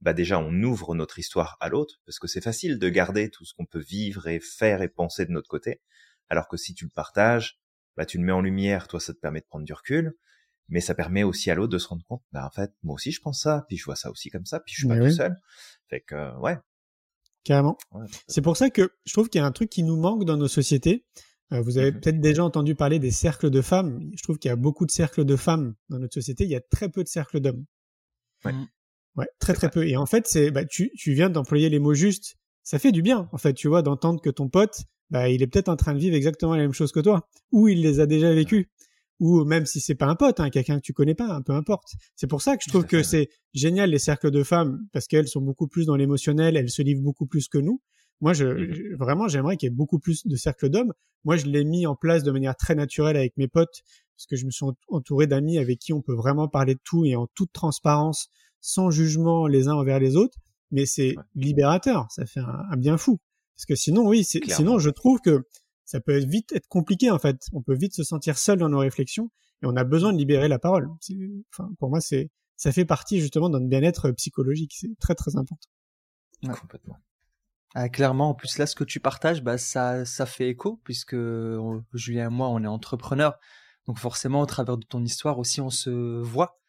bah 0.00 0.14
déjà, 0.14 0.38
on 0.38 0.62
ouvre 0.62 0.94
notre 0.94 1.18
histoire 1.18 1.58
à 1.60 1.68
l'autre, 1.68 2.00
parce 2.06 2.18
que 2.18 2.28
c'est 2.28 2.40
facile 2.40 2.78
de 2.78 2.88
garder 2.88 3.28
tout 3.28 3.44
ce 3.44 3.52
qu'on 3.52 3.66
peut 3.66 3.82
vivre 3.82 4.28
et 4.28 4.40
faire 4.40 4.80
et 4.80 4.88
penser 4.88 5.26
de 5.26 5.32
notre 5.32 5.48
côté, 5.48 5.82
alors 6.30 6.48
que 6.48 6.56
si 6.56 6.72
tu 6.72 6.86
le 6.86 6.90
partages, 6.94 7.60
bah 7.98 8.06
tu 8.06 8.16
le 8.16 8.24
mets 8.24 8.32
en 8.32 8.40
lumière, 8.40 8.88
toi 8.88 8.98
ça 8.98 9.12
te 9.12 9.18
permet 9.18 9.40
de 9.40 9.46
prendre 9.46 9.66
du 9.66 9.74
recul, 9.74 10.14
mais 10.68 10.80
ça 10.80 10.94
permet 10.94 11.22
aussi 11.22 11.50
à 11.50 11.54
l'autre 11.54 11.72
de 11.72 11.78
se 11.78 11.88
rendre 11.88 12.04
compte, 12.04 12.22
bah 12.32 12.46
en 12.46 12.50
fait, 12.50 12.72
moi 12.82 12.94
aussi 12.94 13.12
je 13.12 13.20
pense 13.20 13.40
ça, 13.42 13.64
puis 13.68 13.76
je 13.76 13.84
vois 13.84 13.96
ça 13.96 14.10
aussi 14.10 14.30
comme 14.30 14.46
ça, 14.46 14.60
puis 14.60 14.74
je 14.74 14.80
suis 14.80 14.88
pas 14.88 14.98
tout 14.98 15.10
seul. 15.10 15.36
Fait 15.88 16.00
que, 16.00 16.36
ouais, 16.40 16.58
Carrément. 17.44 17.78
c'est 18.26 18.42
pour 18.42 18.56
ça 18.56 18.68
que 18.68 18.90
je 19.06 19.12
trouve 19.14 19.30
qu'il 19.30 19.40
y 19.40 19.42
a 19.42 19.46
un 19.46 19.52
truc 19.52 19.70
qui 19.70 19.82
nous 19.82 19.96
manque 19.96 20.24
dans 20.24 20.36
nos 20.36 20.48
sociétés. 20.48 21.06
Euh, 21.52 21.62
vous 21.62 21.78
avez 21.78 21.92
mmh 21.92 22.00
peut-être 22.00 22.20
déjà 22.20 22.44
entendu 22.44 22.74
parler 22.74 22.98
des 22.98 23.10
cercles 23.10 23.48
de 23.48 23.62
femmes. 23.62 24.10
Je 24.14 24.22
trouve 24.22 24.38
qu'il 24.38 24.50
y 24.50 24.52
a 24.52 24.56
beaucoup 24.56 24.84
de 24.84 24.90
cercles 24.90 25.24
de 25.24 25.34
femmes 25.34 25.74
dans 25.88 25.98
notre 25.98 26.12
société. 26.12 26.44
Il 26.44 26.50
y 26.50 26.56
a 26.56 26.60
très 26.60 26.90
peu 26.90 27.02
de 27.02 27.08
cercles 27.08 27.40
d'hommes. 27.40 27.64
Ouais. 28.44 28.52
Mmh. 28.52 28.66
ouais. 29.16 29.28
très 29.38 29.54
très 29.54 29.70
peu. 29.70 29.86
Et 29.86 29.96
en 29.96 30.04
fait, 30.04 30.26
c'est, 30.26 30.50
bah, 30.50 30.66
tu, 30.66 30.90
tu 30.94 31.14
viens 31.14 31.30
d'employer 31.30 31.70
les 31.70 31.78
mots 31.78 31.94
justes. 31.94 32.36
Ça 32.64 32.78
fait 32.78 32.92
du 32.92 33.00
bien, 33.00 33.30
en 33.32 33.38
fait, 33.38 33.54
tu 33.54 33.66
vois, 33.66 33.80
d'entendre 33.80 34.20
que 34.20 34.28
ton 34.28 34.50
pote, 34.50 34.82
bah, 35.08 35.30
il 35.30 35.42
est 35.42 35.46
peut-être 35.46 35.70
en 35.70 35.76
train 35.76 35.94
de 35.94 35.98
vivre 35.98 36.14
exactement 36.14 36.54
la 36.54 36.60
même 36.60 36.74
chose 36.74 36.92
que 36.92 37.00
toi, 37.00 37.26
ou 37.50 37.68
il 37.68 37.80
les 37.80 38.00
a 38.00 38.04
déjà 38.04 38.30
vécues 38.34 38.68
ou 39.20 39.44
même 39.44 39.66
si 39.66 39.80
c'est 39.80 39.94
pas 39.94 40.06
un 40.06 40.14
pote, 40.14 40.40
hein, 40.40 40.50
quelqu'un 40.50 40.76
que 40.76 40.82
tu 40.82 40.92
connais 40.92 41.14
pas, 41.14 41.40
peu 41.44 41.52
importe. 41.52 41.94
C'est 42.14 42.26
pour 42.26 42.42
ça 42.42 42.56
que 42.56 42.62
je 42.64 42.70
trouve 42.70 42.86
que 42.86 43.02
c'est 43.02 43.28
génial 43.52 43.90
les 43.90 43.98
cercles 43.98 44.30
de 44.30 44.42
femmes 44.42 44.80
parce 44.92 45.06
qu'elles 45.06 45.28
sont 45.28 45.40
beaucoup 45.40 45.66
plus 45.66 45.86
dans 45.86 45.96
l'émotionnel, 45.96 46.56
elles 46.56 46.70
se 46.70 46.82
livrent 46.82 47.02
beaucoup 47.02 47.26
plus 47.26 47.48
que 47.48 47.58
nous. 47.58 47.80
Moi, 48.20 48.32
je, 48.32 48.46
mmh 48.46 48.96
vraiment, 48.98 49.28
j'aimerais 49.28 49.56
qu'il 49.56 49.68
y 49.68 49.72
ait 49.72 49.74
beaucoup 49.74 49.98
plus 49.98 50.26
de 50.26 50.36
cercles 50.36 50.68
d'hommes. 50.68 50.92
Moi, 51.24 51.36
je 51.36 51.46
l'ai 51.46 51.64
mis 51.64 51.86
en 51.86 51.94
place 51.94 52.22
de 52.22 52.30
manière 52.30 52.56
très 52.56 52.74
naturelle 52.74 53.16
avec 53.16 53.36
mes 53.36 53.48
potes 53.48 53.82
parce 54.16 54.26
que 54.26 54.36
je 54.36 54.46
me 54.46 54.50
suis 54.50 54.66
entouré 54.88 55.28
d'amis 55.28 55.58
avec 55.58 55.78
qui 55.78 55.92
on 55.92 56.02
peut 56.02 56.14
vraiment 56.14 56.48
parler 56.48 56.74
de 56.74 56.80
tout 56.82 57.04
et 57.04 57.14
en 57.14 57.28
toute 57.34 57.52
transparence, 57.52 58.28
sans 58.60 58.90
jugement 58.90 59.46
les 59.46 59.68
uns 59.68 59.74
envers 59.74 60.00
les 60.00 60.16
autres. 60.16 60.36
Mais 60.72 60.86
c'est 60.86 61.14
libérateur, 61.34 62.06
ça 62.10 62.26
fait 62.26 62.40
un, 62.40 62.76
bien 62.76 62.98
fou. 62.98 63.20
Parce 63.54 63.66
que 63.66 63.76
sinon, 63.76 64.06
oui, 64.08 64.24
sinon, 64.24 64.78
je 64.78 64.90
trouve 64.90 65.20
que 65.20 65.44
ça 65.88 66.00
peut 66.00 66.18
vite 66.18 66.52
être 66.52 66.68
compliqué 66.68 67.10
en 67.10 67.18
fait. 67.18 67.46
On 67.54 67.62
peut 67.62 67.74
vite 67.74 67.94
se 67.94 68.02
sentir 68.02 68.36
seul 68.36 68.58
dans 68.58 68.68
nos 68.68 68.78
réflexions 68.78 69.30
et 69.62 69.66
on 69.66 69.74
a 69.74 69.84
besoin 69.84 70.12
de 70.12 70.18
libérer 70.18 70.46
la 70.46 70.58
parole. 70.58 70.86
Enfin, 71.50 71.70
pour 71.78 71.88
moi, 71.88 72.02
c'est 72.02 72.30
ça 72.56 72.72
fait 72.72 72.84
partie 72.84 73.20
justement 73.20 73.48
d'un 73.48 73.66
bien-être 73.66 74.10
psychologique. 74.10 74.74
C'est 74.78 74.98
très 75.00 75.14
très 75.14 75.36
important. 75.36 75.70
Complètement. 76.44 76.98
Ah, 77.74 77.88
clairement, 77.88 78.30
en 78.30 78.34
plus 78.34 78.58
là, 78.58 78.66
ce 78.66 78.74
que 78.74 78.84
tu 78.84 79.00
partages, 79.00 79.42
bah 79.42 79.56
ça 79.56 80.04
ça 80.04 80.26
fait 80.26 80.50
écho 80.50 80.78
puisque 80.84 81.16
Julien 81.94 82.26
et 82.26 82.32
moi, 82.32 82.50
on 82.50 82.62
est 82.62 82.66
entrepreneurs, 82.66 83.38
donc 83.86 83.98
forcément, 83.98 84.42
au 84.42 84.46
travers 84.46 84.76
de 84.76 84.84
ton 84.84 85.02
histoire 85.02 85.38
aussi, 85.38 85.62
on 85.62 85.70
se 85.70 86.20
voit. 86.20 86.60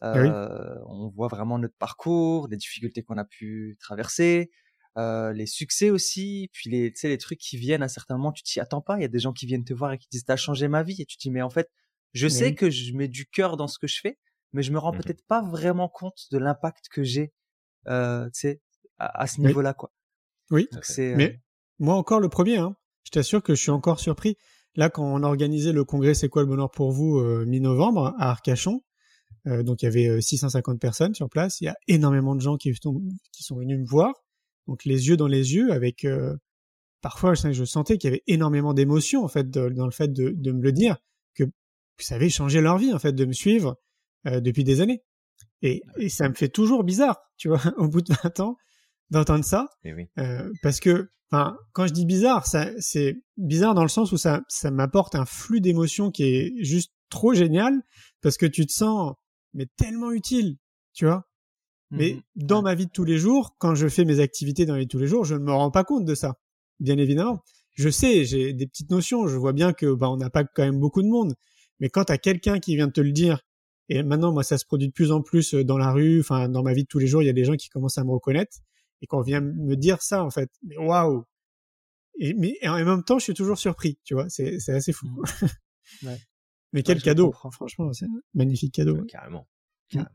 Ah 0.00 0.16
euh, 0.16 0.78
On 0.86 1.08
voit 1.08 1.28
vraiment 1.28 1.58
notre 1.58 1.76
parcours, 1.76 2.46
les 2.48 2.56
difficultés 2.56 3.02
qu'on 3.02 3.18
a 3.18 3.24
pu 3.24 3.76
traverser, 3.80 4.52
euh, 4.98 5.32
les 5.32 5.46
succès 5.46 5.90
aussi, 5.90 6.50
puis 6.52 6.68
les, 6.68 6.92
les 7.02 7.18
trucs 7.18 7.38
qui 7.38 7.56
viennent 7.56 7.82
à 7.82 7.88
certains 7.88 8.16
moments, 8.16 8.32
tu 8.32 8.42
t'y 8.42 8.58
attends 8.58 8.80
pas. 8.80 8.96
Il 8.98 9.02
y 9.02 9.04
a 9.04 9.08
des 9.08 9.20
gens 9.20 9.32
qui 9.32 9.46
viennent 9.46 9.64
te 9.64 9.72
voir 9.72 9.92
et 9.92 9.98
qui 9.98 10.08
disent 10.10 10.24
t'as 10.24 10.36
changé 10.36 10.66
ma 10.68 10.82
vie, 10.82 11.00
et 11.00 11.06
tu 11.06 11.16
te 11.16 11.22
dis 11.22 11.30
mais 11.30 11.42
en 11.42 11.50
fait, 11.50 11.70
je 12.12 12.26
sais 12.26 12.54
que 12.54 12.70
je 12.70 12.92
mets 12.94 13.08
du 13.08 13.26
cœur 13.26 13.56
dans 13.56 13.68
ce 13.68 13.78
que 13.78 13.86
je 13.86 14.00
fais, 14.00 14.18
mais 14.52 14.62
je 14.62 14.72
me 14.72 14.78
rends 14.78 14.92
mmh 14.92 14.98
peut-être 14.98 15.24
pas 15.28 15.42
vraiment 15.42 15.88
compte 15.88 16.26
de 16.32 16.38
l'impact 16.38 16.86
que 16.90 17.04
j'ai, 17.04 17.32
euh, 17.86 18.24
tu 18.26 18.40
sais, 18.40 18.60
à, 18.98 19.26
ce 19.28 19.40
niveau-là 19.40 19.74
quoi. 19.74 19.92
Oui. 20.50 20.68
mais 20.98 21.30
euh 21.30 21.36
moi 21.78 21.94
encore 21.94 22.20
le 22.20 22.28
premier, 22.28 22.58
hein. 22.58 22.74
Je 23.04 23.12
t'assure 23.12 23.42
que 23.42 23.54
je 23.54 23.62
suis 23.62 23.70
encore 23.70 24.00
surpris. 24.00 24.36
Là, 24.74 24.90
quand 24.90 25.02
on 25.02 25.22
a 25.22 25.26
organisé 25.26 25.72
le 25.72 25.84
congrès 25.84 26.14
C'est 26.14 26.28
quoi 26.28 26.42
le 26.42 26.48
bonheur 26.48 26.70
pour 26.70 26.92
vous 26.92 27.18
euh, 27.18 27.44
mi-novembre 27.46 28.14
à 28.18 28.30
Arcachon, 28.30 28.82
donc 29.46 29.82
il 29.82 29.86
y 29.86 29.88
avait 29.88 30.20
650 30.20 30.78
personnes 30.78 31.14
sur 31.14 31.30
place. 31.30 31.60
Il 31.60 31.64
y 31.64 31.68
a 31.68 31.76
énormément 31.88 32.34
de 32.34 32.40
gens 32.40 32.56
qui, 32.56 32.72
qui 32.72 33.42
sont 33.42 33.56
venus 33.56 33.78
me 33.78 33.86
voir 33.86 34.12
donc 34.70 34.84
les 34.84 35.08
yeux 35.08 35.16
dans 35.16 35.26
les 35.26 35.54
yeux, 35.54 35.72
avec 35.72 36.04
euh, 36.04 36.36
parfois 37.00 37.34
je 37.34 37.64
sentais 37.64 37.98
qu'il 37.98 38.08
y 38.08 38.12
avait 38.12 38.22
énormément 38.28 38.72
d'émotions 38.72 39.24
en 39.24 39.28
fait 39.28 39.50
dans 39.50 39.84
le 39.84 39.90
fait 39.90 40.12
de, 40.12 40.30
de, 40.30 40.52
me 40.52 40.62
le 40.62 40.70
dire 40.70 40.96
que, 41.34 41.42
ça 41.98 42.14
avait 42.14 42.30
changé 42.30 42.60
leur 42.60 42.78
vie 42.78 42.94
en 42.94 43.00
fait 43.00 43.12
de 43.12 43.24
me 43.24 43.32
suivre 43.32 43.76
euh, 44.26 44.40
depuis 44.40 44.62
des 44.62 44.80
années. 44.80 45.02
Et, 45.60 45.82
et, 45.98 46.08
ça 46.08 46.28
me 46.28 46.34
fait 46.34 46.48
toujours 46.48 46.84
bizarre, 46.84 47.18
tu 47.36 47.48
vois, 47.48 47.60
au 47.78 47.88
bout 47.88 48.00
de 48.00 48.14
20 48.22 48.40
ans, 48.40 48.56
d'entendre 49.10 49.44
ça, 49.44 49.68
eh 49.84 49.92
oui. 49.92 50.06
euh, 50.18 50.48
parce 50.62 50.78
que, 50.78 51.10
enfin, 51.30 51.58
quand 51.72 51.88
je 51.88 51.92
dis 51.92 52.06
bizarre, 52.06 52.46
ça, 52.46 52.70
c'est 52.78 53.16
bizarre 53.36 53.74
dans 53.74 53.82
le 53.82 53.88
sens 53.88 54.12
où 54.12 54.16
ça, 54.16 54.42
ça 54.48 54.70
m'apporte 54.70 55.16
un 55.16 55.26
flux 55.26 55.60
d'émotions 55.60 56.12
qui 56.12 56.22
est 56.22 56.54
juste 56.64 56.92
trop 57.10 57.34
génial, 57.34 57.82
parce 58.22 58.36
que 58.36 58.46
tu 58.46 58.64
te 58.66 58.72
sens 58.72 59.14
mais 59.52 59.66
tellement 59.76 60.12
utile, 60.12 60.56
tu 60.92 61.06
vois. 61.06 61.29
Mais 61.90 62.14
mmh 62.14 62.22
dans 62.36 62.62
ma 62.62 62.74
vie 62.74 62.86
de 62.86 62.90
tous 62.90 63.04
les 63.04 63.18
jours, 63.18 63.56
quand 63.58 63.74
je 63.74 63.88
fais 63.88 64.04
mes 64.04 64.20
activités 64.20 64.64
dans 64.64 64.74
la 64.74 64.80
vie 64.80 64.86
de 64.86 64.90
tous 64.90 64.98
les 64.98 65.06
jours, 65.06 65.24
je 65.24 65.34
ne 65.34 65.40
me 65.40 65.52
rends 65.52 65.70
pas 65.70 65.84
compte 65.84 66.04
de 66.04 66.14
ça. 66.14 66.38
Bien 66.78 66.96
évidemment. 66.96 67.42
Je 67.74 67.88
sais, 67.88 68.24
j'ai 68.24 68.52
des 68.52 68.66
petites 68.66 68.90
notions, 68.90 69.26
je 69.26 69.36
vois 69.36 69.52
bien 69.52 69.72
que 69.72 69.92
bah, 69.94 70.08
on 70.08 70.16
n'a 70.16 70.30
pas 70.30 70.44
quand 70.44 70.62
même 70.62 70.78
beaucoup 70.78 71.02
de 71.02 71.08
monde. 71.08 71.34
Mais 71.80 71.88
quand 71.88 72.04
tu 72.04 72.12
as 72.12 72.18
quelqu'un 72.18 72.58
qui 72.60 72.76
vient 72.76 72.88
te 72.88 73.00
le 73.00 73.12
dire, 73.12 73.40
et 73.88 74.02
maintenant 74.02 74.32
moi 74.32 74.42
ça 74.44 74.58
se 74.58 74.64
produit 74.64 74.88
de 74.88 74.92
plus 74.92 75.12
en 75.12 75.22
plus 75.22 75.54
euh, 75.54 75.64
dans 75.64 75.78
la 75.78 75.90
rue, 75.92 76.20
enfin 76.20 76.48
dans 76.48 76.62
ma 76.62 76.72
vie 76.72 76.84
de 76.84 76.88
tous 76.88 76.98
les 76.98 77.06
jours, 77.06 77.22
il 77.22 77.26
y 77.26 77.30
a 77.30 77.34
des 77.34 77.44
gens 77.44 77.56
qui 77.56 77.68
commencent 77.68 77.98
à 77.98 78.04
me 78.04 78.10
reconnaître 78.10 78.58
et 79.02 79.06
qu'on 79.06 79.22
vient 79.22 79.40
me 79.40 79.74
dire 79.76 80.02
ça 80.02 80.24
en 80.24 80.30
fait. 80.30 80.50
Mais 80.62 80.76
waouh 80.78 81.24
et, 82.18 82.34
mais 82.34 82.56
en 82.68 82.84
même 82.84 83.02
temps, 83.02 83.18
je 83.18 83.24
suis 83.24 83.34
toujours 83.34 83.58
surpris, 83.58 83.98
tu 84.04 84.14
vois, 84.14 84.28
c'est 84.28 84.68
assez 84.68 84.92
fou. 84.92 85.06
Mmh. 85.06 85.22
ouais. 86.06 86.18
Mais 86.72 86.82
quel 86.82 87.02
cadeau, 87.02 87.32
franchement, 87.32 87.92
c'est 87.92 88.04
un 88.04 88.20
magnifique 88.34 88.74
cadeau. 88.74 89.02
Carrément. 89.04 89.48
Mmh. 89.92 89.96
Carrément. 89.96 90.10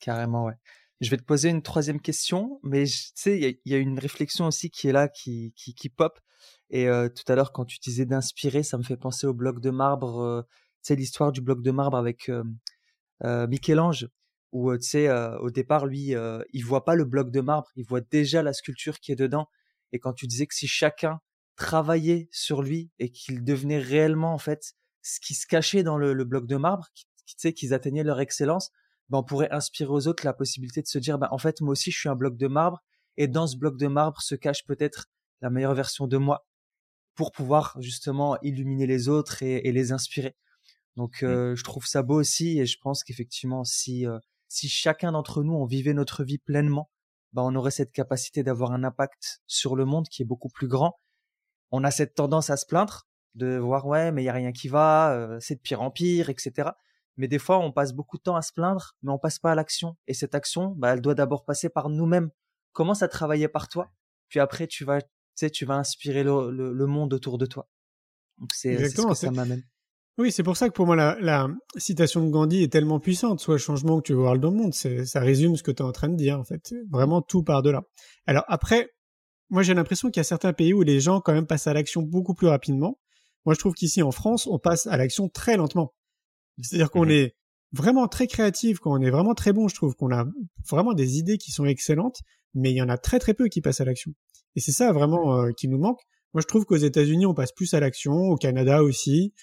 Carrément, 0.00 0.44
ouais. 0.46 0.54
Je 1.00 1.10
vais 1.10 1.16
te 1.16 1.24
poser 1.24 1.48
une 1.50 1.62
troisième 1.62 2.00
question, 2.00 2.60
mais 2.62 2.84
tu 2.84 3.12
sais, 3.14 3.38
il 3.38 3.70
y, 3.70 3.74
a 3.74 3.78
une 3.78 3.98
réflexion 3.98 4.46
aussi 4.46 4.70
qui 4.70 4.88
est 4.88 4.92
là, 4.92 5.08
qui, 5.08 5.52
qui, 5.56 5.74
qui 5.74 5.88
pop. 5.88 6.18
Et 6.70 6.86
tout 6.86 7.32
à 7.32 7.34
l'heure, 7.34 7.52
quand 7.52 7.64
tu 7.64 7.78
disais 7.78 8.06
d'inspirer, 8.06 8.62
ça 8.62 8.78
me 8.78 8.82
fait 8.82 8.96
penser 8.96 9.26
au 9.26 9.34
bloc 9.34 9.60
de 9.60 9.70
marbre. 9.70 10.20
Euh, 10.20 10.42
tu 10.42 10.88
sais, 10.88 10.96
l'histoire 10.96 11.32
du 11.32 11.40
bloc 11.40 11.62
de 11.62 11.70
marbre 11.70 11.96
avec 11.96 12.30
Michel-Ange, 13.22 14.08
où 14.52 14.74
tu 14.76 14.82
sais, 14.82 15.10
au 15.40 15.50
départ, 15.50 15.86
lui, 15.86 16.14
il 16.52 16.64
voit 16.64 16.84
pas 16.84 16.94
le 16.94 17.04
bloc 17.04 17.30
de 17.30 17.40
marbre, 17.40 17.68
il 17.76 17.84
voit 17.84 18.00
déjà 18.00 18.42
la 18.42 18.52
sculpture 18.52 19.00
qui 19.00 19.12
est 19.12 19.16
dedans. 19.16 19.48
Et 19.92 19.98
quand 19.98 20.12
tu 20.12 20.26
disais 20.26 20.46
que 20.46 20.54
si 20.54 20.66
chacun 20.66 21.20
travaillait 21.56 22.28
sur 22.32 22.62
lui 22.62 22.90
et 22.98 23.10
qu'il 23.10 23.44
devenait 23.44 23.78
réellement 23.78 24.34
en 24.34 24.38
fait 24.38 24.74
ce 25.02 25.20
qui 25.20 25.34
se 25.34 25.46
cachait 25.46 25.82
dans 25.82 25.98
le, 25.98 26.24
bloc 26.24 26.46
de 26.46 26.56
marbre, 26.56 26.88
tu 26.94 27.34
sais, 27.36 27.52
qu'ils 27.52 27.74
atteignaient 27.74 28.04
leur 28.04 28.20
excellence, 28.20 28.70
ben, 29.08 29.18
on 29.18 29.24
pourrait 29.24 29.50
inspirer 29.50 29.90
aux 29.90 30.08
autres 30.08 30.24
la 30.24 30.32
possibilité 30.32 30.82
de 30.82 30.86
se 30.86 30.98
dire, 30.98 31.18
ben, 31.18 31.28
en 31.30 31.38
fait, 31.38 31.60
moi 31.60 31.72
aussi, 31.72 31.90
je 31.90 31.98
suis 31.98 32.08
un 32.08 32.16
bloc 32.16 32.36
de 32.36 32.46
marbre, 32.46 32.82
et 33.16 33.28
dans 33.28 33.46
ce 33.46 33.56
bloc 33.56 33.76
de 33.78 33.86
marbre 33.86 34.20
se 34.20 34.34
cache 34.34 34.64
peut-être 34.66 35.06
la 35.40 35.50
meilleure 35.50 35.74
version 35.74 36.06
de 36.06 36.16
moi 36.16 36.46
pour 37.14 37.32
pouvoir 37.32 37.76
justement 37.80 38.38
illuminer 38.42 38.86
les 38.86 39.08
autres 39.08 39.42
et, 39.42 39.70
les 39.70 39.92
inspirer. 39.92 40.36
Donc, 40.96 41.22
euh, 41.22 41.54
je 41.54 41.64
trouve 41.64 41.86
ça 41.86 42.02
beau 42.02 42.20
aussi, 42.20 42.58
et 42.58 42.66
je 42.66 42.78
pense 42.80 43.04
qu'effectivement, 43.04 43.64
si 43.64 44.06
euh, 44.06 44.18
si 44.54 44.68
chacun 44.68 45.12
d'entre 45.12 45.42
nous 45.42 45.54
on 45.54 45.64
vivait 45.64 45.94
notre 45.94 46.22
vie 46.24 46.38
pleinement, 46.38 46.90
ben, 47.32 47.42
on 47.42 47.54
aurait 47.56 47.72
cette 47.72 47.92
capacité 47.92 48.42
d'avoir 48.44 48.72
un 48.72 48.84
impact 48.84 49.42
sur 49.46 49.74
le 49.74 49.84
monde 49.84 50.08
qui 50.08 50.22
est 50.22 50.24
beaucoup 50.24 50.48
plus 50.48 50.68
grand. 50.68 51.00
On 51.72 51.82
a 51.82 51.90
cette 51.90 52.14
tendance 52.14 52.50
à 52.50 52.56
se 52.56 52.64
plaindre, 52.64 53.08
de 53.34 53.56
voir 53.56 53.86
ouais, 53.86 54.12
mais 54.12 54.22
il 54.22 54.26
y 54.26 54.28
a 54.28 54.32
rien 54.32 54.52
qui 54.52 54.68
va, 54.68 55.12
euh, 55.12 55.38
c'est 55.40 55.56
de 55.56 55.60
pire 55.60 55.82
en 55.82 55.90
pire, 55.90 56.30
etc. 56.30 56.70
Mais 57.16 57.28
des 57.28 57.38
fois, 57.38 57.58
on 57.58 57.72
passe 57.72 57.92
beaucoup 57.92 58.16
de 58.18 58.22
temps 58.22 58.36
à 58.36 58.42
se 58.42 58.52
plaindre, 58.52 58.96
mais 59.02 59.12
on 59.12 59.18
passe 59.18 59.38
pas 59.38 59.52
à 59.52 59.54
l'action. 59.54 59.96
Et 60.06 60.14
cette 60.14 60.34
action, 60.34 60.74
bah, 60.76 60.92
elle 60.92 61.00
doit 61.00 61.14
d'abord 61.14 61.44
passer 61.44 61.68
par 61.68 61.88
nous-mêmes. 61.88 62.30
Commence 62.72 63.02
à 63.02 63.08
travailler 63.08 63.48
par 63.48 63.68
toi, 63.68 63.92
puis 64.28 64.40
après, 64.40 64.66
tu 64.66 64.84
vas, 64.84 65.00
tu 65.00 65.08
sais, 65.36 65.50
tu 65.50 65.64
vas 65.64 65.74
inspirer 65.74 66.24
le, 66.24 66.50
le, 66.50 66.86
monde 66.86 67.14
autour 67.14 67.38
de 67.38 67.46
toi. 67.46 67.68
Donc 68.38 68.52
c'est 68.52 68.88
ce 68.88 69.06
que 69.06 69.14
ça 69.14 69.30
m'amène. 69.30 69.62
Oui, 70.16 70.30
c'est 70.30 70.44
pour 70.44 70.56
ça 70.56 70.68
que 70.68 70.74
pour 70.74 70.86
moi 70.86 70.94
la, 70.94 71.16
la, 71.20 71.48
citation 71.76 72.24
de 72.24 72.30
Gandhi 72.30 72.62
est 72.62 72.72
tellement 72.72 73.00
puissante. 73.00 73.40
Soit 73.40 73.54
le 73.54 73.58
changement 73.58 73.98
que 73.98 74.06
tu 74.06 74.12
veux 74.12 74.20
voir 74.20 74.38
dans 74.38 74.50
le 74.50 74.56
monde, 74.56 74.74
ça 74.74 75.20
résume 75.20 75.56
ce 75.56 75.62
que 75.62 75.72
tu 75.72 75.82
es 75.82 75.86
en 75.86 75.92
train 75.92 76.08
de 76.08 76.16
dire 76.16 76.38
en 76.38 76.44
fait. 76.44 76.72
Vraiment 76.90 77.20
tout 77.20 77.42
part 77.42 77.62
de 77.62 77.70
là. 77.70 77.82
Alors 78.26 78.44
après, 78.46 78.90
moi 79.50 79.62
j'ai 79.62 79.74
l'impression 79.74 80.10
qu'il 80.10 80.20
y 80.20 80.22
a 80.22 80.24
certains 80.24 80.52
pays 80.52 80.72
où 80.72 80.82
les 80.82 81.00
gens 81.00 81.20
quand 81.20 81.32
même 81.32 81.46
passent 81.46 81.66
à 81.66 81.74
l'action 81.74 82.02
beaucoup 82.02 82.34
plus 82.34 82.46
rapidement. 82.46 83.00
Moi 83.44 83.54
je 83.54 83.58
trouve 83.58 83.74
qu'ici 83.74 84.02
en 84.02 84.12
France, 84.12 84.46
on 84.46 84.58
passe 84.58 84.86
à 84.86 84.96
l'action 84.96 85.28
très 85.28 85.56
lentement. 85.56 85.92
C'est-à-dire 86.60 86.90
qu'on 86.90 87.06
mmh 87.06 87.10
est 87.10 87.34
vraiment 87.72 88.06
très 88.06 88.26
créatif, 88.26 88.78
qu'on 88.78 89.00
est 89.00 89.10
vraiment 89.10 89.34
très 89.34 89.52
bon, 89.52 89.68
je 89.68 89.74
trouve 89.74 89.94
qu'on 89.96 90.12
a 90.12 90.26
vraiment 90.68 90.92
des 90.92 91.18
idées 91.18 91.38
qui 91.38 91.50
sont 91.50 91.64
excellentes, 91.64 92.20
mais 92.54 92.70
il 92.70 92.76
y 92.76 92.82
en 92.82 92.88
a 92.88 92.98
très 92.98 93.18
très 93.18 93.34
peu 93.34 93.48
qui 93.48 93.60
passent 93.60 93.80
à 93.80 93.84
l'action. 93.84 94.12
Et 94.54 94.60
c'est 94.60 94.72
ça 94.72 94.92
vraiment 94.92 95.40
euh, 95.40 95.50
qui 95.50 95.68
nous 95.68 95.78
manque. 95.78 96.00
Moi, 96.32 96.40
je 96.40 96.46
trouve 96.46 96.64
qu'aux 96.64 96.76
États-Unis, 96.76 97.26
on 97.26 97.34
passe 97.34 97.52
plus 97.52 97.74
à 97.74 97.80
l'action, 97.80 98.12
au 98.12 98.36
Canada 98.36 98.82
aussi, 98.82 99.34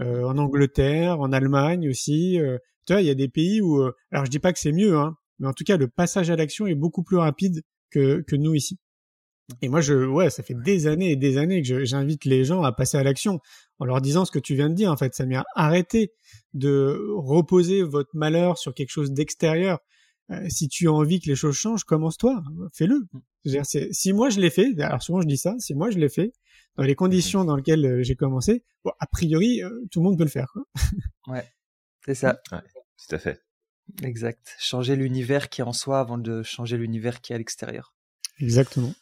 euh, 0.00 0.24
en 0.24 0.38
Angleterre, 0.38 1.20
en 1.20 1.32
Allemagne 1.32 1.88
aussi. 1.88 2.38
Euh, 2.38 2.58
tu 2.86 2.92
vois, 2.92 3.02
il 3.02 3.06
y 3.06 3.10
a 3.10 3.14
des 3.14 3.28
pays 3.28 3.60
où, 3.60 3.82
alors 4.10 4.24
je 4.24 4.30
dis 4.30 4.38
pas 4.38 4.52
que 4.52 4.58
c'est 4.58 4.72
mieux, 4.72 4.96
hein, 4.96 5.16
mais 5.38 5.48
en 5.48 5.52
tout 5.52 5.64
cas, 5.64 5.76
le 5.76 5.88
passage 5.88 6.30
à 6.30 6.36
l'action 6.36 6.66
est 6.66 6.74
beaucoup 6.74 7.02
plus 7.02 7.18
rapide 7.18 7.62
que, 7.90 8.22
que 8.22 8.36
nous 8.36 8.54
ici. 8.54 8.78
Et 9.62 9.68
moi, 9.68 9.80
je, 9.80 9.94
ouais, 9.94 10.30
ça 10.30 10.42
fait 10.42 10.54
des 10.54 10.86
années 10.86 11.12
et 11.12 11.16
des 11.16 11.36
années 11.36 11.62
que 11.62 11.84
j'invite 11.84 12.24
les 12.24 12.44
gens 12.44 12.62
à 12.62 12.72
passer 12.72 12.98
à 12.98 13.02
l'action 13.02 13.40
en 13.78 13.84
leur 13.84 14.00
disant 14.00 14.24
ce 14.24 14.30
que 14.30 14.38
tu 14.38 14.54
viens 14.54 14.68
de 14.68 14.74
dire. 14.74 14.90
En 14.90 14.96
fait, 14.96 15.14
Samir, 15.14 15.44
arrêtez 15.54 16.12
de 16.54 16.98
reposer 17.16 17.82
votre 17.82 18.10
malheur 18.14 18.58
sur 18.58 18.74
quelque 18.74 18.90
chose 18.90 19.12
d'extérieur. 19.12 19.78
Euh, 20.30 20.46
si 20.48 20.68
tu 20.68 20.88
as 20.88 20.92
envie 20.92 21.20
que 21.20 21.28
les 21.28 21.34
choses 21.34 21.56
changent, 21.56 21.84
commence-toi, 21.84 22.42
fais-le. 22.72 23.06
Mm. 23.44 23.90
Si 23.92 24.12
moi 24.12 24.30
je 24.30 24.38
l'ai 24.38 24.50
fait, 24.50 24.78
alors 24.80 25.02
souvent 25.02 25.22
je 25.22 25.26
dis 25.26 25.38
ça, 25.38 25.54
si 25.58 25.74
moi 25.74 25.90
je 25.90 25.98
l'ai 25.98 26.08
fait, 26.08 26.32
dans 26.76 26.84
les 26.84 26.94
conditions 26.94 27.44
dans 27.44 27.56
lesquelles 27.56 27.84
euh, 27.84 28.02
j'ai 28.02 28.14
commencé, 28.14 28.62
bon, 28.84 28.92
a 29.00 29.06
priori, 29.06 29.62
euh, 29.62 29.70
tout 29.90 30.00
le 30.00 30.04
monde 30.04 30.18
peut 30.18 30.24
le 30.24 30.30
faire. 30.30 30.52
Quoi. 30.52 30.62
ouais, 31.28 31.44
c'est 32.04 32.14
ça. 32.14 32.40
Ouais, 32.52 32.58
tout 32.58 33.14
à 33.14 33.18
fait. 33.18 33.42
Exact. 34.02 34.54
Changer 34.58 34.94
l'univers 34.94 35.48
qui 35.48 35.62
est 35.62 35.64
en 35.64 35.72
soi 35.72 35.98
avant 35.98 36.18
de 36.18 36.42
changer 36.42 36.76
l'univers 36.76 37.20
qui 37.20 37.32
est 37.32 37.34
à 37.34 37.38
l'extérieur. 37.38 37.92
Exactement. 38.38 38.92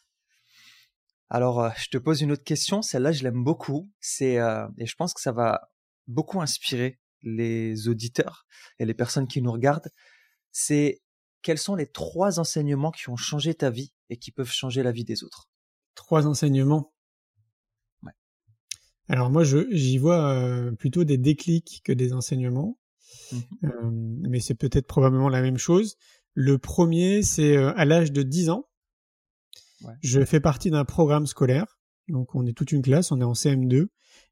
Alors, 1.31 1.71
je 1.77 1.89
te 1.89 1.99
pose 1.99 2.23
une 2.23 2.33
autre 2.33 2.45
question. 2.45 2.83
Celle-là, 2.83 3.13
je 3.13 3.23
l'aime 3.23 3.45
beaucoup. 3.45 3.91
C'est 4.01 4.35
et 4.79 4.87
je 4.87 4.95
pense 4.97 5.15
que 5.15 5.21
ça 5.21 5.33
va 5.33 5.71
beaucoup 6.07 6.41
inspirer 6.41 6.99
les 7.23 7.89
auditeurs 7.89 8.47
et 8.79 8.87
les 8.87 8.95
personnes 8.95 9.29
qui 9.29 9.43
nous 9.43 9.53
regardent. 9.53 9.91
C'est 10.53 11.03
quels 11.43 11.59
sont 11.59 11.77
les 11.77 11.87
trois 11.87 12.41
enseignements 12.41 12.91
qui 12.91 13.09
ont 13.11 13.17
changé 13.17 13.55
ta 13.55 13.71
vie 13.71 13.93
et 14.11 14.17
qui 14.17 14.33
peuvent 14.33 14.51
changer 14.51 14.83
la 14.83 14.93
vie 14.93 15.05
des 15.05 15.25
autres? 15.25 15.49
Trois 15.95 16.27
enseignements? 16.27 16.93
Ouais. 18.03 18.13
Alors 19.09 19.31
moi, 19.31 19.45
j'y 19.45 19.99
vois 19.99 20.33
euh, 20.33 20.73
plutôt 20.73 21.05
des 21.05 21.19
déclics 21.19 21.83
que 21.85 21.93
des 21.93 22.13
enseignements, 22.13 22.79
mmh 23.33 23.37
euh, 23.65 23.91
mais 24.29 24.41
c'est 24.41 24.55
peut-être 24.55 24.87
probablement 24.87 25.29
la 25.29 25.43
même 25.43 25.59
chose. 25.59 25.97
Le 26.35 26.59
premier, 26.59 27.23
c'est 27.23 27.57
euh, 27.57 27.73
à 27.77 27.85
l'âge 27.85 28.13
de 28.13 28.23
10 28.23 28.51
ans, 28.51 28.68
ouais. 29.83 29.95
je 30.01 30.25
fais 30.25 30.41
partie 30.41 30.71
d'un 30.71 30.85
programme 30.85 31.27
scolaire. 31.27 31.79
Donc 32.09 32.35
on 32.35 32.47
est 32.47 32.53
toute 32.53 32.73
une 32.73 32.83
classe, 32.83 33.13
on 33.13 33.21
est 33.21 33.25
en 33.25 33.35
CM2 33.35 33.89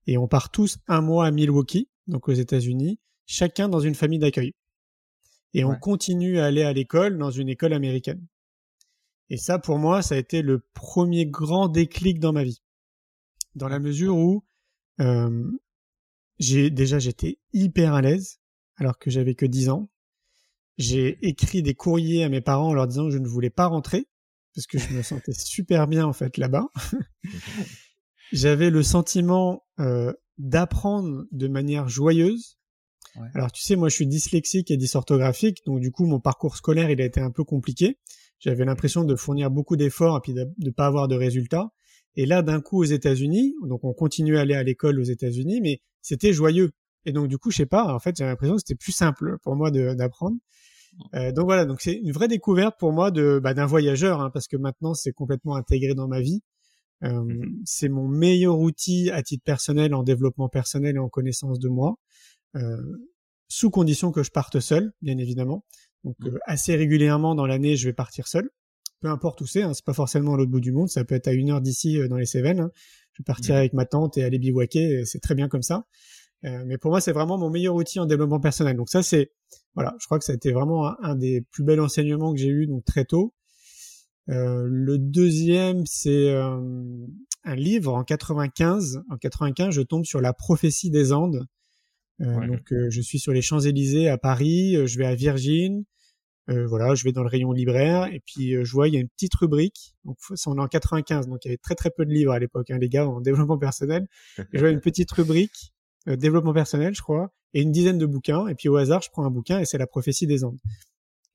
et 0.06 0.18
on 0.18 0.28
part 0.28 0.50
tous 0.50 0.78
un 0.88 1.00
mois 1.00 1.26
à 1.26 1.30
Milwaukee, 1.30 1.88
donc 2.06 2.28
aux 2.28 2.32
États-Unis, 2.32 2.98
chacun 3.26 3.68
dans 3.68 3.80
une 3.80 3.94
famille 3.94 4.18
d'accueil 4.18 4.54
et 5.56 5.64
on 5.64 5.74
continue 5.74 6.38
à 6.38 6.44
aller 6.44 6.62
à 6.62 6.74
l'école 6.74 7.16
dans 7.16 7.30
une 7.30 7.48
école 7.48 7.72
américaine. 7.72 8.26
Et 9.30 9.38
ça, 9.38 9.58
pour 9.58 9.78
moi, 9.78 10.02
ça 10.02 10.14
a 10.14 10.18
été 10.18 10.42
le 10.42 10.60
premier 10.74 11.24
grand 11.24 11.68
déclic 11.68 12.20
dans 12.20 12.34
ma 12.34 12.44
vie, 12.44 12.62
dans 13.54 13.68
la 13.68 13.78
mesure 13.78 14.16
où 14.16 14.44
euh, 15.00 15.50
j'ai 16.38 16.68
déjà 16.70 16.98
j'étais 16.98 17.38
hyper 17.54 17.94
à 17.94 18.02
l'aise 18.02 18.38
alors 18.76 18.98
que 18.98 19.10
j'avais 19.10 19.34
que 19.34 19.46
10 19.46 19.70
ans. 19.70 19.88
J'ai 20.76 21.18
écrit 21.26 21.62
des 21.62 21.74
courriers 21.74 22.22
à 22.22 22.28
mes 22.28 22.42
parents 22.42 22.68
en 22.68 22.74
leur 22.74 22.86
disant 22.86 23.06
que 23.06 23.12
je 23.12 23.18
ne 23.18 23.26
voulais 23.26 23.48
pas 23.48 23.66
rentrer 23.66 24.06
parce 24.56 24.66
que 24.66 24.78
je 24.78 24.92
me 24.92 25.02
sentais 25.02 25.32
super 25.32 25.86
bien 25.86 26.04
en 26.04 26.12
fait 26.12 26.36
là-bas. 26.38 26.66
j'avais 28.32 28.70
le 28.70 28.82
sentiment 28.82 29.62
euh, 29.78 30.12
d'apprendre 30.38 31.26
de 31.30 31.46
manière 31.46 31.88
joyeuse 31.88 32.56
alors 33.34 33.52
tu 33.52 33.62
sais, 33.62 33.76
moi 33.76 33.88
je 33.88 33.94
suis 33.94 34.06
dyslexique 34.06 34.70
et 34.70 34.76
dysorthographique, 34.76 35.64
donc 35.64 35.80
du 35.80 35.90
coup 35.90 36.06
mon 36.06 36.20
parcours 36.20 36.56
scolaire 36.56 36.90
il 36.90 37.00
a 37.00 37.04
été 37.04 37.20
un 37.20 37.30
peu 37.30 37.44
compliqué. 37.44 37.98
J'avais 38.38 38.64
l'impression 38.64 39.04
de 39.04 39.16
fournir 39.16 39.50
beaucoup 39.50 39.76
d'efforts 39.76 40.18
et 40.18 40.20
puis 40.20 40.34
de 40.34 40.46
ne 40.58 40.70
pas 40.70 40.86
avoir 40.86 41.08
de 41.08 41.16
résultats. 41.16 41.70
Et 42.16 42.26
là 42.26 42.42
d'un 42.42 42.60
coup 42.60 42.78
aux 42.80 42.84
États-Unis, 42.84 43.54
donc 43.62 43.84
on 43.84 43.92
continuait 43.92 44.38
à 44.38 44.42
aller 44.42 44.54
à 44.54 44.62
l'école 44.62 45.00
aux 45.00 45.04
États-Unis, 45.04 45.60
mais 45.60 45.80
c'était 46.02 46.32
joyeux. 46.32 46.72
Et 47.04 47.12
donc 47.12 47.28
du 47.28 47.38
coup 47.38 47.50
je 47.50 47.58
sais 47.58 47.66
pas, 47.66 47.94
en 47.94 47.98
fait 47.98 48.16
j'ai 48.16 48.24
l'impression 48.24 48.54
que 48.54 48.60
c'était 48.60 48.74
plus 48.74 48.92
simple 48.92 49.38
pour 49.42 49.56
moi 49.56 49.70
d'apprendre. 49.70 50.36
Euh, 51.14 51.32
donc 51.32 51.44
voilà, 51.44 51.64
donc 51.64 51.80
c'est 51.80 51.94
une 51.94 52.12
vraie 52.12 52.28
découverte 52.28 52.76
pour 52.78 52.92
moi 52.92 53.10
de 53.10 53.38
bah, 53.42 53.54
d'un 53.54 53.66
voyageur, 53.66 54.20
hein, 54.20 54.30
parce 54.32 54.48
que 54.48 54.56
maintenant 54.56 54.94
c'est 54.94 55.12
complètement 55.12 55.56
intégré 55.56 55.94
dans 55.94 56.08
ma 56.08 56.20
vie. 56.20 56.42
Euh, 57.04 57.08
mm-hmm. 57.08 57.62
C'est 57.64 57.88
mon 57.88 58.08
meilleur 58.08 58.58
outil 58.58 59.10
à 59.10 59.22
titre 59.22 59.44
personnel 59.44 59.94
en 59.94 60.02
développement 60.02 60.48
personnel 60.48 60.96
et 60.96 60.98
en 60.98 61.08
connaissance 61.08 61.58
de 61.58 61.68
moi. 61.68 61.96
Euh, 62.56 62.76
sous 63.48 63.70
condition 63.70 64.10
que 64.10 64.22
je 64.22 64.30
parte 64.30 64.58
seul, 64.60 64.92
bien 65.02 65.18
évidemment. 65.18 65.64
Donc 66.04 66.16
mmh. 66.18 66.26
euh, 66.26 66.38
assez 66.46 66.74
régulièrement 66.74 67.34
dans 67.34 67.46
l'année, 67.46 67.76
je 67.76 67.88
vais 67.88 67.92
partir 67.92 68.26
seul. 68.26 68.50
Peu 69.00 69.08
importe 69.08 69.40
où 69.40 69.46
c'est, 69.46 69.62
hein, 69.62 69.72
c'est 69.74 69.84
pas 69.84 69.92
forcément 69.92 70.34
à 70.34 70.36
l'autre 70.36 70.50
bout 70.50 70.60
du 70.60 70.72
monde, 70.72 70.88
ça 70.88 71.04
peut 71.04 71.14
être 71.14 71.28
à 71.28 71.32
une 71.32 71.50
heure 71.50 71.60
d'ici 71.60 71.98
euh, 71.98 72.08
dans 72.08 72.16
les 72.16 72.26
Cévennes. 72.26 72.60
Hein. 72.60 72.70
Je 73.12 73.22
vais 73.22 73.24
partir 73.24 73.54
mmh. 73.54 73.58
avec 73.58 73.72
ma 73.72 73.86
tante 73.86 74.18
et 74.18 74.24
aller 74.24 74.38
bivouaquer, 74.38 75.04
c'est 75.04 75.20
très 75.20 75.34
bien 75.34 75.48
comme 75.48 75.62
ça. 75.62 75.86
Mais 76.64 76.78
pour 76.78 76.90
moi, 76.90 77.00
c'est 77.00 77.12
vraiment 77.12 77.38
mon 77.38 77.50
meilleur 77.50 77.74
outil 77.74 77.98
en 77.98 78.06
développement 78.06 78.40
personnel. 78.40 78.76
Donc 78.76 78.88
ça, 78.88 79.02
c'est 79.02 79.32
voilà, 79.74 79.94
je 80.00 80.06
crois 80.06 80.18
que 80.18 80.24
ça 80.24 80.32
a 80.32 80.34
été 80.36 80.52
vraiment 80.52 80.94
un, 81.02 81.16
des 81.16 81.42
plus 81.50 81.64
bels 81.64 81.80
enseignements 81.80 82.32
que 82.32 82.38
j'ai 82.38 82.48
eu 82.48 82.66
donc 82.66 82.84
très 82.84 83.04
tôt. 83.04 83.34
le 84.28 84.96
deuxième, 84.96 85.84
c'est 85.86 86.32
un 86.32 87.54
livre 87.54 87.94
en 87.94 88.04
95. 88.04 89.02
En 89.10 89.16
95, 89.16 89.74
je 89.74 89.82
tombe 89.82 90.04
sur 90.04 90.20
la 90.20 90.32
prophétie 90.32 90.90
des 90.90 91.12
Andes 91.12 91.46
euh, 92.22 92.46
donc 92.46 92.72
euh, 92.72 92.88
je 92.90 93.00
suis 93.00 93.18
sur 93.18 93.32
les 93.32 93.42
Champs 93.42 93.60
Élysées 93.60 94.08
à 94.08 94.16
Paris, 94.18 94.76
euh, 94.76 94.86
je 94.86 94.98
vais 94.98 95.06
à 95.06 95.14
Virgin, 95.14 95.84
voilà, 96.48 96.94
je 96.94 97.02
vais 97.02 97.10
dans 97.10 97.24
le 97.24 97.28
rayon 97.28 97.50
libraire 97.50 98.06
et 98.06 98.22
puis 98.24 98.52
je 98.64 98.72
vois 98.72 98.86
il 98.86 98.94
y 98.94 98.96
a 98.96 99.00
une 99.00 99.08
petite 99.08 99.34
rubrique. 99.34 99.96
Donc 100.04 100.16
on 100.46 100.56
est 100.56 100.60
en 100.60 100.68
95, 100.68 101.26
donc 101.26 101.44
il 101.44 101.48
y 101.48 101.50
avait 101.50 101.58
très 101.58 101.74
très 101.74 101.90
peu 101.90 102.06
de 102.06 102.12
livres 102.12 102.30
à 102.30 102.38
l'époque, 102.38 102.70
hein, 102.70 102.78
les 102.78 102.88
gars 102.88 103.08
en 103.08 103.20
développement 103.20 103.58
personnel. 103.58 104.06
je 104.52 104.60
vois 104.60 104.70
une 104.70 104.80
petite 104.80 105.10
rubrique 105.10 105.74
développement 106.06 106.52
personnel, 106.52 106.94
je 106.94 107.02
crois, 107.02 107.30
et 107.54 107.62
une 107.62 107.72
dizaine 107.72 107.98
de 107.98 108.06
bouquins. 108.06 108.46
Et 108.46 108.54
puis 108.54 108.68
au 108.68 108.76
hasard, 108.76 109.02
je 109.02 109.10
prends 109.10 109.24
un 109.24 109.30
bouquin 109.30 109.58
et 109.60 109.64
c'est 109.64 109.78
la 109.78 109.86
prophétie 109.86 110.26
des 110.26 110.44
Andes. 110.44 110.58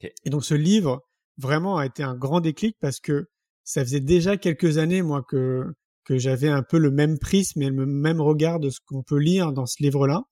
Et 0.02 0.30
donc 0.30 0.46
ce 0.46 0.54
livre 0.54 1.02
vraiment 1.38 1.78
a 1.78 1.86
été 1.86 2.04
un 2.04 2.16
grand 2.16 2.40
déclic 2.40 2.78
parce 2.80 3.00
que 3.00 3.28
ça 3.64 3.84
faisait 3.84 4.00
déjà 4.00 4.38
quelques 4.38 4.78
années 4.78 5.02
moi 5.02 5.24
que 5.28 5.64
que 6.04 6.18
j'avais 6.18 6.50
un 6.50 6.64
peu 6.64 6.80
le 6.80 6.90
même 6.90 7.20
prisme 7.20 7.62
et 7.62 7.70
le 7.70 7.86
même 7.86 8.22
regard 8.22 8.60
de 8.60 8.70
ce 8.70 8.80
qu'on 8.86 9.04
peut 9.04 9.20
lire 9.20 9.54
dans 9.54 9.68
ce 9.68 9.84
livre-là 9.84 10.24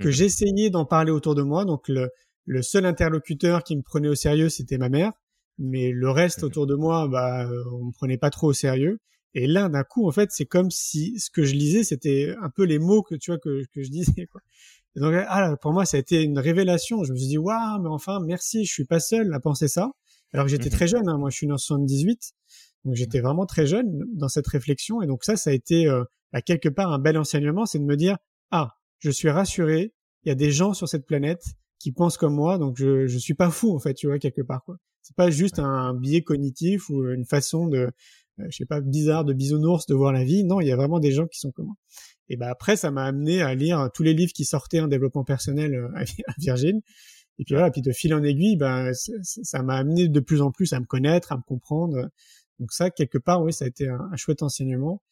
que 0.00 0.08
mmh. 0.08 0.12
j'essayais 0.12 0.70
d'en 0.70 0.84
parler 0.84 1.10
autour 1.10 1.34
de 1.34 1.42
moi. 1.42 1.64
Donc 1.64 1.88
le, 1.88 2.10
le 2.44 2.62
seul 2.62 2.86
interlocuteur 2.86 3.62
qui 3.62 3.76
me 3.76 3.82
prenait 3.82 4.08
au 4.08 4.14
sérieux, 4.14 4.48
c'était 4.48 4.78
ma 4.78 4.88
mère, 4.88 5.12
mais 5.58 5.90
le 5.90 6.10
reste 6.10 6.42
mmh. 6.42 6.46
autour 6.46 6.66
de 6.66 6.74
moi, 6.74 7.08
bah, 7.08 7.48
on 7.72 7.86
me 7.86 7.92
prenait 7.92 8.18
pas 8.18 8.30
trop 8.30 8.48
au 8.48 8.52
sérieux. 8.52 8.98
Et 9.38 9.46
là, 9.46 9.68
d'un 9.68 9.84
coup, 9.84 10.08
en 10.08 10.12
fait, 10.12 10.30
c'est 10.32 10.46
comme 10.46 10.70
si 10.70 11.20
ce 11.20 11.28
que 11.30 11.44
je 11.44 11.52
lisais, 11.52 11.84
c'était 11.84 12.34
un 12.40 12.48
peu 12.48 12.64
les 12.64 12.78
mots 12.78 13.02
que 13.02 13.14
tu 13.14 13.30
vois 13.30 13.38
que, 13.38 13.64
que 13.70 13.82
je 13.82 13.90
disais. 13.90 14.26
Quoi. 14.32 14.40
Et 14.96 15.00
donc, 15.00 15.12
ah, 15.14 15.56
pour 15.60 15.74
moi, 15.74 15.84
ça 15.84 15.98
a 15.98 16.00
été 16.00 16.22
une 16.22 16.38
révélation. 16.38 17.04
Je 17.04 17.12
me 17.12 17.18
suis 17.18 17.28
dit, 17.28 17.36
waouh, 17.36 17.82
mais 17.82 17.90
enfin, 17.90 18.18
merci, 18.20 18.64
je 18.64 18.72
suis 18.72 18.86
pas 18.86 18.98
seul 18.98 19.34
à 19.34 19.38
penser 19.38 19.68
ça. 19.68 19.90
Alors 20.32 20.46
que 20.46 20.50
j'étais 20.50 20.70
mmh 20.70 20.72
très 20.72 20.88
jeune. 20.88 21.06
Hein. 21.06 21.18
Moi, 21.18 21.28
je 21.28 21.36
suis 21.36 21.46
né 21.46 21.52
en 21.52 21.58
78, 21.58 22.32
donc 22.86 22.94
j'étais 22.94 23.20
vraiment 23.20 23.44
très 23.44 23.66
jeune 23.66 24.04
dans 24.14 24.28
cette 24.28 24.46
réflexion. 24.46 25.02
Et 25.02 25.06
donc 25.06 25.22
ça, 25.22 25.36
ça 25.36 25.50
a 25.50 25.52
été 25.52 25.86
euh, 25.86 26.02
à 26.32 26.40
quelque 26.40 26.70
part 26.70 26.90
un 26.90 26.98
bel 26.98 27.18
enseignement, 27.18 27.66
c'est 27.66 27.78
de 27.78 27.84
me 27.84 27.96
dire, 27.96 28.16
ah, 28.50 28.78
je 29.00 29.10
suis 29.10 29.28
rassuré. 29.28 29.92
Il 30.24 30.30
y 30.30 30.32
a 30.32 30.34
des 30.34 30.50
gens 30.50 30.72
sur 30.72 30.88
cette 30.88 31.04
planète 31.04 31.44
qui 31.78 31.92
pensent 31.92 32.16
comme 32.16 32.34
moi, 32.34 32.56
donc 32.56 32.76
je 32.78 33.06
je 33.06 33.18
suis 33.18 33.34
pas 33.34 33.50
fou 33.50 33.76
en 33.76 33.78
fait, 33.78 33.94
tu 33.94 34.06
vois 34.06 34.18
quelque 34.18 34.40
part 34.40 34.64
quoi. 34.64 34.76
C'est 35.02 35.14
pas 35.14 35.30
juste 35.30 35.58
un 35.58 35.94
biais 35.94 36.22
cognitif 36.22 36.88
ou 36.88 37.04
une 37.10 37.26
façon 37.26 37.68
de 37.68 37.92
je 38.38 38.56
sais 38.56 38.66
pas 38.66 38.80
bizarre 38.80 39.24
de 39.24 39.32
bisounours 39.32 39.86
de 39.86 39.94
voir 39.94 40.12
la 40.12 40.24
vie. 40.24 40.44
Non, 40.44 40.60
il 40.60 40.68
y 40.68 40.72
a 40.72 40.76
vraiment 40.76 41.00
des 41.00 41.12
gens 41.12 41.26
qui 41.26 41.38
sont 41.38 41.50
comme 41.52 41.66
moi. 41.66 41.76
Et 42.28 42.36
ben 42.36 42.48
après, 42.48 42.76
ça 42.76 42.90
m'a 42.90 43.04
amené 43.04 43.42
à 43.42 43.54
lire 43.54 43.88
tous 43.94 44.02
les 44.02 44.14
livres 44.14 44.32
qui 44.32 44.44
sortaient 44.44 44.80
en 44.80 44.88
développement 44.88 45.24
personnel 45.24 45.74
euh, 45.74 45.88
à 45.96 46.04
Virgin. 46.38 46.80
Et 47.38 47.44
puis 47.44 47.54
voilà, 47.54 47.70
puis 47.70 47.82
de 47.82 47.92
fil 47.92 48.14
en 48.14 48.22
aiguille, 48.22 48.56
ben 48.56 48.92
ça 48.94 49.62
m'a 49.62 49.76
amené 49.76 50.08
de 50.08 50.20
plus 50.20 50.40
en 50.40 50.50
plus 50.50 50.72
à 50.72 50.80
me 50.80 50.86
connaître, 50.86 51.32
à 51.32 51.36
me 51.36 51.42
comprendre. 51.42 52.08
Donc 52.58 52.72
ça, 52.72 52.90
quelque 52.90 53.18
part, 53.18 53.42
oui, 53.42 53.52
ça 53.52 53.66
a 53.66 53.68
été 53.68 53.88
un, 53.88 54.08
un 54.10 54.16
chouette 54.16 54.42
enseignement. 54.42 55.02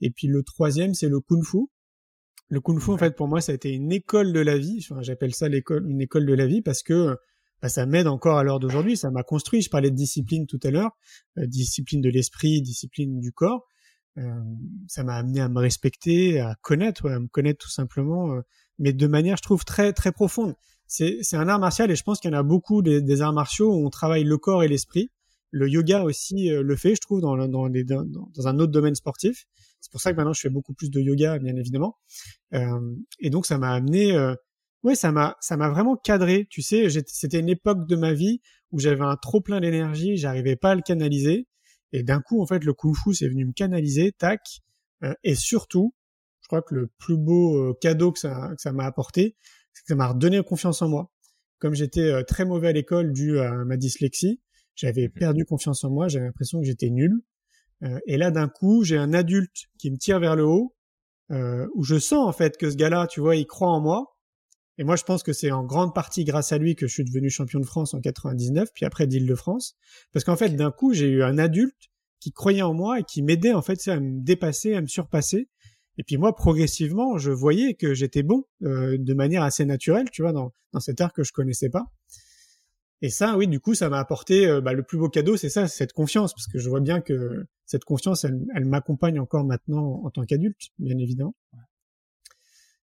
Et 0.00 0.10
puis 0.10 0.26
le 0.26 0.42
troisième, 0.42 0.94
c'est 0.94 1.08
le 1.08 1.20
kung-fu. 1.20 1.68
Le 2.50 2.60
kung 2.60 2.80
fu, 2.80 2.90
en 2.90 2.98
fait, 2.98 3.14
pour 3.14 3.28
moi, 3.28 3.40
ça 3.40 3.52
a 3.52 3.54
été 3.54 3.70
une 3.70 3.92
école 3.92 4.32
de 4.32 4.40
la 4.40 4.58
vie. 4.58 4.78
Enfin, 4.80 5.02
J'appelle 5.02 5.34
ça 5.34 5.48
l'école, 5.48 5.88
une 5.88 6.00
école 6.00 6.26
de 6.26 6.34
la 6.34 6.46
vie 6.46 6.62
parce 6.62 6.82
que 6.82 7.16
bah, 7.62 7.68
ça 7.68 7.86
m'aide 7.86 8.06
encore 8.06 8.38
à 8.38 8.44
l'heure 8.44 8.60
d'aujourd'hui. 8.60 8.96
Ça 8.96 9.10
m'a 9.10 9.22
construit. 9.22 9.62
Je 9.62 9.70
parlais 9.70 9.90
de 9.90 9.96
discipline 9.96 10.46
tout 10.46 10.60
à 10.62 10.70
l'heure, 10.70 10.90
euh, 11.38 11.46
discipline 11.46 12.00
de 12.00 12.08
l'esprit, 12.08 12.62
discipline 12.62 13.20
du 13.20 13.32
corps. 13.32 13.66
Euh, 14.18 14.42
ça 14.88 15.04
m'a 15.04 15.14
amené 15.14 15.40
à 15.40 15.48
me 15.48 15.60
respecter, 15.60 16.40
à 16.40 16.56
connaître, 16.62 17.08
à 17.08 17.18
me 17.20 17.28
connaître 17.28 17.64
tout 17.64 17.70
simplement, 17.70 18.32
euh, 18.32 18.40
mais 18.78 18.92
de 18.92 19.06
manière, 19.06 19.36
je 19.36 19.42
trouve, 19.42 19.64
très 19.64 19.92
très 19.92 20.12
profonde. 20.12 20.54
C'est 20.86 21.34
un 21.34 21.48
art 21.48 21.58
martial 21.58 21.90
et 21.90 21.96
je 21.96 22.02
pense 22.02 22.18
qu'il 22.18 22.30
y 22.30 22.34
en 22.34 22.38
a 22.38 22.42
beaucoup 22.42 22.80
des, 22.80 23.02
des, 23.02 23.20
arts 23.20 23.34
martiaux 23.34 23.70
où 23.74 23.86
on 23.86 23.90
travaille 23.90 24.24
le 24.24 24.38
corps 24.38 24.62
et 24.62 24.68
l'esprit. 24.68 25.10
Le 25.50 25.68
yoga 25.68 26.02
aussi 26.02 26.50
euh, 26.50 26.62
le 26.62 26.76
fait, 26.76 26.94
je 26.94 27.00
trouve, 27.00 27.20
dans, 27.20 27.36
dans, 27.36 27.68
dans, 27.68 28.04
dans 28.34 28.48
un 28.48 28.58
autre 28.58 28.72
domaine 28.72 28.94
sportif. 28.94 29.46
C'est 29.80 29.92
pour 29.92 30.00
ça 30.00 30.12
que 30.12 30.16
maintenant 30.16 30.32
je 30.32 30.40
fais 30.40 30.48
beaucoup 30.48 30.74
plus 30.74 30.90
de 30.90 31.00
yoga, 31.00 31.38
bien 31.38 31.56
évidemment. 31.56 31.96
Euh, 32.54 32.94
et 33.20 33.30
donc 33.30 33.46
ça 33.46 33.58
m'a 33.58 33.70
amené, 33.70 34.12
euh, 34.12 34.34
ouais, 34.82 34.94
ça 34.94 35.12
m'a, 35.12 35.36
ça 35.40 35.56
m'a 35.56 35.68
vraiment 35.68 35.96
cadré. 35.96 36.46
Tu 36.50 36.62
sais, 36.62 36.88
c'était 37.06 37.40
une 37.40 37.48
époque 37.48 37.86
de 37.86 37.96
ma 37.96 38.12
vie 38.12 38.40
où 38.72 38.78
j'avais 38.78 39.04
un 39.04 39.16
trop 39.16 39.40
plein 39.40 39.60
d'énergie, 39.60 40.16
j'arrivais 40.16 40.56
pas 40.56 40.72
à 40.72 40.74
le 40.74 40.82
canaliser. 40.82 41.46
Et 41.92 42.02
d'un 42.02 42.20
coup, 42.20 42.42
en 42.42 42.46
fait, 42.46 42.64
le 42.64 42.74
kung-fu 42.74 43.14
c'est 43.14 43.28
venu 43.28 43.46
me 43.46 43.52
canaliser, 43.52 44.12
tac. 44.12 44.40
Euh, 45.04 45.14
et 45.24 45.34
surtout, 45.34 45.94
je 46.42 46.48
crois 46.48 46.62
que 46.62 46.74
le 46.74 46.88
plus 46.98 47.16
beau 47.16 47.56
euh, 47.56 47.74
cadeau 47.80 48.12
que 48.12 48.18
ça, 48.18 48.50
que 48.56 48.60
ça 48.60 48.72
m'a 48.72 48.84
apporté, 48.84 49.36
c'est 49.72 49.82
que 49.82 49.88
ça 49.88 49.94
m'a 49.94 50.08
redonné 50.08 50.42
confiance 50.42 50.82
en 50.82 50.88
moi. 50.88 51.10
comme 51.58 51.74
j'étais 51.74 52.24
très 52.24 52.44
mauvais 52.44 52.68
à 52.68 52.72
l'école 52.72 53.12
dû 53.12 53.38
à 53.40 53.50
ma 53.64 53.76
dyslexie, 53.76 54.40
j'avais 54.78 55.08
perdu 55.08 55.44
confiance 55.44 55.82
en 55.82 55.90
moi, 55.90 56.06
j'avais 56.06 56.26
l'impression 56.26 56.60
que 56.60 56.66
j'étais 56.66 56.90
nul. 56.90 57.20
Euh, 57.82 57.98
et 58.06 58.16
là, 58.16 58.30
d'un 58.30 58.48
coup, 58.48 58.84
j'ai 58.84 58.96
un 58.96 59.12
adulte 59.12 59.66
qui 59.78 59.90
me 59.90 59.96
tire 59.96 60.20
vers 60.20 60.36
le 60.36 60.44
haut, 60.44 60.74
euh, 61.30 61.66
où 61.74 61.82
je 61.82 61.98
sens 61.98 62.26
en 62.26 62.32
fait 62.32 62.56
que 62.56 62.70
ce 62.70 62.76
gars-là, 62.76 63.06
tu 63.06 63.20
vois, 63.20 63.36
il 63.36 63.46
croit 63.46 63.70
en 63.70 63.80
moi. 63.80 64.16
Et 64.78 64.84
moi, 64.84 64.94
je 64.94 65.02
pense 65.02 65.24
que 65.24 65.32
c'est 65.32 65.50
en 65.50 65.64
grande 65.64 65.92
partie 65.92 66.24
grâce 66.24 66.52
à 66.52 66.58
lui 66.58 66.76
que 66.76 66.86
je 66.86 66.92
suis 66.92 67.04
devenu 67.04 67.30
champion 67.30 67.58
de 67.58 67.66
France 67.66 67.94
en 67.94 68.00
99, 68.00 68.70
puis 68.72 68.84
après 68.84 69.08
d'Île-de-France. 69.08 69.76
Parce 70.12 70.24
qu'en 70.24 70.36
fait, 70.36 70.50
d'un 70.50 70.70
coup, 70.70 70.94
j'ai 70.94 71.08
eu 71.08 71.22
un 71.24 71.36
adulte 71.36 71.90
qui 72.20 72.32
croyait 72.32 72.62
en 72.62 72.74
moi 72.74 73.00
et 73.00 73.02
qui 73.02 73.22
m'aidait 73.22 73.52
en 73.52 73.62
fait 73.62 73.86
à 73.88 73.98
me 73.98 74.20
dépasser, 74.20 74.74
à 74.74 74.80
me 74.80 74.86
surpasser. 74.86 75.48
Et 75.98 76.04
puis 76.04 76.16
moi, 76.16 76.34
progressivement, 76.34 77.18
je 77.18 77.32
voyais 77.32 77.74
que 77.74 77.92
j'étais 77.92 78.22
bon 78.22 78.44
euh, 78.62 78.96
de 78.98 79.14
manière 79.14 79.42
assez 79.42 79.64
naturelle, 79.64 80.10
tu 80.10 80.22
vois, 80.22 80.32
dans, 80.32 80.52
dans 80.72 80.80
cet 80.80 81.00
art 81.00 81.12
que 81.12 81.24
je 81.24 81.32
connaissais 81.32 81.70
pas. 81.70 81.86
Et 83.02 83.10
ça, 83.10 83.36
oui, 83.36 83.48
du 83.48 83.60
coup, 83.60 83.74
ça 83.74 83.88
m'a 83.88 83.98
apporté 83.98 84.46
euh, 84.46 84.60
bah, 84.60 84.72
le 84.72 84.84
plus 84.84 84.98
beau 84.98 85.08
cadeau, 85.08 85.36
c'est 85.36 85.48
ça, 85.48 85.66
cette 85.66 85.92
confiance, 85.92 86.34
parce 86.34 86.46
que 86.46 86.58
je 86.58 86.68
vois 86.68 86.80
bien 86.80 87.00
que 87.00 87.46
cette 87.66 87.84
confiance, 87.84 88.24
elle, 88.24 88.40
elle 88.54 88.64
m'accompagne 88.64 89.18
encore 89.18 89.44
maintenant 89.44 90.02
en 90.04 90.10
tant 90.10 90.24
qu'adulte, 90.24 90.70
bien 90.78 90.98
évidemment. 90.98 91.34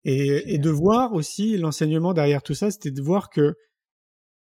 Et, 0.08 0.54
et 0.54 0.58
de 0.58 0.70
voir 0.70 1.14
aussi 1.14 1.56
l'enseignement 1.56 2.14
derrière 2.14 2.40
tout 2.40 2.54
ça, 2.54 2.70
c'était 2.70 2.92
de 2.92 3.02
voir 3.02 3.28
que 3.28 3.56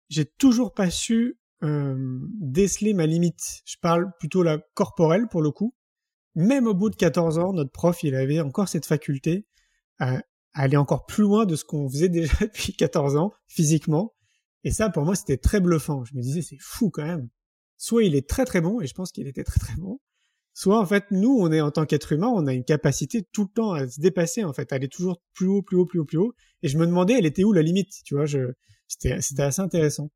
j'ai 0.08 0.26
toujours 0.26 0.74
pas 0.74 0.90
su 0.90 1.42
euh, 1.62 2.20
déceler 2.40 2.94
ma 2.94 3.06
limite. 3.06 3.62
Je 3.66 3.76
parle 3.82 4.14
plutôt 4.18 4.44
la 4.44 4.60
corporelle 4.76 5.28
pour 5.28 5.42
le 5.42 5.52
coup. 5.52 5.76
Même 6.36 6.68
au 6.68 6.74
bout 6.74 6.90
de 6.90 6.96
14 6.96 7.38
ans, 7.38 7.52
notre 7.52 7.72
prof, 7.72 8.02
il 8.04 8.16
avait 8.16 8.40
encore 8.40 8.70
cette 8.70 8.86
faculté 8.86 9.46
à, 10.00 10.20
à 10.20 10.22
aller 10.54 10.78
encore 10.78 11.06
plus 11.06 11.24
loin 11.24 11.46
de 11.46 11.58
ce 11.58 11.66
qu'on 11.66 11.90
faisait 11.90 12.08
déjà 12.10 12.38
depuis 12.40 12.72
14 12.74 13.18
ans, 13.18 13.34
physiquement. 13.48 14.14
Et 14.64 14.72
ça, 14.72 14.90
pour 14.90 15.04
moi, 15.04 15.16
c'était 15.16 15.36
très 15.36 15.60
bluffant. 15.60 16.06
Je 16.06 16.16
me 16.16 16.22
disais, 16.22 16.42
c'est 16.42 16.60
fou 16.62 16.90
quand 16.90 17.06
même. 17.06 17.28
Soit 17.76 18.06
il 18.06 18.16
est 18.16 18.30
très 18.30 18.46
très 18.46 18.62
bon, 18.62 18.80
et 18.80 18.88
je 18.88 18.94
pense 18.94 19.12
qu'il 19.12 19.28
était 19.28 19.44
très 19.44 19.60
très 19.60 19.76
bon. 19.76 20.00
Soit 20.54 20.80
en 20.80 20.86
fait, 20.86 21.06
nous, 21.12 21.38
on 21.40 21.52
est 21.52 21.62
en 21.62 21.72
tant 21.72 21.86
qu'être 21.86 22.12
humain, 22.12 22.28
on 22.28 22.46
a 22.48 22.54
une 22.54 22.66
capacité 22.66 23.24
tout 23.32 23.44
le 23.44 23.50
temps 23.54 23.72
à 23.74 23.88
se 23.88 24.02
dépasser, 24.02 24.44
en 24.44 24.54
fait, 24.54 24.72
à 24.74 24.76
aller 24.76 24.90
toujours 24.90 25.22
plus 25.34 25.48
haut, 25.48 25.62
plus 25.62 25.78
haut, 25.78 25.86
plus 25.86 26.00
haut, 26.00 26.06
plus 26.06 26.18
haut. 26.18 26.34
Et 26.62 26.68
je 26.68 26.78
me 26.78 26.86
demandais, 26.86 27.14
elle 27.18 27.26
était 27.26 27.44
où 27.44 27.54
la 27.54 27.62
limite, 27.62 27.92
tu 28.04 28.16
vois 28.16 28.26
je, 28.26 28.54
C'était 28.88 29.22
c'était 29.22 29.44
assez 29.44 29.62
intéressant. 29.62 30.12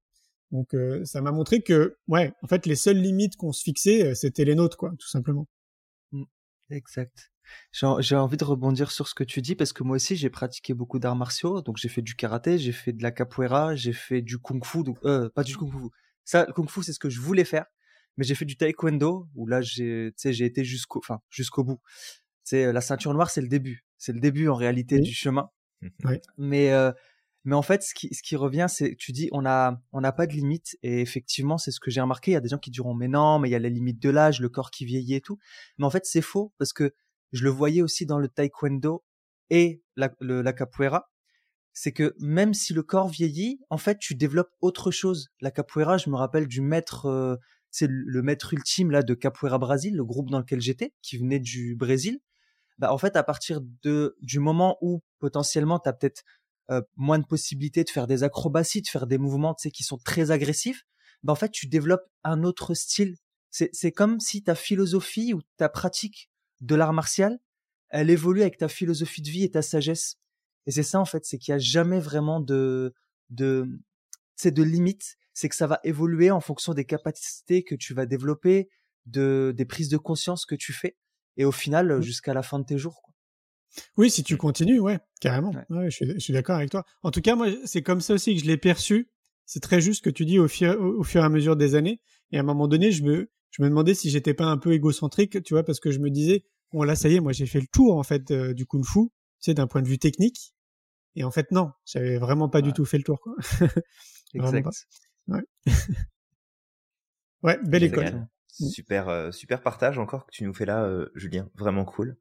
Donc 0.52 0.74
euh, 0.76 1.04
ça 1.06 1.22
m'a 1.22 1.32
montré 1.32 1.62
que, 1.62 1.98
ouais, 2.08 2.34
en 2.44 2.48
fait, 2.48 2.66
les 2.66 2.76
seules 2.76 2.98
limites 2.98 3.36
qu'on 3.38 3.52
se 3.54 3.64
fixait, 3.64 4.06
euh, 4.12 4.16
c'était 4.16 4.46
les 4.46 4.56
nôtres, 4.56 4.78
quoi, 4.78 4.92
tout 5.00 5.08
simplement. 5.08 5.48
Exact. 6.70 7.32
J'ai 7.72 8.16
envie 8.16 8.38
de 8.38 8.44
rebondir 8.44 8.92
sur 8.92 9.08
ce 9.08 9.14
que 9.14 9.24
tu 9.24 9.42
dis 9.42 9.56
parce 9.56 9.74
que 9.74 9.84
moi 9.84 9.96
aussi 9.98 10.16
j'ai 10.16 10.30
pratiqué 10.30 10.74
beaucoup 10.74 11.00
d'arts 11.00 11.16
martiaux. 11.16 11.62
Donc 11.62 11.78
j'ai 11.78 11.90
fait 11.90 12.02
du 12.02 12.16
karaté, 12.16 12.58
j'ai 12.58 12.72
fait 12.72 12.94
de 12.94 13.04
la 13.04 13.12
capoeira, 13.12 13.76
j'ai 13.76 13.94
fait 13.94 14.22
du 14.22 14.40
kung-fu. 14.40 14.84
Donc 14.84 14.98
euh, 15.06 15.30
pas 15.30 15.44
du 15.44 15.56
kung-fu. 15.56 15.90
Ça, 16.24 16.46
le 16.48 16.54
kung-fu 16.54 16.84
c'est 16.84 16.94
ce 16.94 17.00
que 17.00 17.10
je 17.10 17.22
voulais 17.22 17.46
faire, 17.46 17.66
mais 18.18 18.24
j'ai 18.26 18.36
fait 18.36 18.46
du 18.46 18.58
taekwondo 18.58 19.28
où 19.36 19.48
là 19.48 19.62
j'ai, 19.62 20.14
j'ai 20.18 20.46
été 20.46 20.64
jusqu'au, 20.64 21.00
enfin 21.00 21.20
jusqu'au 21.30 21.64
bout. 21.64 21.80
C'est 22.44 22.72
la 22.72 22.82
ceinture 22.82 23.14
noire, 23.14 23.30
c'est 23.30 23.42
le 23.42 23.48
début. 23.48 23.86
C'est 23.98 24.14
le 24.14 24.20
début 24.20 24.48
en 24.48 24.56
réalité 24.56 24.96
Oui. 24.98 25.02
du 25.02 25.14
chemin. 25.14 25.50
Oui. 26.04 26.20
Mais 26.38 26.72
euh, 26.72 26.92
mais 27.44 27.56
en 27.56 27.62
fait, 27.62 27.84
ce 27.84 27.94
qui, 27.94 28.14
ce 28.14 28.24
qui 28.24 28.36
revient, 28.36 28.66
c'est 28.70 28.96
tu 28.96 29.12
dis 29.12 29.30
on 29.32 29.46
a 29.46 29.80
on 29.92 30.02
n'a 30.02 30.12
pas 30.12 30.26
de 30.28 30.34
limite 30.34 30.78
et 30.82 31.02
effectivement 31.02 31.58
c'est 31.58 31.72
ce 31.72 31.80
que 31.80 31.92
j'ai 31.92 32.02
remarqué. 32.02 32.32
Il 32.32 32.34
y 32.34 32.38
a 32.38 32.42
des 32.42 32.50
gens 32.50 32.58
qui 32.58 32.72
diront 32.72 32.94
mais 32.96 33.08
non, 33.08 33.40
mais 33.40 33.50
il 33.50 33.52
y 33.52 33.56
a 33.56 33.60
la 33.60 33.70
limite 33.70 34.02
de 34.02 34.10
l'âge, 34.10 34.40
le 34.42 34.50
corps 34.50 34.72
qui 34.72 34.86
vieillit 34.86 35.16
et 35.16 35.22
tout. 35.22 35.38
Mais 35.78 35.86
en 35.86 35.90
fait 35.90 36.06
c'est 36.06 36.22
faux 36.22 36.54
parce 36.58 36.74
que 36.74 36.94
je 37.34 37.44
le 37.44 37.50
voyais 37.50 37.82
aussi 37.82 38.06
dans 38.06 38.18
le 38.18 38.30
taekwondo 38.30 39.04
et 39.50 39.84
la, 39.96 40.12
le, 40.22 40.42
la 40.42 40.54
capoeira. 40.54 41.12
C'est 41.74 41.92
que 41.92 42.16
même 42.20 42.54
si 42.54 42.74
le 42.74 42.84
corps 42.84 43.10
vieillit, 43.10 43.60
en 43.70 43.78
fait 43.78 44.00
tu 44.00 44.16
développes 44.16 44.52
autre 44.62 44.90
chose. 44.92 45.30
La 45.42 45.52
capoeira, 45.52 45.98
je 45.98 46.10
me 46.10 46.16
rappelle 46.16 46.48
du 46.48 46.62
maître, 46.62 47.06
euh, 47.08 47.36
c'est 47.76 47.88
le, 47.90 48.22
maître 48.22 48.54
ultime 48.54 48.92
là 48.92 49.04
de 49.04 49.14
capoeira 49.14 49.58
Brasil, 49.58 49.96
le 49.96 50.06
groupe 50.06 50.30
dans 50.30 50.40
lequel 50.40 50.62
j'étais, 50.62 50.94
qui 51.02 51.18
venait 51.18 51.40
du 51.40 51.76
Brésil. 51.76 52.20
Bah 52.78 52.94
en 52.94 52.98
fait 52.98 53.16
à 53.16 53.24
partir 53.24 53.62
de 53.84 54.16
du 54.22 54.40
moment 54.40 54.78
où 54.82 55.02
potentiellement 55.20 55.80
tu 55.80 55.90
as 55.90 55.94
peut-être 55.94 56.24
euh, 56.72 56.82
moins 56.96 57.20
de 57.20 57.26
possibilités 57.26 57.84
de 57.84 57.90
faire 57.90 58.08
des 58.08 58.24
acrobaties, 58.24 58.82
de 58.82 58.88
faire 58.88 59.08
des 59.08 59.18
mouvements, 59.18 59.54
tu 59.54 59.70
qui 59.72 59.84
sont 59.84 59.98
très 59.98 60.32
agressifs, 60.32 60.84
ben 61.24 61.34
en 61.34 61.36
fait, 61.36 61.52
tu 61.52 61.68
développes 61.68 62.08
un 62.24 62.44
autre 62.44 62.74
style. 62.74 63.16
C'est, 63.52 63.92
comme 63.92 64.20
si 64.20 64.44
ta 64.44 64.54
philosophie 64.54 65.34
ou 65.34 65.42
ta 65.58 65.70
pratique 65.70 66.30
de 66.62 66.76
l'art 66.76 66.94
martial, 66.94 67.40
elle 67.90 68.10
évolue 68.10 68.42
avec 68.42 68.58
ta 68.58 68.68
philosophie 68.68 69.22
de 69.22 69.30
vie 69.30 69.44
et 69.44 69.52
ta 69.52 69.62
sagesse. 69.62 70.18
Et 70.66 70.72
c'est 70.72 70.84
ça, 70.84 71.00
en 71.00 71.06
fait, 71.06 71.26
c'est 71.26 71.38
qu'il 71.38 71.52
y 71.52 71.56
a 71.56 71.60
jamais 71.60 72.00
vraiment 72.00 72.42
de, 72.42 72.94
de, 73.30 73.68
de 74.44 74.64
limite. 74.64 75.18
C'est 75.36 75.50
que 75.50 75.56
ça 75.56 75.68
va 75.68 75.80
évoluer 75.84 76.32
en 76.32 76.40
fonction 76.40 76.74
des 76.74 76.86
capacités 76.86 77.64
que 77.64 77.76
tu 77.76 77.94
vas 77.94 78.08
développer, 78.08 78.70
de, 79.06 79.54
des 79.56 79.66
prises 79.66 79.90
de 79.90 79.98
conscience 79.98 80.48
que 80.48 80.56
tu 80.56 80.74
fais. 80.74 80.98
Et 81.38 81.46
au 81.46 81.52
final, 81.52 82.02
jusqu'à 82.02 82.34
la 82.34 82.42
fin 82.42 82.58
de 82.58 82.66
tes 82.66 82.80
jours, 82.80 83.02
quoi. 83.04 83.14
Oui, 83.98 84.10
si 84.10 84.24
tu 84.24 84.38
continues, 84.38 84.80
ouais, 84.80 85.00
carrément. 85.20 85.52
Ouais. 85.52 85.78
Ouais, 85.78 85.92
je 85.92 86.18
suis, 86.18 86.34
d'accord 86.34 86.56
avec 86.56 86.70
toi. 86.70 86.86
En 87.04 87.12
tout 87.12 87.22
cas, 87.22 87.36
moi, 87.36 87.48
c'est 87.66 87.82
comme 87.82 88.00
ça 88.00 88.14
aussi 88.14 88.34
que 88.34 88.42
je 88.42 88.48
l'ai 88.48 88.58
perçu. 88.58 89.12
C'est 89.46 89.60
très 89.60 89.82
juste 89.82 90.04
que 90.04 90.10
tu 90.10 90.26
dis 90.26 90.40
au 90.40 90.48
fur, 90.48 90.80
au, 90.80 91.02
au 91.02 91.04
fur 91.04 91.22
et 91.22 91.26
à 91.26 91.30
mesure 91.30 91.58
des 91.58 91.76
années. 91.76 92.00
Et 92.32 92.38
à 92.38 92.40
un 92.40 92.44
moment 92.44 92.70
donné, 92.70 92.92
je 92.92 93.04
me, 93.04 93.30
je 93.52 93.62
me 93.62 93.70
demandais 93.70 93.94
si 93.94 94.10
j'étais 94.10 94.34
pas 94.34 94.46
un 94.46 94.58
peu 94.58 94.74
égocentrique, 94.74 95.44
tu 95.44 95.54
vois, 95.54 95.64
parce 95.64 95.80
que 95.80 95.92
je 95.92 96.00
me 96.00 96.10
disais, 96.10 96.46
bon 96.74 96.84
là, 96.84 96.96
ça 96.96 97.10
y 97.10 97.16
est, 97.16 97.20
moi, 97.20 97.32
j'ai 97.32 97.46
fait 97.46 97.62
le 97.62 97.68
tour 97.68 97.98
en 97.98 98.04
fait 98.04 98.32
euh, 98.32 98.54
du 98.54 98.66
kung-fu, 98.66 99.00
tu 99.00 99.12
sais, 99.40 99.54
d'un 99.54 99.68
point 99.68 99.82
de 99.82 99.88
vue 99.88 100.00
technique. 100.00 100.54
Et 101.16 101.24
en 101.24 101.32
fait, 101.32 101.52
non, 101.52 101.72
j'avais 101.86 102.18
vraiment 102.18 102.50
pas 102.50 102.62
du 102.62 102.74
tout 102.74 102.84
fait 102.84 102.98
le 102.98 103.04
tour, 103.04 103.22
quoi. 103.22 103.34
Exact. 104.34 104.68
Ouais, 107.44 107.60
belle 107.64 107.84
Génial. 107.84 108.08
école. 108.08 108.20
Mm. 108.60 108.68
Super, 108.70 109.10
euh, 109.10 109.32
super 109.32 109.62
partage 109.62 110.00
encore 110.00 110.26
que 110.26 110.32
tu 110.32 110.44
nous 110.46 110.54
fais 110.54 110.66
là, 110.66 110.84
euh, 110.84 111.12
Julien. 111.16 111.50
Vraiment 111.56 111.86
cool. 111.86 112.18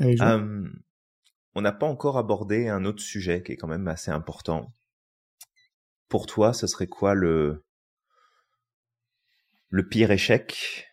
Euh, 0.00 0.68
on 1.54 1.60
n'a 1.62 1.72
pas 1.72 1.86
encore 1.86 2.18
abordé 2.18 2.68
un 2.68 2.84
autre 2.84 3.00
sujet 3.02 3.42
qui 3.42 3.52
est 3.52 3.56
quand 3.56 3.68
même 3.68 3.88
assez 3.88 4.10
important. 4.10 4.74
Pour 6.08 6.26
toi, 6.26 6.52
ce 6.52 6.66
serait 6.66 6.86
quoi 6.88 7.14
le 7.14 7.64
le 9.70 9.88
pire 9.88 10.10
échec, 10.10 10.88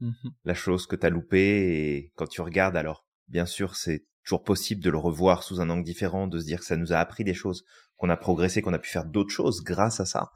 Mhm. 0.00 0.14
la 0.44 0.54
chose 0.54 0.86
que 0.86 0.96
t'as 0.96 1.08
loupée 1.10 1.94
et 1.96 2.12
quand 2.16 2.26
tu 2.26 2.40
regardes 2.42 2.76
alors, 2.76 3.06
bien 3.28 3.46
sûr, 3.46 3.76
c'est 3.76 4.04
toujours 4.24 4.44
possible 4.44 4.82
de 4.82 4.90
le 4.90 4.98
revoir 4.98 5.42
sous 5.42 5.60
un 5.60 5.70
angle 5.70 5.84
différent, 5.84 6.26
de 6.26 6.38
se 6.38 6.44
dire 6.44 6.60
que 6.60 6.66
ça 6.66 6.76
nous 6.76 6.92
a 6.92 6.96
appris 6.98 7.24
des 7.24 7.32
choses, 7.34 7.64
qu'on 7.96 8.10
a 8.10 8.16
progressé, 8.16 8.60
qu'on 8.60 8.74
a 8.74 8.78
pu 8.78 8.90
faire 8.90 9.06
d'autres 9.06 9.32
choses 9.32 9.62
grâce 9.62 10.00
à 10.00 10.04
ça. 10.04 10.32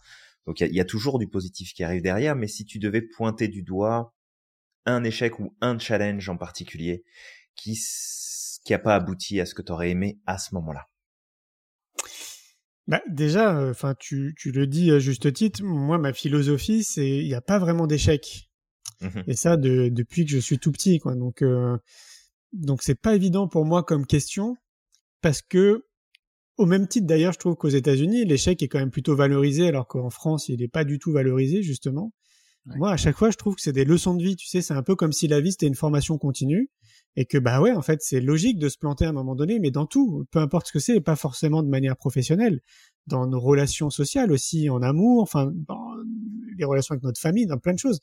Donc 0.46 0.60
il 0.60 0.64
y 0.64 0.66
a, 0.66 0.68
il 0.70 0.74
y 0.74 0.80
a 0.80 0.84
toujours 0.84 1.18
du 1.18 1.28
positif 1.28 1.72
qui 1.72 1.84
arrive 1.84 2.02
derrière, 2.02 2.36
mais 2.36 2.48
si 2.48 2.64
tu 2.64 2.78
devais 2.78 3.02
pointer 3.02 3.48
du 3.48 3.62
doigt 3.62 4.14
un 4.86 5.04
échec 5.04 5.38
ou 5.38 5.56
un 5.60 5.78
challenge 5.78 6.28
en 6.28 6.36
particulier 6.36 7.04
qui 7.54 7.78
qui 8.64 8.74
a 8.74 8.78
pas 8.78 8.94
abouti 8.94 9.40
à 9.40 9.46
ce 9.46 9.54
que 9.54 9.62
tu 9.62 9.72
aurais 9.72 9.90
aimé 9.90 10.18
à 10.26 10.38
ce 10.38 10.54
moment-là? 10.54 10.86
Bah, 12.86 13.02
déjà, 13.08 13.68
enfin, 13.70 13.94
tu, 13.98 14.34
tu 14.36 14.52
le 14.52 14.66
dis 14.66 14.90
à 14.90 14.98
juste 14.98 15.32
titre. 15.32 15.62
Moi, 15.62 15.98
ma 15.98 16.12
philosophie, 16.12 16.84
c'est 16.84 17.08
il 17.08 17.26
n'y 17.26 17.34
a 17.34 17.40
pas 17.40 17.58
vraiment 17.58 17.86
d'échec. 17.86 18.50
Mhm. 19.00 19.24
Et 19.26 19.34
ça, 19.34 19.56
de, 19.56 19.88
depuis 19.88 20.24
que 20.24 20.30
je 20.30 20.38
suis 20.38 20.58
tout 20.58 20.72
petit, 20.72 20.98
quoi. 20.98 21.14
Donc, 21.14 21.42
euh, 21.42 21.78
donc 22.52 22.82
c'est 22.82 23.00
pas 23.00 23.14
évident 23.14 23.48
pour 23.48 23.64
moi 23.64 23.82
comme 23.82 24.06
question 24.06 24.56
parce 25.22 25.40
que, 25.40 25.86
au 26.56 26.66
même 26.66 26.86
titre 26.86 27.06
d'ailleurs, 27.06 27.32
je 27.32 27.38
trouve 27.38 27.56
qu'aux 27.56 27.68
États-Unis, 27.68 28.24
l'échec 28.24 28.62
est 28.62 28.68
quand 28.68 28.78
même 28.78 28.90
plutôt 28.90 29.16
valorisé, 29.16 29.68
alors 29.68 29.86
qu'en 29.86 30.10
France, 30.10 30.48
il 30.48 30.60
n'est 30.60 30.68
pas 30.68 30.84
du 30.84 30.98
tout 30.98 31.12
valorisé 31.12 31.62
justement. 31.62 32.12
Ouais. 32.66 32.76
Moi, 32.78 32.90
à 32.92 32.96
chaque 32.96 33.16
fois, 33.16 33.30
je 33.30 33.36
trouve 33.36 33.56
que 33.56 33.60
c'est 33.60 33.72
des 33.72 33.84
leçons 33.84 34.14
de 34.14 34.22
vie. 34.22 34.36
Tu 34.36 34.46
sais, 34.46 34.62
c'est 34.62 34.74
un 34.74 34.82
peu 34.82 34.96
comme 34.96 35.12
si 35.12 35.28
la 35.28 35.40
vie 35.40 35.52
c'était 35.52 35.66
une 35.66 35.74
formation 35.74 36.16
continue 36.16 36.70
et 37.16 37.26
que 37.26 37.38
bah 37.38 37.60
ouais, 37.60 37.72
en 37.72 37.82
fait, 37.82 38.00
c'est 38.02 38.20
logique 38.20 38.58
de 38.58 38.68
se 38.68 38.78
planter 38.78 39.04
à 39.04 39.10
un 39.10 39.12
moment 39.12 39.34
donné, 39.34 39.60
mais 39.60 39.70
dans 39.70 39.86
tout, 39.86 40.24
peu 40.30 40.40
importe 40.40 40.68
ce 40.68 40.72
que 40.72 40.78
c'est, 40.78 40.96
et 40.96 41.00
pas 41.00 41.16
forcément 41.16 41.62
de 41.62 41.68
manière 41.68 41.96
professionnelle, 41.96 42.60
dans 43.06 43.26
nos 43.26 43.40
relations 43.40 43.90
sociales 43.90 44.32
aussi, 44.32 44.68
en 44.68 44.82
amour, 44.82 45.22
enfin, 45.22 45.52
dans 45.54 45.92
les 46.58 46.64
relations 46.64 46.94
avec 46.94 47.04
notre 47.04 47.20
famille, 47.20 47.46
dans 47.46 47.58
plein 47.58 47.74
de 47.74 47.78
choses. 47.78 48.00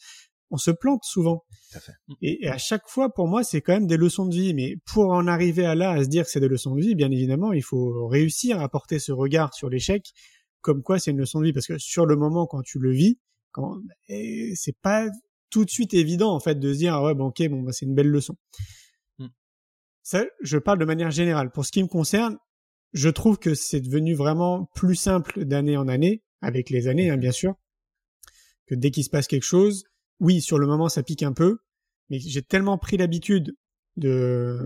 On 0.52 0.58
se 0.58 0.72
plante 0.72 1.04
souvent. 1.04 1.44
Tout 1.72 1.78
à 1.78 1.82
fait. 1.82 1.94
Et, 2.22 2.46
et 2.46 2.50
à 2.50 2.58
chaque 2.58 2.88
fois, 2.88 3.14
pour 3.14 3.28
moi, 3.28 3.44
c'est 3.44 3.62
quand 3.62 3.74
même 3.74 3.88
des 3.88 3.98
leçons 3.98 4.26
de 4.26 4.36
vie. 4.36 4.54
Mais 4.54 4.76
pour 4.86 5.12
en 5.12 5.26
arriver 5.28 5.66
à 5.66 5.76
là, 5.76 5.92
à 5.92 6.04
se 6.04 6.10
dire 6.10 6.26
que 6.26 6.30
c'est 6.30 6.42
des 6.42 6.50
leçons 6.50 6.76
de 6.76 6.82
vie, 6.82 6.94
bien 6.94 7.10
évidemment, 7.10 7.54
il 7.54 7.64
faut 7.64 8.08
réussir 8.08 8.60
à 8.60 8.70
porter 8.70 9.00
ce 9.00 9.12
regard 9.12 9.54
sur 9.54 9.70
l'échec 9.70 10.12
comme 10.62 10.84
quoi 10.84 11.00
c'est 11.00 11.12
une 11.12 11.18
leçon 11.18 11.40
de 11.40 11.46
vie. 11.46 11.54
Parce 11.54 11.68
que 11.68 11.78
sur 11.78 12.06
le 12.06 12.16
moment, 12.16 12.46
quand 12.48 12.62
tu 12.62 12.80
le 12.80 12.92
vis, 12.92 13.18
quand 13.52 13.78
c'est 14.08 14.78
pas 14.82 15.08
tout 15.50 15.66
de 15.66 15.70
suite 15.70 15.94
évident 15.94 16.34
en 16.34 16.40
fait 16.40 16.56
de 16.56 16.74
se 16.74 16.78
dire 16.78 16.94
ah 16.94 17.04
ouais 17.04 17.14
bon 17.14 17.26
ok 17.26 17.46
bon 17.50 17.62
bah, 17.62 17.74
c'est 17.74 17.86
une 17.86 17.94
belle 17.94 18.08
leçon. 18.08 18.36
Mm. 19.20 19.28
Ça, 20.04 20.26
je 20.42 20.58
parle 20.58 20.80
de 20.80 20.86
manière 20.86 21.12
générale. 21.12 21.52
Pour 21.52 21.66
ce 21.66 21.72
qui 21.72 21.84
me 21.84 21.88
concerne, 21.88 22.38
je 22.94 23.10
trouve 23.10 23.38
que 23.38 23.54
c'est 23.54 23.82
devenu 23.82 24.16
vraiment 24.16 24.70
plus 24.76 24.96
simple 24.96 25.46
d'année 25.46 25.78
en 25.78 25.88
année, 25.88 26.24
avec 26.42 26.70
les 26.70 26.88
années 26.88 27.10
hein, 27.10 27.18
bien 27.18 27.32
sûr, 27.32 27.56
que 28.68 28.76
dès 28.76 28.92
qu'il 28.92 29.04
se 29.04 29.10
passe 29.10 29.28
quelque 29.28 29.44
chose, 29.44 29.84
oui 30.22 30.40
sur 30.40 30.58
le 30.58 30.68
moment 30.68 30.88
ça 30.88 31.04
pique 31.04 31.24
un 31.24 31.34
peu, 31.34 31.60
mais 32.10 32.20
j'ai 32.20 32.42
tellement 32.42 32.78
pris 32.78 32.96
l'habitude 32.96 33.56
de 33.98 34.58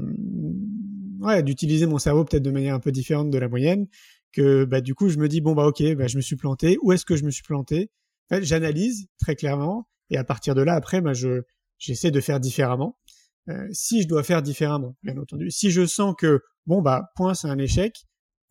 ouais 1.19 1.41
d'utiliser 1.41 1.87
mon 1.87 1.97
cerveau 1.97 2.23
peut-être 2.25 2.43
de 2.43 2.51
manière 2.51 2.75
un 2.75 2.79
peu 2.79 2.91
différente 2.91 3.31
de 3.31 3.37
la 3.39 3.49
moyenne 3.49 3.87
que 4.33 4.65
bah 4.65 4.81
du 4.81 4.93
coup 4.93 5.09
je 5.09 5.17
me 5.17 5.27
dis 5.27 5.41
bon 5.41 5.53
bah 5.55 5.65
ok 5.65 5.95
bah 5.95 6.05
je 6.07 6.17
me 6.17 6.21
suis 6.21 6.35
planté. 6.35 6.77
Où 6.83 6.91
est-ce 6.91 7.05
que 7.05 7.15
je 7.15 7.23
me 7.23 7.31
suis 7.31 7.41
planté? 7.43 7.89
En 8.29 8.35
fait, 8.35 8.43
j'analyse 8.43 9.07
très 9.19 9.35
clairement 9.35 9.87
et 10.11 10.17
à 10.17 10.23
partir 10.23 10.53
de 10.55 10.61
là 10.61 10.73
après 10.75 11.01
bah 11.01 11.13
je 11.13 11.41
j'essaie 11.77 12.11
de 12.11 12.21
faire 12.21 12.39
différemment. 12.39 12.97
Euh, 13.49 13.67
si 13.71 14.01
je 14.01 14.07
dois 14.07 14.23
faire 14.23 14.41
différemment 14.41 14.95
bien 15.03 15.17
entendu. 15.17 15.49
Si 15.51 15.71
je 15.71 15.85
sens 15.85 16.15
que 16.17 16.41
bon 16.67 16.81
bah 16.81 17.11
point 17.15 17.33
c'est 17.33 17.47
un 17.47 17.57
échec 17.57 17.95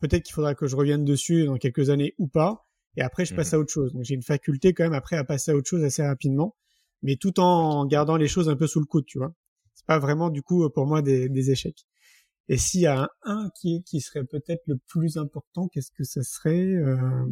peut-être 0.01 0.23
qu'il 0.25 0.35
faudra 0.35 0.55
que 0.55 0.67
je 0.67 0.77
revienne 0.77 1.05
dessus 1.05 1.47
dans 1.47 1.57
quelques 1.57 1.91
années 1.91 2.15
ou 2.19 2.27
pas 2.29 2.67
et 2.97 3.03
après 3.03 3.25
je 3.25 3.35
passe 3.35 3.53
Mhm. 3.53 3.59
à 3.59 3.61
autre 3.61 3.73
chose. 3.73 3.93
Donc 3.93 4.05
j'ai 4.05 4.15
une 4.15 4.23
faculté 4.23 4.73
quand 4.73 4.85
même 4.85 4.93
après 4.95 5.17
à 5.17 5.25
passer 5.25 5.51
à 5.53 5.57
autre 5.57 5.69
chose 5.69 5.85
assez 5.85 6.03
rapidement 6.03 6.57
mais 7.05 7.15
tout 7.17 7.39
en 7.39 7.87
gardant 7.87 8.17
les 8.17 8.29
choses 8.29 8.49
un 8.49 8.57
peu 8.57 8.67
sous 8.67 8.81
le 8.81 8.87
coude 8.87 9.07
tu 9.07 9.19
vois 9.19 9.33
c'est 9.75 9.87
pas 9.87 10.01
vraiment 10.01 10.31
du 10.31 10.43
coup 10.43 10.69
pour 10.71 10.87
moi 10.87 11.03
des, 11.03 11.51
échecs 11.51 11.87
et 12.49 12.59
s'il 12.59 12.83
y 12.83 12.87
a 12.87 13.09
un, 13.23 13.51
qui 13.57 14.01
serait 14.01 14.25
peut-être 14.25 14.63
le 14.67 14.77
plus 14.87 15.17
important, 15.17 15.69
qu'est-ce 15.69 15.91
que 15.91 16.05
ça 16.05 16.23
serait 16.23 16.75
euh, 16.75 17.25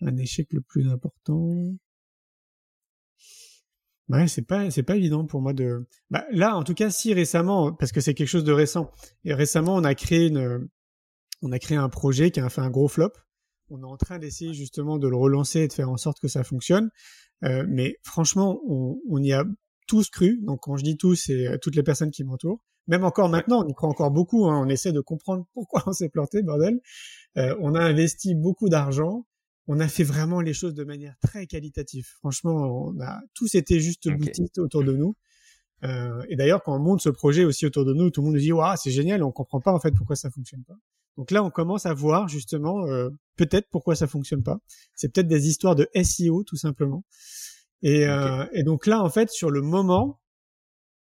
Un 0.00 0.16
échec 0.16 0.52
le 0.52 0.60
plus 0.60 0.88
important? 0.88 1.76
Ouais, 4.08 4.26
c'est 4.26 4.42
pas 4.42 4.70
c'est 4.70 4.82
pas 4.82 4.96
évident 4.96 5.26
pour 5.26 5.42
moi 5.42 5.52
de. 5.52 5.86
Bah, 6.10 6.24
là, 6.32 6.56
en 6.56 6.64
tout 6.64 6.74
cas, 6.74 6.90
si 6.90 7.12
récemment, 7.12 7.72
parce 7.74 7.92
que 7.92 8.00
c'est 8.00 8.14
quelque 8.14 8.28
chose 8.28 8.44
de 8.44 8.52
récent. 8.52 8.90
Et 9.24 9.34
récemment, 9.34 9.76
on 9.76 9.84
a 9.84 9.94
créé 9.94 10.28
une, 10.28 10.68
on 11.42 11.52
a 11.52 11.58
créé 11.58 11.76
un 11.76 11.90
projet 11.90 12.30
qui 12.30 12.40
a 12.40 12.48
fait 12.48 12.62
un 12.62 12.70
gros 12.70 12.88
flop. 12.88 13.12
On 13.70 13.82
est 13.82 13.86
en 13.86 13.96
train 13.96 14.18
d'essayer 14.18 14.54
justement 14.54 14.98
de 14.98 15.08
le 15.08 15.16
relancer 15.16 15.60
et 15.60 15.68
de 15.68 15.72
faire 15.72 15.90
en 15.90 15.96
sorte 15.96 16.20
que 16.20 16.28
ça 16.28 16.44
fonctionne. 16.44 16.90
Euh, 17.44 17.64
mais 17.68 17.96
franchement, 18.02 18.60
on, 18.66 18.98
on 19.08 19.22
y 19.22 19.32
a 19.32 19.44
tous 19.86 20.08
cru. 20.10 20.38
Donc 20.42 20.60
quand 20.62 20.76
je 20.76 20.84
dis 20.84 20.96
tous, 20.96 21.16
c'est 21.16 21.46
euh, 21.46 21.58
toutes 21.60 21.76
les 21.76 21.82
personnes 21.82 22.10
qui 22.10 22.24
m'entourent. 22.24 22.60
Même 22.86 23.04
encore 23.04 23.28
maintenant, 23.28 23.64
on 23.64 23.68
y 23.68 23.74
croit 23.74 23.88
encore 23.88 24.10
beaucoup. 24.10 24.46
Hein. 24.46 24.60
On 24.64 24.68
essaie 24.68 24.92
de 24.92 25.00
comprendre 25.00 25.46
pourquoi 25.54 25.82
on 25.86 25.92
s'est 25.92 26.08
planté, 26.08 26.42
bordel. 26.42 26.80
Euh, 27.36 27.54
on 27.60 27.74
a 27.74 27.80
investi 27.80 28.34
beaucoup 28.34 28.68
d'argent. 28.68 29.26
On 29.66 29.80
a 29.80 29.88
fait 29.88 30.04
vraiment 30.04 30.40
les 30.40 30.54
choses 30.54 30.74
de 30.74 30.84
manière 30.84 31.14
très 31.20 31.46
qualitative. 31.46 32.06
Franchement, 32.20 32.86
on 32.86 33.00
a 33.00 33.20
tous 33.34 33.54
été 33.54 33.80
juste 33.80 34.06
Ok. 34.06 34.16
boutistes 34.18 34.58
autour 34.58 34.82
de 34.82 34.92
nous. 34.92 35.14
Euh, 35.84 36.22
et 36.30 36.36
d'ailleurs, 36.36 36.62
quand 36.62 36.74
on 36.74 36.78
monte 36.78 37.02
ce 37.02 37.10
projet 37.10 37.44
aussi 37.44 37.66
autour 37.66 37.84
de 37.84 37.92
nous, 37.92 38.10
tout 38.10 38.22
le 38.22 38.26
monde 38.26 38.34
nous 38.34 38.40
dit 38.40 38.52
waouh, 38.52 38.76
c'est 38.76 38.90
génial. 38.90 39.22
On 39.22 39.30
comprend 39.30 39.60
pas 39.60 39.72
en 39.72 39.78
fait 39.78 39.92
pourquoi 39.92 40.16
ça 40.16 40.30
fonctionne 40.30 40.64
pas. 40.64 40.76
Donc 41.18 41.30
là, 41.30 41.44
on 41.44 41.50
commence 41.50 41.84
à 41.84 41.92
voir 41.92 42.28
justement 42.28 42.86
euh, 42.86 43.10
peut-être 43.36 43.68
pourquoi 43.70 43.94
ça 43.96 44.06
fonctionne 44.06 44.42
pas. 44.42 44.58
C'est 44.94 45.12
peut-être 45.12 45.28
des 45.28 45.48
histoires 45.48 45.76
de 45.76 45.86
SEO 46.02 46.44
tout 46.44 46.56
simplement. 46.56 47.04
Et, 47.82 48.06
euh, 48.06 48.46
et 48.52 48.62
donc 48.62 48.86
là, 48.86 49.02
en 49.02 49.10
fait, 49.10 49.30
sur 49.30 49.50
le 49.50 49.60
moment, 49.60 50.20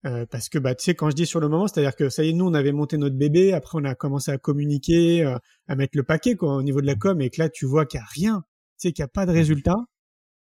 euh, 0.05 0.25
parce 0.29 0.49
que 0.49 0.59
bah 0.59 0.75
tu 0.75 0.83
sais 0.83 0.95
quand 0.95 1.09
je 1.09 1.15
dis 1.15 1.25
sur 1.25 1.39
le 1.39 1.47
moment, 1.49 1.67
c'est-à-dire 1.67 1.95
que 1.95 2.09
ça 2.09 2.23
y 2.23 2.29
est, 2.29 2.33
nous 2.33 2.45
on 2.45 2.53
avait 2.53 2.71
monté 2.71 2.97
notre 2.97 3.15
bébé, 3.17 3.53
après 3.53 3.77
on 3.79 3.85
a 3.85 3.95
commencé 3.95 4.31
à 4.31 4.37
communiquer, 4.37 5.23
euh, 5.23 5.37
à 5.67 5.75
mettre 5.75 5.97
le 5.97 6.03
paquet 6.03 6.35
quoi 6.35 6.55
au 6.55 6.63
niveau 6.63 6.81
de 6.81 6.87
la 6.87 6.95
com, 6.95 7.21
et 7.21 7.29
que 7.29 7.41
là 7.41 7.49
tu 7.49 7.65
vois 7.65 7.85
qu'il 7.85 7.99
y 7.99 8.03
a 8.03 8.05
rien, 8.05 8.43
tu 8.79 8.87
sais 8.87 8.93
qu'il 8.93 9.03
y 9.03 9.05
a 9.05 9.07
pas 9.07 9.25
de 9.25 9.31
résultat. 9.31 9.77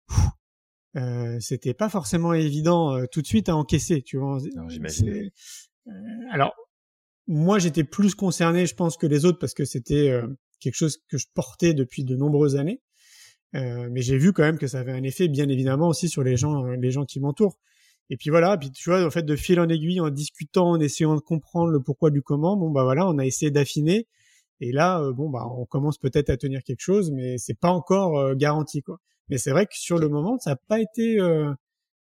Pfff, 0.07 0.30
Euh, 0.95 1.38
c'était 1.39 1.74
pas 1.76 1.89
forcément 1.89 2.34
évident 2.34 2.95
euh, 2.95 3.05
tout 3.12 3.22
de 3.22 3.28
suite 3.28 3.49
à 3.49 3.55
encaisser, 3.55 4.01
tu 4.01 4.18
vois. 4.18 4.39
Non, 4.55 4.68
j'imagine. 4.70 5.30
Euh, 5.88 5.91
alors 6.32 6.55
moi 7.30 7.60
j'étais 7.60 7.84
plus 7.84 8.16
concerné, 8.16 8.66
je 8.66 8.76
pense, 8.76 8.98
que 8.98 9.08
les 9.08 9.24
autres 9.24 9.40
parce 9.40 9.54
que 9.54 9.64
c'était 9.64 10.10
euh, 10.10 10.28
quelque 10.60 10.76
chose 10.76 10.98
que 11.08 11.18
je 11.18 11.28
portais 11.34 11.74
depuis 11.74 12.04
de 12.04 12.16
nombreuses 12.16 12.56
années. 12.58 12.82
Euh, 13.56 13.88
mais 13.92 14.02
j'ai 14.02 14.18
vu 14.18 14.34
quand 14.34 14.44
même 14.44 14.58
que 14.58 14.68
ça 14.68 14.80
avait 14.80 14.92
un 14.92 15.04
effet, 15.04 15.28
bien 15.28 15.48
évidemment, 15.48 15.88
aussi 15.88 16.10
sur 16.10 16.24
les 16.24 16.38
gens, 16.38 16.66
euh, 16.66 16.76
les 16.76 16.92
gens 16.92 17.06
qui 17.06 17.20
m'entourent. 17.20 17.58
Et 18.10 18.18
puis 18.18 18.32
voilà, 18.32 18.58
puis 18.58 18.72
tu 18.72 18.90
vois, 18.90 19.06
en 19.06 19.12
fait, 19.12 19.24
de 19.24 19.36
fil 19.36 19.60
en 19.60 19.70
aiguille, 19.70 20.02
en 20.02 20.10
discutant, 20.10 20.72
en 20.72 20.80
essayant 20.80 21.16
de 21.16 21.22
comprendre 21.22 21.72
le 21.72 21.80
pourquoi 21.80 22.10
du 22.10 22.24
comment, 22.24 22.58
bon 22.58 22.72
bah 22.72 22.84
voilà, 22.84 23.08
on 23.08 23.18
a 23.20 23.26
essayé 23.26 23.52
d'affiner. 23.52 24.08
Et 24.62 24.72
là, 24.72 25.00
euh, 25.02 25.14
bon 25.14 25.30
bah, 25.30 25.46
on 25.58 25.66
commence 25.66 26.00
peut-être 26.00 26.30
à 26.32 26.38
tenir 26.38 26.64
quelque 26.64 26.82
chose, 26.82 27.12
mais 27.12 27.38
c'est 27.38 27.60
pas 27.60 27.70
encore 27.72 28.36
garanti 28.36 28.82
quoi. 28.82 29.00
Mais 29.30 29.38
c'est 29.38 29.52
vrai 29.52 29.68
que 29.68 29.76
sur 29.76 30.00
le 30.00 30.10
moment, 30.10 30.40
ça 30.40 30.52
n'a 30.52 30.56
pas 30.56 30.80
été, 30.82 31.20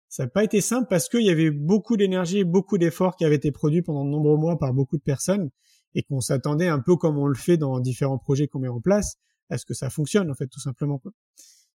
ça 0.09 0.24
n'a 0.24 0.28
pas 0.28 0.44
été 0.44 0.61
simple 0.61 0.86
parce 0.88 1.09
qu'il 1.09 1.22
y 1.22 1.30
avait 1.30 1.50
beaucoup 1.50 1.96
d'énergie, 1.96 2.38
et 2.38 2.44
beaucoup 2.44 2.78
d'efforts 2.78 3.16
qui 3.16 3.24
avaient 3.24 3.36
été 3.36 3.52
produits 3.52 3.82
pendant 3.82 4.04
de 4.04 4.11
nombreux 4.11 4.36
mois 4.36 4.59
par 4.59 4.72
beaucoup 4.72 4.96
de 4.96 5.02
personnes 5.02 5.50
et 5.94 6.02
qu'on 6.02 6.20
s'attendait 6.20 6.68
un 6.68 6.80
peu 6.80 6.96
comme 6.96 7.18
on 7.18 7.26
le 7.26 7.34
fait 7.34 7.56
dans 7.56 7.78
différents 7.80 8.18
projets 8.18 8.46
qu'on 8.48 8.59
met 8.61 8.68
en 8.68 8.80
place 8.80 9.16
à 9.50 9.59
ce 9.59 9.64
que 9.64 9.74
ça 9.74 9.90
fonctionne 9.90 10.30
en 10.30 10.34
fait 10.34 10.46
tout 10.46 10.61
simplement. 10.61 10.98
Quoi. 10.98 11.12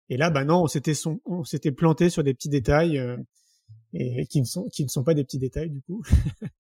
Et 0.09 0.17
là, 0.17 0.29
bah 0.29 0.43
non, 0.43 0.63
on 0.63 0.67
s'était 0.67 0.93
son- 0.93 1.21
on 1.25 1.43
s'était 1.43 1.71
planté 1.71 2.09
sur 2.09 2.23
des 2.23 2.34
petits 2.34 2.49
détails 2.49 2.97
euh, 2.97 3.17
et 3.93 4.25
qui 4.27 4.39
ne 4.41 4.45
sont 4.45 4.67
qui 4.69 4.84
ne 4.84 4.89
sont 4.89 5.03
pas 5.03 5.13
des 5.13 5.23
petits 5.23 5.39
détails 5.39 5.69
du 5.69 5.82
coup. 5.82 6.03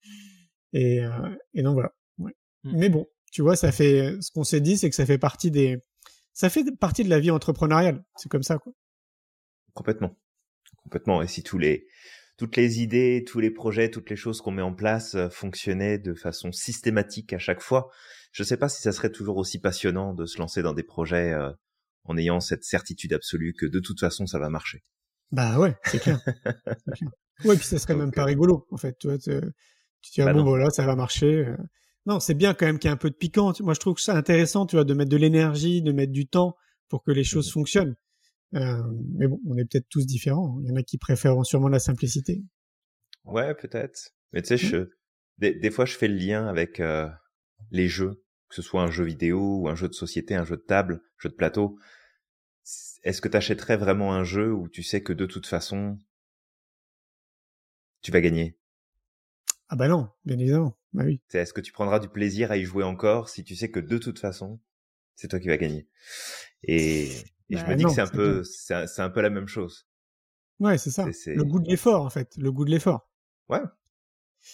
et 0.73 1.03
euh, 1.03 1.35
et 1.53 1.63
donc 1.63 1.73
voilà. 1.73 1.93
Ouais. 2.17 2.33
Mm. 2.63 2.77
Mais 2.77 2.89
bon, 2.89 3.07
tu 3.31 3.41
vois, 3.41 3.55
ça 3.55 3.71
fait 3.71 4.15
ce 4.21 4.31
qu'on 4.31 4.43
s'est 4.43 4.61
dit, 4.61 4.77
c'est 4.77 4.89
que 4.89 4.95
ça 4.95 5.05
fait 5.05 5.17
partie 5.17 5.51
des 5.51 5.79
ça 6.33 6.49
fait 6.49 6.63
partie 6.79 7.03
de 7.03 7.09
la 7.09 7.19
vie 7.19 7.31
entrepreneuriale. 7.31 8.03
C'est 8.15 8.29
comme 8.29 8.43
ça 8.43 8.57
quoi. 8.57 8.73
Complètement. 9.73 10.15
Complètement. 10.83 11.21
Et 11.21 11.27
si 11.27 11.43
tous 11.43 11.57
les, 11.57 11.87
toutes 12.37 12.55
les 12.57 12.81
idées, 12.81 13.23
tous 13.27 13.39
les 13.39 13.51
projets, 13.51 13.89
toutes 13.89 14.09
les 14.09 14.15
choses 14.15 14.41
qu'on 14.41 14.51
met 14.51 14.61
en 14.61 14.73
place 14.73 15.15
euh, 15.15 15.29
fonctionnaient 15.29 15.97
de 15.99 16.13
façon 16.13 16.51
systématique 16.51 17.33
à 17.33 17.39
chaque 17.39 17.61
fois, 17.61 17.89
je 18.31 18.43
sais 18.43 18.57
pas 18.57 18.69
si 18.69 18.81
ça 18.81 18.91
serait 18.91 19.11
toujours 19.11 19.37
aussi 19.37 19.59
passionnant 19.59 20.13
de 20.13 20.25
se 20.25 20.37
lancer 20.39 20.61
dans 20.63 20.73
des 20.73 20.83
projets 20.83 21.33
euh, 21.33 21.51
en 22.05 22.17
ayant 22.17 22.39
cette 22.39 22.63
certitude 22.63 23.13
absolue 23.13 23.53
que 23.53 23.65
de 23.65 23.79
toute 23.79 23.99
façon 23.99 24.25
ça 24.25 24.39
va 24.39 24.49
marcher. 24.49 24.83
Bah 25.31 25.59
ouais, 25.59 25.75
c'est 25.85 25.99
clair. 25.99 26.19
Clair. 26.95 27.11
Ouais, 27.45 27.55
puis 27.55 27.65
ça 27.65 27.79
serait 27.79 27.93
Donc, 27.93 28.03
même 28.03 28.11
pas 28.11 28.21
euh, 28.21 28.25
rigolo 28.25 28.67
en 28.71 28.77
fait. 28.77 28.95
Tu 28.99 29.07
vois, 29.07 29.17
tu 29.17 29.31
tu 30.01 30.11
dis 30.11 30.21
ah 30.21 30.25
Bah 30.25 30.33
bon 30.33 30.43
voilà, 30.43 30.69
ça 30.69 30.85
va 30.85 30.95
marcher. 30.95 31.45
euh. 31.47 31.57
Non, 32.05 32.19
c'est 32.19 32.33
bien 32.35 32.53
quand 32.53 32.65
même 32.67 32.77
qu'il 32.79 32.87
y 32.87 32.91
ait 32.91 32.93
un 32.93 32.97
peu 32.97 33.09
de 33.09 33.15
piquant. 33.15 33.51
Moi, 33.61 33.73
je 33.73 33.79
trouve 33.79 33.97
c'est 33.97 34.11
intéressant, 34.11 34.65
tu 34.67 34.75
vois, 34.75 34.83
de 34.85 34.93
mettre 34.93 35.09
de 35.09 35.17
l'énergie, 35.17 35.81
de 35.81 35.91
mettre 35.91 36.11
du 36.11 36.27
temps 36.27 36.55
pour 36.89 37.03
que 37.03 37.11
les 37.11 37.23
choses 37.23 37.47
Mhm. 37.47 37.51
fonctionnent. 37.53 37.95
Euh, 38.53 38.83
mais 39.13 39.27
bon, 39.27 39.39
on 39.47 39.57
est 39.57 39.65
peut-être 39.65 39.87
tous 39.89 40.05
différents. 40.05 40.59
Il 40.61 40.69
y 40.69 40.71
en 40.71 40.75
a 40.75 40.83
qui 40.83 40.97
préfèrent 40.97 41.45
sûrement 41.45 41.69
la 41.69 41.79
simplicité. 41.79 42.43
Ouais, 43.23 43.53
peut-être. 43.55 44.11
Mais 44.33 44.41
tu 44.41 44.47
sais, 44.47 44.55
Mm. 44.55 44.69
je, 44.69 44.89
des, 45.37 45.55
des 45.55 45.71
fois, 45.71 45.85
je 45.85 45.95
fais 45.95 46.07
le 46.07 46.15
lien 46.15 46.47
avec 46.47 46.79
euh, 46.79 47.07
les 47.69 47.87
jeux, 47.87 48.23
que 48.49 48.55
ce 48.55 48.61
soit 48.61 48.81
un 48.81 48.91
jeu 48.91 49.03
vidéo 49.05 49.59
ou 49.59 49.69
un 49.69 49.75
jeu 49.75 49.87
de 49.87 49.93
société, 49.93 50.35
un 50.35 50.45
jeu 50.45 50.57
de 50.57 50.61
table, 50.61 51.01
jeu 51.17 51.29
de 51.29 51.35
plateau. 51.35 51.77
Est-ce 53.03 53.21
que 53.21 53.27
tu 53.27 53.37
achèterais 53.37 53.77
vraiment 53.77 54.13
un 54.13 54.23
jeu 54.23 54.53
où 54.53 54.69
tu 54.69 54.83
sais 54.83 55.01
que 55.01 55.13
de 55.13 55.25
toute 55.25 55.47
façon, 55.47 55.97
tu 58.01 58.11
vas 58.11 58.21
gagner? 58.21 58.57
Ah 59.69 59.75
bah 59.75 59.87
non, 59.87 60.09
bien 60.25 60.37
évidemment. 60.37 60.77
Bah 60.93 61.03
oui. 61.05 61.21
Est-ce 61.33 61.53
que 61.53 61.61
tu 61.61 61.71
prendras 61.71 61.99
du 61.99 62.09
plaisir 62.09 62.51
à 62.51 62.57
y 62.57 62.63
jouer 62.63 62.83
encore 62.83 63.29
si 63.29 63.43
tu 63.43 63.55
sais 63.55 63.71
que 63.71 63.79
de 63.79 63.97
toute 63.97 64.19
façon, 64.19 64.59
c'est 65.15 65.29
toi 65.29 65.39
qui 65.39 65.47
vas 65.47 65.57
gagner? 65.57 65.87
Et, 66.63 67.09
et 67.51 67.57
je 67.57 67.63
Bah 67.63 67.69
me 67.71 67.75
dis 67.75 67.83
non, 67.83 67.89
que 67.89 67.95
c'est 67.95 68.01
un 68.01 68.07
peu, 68.07 68.43
c'est 68.43 68.73
un, 68.73 68.87
c'est 68.87 69.01
un 69.01 69.09
peu 69.09 69.21
la 69.21 69.29
même 69.29 69.47
chose. 69.47 69.87
Ouais, 70.59 70.77
c'est 70.77 70.91
ça. 70.91 71.05
Le 71.27 71.43
goût 71.43 71.59
de 71.59 71.67
l'effort, 71.69 72.03
en 72.05 72.09
fait. 72.09 72.29
Le 72.37 72.51
goût 72.51 72.65
de 72.65 72.71
l'effort. 72.71 73.09
Ouais. 73.49 73.59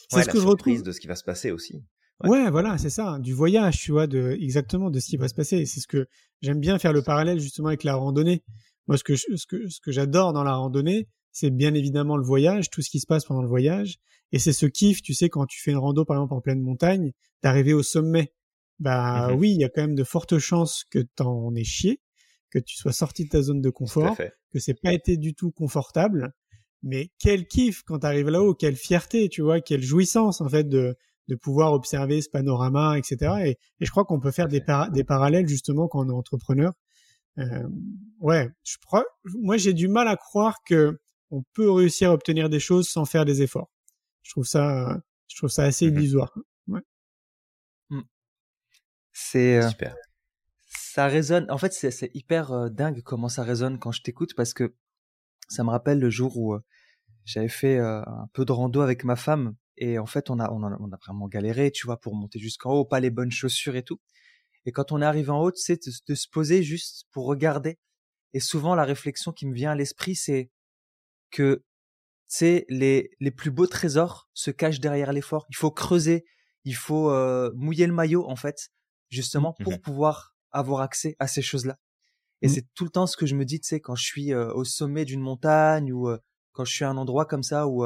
C'est 0.10 0.18
Ouais, 0.18 0.22
ce 0.24 0.28
la 0.28 0.34
que 0.34 0.40
je 0.40 0.46
retrouve. 0.48 0.84
de 0.84 0.92
ce 0.92 1.00
qui 1.00 1.08
va 1.08 1.16
se 1.16 1.24
passer 1.24 1.52
aussi. 1.52 1.84
Ouais. 2.24 2.30
Ouais, 2.30 2.52
voilà, 2.52 2.78
c'est 2.78 2.90
ça, 2.90 3.20
du 3.20 3.34
voyage, 3.34 3.78
tu 3.80 3.92
vois, 3.92 4.08
de 4.08 4.36
exactement 4.40 4.90
de 4.90 5.00
ce 5.00 5.08
qui 5.08 5.18
va 5.18 5.28
se 5.28 5.36
passer. 5.36 5.66
C'est 5.66 5.80
ce 5.80 5.88
que 5.88 6.08
j'aime 6.42 6.60
bien 6.60 6.80
faire 6.80 6.92
le 6.94 7.04
parallèle 7.04 7.40
justement 7.40 7.68
avec 7.68 7.84
la 7.84 7.96
randonnée. 7.96 8.44
Moi, 8.88 8.98
ce 8.98 9.04
que 9.04 9.16
je- 9.16 9.36
ce 9.36 9.46
que 9.46 9.70
ce 9.70 9.80
que 9.82 9.92
j'adore 9.92 10.34
dans 10.34 10.44
la 10.44 10.56
randonnée, 10.56 11.08
c'est 11.32 11.52
bien 11.52 11.74
évidemment 11.76 12.18
le 12.18 12.24
voyage, 12.24 12.70
tout 12.72 12.82
ce 12.82 12.90
qui 12.90 13.00
se 13.00 13.06
passe 13.06 13.26
pendant 13.26 13.42
le 13.44 13.48
voyage, 13.48 13.98
et 14.32 14.40
c'est 14.40 14.54
ce 14.54 14.66
kiff, 14.66 15.02
tu 15.04 15.14
sais, 15.14 15.30
quand 15.30 15.46
tu 15.46 15.62
fais 15.62 15.72
une 15.72 15.78
rando 15.78 16.06
par 16.06 16.18
exemple 16.18 16.34
en 16.34 16.42
pleine 16.42 16.62
montagne, 16.62 17.12
d'arriver 17.44 17.74
au 17.74 17.84
sommet. 17.84 18.34
Bah 18.80 19.28
Mhm. 19.32 19.38
oui, 19.40 19.52
il 19.52 19.60
y 19.60 19.64
a 19.64 19.70
quand 19.70 19.82
même 19.82 19.96
de 19.96 20.04
fortes 20.04 20.38
chances 20.40 20.86
que 20.90 21.00
t'en 21.00 21.54
aies 21.56 21.64
chié, 21.64 22.00
que 22.50 22.60
tu 22.60 22.76
sois 22.78 22.94
sorti 22.94 23.26
de 23.26 23.30
ta 23.30 23.42
zone 23.42 23.62
de 23.62 23.70
confort, 23.70 24.16
que 24.54 24.60
c'est 24.60 24.74
pas 24.82 24.94
été 24.94 25.18
du 25.18 25.34
tout 25.34 25.52
confortable. 25.52 26.34
Mais 26.84 27.10
quel 27.20 27.48
kiff 27.48 27.84
quand 27.84 28.00
t'arrives 28.00 28.30
là-haut, 28.30 28.54
quelle 28.54 28.76
fierté, 28.76 29.30
tu 29.30 29.42
vois, 29.42 29.62
quelle 29.62 29.82
jouissance 29.84 30.42
en 30.42 30.50
fait 30.50 30.64
de 30.66 30.96
de 31.28 31.36
pouvoir 31.36 31.74
observer 31.74 32.22
ce 32.22 32.30
panorama, 32.30 32.98
etc. 32.98 33.34
Et, 33.46 33.50
et 33.82 33.86
je 33.86 33.92
crois 33.92 34.06
qu'on 34.06 34.18
peut 34.22 34.32
faire 34.32 34.48
des, 34.48 34.62
para- 34.62 34.90
des 34.90 35.04
parallèles 35.04 35.46
justement 35.46 35.90
quand 35.90 36.06
on 36.06 36.10
est 36.10 36.14
entrepreneur. 36.14 36.72
Euh, 37.38 37.68
ouais, 38.20 38.50
je 38.64 38.78
crois, 38.86 39.04
moi 39.26 39.58
j'ai 39.58 39.74
du 39.74 39.90
mal 39.90 40.08
à 40.08 40.16
croire 40.16 40.60
que 40.66 40.98
on 41.30 41.44
peut 41.54 41.70
réussir 41.70 42.12
à 42.12 42.14
obtenir 42.14 42.50
des 42.50 42.62
choses 42.62 42.88
sans 42.88 43.04
faire 43.04 43.26
des 43.26 43.42
efforts. 43.42 43.70
Je 44.24 44.32
trouve 44.32 44.46
ça, 44.46 45.02
je 45.28 45.36
trouve 45.36 45.50
ça 45.50 45.64
assez 45.64 45.92
Mhm. 45.92 45.98
illusoire. 45.98 46.34
C'est 49.12 49.58
euh, 49.58 49.70
Super. 49.70 49.96
Ça 50.98 51.06
résonne. 51.06 51.46
En 51.52 51.60
fait, 51.60 51.74
c'est 51.74 52.10
hyper 52.16 52.52
euh, 52.52 52.70
dingue 52.70 53.04
comment 53.04 53.30
ça 53.30 53.44
résonne 53.44 53.78
quand 53.78 53.92
je 53.92 54.02
t'écoute 54.02 54.34
parce 54.36 54.56
que 54.56 54.74
ça 55.48 55.64
me 55.64 55.70
rappelle 55.70 56.00
le 56.00 56.10
jour 56.10 56.36
où 56.38 56.56
euh, 56.56 56.60
j'avais 57.24 57.50
fait 57.50 57.78
euh, 57.78 58.02
un 58.02 58.28
peu 58.34 58.46
de 58.46 58.52
rando 58.52 58.82
avec 58.82 59.04
ma 59.04 59.16
femme 59.16 59.56
et 59.78 60.00
en 60.00 60.08
fait 60.08 60.32
on 60.32 60.40
a 60.40 60.50
on 60.52 60.64
a, 60.64 60.76
on 60.80 60.92
a 60.92 60.98
vraiment 60.98 61.28
galéré, 61.28 61.70
tu 61.70 61.86
vois, 61.86 62.00
pour 62.00 62.16
monter 62.16 62.40
jusqu'en 62.40 62.72
haut, 62.72 62.84
pas 62.84 63.00
les 63.00 63.12
bonnes 63.12 63.30
chaussures 63.30 63.76
et 63.76 63.84
tout. 63.84 64.00
Et 64.66 64.72
quand 64.72 64.92
on 64.92 65.00
est 65.00 65.06
arrivé 65.06 65.30
en 65.30 65.40
haut, 65.40 65.52
c'est 65.54 65.86
de, 65.86 65.92
de 66.08 66.16
se 66.16 66.28
poser 66.28 66.64
juste 66.64 67.06
pour 67.12 67.28
regarder. 67.28 67.78
Et 68.34 68.40
souvent 68.40 68.74
la 68.74 68.84
réflexion 68.84 69.32
qui 69.34 69.46
me 69.46 69.54
vient 69.54 69.74
à 69.74 69.76
l'esprit, 69.76 70.16
c'est 70.16 70.50
que 71.30 71.64
c'est 72.28 72.66
les 72.70 73.12
les 73.20 73.32
plus 73.32 73.52
beaux 73.52 73.68
trésors 73.68 74.30
se 74.34 74.50
cachent 74.50 74.80
derrière 74.80 75.14
l'effort. 75.14 75.46
Il 75.52 75.58
faut 75.58 75.70
creuser, 75.70 76.26
il 76.64 76.76
faut 76.76 77.12
mouiller 77.54 77.86
le 77.86 77.94
maillot 77.94 78.28
en 78.28 78.36
fait, 78.36 78.72
justement 79.12 79.54
pour 79.64 79.80
pouvoir 79.80 80.34
avoir 80.58 80.82
accès 80.82 81.16
à 81.20 81.28
ces 81.28 81.42
choses-là. 81.42 81.78
Et 82.42 82.48
mmh. 82.48 82.52
c'est 82.52 82.66
tout 82.76 82.84
le 82.84 82.90
temps 82.90 83.08
ce 83.08 83.18
que 83.18 83.26
je 83.26 83.36
me 83.36 83.46
dis, 83.46 83.60
tu 83.60 83.68
sais, 83.68 83.80
quand 83.80 83.96
je 83.96 84.04
suis 84.04 84.34
au 84.34 84.64
sommet 84.64 85.06
d'une 85.06 85.22
montagne 85.22 85.92
ou 85.92 86.10
quand 86.52 86.66
je 86.66 86.74
suis 86.74 86.86
à 86.86 86.90
un 86.90 86.98
endroit 86.98 87.26
comme 87.26 87.44
ça 87.44 87.68
où 87.68 87.86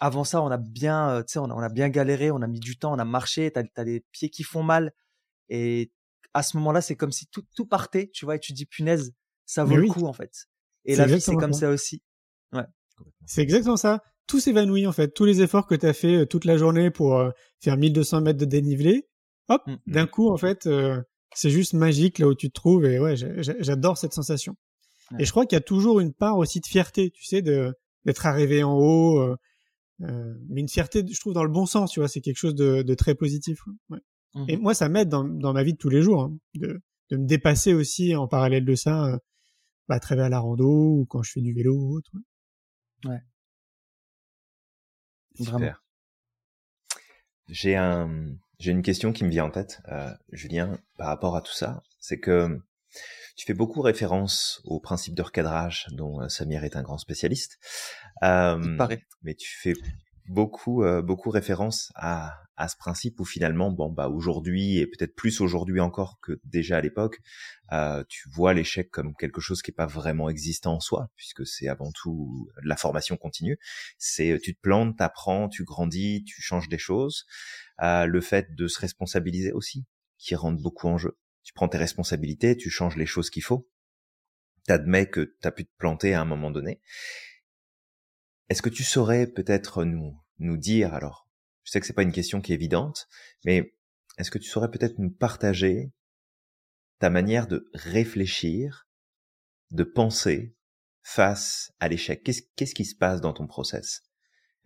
avant 0.00 0.24
ça, 0.24 0.42
on 0.42 0.50
a 0.50 0.58
bien, 0.58 1.22
tu 1.26 1.34
sais, 1.34 1.38
on 1.38 1.48
a, 1.48 1.68
bien 1.68 1.88
galéré, 1.88 2.32
on 2.32 2.42
a 2.42 2.48
mis 2.48 2.58
du 2.58 2.76
temps, 2.76 2.92
on 2.92 2.98
a 2.98 3.04
marché, 3.04 3.52
t'as 3.52 3.62
as 3.76 3.84
les 3.84 4.00
pieds 4.10 4.30
qui 4.30 4.42
font 4.42 4.64
mal. 4.64 4.92
Et 5.48 5.92
à 6.34 6.42
ce 6.42 6.56
moment-là, 6.56 6.80
c'est 6.80 6.96
comme 6.96 7.12
si 7.12 7.26
tout, 7.28 7.44
tout 7.54 7.66
partait, 7.66 8.10
tu 8.12 8.24
vois, 8.24 8.34
et 8.34 8.40
tu 8.40 8.52
dis, 8.52 8.66
punaise, 8.66 9.12
ça 9.46 9.62
vaut 9.62 9.76
le 9.76 9.86
coup, 9.86 10.06
en 10.06 10.12
fait. 10.12 10.48
Et 10.84 10.96
la 10.96 11.06
vie, 11.06 11.20
c'est 11.20 11.36
comme 11.36 11.52
ça 11.52 11.70
aussi. 11.70 12.02
Ouais. 12.52 12.66
C'est 13.26 13.42
exactement 13.42 13.76
ça. 13.76 14.02
Tout 14.26 14.40
s'évanouit, 14.40 14.88
en 14.88 14.92
fait. 14.92 15.14
Tous 15.14 15.24
les 15.24 15.40
efforts 15.40 15.66
que 15.68 15.76
tu 15.76 15.86
as 15.86 15.92
fait 15.92 16.26
toute 16.26 16.46
la 16.46 16.56
journée 16.56 16.90
pour 16.90 17.22
faire 17.60 17.76
1200 17.76 18.22
mètres 18.22 18.38
de 18.40 18.44
dénivelé, 18.44 19.08
hop, 19.48 19.62
mmh. 19.66 19.76
d'un 19.86 20.06
coup, 20.08 20.30
en 20.32 20.36
fait, 20.36 20.68
c'est 21.34 21.50
juste 21.50 21.72
magique 21.74 22.18
là 22.18 22.28
où 22.28 22.34
tu 22.34 22.48
te 22.48 22.54
trouves. 22.54 22.84
Et 22.84 22.98
ouais, 22.98 23.16
j'adore 23.16 23.98
cette 23.98 24.12
sensation. 24.12 24.56
Et 25.18 25.24
je 25.24 25.30
crois 25.30 25.44
qu'il 25.44 25.56
y 25.56 25.58
a 25.58 25.62
toujours 25.62 26.00
une 26.00 26.12
part 26.12 26.38
aussi 26.38 26.60
de 26.60 26.66
fierté, 26.66 27.10
tu 27.10 27.24
sais, 27.24 27.42
de 27.42 27.74
d'être 28.04 28.26
arrivé 28.26 28.62
en 28.62 28.76
haut. 28.76 29.20
Euh, 29.20 29.36
euh, 30.02 30.34
mais 30.48 30.60
une 30.60 30.68
fierté, 30.68 31.04
je 31.06 31.20
trouve, 31.20 31.34
dans 31.34 31.44
le 31.44 31.50
bon 31.50 31.66
sens, 31.66 31.92
tu 31.92 32.00
vois, 32.00 32.08
c'est 32.08 32.20
quelque 32.20 32.38
chose 32.38 32.54
de, 32.54 32.82
de 32.82 32.94
très 32.94 33.14
positif. 33.14 33.60
Ouais. 33.90 33.98
Et 34.48 34.56
mmh 34.56 34.60
moi, 34.60 34.74
ça 34.74 34.88
m'aide 34.88 35.08
dans, 35.08 35.24
dans 35.24 35.52
ma 35.52 35.62
vie 35.62 35.74
de 35.74 35.78
tous 35.78 35.90
les 35.90 36.02
jours, 36.02 36.22
hein, 36.22 36.36
de, 36.54 36.80
de 37.10 37.16
me 37.16 37.26
dépasser 37.26 37.74
aussi 37.74 38.16
en 38.16 38.26
parallèle 38.26 38.64
de 38.64 38.74
ça, 38.74 39.04
euh, 39.04 39.18
bah, 39.88 39.96
à 39.96 40.00
travers 40.00 40.30
la 40.30 40.40
rando 40.40 40.66
ou 40.66 41.06
quand 41.06 41.22
je 41.22 41.32
fais 41.32 41.42
du 41.42 41.52
vélo 41.52 41.76
ou 41.76 41.96
autre. 41.98 42.10
Ouais. 43.04 43.20
Super. 45.36 45.84
J'ai 47.48 47.76
un, 47.76 48.34
j'ai 48.62 48.70
une 48.70 48.82
question 48.82 49.12
qui 49.12 49.24
me 49.24 49.28
vient 49.28 49.46
en 49.46 49.50
tête, 49.50 49.82
euh, 49.88 50.08
Julien, 50.30 50.78
par 50.96 51.08
rapport 51.08 51.34
à 51.34 51.42
tout 51.42 51.52
ça. 51.52 51.82
C'est 51.98 52.20
que 52.20 52.60
tu 53.34 53.44
fais 53.44 53.54
beaucoup 53.54 53.80
référence 53.80 54.60
au 54.64 54.78
principe 54.78 55.14
de 55.14 55.22
recadrage 55.22 55.88
dont 55.90 56.20
euh, 56.20 56.28
Samir 56.28 56.62
est 56.62 56.76
un 56.76 56.82
grand 56.82 56.98
spécialiste. 56.98 57.58
Euh, 58.22 58.76
paraît. 58.76 59.02
Mais 59.24 59.34
tu 59.34 59.50
fais 59.58 59.72
beaucoup 60.28 60.84
euh, 60.84 61.02
beaucoup 61.02 61.30
référence 61.30 61.92
à, 61.94 62.38
à 62.56 62.68
ce 62.68 62.76
principe 62.76 63.18
où 63.20 63.24
finalement 63.24 63.70
bon 63.70 63.90
bah 63.90 64.08
aujourd'hui 64.08 64.78
et 64.78 64.86
peut-être 64.86 65.14
plus 65.14 65.40
aujourd'hui 65.40 65.80
encore 65.80 66.18
que 66.20 66.40
déjà 66.44 66.78
à 66.78 66.80
l'époque 66.80 67.20
euh, 67.72 68.04
tu 68.08 68.28
vois 68.30 68.54
l'échec 68.54 68.90
comme 68.90 69.14
quelque 69.16 69.40
chose 69.40 69.62
qui 69.62 69.70
est 69.70 69.74
pas 69.74 69.86
vraiment 69.86 70.28
existant 70.28 70.74
en 70.74 70.80
soi 70.80 71.10
puisque 71.16 71.46
c'est 71.46 71.68
avant 71.68 71.90
tout 71.92 72.48
la 72.62 72.76
formation 72.76 73.16
continue. 73.16 73.58
C'est 73.98 74.38
tu 74.42 74.54
te 74.54 74.60
plantes 74.60 74.96
t'apprends 74.98 75.48
tu 75.48 75.64
grandis 75.64 76.24
tu 76.24 76.40
changes 76.42 76.68
des 76.68 76.78
choses. 76.78 77.26
Euh, 77.82 78.06
le 78.06 78.20
fait 78.20 78.54
de 78.54 78.68
se 78.68 78.78
responsabiliser 78.78 79.52
aussi 79.52 79.84
qui 80.18 80.34
rentre 80.36 80.62
beaucoup 80.62 80.88
en 80.88 80.98
jeu. 80.98 81.18
Tu 81.42 81.52
prends 81.52 81.68
tes 81.68 81.78
responsabilités, 81.78 82.56
tu 82.56 82.70
changes 82.70 82.96
les 82.96 83.06
choses 83.06 83.28
qu'il 83.28 83.42
faut, 83.42 83.68
t'admets 84.66 85.08
que 85.08 85.36
tu 85.40 85.48
as 85.48 85.50
pu 85.50 85.64
te 85.64 85.72
planter 85.78 86.14
à 86.14 86.20
un 86.20 86.24
moment 86.24 86.50
donné. 86.50 86.80
Est-ce 88.52 88.60
que 88.60 88.68
tu 88.68 88.84
saurais 88.84 89.26
peut-être 89.26 89.82
nous 89.82 90.14
nous 90.38 90.58
dire 90.58 90.92
alors, 90.92 91.26
je 91.64 91.70
sais 91.70 91.80
que 91.80 91.86
c'est 91.86 91.94
pas 91.94 92.02
une 92.02 92.12
question 92.12 92.42
qui 92.42 92.52
est 92.52 92.56
évidente, 92.56 93.08
mais 93.46 93.74
est-ce 94.18 94.30
que 94.30 94.36
tu 94.36 94.46
saurais 94.46 94.70
peut-être 94.70 94.98
nous 94.98 95.08
partager 95.10 95.90
ta 96.98 97.08
manière 97.08 97.46
de 97.46 97.70
réfléchir, 97.72 98.86
de 99.70 99.84
penser 99.84 100.54
face 101.02 101.72
à 101.80 101.88
l'échec? 101.88 102.22
Qu'est-ce 102.24 102.42
qu'est-ce 102.54 102.74
qui 102.74 102.84
se 102.84 102.94
passe 102.94 103.22
dans 103.22 103.32
ton 103.32 103.46
process? 103.46 104.02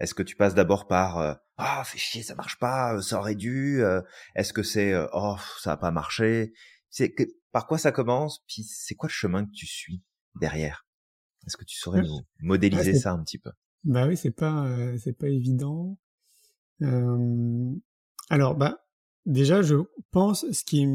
Est-ce 0.01 0.14
que 0.14 0.24
tu 0.24 0.34
passes 0.34 0.57
d'abord 0.57 0.89
par 0.89 1.18
euh, 1.18 1.34
ah 1.57 1.84
fais 1.84 1.97
chier 1.97 2.24
ça 2.24 2.34
marche 2.34 2.59
pas 2.59 2.97
euh, 2.97 3.01
ça 3.01 3.20
aurait 3.20 3.37
dû 3.37 3.84
euh, 3.84 4.03
est-ce 4.34 4.53
que 4.53 4.64
c'est 4.64 4.95
euh, 4.95 5.07
oh 5.12 5.37
ça 5.61 5.74
a 5.74 5.76
pas 5.76 5.93
marché 5.93 6.53
c'est 6.91 7.12
que, 7.12 7.22
par 7.53 7.68
quoi 7.68 7.78
ça 7.78 7.93
commence 7.93 8.41
puis 8.49 8.64
c'est 8.64 8.97
quoi 8.97 9.09
le 9.09 9.14
chemin 9.14 9.47
que 9.47 9.53
tu 9.53 9.66
suis 9.68 10.03
derrière? 10.41 10.89
Est-ce 11.47 11.57
que 11.57 11.64
tu 11.64 11.76
saurais 11.76 12.03
nous 12.03 12.26
modéliser 12.41 12.99
ça 12.99 13.12
un 13.12 13.22
petit 13.22 13.39
peu? 13.39 13.53
Bah 13.84 14.06
oui 14.06 14.16
c'est 14.16 14.30
pas 14.30 14.68
c'est 14.98 15.16
pas 15.16 15.28
évident 15.28 15.98
alors 16.80 18.54
bah 18.56 18.84
déjà 19.24 19.62
je 19.62 19.76
pense 20.10 20.50
ce 20.50 20.64
qui 20.64 20.86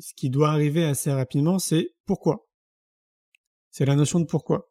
ce 0.00 0.14
qui 0.14 0.30
doit 0.30 0.50
arriver 0.50 0.84
assez 0.84 1.12
rapidement 1.12 1.58
c'est 1.58 1.94
pourquoi? 2.06 2.48
C'est 3.70 3.86
la 3.86 3.96
notion 3.96 4.20
de 4.20 4.26
pourquoi 4.26 4.70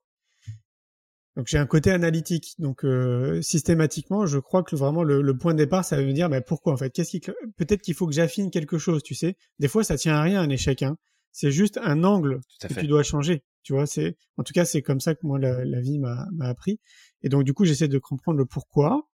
donc 1.35 1.47
j'ai 1.47 1.57
un 1.57 1.65
côté 1.65 1.91
analytique. 1.91 2.53
Donc 2.59 2.85
euh, 2.85 3.41
systématiquement, 3.41 4.25
je 4.25 4.37
crois 4.37 4.63
que 4.63 4.75
vraiment 4.75 5.03
le, 5.03 5.37
point 5.37 5.53
de 5.53 5.57
départ, 5.57 5.83
ça 5.83 5.97
veut 5.97 6.05
me 6.05 6.13
dire 6.13 6.29
mais 6.29 6.41
pourquoi 6.41 6.73
en 6.73 6.77
fait? 6.77 6.91
Qu'est-ce 6.91 7.11
qui 7.11 7.19
peut-être 7.19 7.81
qu'il 7.81 7.95
faut 7.95 8.07
que 8.07 8.13
j'affine 8.13 8.51
quelque 8.51 8.77
chose, 8.77 9.01
tu 9.03 9.15
sais? 9.15 9.35
Des 9.59 9.67
fois, 9.67 9.83
ça 9.83 9.97
tient 9.97 10.15
à 10.15 10.21
rien 10.21 10.41
un 10.41 10.49
échec. 10.49 10.83
Hein. 10.83 10.97
C'est 11.31 11.51
juste 11.51 11.79
un 11.81 12.03
angle 12.03 12.39
que 12.61 12.73
tu 12.79 12.87
dois 12.87 13.03
changer. 13.03 13.43
Tu 13.63 13.73
vois, 13.73 13.87
c'est 13.87 14.15
en 14.37 14.43
tout 14.43 14.53
cas 14.53 14.65
c'est 14.65 14.81
comme 14.81 14.99
ça 14.99 15.15
que 15.15 15.25
moi 15.25 15.39
la, 15.39 15.81
vie 15.81 15.97
m'a 15.97 16.27
appris. 16.41 16.79
Et 17.23 17.29
donc 17.29 17.43
du 17.43 17.53
coup, 17.53 17.65
j'essaie 17.65 17.87
de 17.87 17.99
comprendre 17.99 18.37
le 18.37 18.45
pourquoi. 18.45 19.09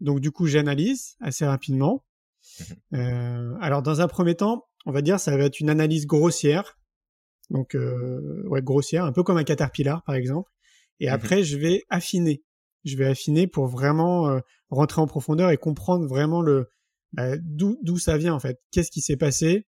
Donc 0.00 0.20
du 0.20 0.30
coup, 0.30 0.46
j'analyse 0.46 1.16
assez 1.20 1.46
rapidement. 1.46 2.04
Mmh 2.90 2.96
euh, 2.96 3.54
alors 3.60 3.82
dans 3.82 4.00
un 4.00 4.08
premier 4.08 4.34
temps, 4.34 4.66
on 4.86 4.92
va 4.92 5.02
dire 5.02 5.20
ça 5.20 5.36
va 5.36 5.44
être 5.44 5.60
une 5.60 5.70
analyse 5.70 6.06
grossière. 6.06 6.78
Donc 7.50 7.74
euh, 7.74 8.42
ouais 8.46 8.62
grossière, 8.62 9.04
un 9.04 9.12
peu 9.12 9.22
comme 9.22 9.36
un 9.36 9.44
caterpillar 9.44 10.02
par 10.04 10.14
exemple 10.14 10.50
et 11.00 11.06
mmh 11.06 11.12
après, 11.12 11.42
je 11.42 11.56
vais 11.56 11.84
affiner. 11.88 12.42
Je 12.84 12.96
vais 12.96 13.06
affiner 13.06 13.46
pour 13.46 13.66
vraiment 13.66 14.28
euh, 14.28 14.40
rentrer 14.70 15.00
en 15.00 15.06
profondeur 15.06 15.50
et 15.50 15.56
comprendre 15.56 16.06
vraiment 16.06 16.40
le 16.40 16.70
bah, 17.12 17.36
d'où 17.38 17.98
ça 17.98 18.16
vient 18.16 18.34
en 18.34 18.40
fait. 18.40 18.60
Qu'est-ce 18.70 18.90
qui 18.90 19.00
s'est 19.00 19.16
passé? 19.16 19.66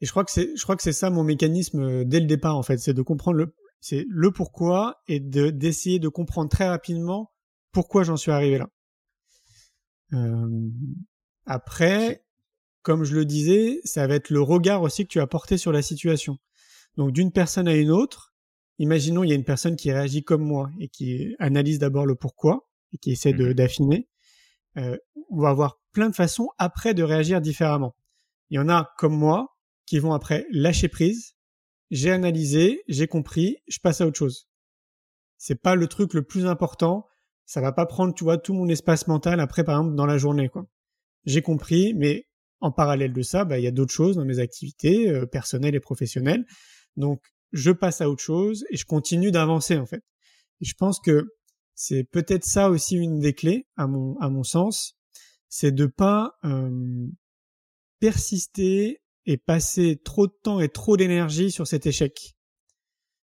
Et 0.00 0.06
je 0.06 0.10
crois 0.10 0.24
que 0.24 0.30
c'est 0.30 0.56
je 0.56 0.62
crois 0.62 0.76
que 0.76 0.82
c'est 0.82 0.92
ça 0.92 1.10
mon 1.10 1.24
mécanisme 1.24 1.82
euh, 1.82 2.04
dès 2.04 2.20
le 2.20 2.26
départ 2.26 2.56
en 2.56 2.62
fait, 2.62 2.78
c'est 2.78 2.94
de 2.94 3.02
comprendre 3.02 3.36
le 3.36 3.54
c'est 3.80 4.04
le 4.08 4.30
pourquoi 4.30 5.02
et 5.06 5.20
de 5.20 5.50
d'essayer 5.50 5.98
de 5.98 6.08
comprendre 6.08 6.50
très 6.50 6.68
rapidement 6.68 7.32
pourquoi 7.72 8.04
j'en 8.04 8.16
suis 8.16 8.30
arrivé 8.30 8.58
là. 8.58 8.68
Euh, 10.12 10.70
après, 11.44 12.24
comme 12.82 13.04
je 13.04 13.14
le 13.14 13.24
disais, 13.24 13.80
ça 13.84 14.06
va 14.06 14.14
être 14.14 14.30
le 14.30 14.40
regard 14.40 14.82
aussi 14.82 15.04
que 15.04 15.08
tu 15.08 15.20
as 15.20 15.26
porté 15.26 15.58
sur 15.58 15.72
la 15.72 15.82
situation. 15.82 16.38
Donc 16.96 17.12
d'une 17.12 17.32
personne 17.32 17.68
à 17.68 17.74
une 17.74 17.90
autre, 17.90 18.34
imaginons 18.78 19.24
il 19.24 19.30
y 19.30 19.32
a 19.32 19.36
une 19.36 19.44
personne 19.44 19.76
qui 19.76 19.92
réagit 19.92 20.24
comme 20.24 20.42
moi 20.42 20.70
et 20.80 20.88
qui 20.88 21.34
analyse 21.38 21.78
d'abord 21.78 22.06
le 22.06 22.14
pourquoi 22.14 22.68
et 22.92 22.98
qui 22.98 23.12
essaie 23.12 23.32
de 23.32 23.50
mmh 23.50 23.54
d'affiner. 23.54 24.08
Euh, 24.78 24.96
on 25.30 25.40
va 25.40 25.50
avoir 25.50 25.80
plein 25.92 26.08
de 26.08 26.14
façons 26.14 26.48
après 26.58 26.94
de 26.94 27.02
réagir 27.02 27.40
différemment. 27.40 27.96
Il 28.50 28.56
y 28.56 28.58
en 28.58 28.68
a 28.68 28.92
comme 28.98 29.16
moi 29.16 29.56
qui 29.86 29.98
vont 29.98 30.12
après 30.12 30.46
lâcher 30.50 30.88
prise. 30.88 31.35
J'ai 31.90 32.10
analysé, 32.10 32.82
j'ai 32.88 33.06
compris, 33.06 33.58
je 33.68 33.78
passe 33.78 34.00
à 34.00 34.06
autre 34.06 34.18
chose. 34.18 34.48
C'est 35.38 35.60
pas 35.60 35.74
le 35.74 35.86
truc 35.86 36.14
le 36.14 36.22
plus 36.22 36.46
important. 36.46 37.06
Ça 37.44 37.60
va 37.60 37.72
pas 37.72 37.86
prendre, 37.86 38.14
tu 38.14 38.24
vois, 38.24 38.38
tout 38.38 38.54
mon 38.54 38.68
espace 38.68 39.06
mental 39.06 39.38
après, 39.40 39.62
par 39.62 39.78
exemple, 39.78 39.94
dans 39.94 40.06
la 40.06 40.18
journée, 40.18 40.48
quoi. 40.48 40.66
J'ai 41.24 41.42
compris, 41.42 41.94
mais 41.94 42.26
en 42.60 42.72
parallèle 42.72 43.12
de 43.12 43.22
ça, 43.22 43.44
bah, 43.44 43.58
il 43.58 43.64
y 43.64 43.68
a 43.68 43.72
d'autres 43.72 43.92
choses 43.92 44.16
dans 44.16 44.24
mes 44.24 44.38
activités 44.38 45.10
euh, 45.10 45.26
personnelles 45.26 45.74
et 45.74 45.80
professionnelles. 45.80 46.44
Donc, 46.96 47.22
je 47.52 47.70
passe 47.70 48.00
à 48.00 48.10
autre 48.10 48.22
chose 48.22 48.64
et 48.70 48.76
je 48.76 48.84
continue 48.84 49.30
d'avancer 49.30 49.76
en 49.76 49.86
fait. 49.86 50.02
Je 50.60 50.74
pense 50.74 51.00
que 51.00 51.26
c'est 51.74 52.04
peut-être 52.04 52.44
ça 52.44 52.70
aussi 52.70 52.96
une 52.96 53.20
des 53.20 53.34
clés 53.34 53.66
à 53.76 53.86
mon 53.86 54.18
à 54.18 54.30
mon 54.30 54.42
sens, 54.42 54.96
c'est 55.48 55.72
de 55.72 55.86
pas 55.86 56.32
euh, 56.44 57.06
persister 58.00 59.02
et 59.26 59.36
passer 59.36 60.00
trop 60.02 60.26
de 60.26 60.32
temps 60.42 60.60
et 60.60 60.68
trop 60.68 60.96
d'énergie 60.96 61.50
sur 61.50 61.66
cet 61.66 61.86
échec. 61.86 62.36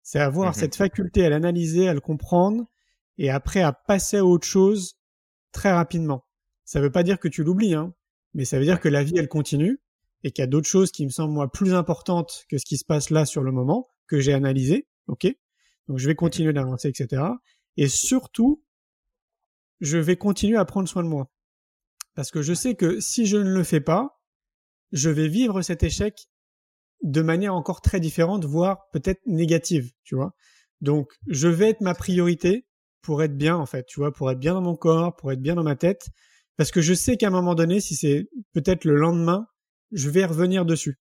C'est 0.03 0.19
avoir 0.19 0.51
mmh 0.51 0.55
cette 0.55 0.75
faculté 0.75 1.25
à 1.25 1.29
l'analyser, 1.29 1.87
à 1.87 1.93
le 1.93 2.01
comprendre 2.01 2.65
et 3.17 3.29
après 3.29 3.61
à 3.61 3.73
passer 3.73 4.17
à 4.17 4.25
autre 4.25 4.45
chose 4.45 4.99
très 5.51 5.71
rapidement. 5.71 6.25
Ça 6.65 6.81
veut 6.81 6.91
pas 6.91 7.03
dire 7.03 7.19
que 7.19 7.27
tu 7.27 7.43
l'oublies, 7.43 7.73
hein, 7.73 7.93
mais 8.33 8.45
ça 8.45 8.59
veut 8.59 8.65
dire 8.65 8.79
que 8.79 8.89
la 8.89 9.03
vie 9.03 9.17
elle 9.17 9.29
continue 9.29 9.81
et 10.23 10.31
qu'il 10.31 10.41
y 10.41 10.43
a 10.43 10.47
d'autres 10.47 10.67
choses 10.67 10.91
qui 10.91 11.05
me 11.05 11.11
semblent 11.11 11.33
moi 11.33 11.51
plus 11.51 11.73
importantes 11.73 12.45
que 12.49 12.57
ce 12.57 12.65
qui 12.65 12.77
se 12.77 12.85
passe 12.85 13.09
là 13.09 13.25
sur 13.25 13.43
le 13.43 13.51
moment 13.51 13.87
que 14.07 14.19
j'ai 14.19 14.33
analysé, 14.33 14.87
ok? 15.07 15.27
Donc 15.87 15.99
je 15.99 16.07
vais 16.07 16.15
continuer 16.15 16.51
d'avancer, 16.51 16.89
etc. 16.89 17.23
Et 17.77 17.87
surtout, 17.87 18.63
je 19.81 19.97
vais 19.97 20.15
continuer 20.15 20.57
à 20.57 20.65
prendre 20.65 20.89
soin 20.89 21.03
de 21.03 21.09
moi. 21.09 21.31
Parce 22.15 22.31
que 22.31 22.41
je 22.41 22.53
sais 22.53 22.75
que 22.75 22.99
si 22.99 23.25
je 23.25 23.37
ne 23.37 23.51
le 23.51 23.63
fais 23.63 23.81
pas, 23.81 24.14
je 24.95 25.09
vais 25.09 25.27
vivre 25.27 25.61
cet 25.61 25.83
échec 25.83 26.29
de 27.03 27.21
manière 27.21 27.53
encore 27.53 27.81
très 27.81 27.99
différente, 27.99 28.45
voire 28.45 28.89
peut-être 28.91 29.21
négative, 29.27 29.91
tu 30.03 30.15
vois. 30.15 30.33
Donc, 30.79 31.11
je 31.27 31.49
vais 31.49 31.69
être 31.69 31.81
ma 31.81 31.93
priorité 31.93 32.65
pour 33.01 33.21
être 33.21 33.35
bien, 33.35 33.57
en 33.57 33.65
fait, 33.65 33.85
tu 33.85 33.99
vois, 33.99 34.13
pour 34.13 34.31
être 34.31 34.39
bien 34.39 34.53
dans 34.53 34.61
mon 34.61 34.75
corps, 34.75 35.15
pour 35.15 35.31
être 35.33 35.41
bien 35.41 35.55
dans 35.55 35.63
ma 35.63 35.75
tête. 35.75 36.07
Parce 36.55 36.71
que 36.71 36.81
je 36.81 36.93
sais 36.93 37.17
qu'à 37.17 37.27
un 37.27 37.31
moment 37.31 37.55
donné, 37.55 37.81
si 37.81 37.95
c'est 37.95 38.29
peut-être 38.53 38.85
le 38.85 38.95
lendemain, 38.95 39.45
je 39.91 40.09
vais 40.09 40.25
revenir 40.25 40.65
dessus 40.65 40.97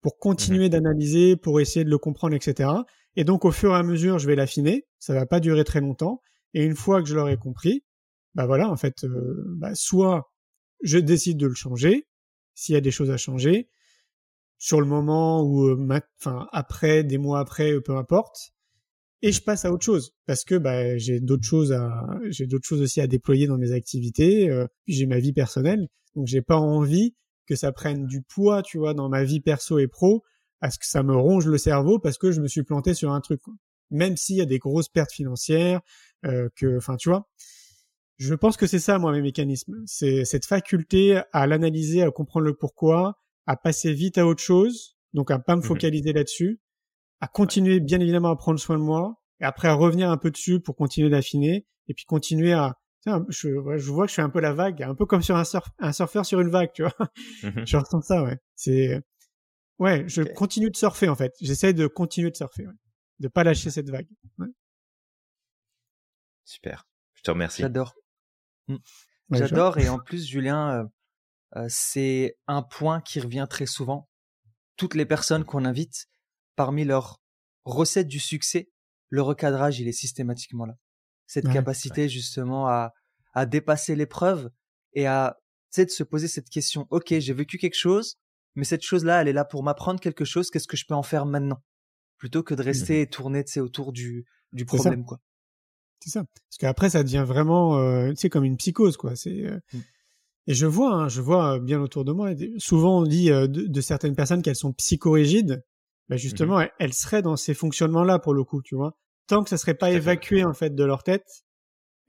pour 0.00 0.18
continuer 0.18 0.64
mhm. 0.64 0.70
d'analyser, 0.70 1.36
pour 1.36 1.60
essayer 1.60 1.84
de 1.84 1.90
le 1.90 1.98
comprendre, 1.98 2.34
etc. 2.34 2.70
Et 3.14 3.22
donc 3.22 3.44
au 3.44 3.52
fur 3.52 3.70
et 3.70 3.76
à 3.76 3.84
mesure, 3.84 4.18
je 4.18 4.26
vais 4.26 4.34
l'affiner. 4.34 4.86
Ça 4.98 5.14
va 5.14 5.26
pas 5.26 5.38
durer 5.38 5.62
très 5.62 5.80
longtemps. 5.80 6.20
Et 6.54 6.64
une 6.64 6.74
fois 6.74 7.00
que 7.00 7.08
je 7.08 7.14
l'aurai 7.14 7.36
compris, 7.36 7.84
bah 8.34 8.46
voilà, 8.46 8.68
en 8.68 8.76
fait, 8.76 9.04
euh, 9.04 9.44
bah 9.56 9.74
soit 9.74 10.32
je 10.82 10.98
décide 10.98 11.38
de 11.38 11.46
le 11.46 11.54
changer, 11.54 12.08
s'il 12.54 12.74
y 12.74 12.78
a 12.78 12.80
des 12.80 12.90
choses 12.90 13.10
à 13.10 13.16
changer, 13.16 13.68
sur 14.58 14.80
le 14.80 14.86
moment 14.86 15.42
ou 15.42 15.76
enfin 16.20 16.46
après, 16.52 17.02
des 17.02 17.18
mois 17.18 17.40
après, 17.40 17.80
peu 17.80 17.96
importe. 17.96 18.52
Et 19.20 19.32
je 19.32 19.42
passe 19.42 19.64
à 19.64 19.72
autre 19.72 19.84
chose 19.84 20.14
parce 20.26 20.44
que 20.44 20.56
bah, 20.56 20.96
j'ai 20.98 21.18
d'autres 21.20 21.44
choses 21.44 21.72
à 21.72 21.90
j'ai 22.28 22.46
d'autres 22.46 22.66
choses 22.66 22.80
aussi 22.80 23.00
à 23.00 23.08
déployer 23.08 23.46
dans 23.48 23.58
mes 23.58 23.72
activités 23.72 24.50
euh, 24.50 24.66
j'ai 24.86 25.06
ma 25.06 25.18
vie 25.18 25.32
personnelle. 25.32 25.88
Donc 26.14 26.28
j'ai 26.28 26.42
pas 26.42 26.58
envie 26.58 27.16
que 27.46 27.56
ça 27.56 27.72
prenne 27.72 28.06
du 28.06 28.22
poids 28.22 28.62
tu 28.62 28.78
vois 28.78 28.94
dans 28.94 29.08
ma 29.08 29.24
vie 29.24 29.40
perso 29.40 29.78
et 29.80 29.88
pro 29.88 30.22
à 30.60 30.70
ce 30.70 30.78
que 30.78 30.86
ça 30.86 31.02
me 31.02 31.16
ronge 31.16 31.46
le 31.46 31.58
cerveau 31.58 31.98
parce 31.98 32.18
que 32.18 32.30
je 32.30 32.40
me 32.40 32.46
suis 32.46 32.62
planté 32.62 32.94
sur 32.94 33.12
un 33.12 33.20
truc 33.20 33.40
même 33.90 34.16
s'il 34.16 34.36
y 34.36 34.40
a 34.40 34.46
des 34.46 34.58
grosses 34.58 34.88
pertes 34.88 35.12
financières 35.12 35.80
euh, 36.24 36.48
que 36.54 36.76
enfin 36.76 36.96
tu 36.96 37.08
vois 37.08 37.28
je 38.18 38.34
pense 38.34 38.56
que 38.56 38.66
c'est 38.66 38.78
ça 38.78 38.98
moi 38.98 39.12
mes 39.12 39.22
mécanismes 39.22 39.82
c'est 39.86 40.24
cette 40.24 40.46
faculté 40.46 41.20
à 41.32 41.46
l'analyser 41.46 42.02
à 42.02 42.10
comprendre 42.10 42.46
le 42.46 42.54
pourquoi 42.54 43.18
à 43.46 43.56
passer 43.56 43.92
vite 43.92 44.18
à 44.18 44.26
autre 44.26 44.42
chose 44.42 44.96
donc 45.12 45.30
à 45.30 45.38
pas 45.38 45.56
me 45.56 45.60
mmh 45.60 45.64
focaliser 45.64 46.12
là-dessus 46.12 46.60
à 47.20 47.28
continuer 47.28 47.80
bien 47.80 48.00
évidemment 48.00 48.30
à 48.30 48.36
prendre 48.36 48.58
soin 48.58 48.76
de 48.76 48.82
moi 48.82 49.20
et 49.40 49.44
après 49.44 49.68
à 49.68 49.74
revenir 49.74 50.10
un 50.10 50.18
peu 50.18 50.30
dessus 50.30 50.60
pour 50.60 50.76
continuer 50.76 51.10
d'affiner 51.10 51.66
et 51.88 51.94
puis 51.94 52.04
continuer 52.04 52.52
à 52.52 52.76
je, 53.28 53.48
je 53.78 53.90
vois 53.90 54.04
que 54.04 54.10
je 54.10 54.14
suis 54.14 54.22
un 54.22 54.30
peu 54.30 54.40
la 54.40 54.52
vague, 54.52 54.82
un 54.82 54.94
peu 54.94 55.06
comme 55.06 55.22
sur 55.22 55.36
un, 55.36 55.44
surf, 55.44 55.68
un 55.78 55.92
surfeur 55.92 56.24
sur 56.24 56.40
une 56.40 56.50
vague, 56.50 56.72
tu 56.72 56.82
vois. 56.82 56.94
Mmh 57.42 57.64
je 57.66 57.76
ressens 57.76 58.02
ça, 58.02 58.22
ouais. 58.22 58.38
C'est 58.54 59.02
ouais, 59.78 60.04
je 60.08 60.22
continue 60.22 60.70
de 60.70 60.76
surfer 60.76 61.08
en 61.08 61.16
fait. 61.16 61.34
J'essaie 61.40 61.72
de 61.72 61.86
continuer 61.86 62.30
de 62.30 62.36
surfer, 62.36 62.66
ouais. 62.66 62.74
de 63.18 63.28
pas 63.28 63.44
lâcher 63.44 63.70
cette 63.70 63.90
vague. 63.90 64.08
Ouais. 64.38 64.48
Super. 66.44 66.86
Je 67.22 67.26
te 67.26 67.30
remercie. 67.30 67.62
J'adore. 67.62 67.94
Mmh. 68.66 68.76
J'adore 69.30 69.78
et 69.78 69.88
en 69.88 70.00
plus 70.00 70.26
Julien, 70.26 70.70
euh, 70.70 70.84
euh, 71.56 71.66
c'est 71.68 72.36
un 72.48 72.62
point 72.62 73.00
qui 73.00 73.20
revient 73.20 73.46
très 73.48 73.66
souvent. 73.66 74.08
Toutes 74.76 74.94
les 74.94 75.06
personnes 75.06 75.44
qu'on 75.44 75.64
invite, 75.64 76.08
parmi 76.56 76.84
leurs 76.84 77.20
recettes 77.64 78.08
du 78.08 78.18
succès, 78.18 78.70
le 79.08 79.22
recadrage, 79.22 79.78
il 79.78 79.86
est 79.86 79.92
systématiquement 79.92 80.66
là. 80.66 80.74
Cette 81.26 81.48
capacité 81.50 82.08
justement 82.08 82.66
à, 82.68 82.92
à 83.32 83.46
dépasser 83.46 83.94
l'épreuve 83.94 84.50
et 84.92 85.06
à 85.06 85.38
de 85.78 85.88
se 85.88 86.02
poser 86.02 86.28
cette 86.28 86.50
question. 86.50 86.86
Ok, 86.90 87.14
j'ai 87.18 87.32
vécu 87.32 87.56
quelque 87.56 87.78
chose, 87.78 88.16
mais 88.56 88.64
cette 88.64 88.82
chose-là, 88.82 89.22
elle 89.22 89.28
est 89.28 89.32
là 89.32 89.44
pour 89.44 89.62
m'apprendre 89.62 90.00
quelque 90.00 90.24
chose. 90.24 90.50
Qu'est-ce 90.50 90.68
que 90.68 90.76
je 90.76 90.84
peux 90.86 90.94
en 90.94 91.02
faire 91.02 91.24
maintenant? 91.24 91.62
Plutôt 92.18 92.42
que 92.42 92.54
de 92.54 92.62
rester 92.62 93.00
et 93.00 93.06
tourner 93.06 93.44
autour 93.56 93.92
du, 93.92 94.26
du 94.52 94.66
problème. 94.66 95.04
quoi. 95.06 95.18
C'est 96.02 96.10
ça. 96.10 96.24
Parce 96.24 96.58
qu'après, 96.58 96.90
ça 96.90 97.04
devient 97.04 97.24
vraiment 97.24 97.78
euh, 97.78 98.12
comme 98.30 98.44
une 98.44 98.56
psychose. 98.56 98.96
quoi. 98.96 99.14
C'est 99.14 99.46
euh, 99.46 99.60
mmh. 99.72 99.78
Et 100.48 100.54
je 100.54 100.66
vois, 100.66 100.94
hein, 100.94 101.08
je 101.08 101.20
vois 101.20 101.60
bien 101.60 101.80
autour 101.80 102.04
de 102.04 102.10
moi, 102.10 102.30
souvent 102.58 102.98
on 102.98 103.02
dit 103.04 103.30
euh, 103.30 103.46
de, 103.46 103.68
de, 103.68 103.80
certaines 103.80 104.16
personnes 104.16 104.42
qu'elles 104.42 104.56
sont 104.56 104.72
psychorigides 104.72 105.62
bah 106.08 106.16
justement, 106.16 106.58
mmh 106.58 106.68
elle, 106.80 106.92
serait 106.92 107.22
dans 107.22 107.36
ces 107.36 107.54
fonctionnements-là 107.54 108.18
pour 108.18 108.34
le 108.34 108.42
coup, 108.42 108.60
tu 108.60 108.74
vois. 108.74 108.98
Tant 109.28 109.44
que 109.44 109.50
ça 109.50 109.56
serait 109.56 109.74
pas 109.74 109.92
évacué 109.92 110.44
en 110.44 110.52
fait 110.52 110.74
de 110.74 110.84
leur 110.84 111.04
tête, 111.04 111.44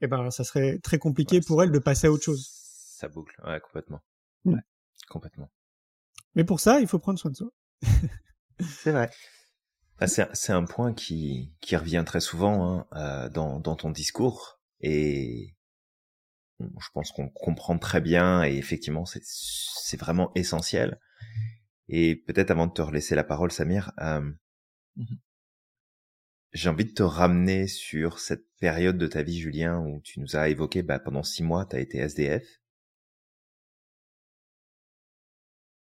eh 0.00 0.08
ben 0.08 0.32
ça 0.32 0.42
serait 0.42 0.80
très 0.80 0.98
compliqué 0.98 1.40
pour 1.40 1.62
elles 1.62 1.70
de 1.70 1.78
passer 1.78 2.08
à 2.08 2.10
autre 2.10 2.24
chose. 2.24 2.50
Ça 2.50 3.06
boucle, 3.06 3.40
ouais, 3.46 3.60
complètement. 3.60 4.00
Ouais. 4.44 4.60
Complètement. 5.08 5.48
Mais 6.34 6.42
pour 6.42 6.58
ça, 6.58 6.80
il 6.80 6.88
faut 6.88 6.98
prendre 6.98 7.20
soin 7.20 7.30
de 7.30 7.36
soi. 7.36 7.50
c'est 8.60 8.90
vrai. 8.90 9.10
Ah, 10.00 10.06
c'est 10.08 10.52
un 10.52 10.64
point 10.64 10.92
qui, 10.92 11.52
qui 11.60 11.76
revient 11.76 12.02
très 12.04 12.20
souvent 12.20 12.66
hein, 12.66 12.86
euh, 12.94 13.28
dans, 13.28 13.60
dans 13.60 13.76
ton 13.76 13.90
discours 13.90 14.60
et 14.80 15.54
je 16.60 16.88
pense 16.92 17.12
qu'on 17.12 17.28
comprend 17.28 17.78
très 17.78 18.00
bien 18.00 18.44
et 18.44 18.56
effectivement 18.56 19.04
c'est 19.06 19.96
vraiment 19.96 20.32
essentiel. 20.34 21.00
Et 21.88 22.16
peut-être 22.16 22.50
avant 22.50 22.66
de 22.66 22.72
te 22.72 22.82
laisser 22.82 23.14
la 23.14 23.24
parole, 23.24 23.52
Samir, 23.52 23.92
euh, 24.00 24.20
mmh 24.96 25.04
j'ai 26.54 26.68
envie 26.68 26.84
de 26.84 26.92
te 26.92 27.02
ramener 27.02 27.66
sur 27.66 28.20
cette 28.20 28.46
période 28.60 28.96
de 28.96 29.06
ta 29.08 29.22
vie, 29.22 29.40
Julien, 29.40 29.80
où 29.80 30.00
tu 30.00 30.20
nous 30.20 30.36
as 30.36 30.48
évoqué, 30.48 30.82
bah, 30.82 31.00
pendant 31.00 31.22
six 31.24 31.42
mois, 31.42 31.66
tu 31.66 31.76
as 31.76 31.80
été 31.80 31.98
SDF. 31.98 32.60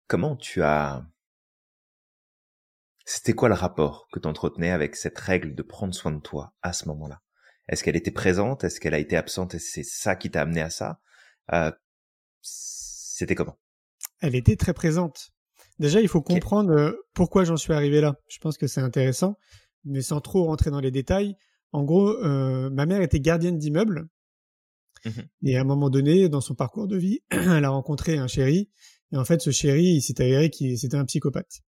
Comment 0.07 0.35
tu 0.35 0.63
as... 0.63 1.05
C'était 3.05 3.33
quoi 3.33 3.49
le 3.49 3.55
rapport 3.55 4.07
que 4.11 4.19
tu 4.19 4.27
entretenais 4.27 4.71
avec 4.71 4.95
cette 4.95 5.19
règle 5.19 5.53
de 5.53 5.61
prendre 5.61 5.93
soin 5.93 6.11
de 6.11 6.19
toi 6.19 6.53
à 6.63 6.73
ce 6.73 6.87
moment-là? 6.87 7.21
Est-ce 7.67 7.83
qu'elle 7.83 7.95
était 7.95 8.11
présente? 8.11 8.63
Est-ce 8.63 8.79
qu'elle 8.79 8.95
a 8.95 8.99
été 8.99 9.15
absente? 9.15 9.53
Et 9.53 9.59
c'est 9.59 9.83
ça 9.83 10.15
qui 10.15 10.31
t'a 10.31 10.41
amené 10.41 10.61
à 10.61 10.71
ça? 10.71 10.99
Euh, 11.53 11.71
C'était 12.41 13.35
comment? 13.35 13.57
Elle 14.21 14.35
était 14.35 14.55
très 14.55 14.73
présente. 14.73 15.31
Déjà, 15.77 16.01
il 16.01 16.07
faut 16.07 16.21
comprendre 16.21 16.71
euh, 16.71 16.91
pourquoi 17.13 17.43
j'en 17.43 17.57
suis 17.57 17.73
arrivé 17.73 18.01
là. 18.01 18.15
Je 18.27 18.39
pense 18.39 18.57
que 18.57 18.65
c'est 18.65 18.81
intéressant, 18.81 19.37
mais 19.83 20.01
sans 20.01 20.21
trop 20.21 20.45
rentrer 20.45 20.71
dans 20.71 20.79
les 20.79 20.91
détails. 20.91 21.35
En 21.71 21.83
gros, 21.83 22.09
euh, 22.09 22.69
ma 22.71 22.85
mère 22.85 23.01
était 23.01 23.19
gardienne 23.19 23.57
d'immeuble. 23.57 24.07
Mmh 25.05 25.09
et 25.43 25.57
à 25.57 25.61
un 25.61 25.65
moment 25.65 25.91
donné, 25.91 26.29
dans 26.29 26.41
son 26.41 26.55
parcours 26.55 26.87
de 26.87 26.97
vie, 26.97 27.19
elle 27.29 27.65
a 27.65 27.69
rencontré 27.69 28.17
un 28.17 28.27
chéri. 28.27 28.71
Et 29.11 29.17
en 29.17 29.25
fait, 29.25 29.41
ce 29.41 29.51
chéri, 29.51 29.83
il 29.83 30.01
s'est 30.01 30.19
avéré 30.19 30.49
qu'il 30.49 30.79
c'était 30.79 30.97
un 30.97 31.05
psychopathe. 31.05 31.61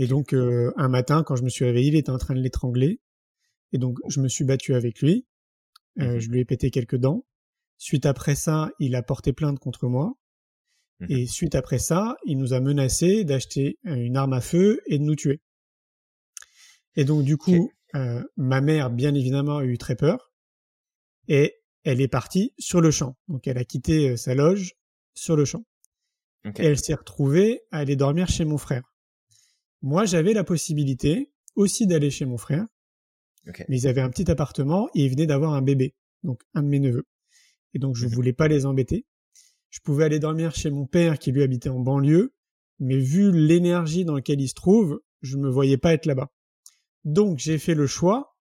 Et 0.00 0.06
donc, 0.06 0.32
euh, 0.32 0.72
un 0.78 0.88
matin, 0.88 1.22
quand 1.22 1.36
je 1.36 1.42
me 1.42 1.50
suis 1.50 1.66
réveillé, 1.66 1.88
il 1.88 1.94
était 1.94 2.08
en 2.08 2.16
train 2.16 2.32
de 2.32 2.40
l'étrangler. 2.40 3.02
Et 3.72 3.76
donc, 3.76 3.98
je 4.08 4.20
me 4.20 4.28
suis 4.28 4.44
battu 4.44 4.74
avec 4.74 5.02
lui. 5.02 5.26
Euh, 5.98 6.16
mmh 6.16 6.20
Je 6.20 6.28
lui 6.30 6.40
ai 6.40 6.46
pété 6.46 6.70
quelques 6.70 6.96
dents. 6.96 7.26
Suite 7.76 8.06
après 8.06 8.34
ça, 8.34 8.70
il 8.78 8.94
a 8.94 9.02
porté 9.02 9.34
plainte 9.34 9.58
contre 9.58 9.88
moi. 9.88 10.14
Mmh 11.00 11.06
et 11.10 11.26
suite 11.26 11.54
après 11.54 11.78
ça, 11.78 12.16
il 12.24 12.38
nous 12.38 12.54
a 12.54 12.60
menacé 12.60 13.24
d'acheter 13.24 13.78
euh, 13.86 13.94
une 13.94 14.16
arme 14.16 14.32
à 14.32 14.40
feu 14.40 14.80
et 14.86 14.98
de 14.98 15.04
nous 15.04 15.16
tuer. 15.16 15.42
Et 16.96 17.04
donc 17.04 17.22
du 17.22 17.36
coup, 17.36 17.70
euh, 17.94 18.24
ma 18.38 18.62
mère, 18.62 18.88
bien 18.88 19.14
évidemment, 19.14 19.58
a 19.58 19.66
eu 19.66 19.76
très 19.76 19.96
peur. 19.96 20.32
Et 21.28 21.56
elle 21.84 22.00
est 22.00 22.08
partie 22.08 22.54
sur 22.58 22.80
le 22.80 22.90
champ. 22.90 23.18
Donc 23.28 23.46
elle 23.46 23.58
a 23.58 23.64
quitté 23.64 24.16
sa 24.16 24.34
loge 24.34 24.72
sur 25.12 25.36
le 25.36 25.44
champ. 25.44 25.66
Et 26.56 26.64
elle 26.64 26.78
s'est 26.78 26.94
retrouvée 26.94 27.60
à 27.70 27.80
aller 27.80 27.96
dormir 27.96 28.28
chez 28.28 28.46
mon 28.46 28.56
frère. 28.56 28.89
Moi, 29.82 30.04
j'avais 30.04 30.32
la 30.32 30.44
possibilité 30.44 31.30
aussi 31.56 31.86
d'aller 31.86 32.10
chez 32.10 32.26
mon 32.26 32.36
frère. 32.36 32.66
Mais 33.68 33.78
ils 33.78 33.86
avaient 33.88 34.00
un 34.00 34.10
petit 34.10 34.30
appartement 34.30 34.88
et 34.94 35.04
ils 35.04 35.10
venaient 35.10 35.26
d'avoir 35.26 35.54
un 35.54 35.62
bébé. 35.62 35.94
Donc 36.22 36.42
un 36.54 36.62
de 36.62 36.68
mes 36.68 36.78
neveux. 36.78 37.06
Et 37.74 37.78
donc 37.78 37.96
je 37.96 38.06
mmh 38.06 38.10
voulais 38.10 38.32
pas 38.32 38.48
les 38.48 38.66
embêter. 38.66 39.06
Je 39.70 39.80
pouvais 39.80 40.04
aller 40.04 40.18
dormir 40.18 40.54
chez 40.54 40.70
mon 40.70 40.86
père 40.86 41.18
qui 41.18 41.32
lui 41.32 41.42
habitait 41.42 41.68
en 41.68 41.78
banlieue, 41.78 42.34
mais 42.78 42.98
vu 42.98 43.32
l'énergie 43.32 44.04
dans 44.04 44.16
laquelle 44.16 44.40
il 44.40 44.48
se 44.48 44.54
trouve, 44.54 45.00
je 45.22 45.36
me 45.36 45.48
voyais 45.48 45.78
pas 45.78 45.94
être 45.94 46.06
là-bas. 46.06 46.30
Donc 47.04 47.38
j'ai 47.38 47.58
fait 47.58 47.74
le 47.74 47.86
choix 47.86 48.36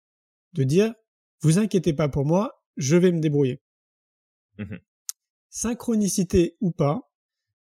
de 0.53 0.63
dire 0.63 0.93
vous 1.41 1.59
inquiétez 1.59 1.93
pas 1.93 2.09
pour 2.09 2.25
moi, 2.25 2.63
je 2.75 2.97
vais 2.97 3.11
me 3.11 3.19
débrouiller. 3.19 3.61
Mmh 4.57 4.75
Synchronicité 5.51 6.57
ou 6.61 6.71
pas, 6.71 7.09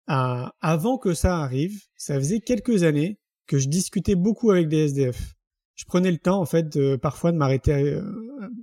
avant 0.07 0.97
que 0.97 1.13
ça 1.13 1.37
arrive, 1.37 1.81
ça 1.95 2.15
faisait 2.15 2.41
quelques 2.41 2.83
années 2.83 3.19
que 3.49 3.57
je 3.57 3.67
discutais 3.67 4.15
beaucoup 4.15 4.51
avec 4.51 4.69
des 4.69 4.85
SDF. 4.85 5.35
Je 5.75 5.83
prenais 5.85 6.11
le 6.11 6.17
temps 6.17 6.39
en 6.39 6.45
fait 6.45 6.69
de, 6.69 6.95
parfois 6.95 7.31
de 7.31 7.37
m'arrêter 7.37 7.73
euh, 7.73 8.01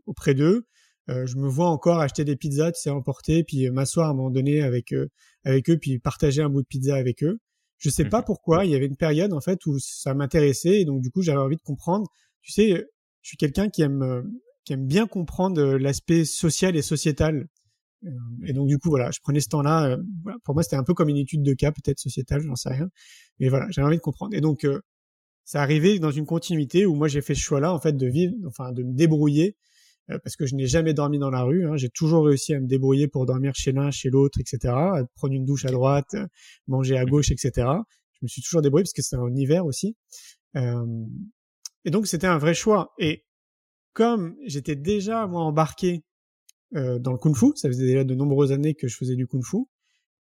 auprès 0.07 0.35
d'eux, 0.35 0.67
euh, 1.09 1.27
je 1.27 1.37
me 1.37 1.49
vois 1.49 1.69
encore 1.69 2.01
acheter 2.01 2.25
des 2.25 2.37
pizzas, 2.37 2.73
tu 2.73 2.81
sais, 2.81 2.91
emporter, 2.91 3.45
puis 3.45 3.71
m'asseoir 3.71 4.09
à 4.09 4.11
un 4.11 4.15
moment 4.15 4.31
donné 4.31 4.63
avec 4.63 4.93
eux, 4.93 5.09
avec 5.45 5.69
eux, 5.71 5.79
puis 5.79 5.99
partager 5.99 6.43
un 6.43 6.49
bout 6.49 6.63
de 6.63 6.67
pizza 6.67 6.97
avec 6.97 7.23
eux. 7.23 7.39
Je 7.79 7.91
sais 7.91 8.07
pas 8.07 8.21
mhm. 8.21 8.25
pourquoi, 8.25 8.65
il 8.65 8.71
y 8.71 8.75
avait 8.75 8.87
une 8.87 8.97
période 8.97 9.33
en 9.33 9.41
fait 9.41 9.65
où 9.67 9.79
ça 9.79 10.15
m'intéressait 10.15 10.81
et 10.81 10.85
donc 10.85 11.03
du 11.03 11.11
coup 11.11 11.23
j'avais 11.23 11.39
envie 11.39 11.57
de 11.57 11.63
comprendre. 11.63 12.07
Tu 12.43 12.53
sais, 12.53 12.87
je 13.23 13.29
suis 13.29 13.37
quelqu'un 13.37 13.69
qui 13.69 13.83
aime 13.83 14.03
euh, 14.03 14.23
qui 14.65 14.73
aime 14.73 14.87
bien 14.87 15.07
comprendre 15.07 15.61
euh, 15.61 15.79
l'aspect 15.79 16.25
social 16.25 16.77
et 16.77 16.83
sociétal. 16.83 17.47
Et 18.45 18.53
donc 18.53 18.69
du 18.69 18.79
coup 18.79 18.91
voilà, 18.91 19.11
je 19.11 19.21
prenais 19.21 19.41
ce 19.41 19.49
temps-là. 19.49 19.97
pour 20.45 20.55
moi 20.55 20.63
c'était 20.63 20.77
un 20.77 20.85
peu 20.85 20.95
comme 20.95 21.09
une 21.09 21.17
étude 21.17 21.43
de 21.43 21.55
cas, 21.55 21.73
peut-être 21.73 21.99
sociétale, 21.99 22.43
j'en 22.43 22.57
sais 22.57 22.71
rien. 22.71 22.89
Mais 23.41 23.49
voilà, 23.49 23.67
j'avais 23.71 23.87
envie 23.87 23.97
de 23.97 24.03
comprendre. 24.03 24.35
Et 24.35 24.41
donc 24.41 24.67
ça 25.45 25.63
arrivait 25.63 25.99
dans 25.99 26.11
une 26.11 26.27
continuité 26.27 26.87
où 26.87 26.95
moi 26.95 27.09
j'ai 27.09 27.23
fait 27.23 27.35
ce 27.35 27.41
choix-là 27.41 27.73
en 27.73 27.81
fait 27.81 27.97
de 27.97 28.07
vivre, 28.07 28.35
enfin 28.47 28.73
de 28.73 28.83
me 28.83 28.93
débrouiller 28.93 29.57
euh, 30.11 30.19
parce 30.23 30.37
que 30.37 30.47
je 30.47 30.55
n'ai 30.55 30.67
jamais 30.67 30.95
dormi 30.95 31.19
dans 31.19 31.31
la 31.31 31.43
rue. 31.43 31.67
Hein. 31.67 31.77
J'ai 31.77 31.89
toujours 31.89 32.27
réussi 32.27 32.55
à 32.55 32.61
me 32.61 32.67
débrouiller 32.67 33.09
pour 33.09 33.27
dormir 33.27 33.53
chez 33.55 33.73
l'un, 33.73 33.91
chez 33.91 34.11
l'autre, 34.11 34.39
etc. 34.41 34.75
À 34.75 35.03
prendre 35.15 35.35
une 35.35 35.45
douche 35.45 35.65
à 35.65 35.71
droite, 35.71 36.15
euh, 36.15 36.27
manger 36.67 36.97
à 36.97 37.05
gauche, 37.05 37.31
etc. 37.31 37.69
Je 38.13 38.19
me 38.23 38.29
suis 38.29 38.43
toujours 38.43 38.63
débrouillé 38.63 38.85
parce 38.85 38.93
que 38.93 39.03
c'était 39.03 39.17
en 39.17 39.35
hiver 39.35 39.67
aussi. 39.67 39.97
Euh... 40.57 40.85
Et 41.85 41.91
donc 41.91 42.07
c'était 42.07 42.27
un 42.27 42.39
vrai 42.39 42.55
choix. 42.55 42.95
Et 42.99 43.25
comme 43.93 44.37
j'étais 44.47 44.77
déjà 44.77 45.27
moi 45.27 45.43
embarqué 45.43 46.05
euh, 46.75 46.99
dans 46.99 47.13
le 47.13 47.19
kung-fu, 47.19 47.53
ça 47.55 47.69
faisait 47.69 47.87
déjà 47.87 48.05
de 48.05 48.15
nombreuses 48.15 48.53
années 48.53 48.75
que 48.75 48.89
je 48.89 48.97
faisais 48.97 49.15
du 49.15 49.27
kung-fu. 49.27 49.59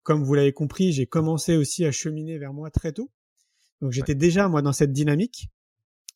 Comme 0.03 0.23
vous 0.23 0.33
l'avez 0.35 0.53
compris, 0.53 0.91
j'ai 0.91 1.07
commencé 1.07 1.57
aussi 1.57 1.85
à 1.85 1.91
cheminer 1.91 2.37
vers 2.37 2.53
moi 2.53 2.69
très 2.69 2.91
tôt. 2.91 3.11
Donc 3.81 3.91
j'étais 3.91 4.15
déjà 4.15 4.47
moi 4.47 4.61
dans 4.61 4.73
cette 4.73 4.93
dynamique. 4.93 5.49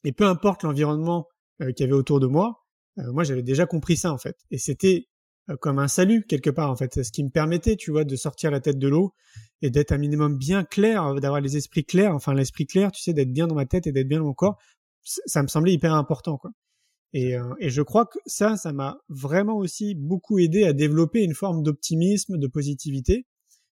Et 0.04 0.12
peu 0.12 0.26
importe 0.26 0.64
l'environnement 0.64 1.28
euh, 1.62 1.72
qu'il 1.72 1.86
y 1.86 1.90
avait 1.90 1.98
autour 1.98 2.20
de 2.20 2.28
moi, 2.28 2.66
euh, 3.00 3.12
moi, 3.12 3.24
j'avais 3.24 3.44
déjà 3.44 3.66
compris 3.66 3.98
ça 3.98 4.14
en 4.14 4.18
fait, 4.18 4.38
et 4.52 4.58
c'était 4.58 5.08
comme 5.62 5.80
un 5.80 5.88
salut 5.88 6.26
quelque 6.28 6.52
part 6.52 6.70
en 6.70 6.76
fait. 6.76 7.02
Ce 7.02 7.12
qui 7.12 7.24
me 7.24 7.32
permettait, 7.32 7.76
tu 7.76 7.90
vois, 7.90 8.04
de 8.04 8.16
sortir 8.16 8.52
la 8.52 8.60
tête 8.60 8.78
de 8.78 8.88
l'eau 8.88 9.16
et 9.64 9.72
d'être 9.72 9.92
un 9.92 9.98
minimum 9.98 10.38
bien 10.38 10.64
clair, 10.64 11.16
d'avoir 11.16 11.42
les 11.42 11.58
esprits 11.58 11.86
clairs, 11.86 12.14
enfin 12.14 12.36
l'esprit 12.36 12.68
clair, 12.68 12.92
tu 12.92 13.02
sais, 13.02 13.14
d'être 13.14 13.34
bien 13.34 13.48
dans 13.48 13.56
ma 13.56 13.66
tête 13.66 13.88
et 13.88 13.92
d'être 13.92 14.08
bien 14.08 14.20
dans 14.20 14.26
mon 14.26 14.34
corps. 14.36 14.60
Ça 15.04 15.42
me 15.42 15.48
semblait 15.48 15.74
hyper 15.74 15.96
important, 15.96 16.38
quoi. 16.38 16.52
Et, 17.14 17.36
euh, 17.36 17.53
et 17.60 17.70
je 17.70 17.82
crois 17.82 18.05
que 18.05 18.20
ça, 18.26 18.55
ça 18.55 18.72
m'a 18.72 18.99
vraiment 19.10 19.57
aussi 19.57 19.95
beaucoup 19.95 20.39
aidé 20.39 20.64
à 20.64 20.74
développer 20.74 21.24
une 21.24 21.34
forme 21.34 21.64
d'optimisme, 21.64 22.38
de 22.38 22.47
positivité, 22.47 23.26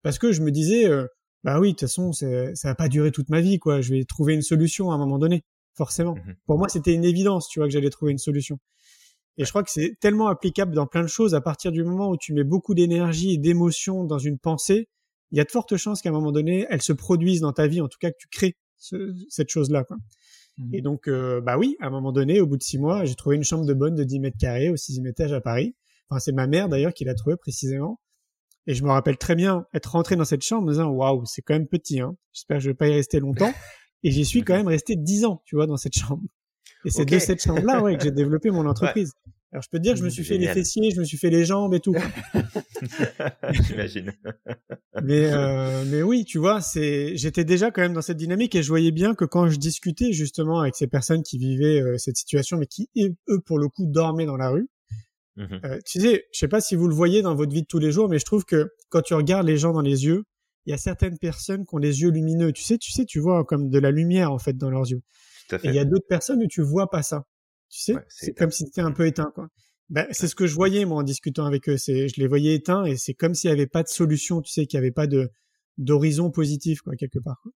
parce 0.03 0.19
que 0.19 0.31
je 0.31 0.41
me 0.41 0.51
disais, 0.51 0.87
euh, 0.87 1.07
bah 1.43 1.59
oui, 1.59 1.69
de 1.69 1.71
toute 1.71 1.81
façon, 1.81 2.11
ça 2.13 2.27
va 2.63 2.75
pas 2.75 2.89
durer 2.89 3.11
toute 3.11 3.29
ma 3.29 3.41
vie, 3.41 3.57
quoi. 3.57 3.81
Je 3.81 3.93
vais 3.93 4.03
trouver 4.03 4.33
une 4.33 4.41
solution 4.41 4.91
à 4.91 4.95
un 4.95 4.97
moment 4.97 5.17
donné, 5.17 5.43
forcément. 5.75 6.15
Mmh 6.15 6.35
Pour 6.45 6.57
moi, 6.57 6.69
c'était 6.69 6.93
une 6.93 7.05
évidence, 7.05 7.47
tu 7.47 7.59
vois, 7.59 7.67
que 7.67 7.73
j'allais 7.73 7.89
trouver 7.89 8.11
une 8.11 8.17
solution. 8.17 8.59
Et 9.37 9.45
je 9.45 9.49
crois 9.49 9.63
que 9.63 9.71
c'est 9.71 9.95
tellement 9.99 10.27
applicable 10.27 10.73
dans 10.75 10.85
plein 10.85 11.01
de 11.01 11.07
choses. 11.07 11.33
À 11.33 11.41
partir 11.41 11.71
du 11.71 11.83
moment 11.83 12.09
où 12.09 12.17
tu 12.17 12.33
mets 12.33 12.43
beaucoup 12.43 12.73
d'énergie 12.73 13.33
et 13.33 13.37
d'émotion 13.37 14.03
dans 14.03 14.19
une 14.19 14.37
pensée, 14.37 14.87
il 15.31 15.37
y 15.37 15.41
a 15.41 15.45
de 15.45 15.51
fortes 15.51 15.77
chances 15.77 16.01
qu'à 16.01 16.09
un 16.09 16.13
moment 16.13 16.31
donné, 16.31 16.67
elle 16.69 16.81
se 16.81 16.93
produise 16.93 17.39
dans 17.41 17.53
ta 17.53 17.67
vie, 17.67 17.81
en 17.81 17.87
tout 17.87 17.97
cas 17.99 18.11
que 18.11 18.17
tu 18.19 18.27
crées 18.27 18.57
cette 19.29 19.49
chose-là. 19.49 19.85
Mmh. 20.61 20.75
Et 20.75 20.81
donc, 20.81 21.07
euh, 21.07 21.41
bah 21.41 21.57
oui, 21.57 21.75
à 21.79 21.87
un 21.87 21.89
moment 21.89 22.11
donné, 22.11 22.39
au 22.39 22.47
bout 22.47 22.57
de 22.57 22.63
six 22.63 22.77
mois, 22.77 23.05
j'ai 23.05 23.15
trouvé 23.15 23.35
une 23.35 23.43
chambre 23.43 23.65
de 23.65 23.73
bonne 23.73 23.95
de 23.95 24.03
10 24.03 24.19
mètres 24.19 24.37
carrés 24.37 24.69
au 24.69 24.77
sixième 24.77 25.07
étage 25.07 25.33
à 25.33 25.41
Paris. 25.41 25.75
Enfin, 26.09 26.19
c'est 26.19 26.33
ma 26.33 26.47
mère 26.47 26.69
d'ailleurs 26.69 26.93
qui 26.93 27.03
l'a 27.03 27.15
trouvé 27.15 27.35
précisément. 27.37 27.99
Et 28.67 28.75
je 28.75 28.83
me 28.83 28.89
rappelle 28.89 29.17
très 29.17 29.35
bien 29.35 29.65
être 29.73 29.91
rentré 29.93 30.15
dans 30.15 30.25
cette 30.25 30.43
chambre 30.43 30.63
en 30.63 30.65
me 30.65 30.71
disant, 30.71 30.89
waouh, 30.89 31.25
c'est 31.25 31.41
quand 31.41 31.53
même 31.53 31.67
petit, 31.67 31.99
hein. 31.99 32.15
J'espère 32.31 32.57
que 32.57 32.63
je 32.63 32.69
vais 32.69 32.75
pas 32.75 32.87
y 32.87 32.93
rester 32.93 33.19
longtemps. 33.19 33.51
Et 34.03 34.11
j'y 34.11 34.25
suis 34.25 34.43
quand 34.43 34.55
même 34.55 34.67
resté 34.67 34.95
dix 34.95 35.25
ans, 35.25 35.41
tu 35.45 35.55
vois, 35.55 35.67
dans 35.67 35.77
cette 35.77 35.95
chambre. 35.95 36.23
Et 36.85 36.89
c'est 36.89 37.05
de 37.05 37.19
cette 37.19 37.41
chambre-là, 37.41 37.81
ouais, 37.81 37.97
que 37.97 38.03
j'ai 38.03 38.11
développé 38.11 38.49
mon 38.49 38.65
entreprise. 38.67 39.13
Alors 39.51 39.63
je 39.63 39.69
peux 39.69 39.79
te 39.79 39.83
dire, 39.83 39.97
je 39.97 40.03
me 40.03 40.09
suis 40.09 40.23
fait 40.23 40.37
les 40.37 40.47
fessiers, 40.47 40.91
je 40.91 40.99
me 40.99 41.03
suis 41.03 41.17
fait 41.17 41.29
les 41.29 41.43
jambes 41.43 41.73
et 41.73 41.81
tout. 41.81 41.93
J'imagine. 43.51 44.13
mais 45.03 45.25
euh, 45.25 45.83
mais 45.87 46.01
oui, 46.03 46.23
tu 46.23 46.37
vois, 46.37 46.61
c'est 46.61 47.17
j'étais 47.17 47.43
déjà 47.43 47.69
quand 47.69 47.81
même 47.81 47.93
dans 47.93 48.01
cette 48.01 48.17
dynamique 48.17 48.55
et 48.55 48.63
je 48.63 48.69
voyais 48.69 48.91
bien 48.91 49.13
que 49.13 49.25
quand 49.25 49.49
je 49.49 49.57
discutais 49.57 50.13
justement 50.13 50.61
avec 50.61 50.75
ces 50.75 50.87
personnes 50.87 51.21
qui 51.21 51.37
vivaient 51.37 51.81
euh, 51.81 51.97
cette 51.97 52.15
situation, 52.15 52.57
mais 52.57 52.65
qui 52.65 52.89
eux 52.97 53.41
pour 53.45 53.59
le 53.59 53.67
coup 53.67 53.85
dormaient 53.85 54.25
dans 54.25 54.37
la 54.37 54.49
rue. 54.49 54.69
Mmh 55.35 55.45
euh, 55.65 55.79
tu 55.85 55.99
sais, 55.99 56.25
je 56.33 56.39
sais 56.39 56.47
pas 56.47 56.61
si 56.61 56.75
vous 56.75 56.87
le 56.87 56.95
voyez 56.95 57.21
dans 57.21 57.35
votre 57.35 57.53
vie 57.53 57.63
de 57.63 57.67
tous 57.67 57.79
les 57.79 57.91
jours, 57.91 58.07
mais 58.07 58.19
je 58.19 58.25
trouve 58.25 58.45
que 58.45 58.69
quand 58.89 59.01
tu 59.01 59.13
regardes 59.13 59.47
les 59.47 59.57
gens 59.57 59.73
dans 59.73 59.81
les 59.81 60.05
yeux, 60.05 60.23
il 60.65 60.71
y 60.71 60.73
a 60.73 60.77
certaines 60.77 61.17
personnes 61.17 61.65
qui 61.65 61.75
ont 61.75 61.79
les 61.79 62.01
yeux 62.01 62.11
lumineux. 62.11 62.53
Tu 62.53 62.63
sais, 62.63 62.77
tu 62.77 62.91
sais, 62.91 63.05
tu 63.05 63.19
vois 63.19 63.43
comme 63.43 63.69
de 63.69 63.79
la 63.79 63.91
lumière 63.91 64.31
en 64.31 64.39
fait 64.39 64.53
dans 64.53 64.69
leurs 64.69 64.89
yeux. 64.89 65.01
Et 65.51 65.67
il 65.67 65.73
y 65.73 65.79
a 65.79 65.85
d'autres 65.85 66.07
personnes 66.07 66.41
où 66.41 66.47
tu 66.47 66.61
vois 66.61 66.89
pas 66.89 67.03
ça. 67.03 67.25
Tu 67.71 67.81
sais, 67.81 67.95
c'est 68.09 68.33
comme 68.33 68.51
si 68.51 68.65
c'était 68.65 68.81
un 68.81 68.91
peu 68.91 69.07
éteint, 69.07 69.31
quoi. 69.33 69.47
Ben, 69.89 70.07
c'est 70.11 70.27
ce 70.27 70.35
que 70.35 70.47
je 70.47 70.55
voyais 70.55 70.85
moi 70.85 70.99
en 70.99 71.03
discutant 71.03 71.45
avec 71.45 71.67
eux. 71.67 71.77
C'est, 71.77 72.07
je 72.07 72.19
les 72.19 72.27
voyais 72.27 72.55
éteints 72.55 72.85
et 72.85 72.95
c'est 72.95 73.13
comme 73.13 73.33
s'il 73.33 73.49
n'y 73.49 73.53
avait 73.53 73.67
pas 73.67 73.83
de 73.83 73.89
solution. 73.89 74.41
Tu 74.41 74.51
sais, 74.51 74.65
qu'il 74.65 74.79
n'y 74.79 74.85
avait 74.85 74.93
pas 74.93 75.07
de 75.07 75.29
d'horizon 75.77 76.31
positif, 76.31 76.81
quoi, 76.81 76.95
quelque 76.95 77.19
part. 77.19 77.39
Quoi. 77.41 77.51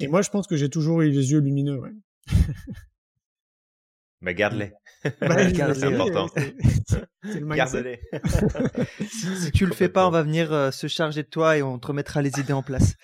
Et 0.00 0.06
moi, 0.06 0.22
je 0.22 0.30
pense 0.30 0.46
que 0.46 0.56
j'ai 0.56 0.68
toujours 0.68 1.02
eu 1.02 1.10
les 1.10 1.32
yeux 1.32 1.40
lumineux. 1.40 1.78
Ouais. 1.78 1.90
Mais 4.20 4.34
garde-les. 4.34 4.72
Bah, 5.20 5.36
c'est 5.74 5.84
important. 5.84 6.26
Garde-les. 7.24 8.00
si, 9.08 9.52
tu 9.52 9.64
le 9.64 9.72
fais 9.72 9.88
pas, 9.88 10.08
on 10.08 10.10
va 10.10 10.24
venir 10.24 10.52
euh, 10.52 10.72
se 10.72 10.88
charger 10.88 11.22
de 11.22 11.28
toi 11.28 11.56
et 11.56 11.62
on 11.62 11.78
te 11.78 11.86
remettra 11.86 12.20
les 12.20 12.40
idées 12.40 12.52
en 12.52 12.64
place. 12.64 12.94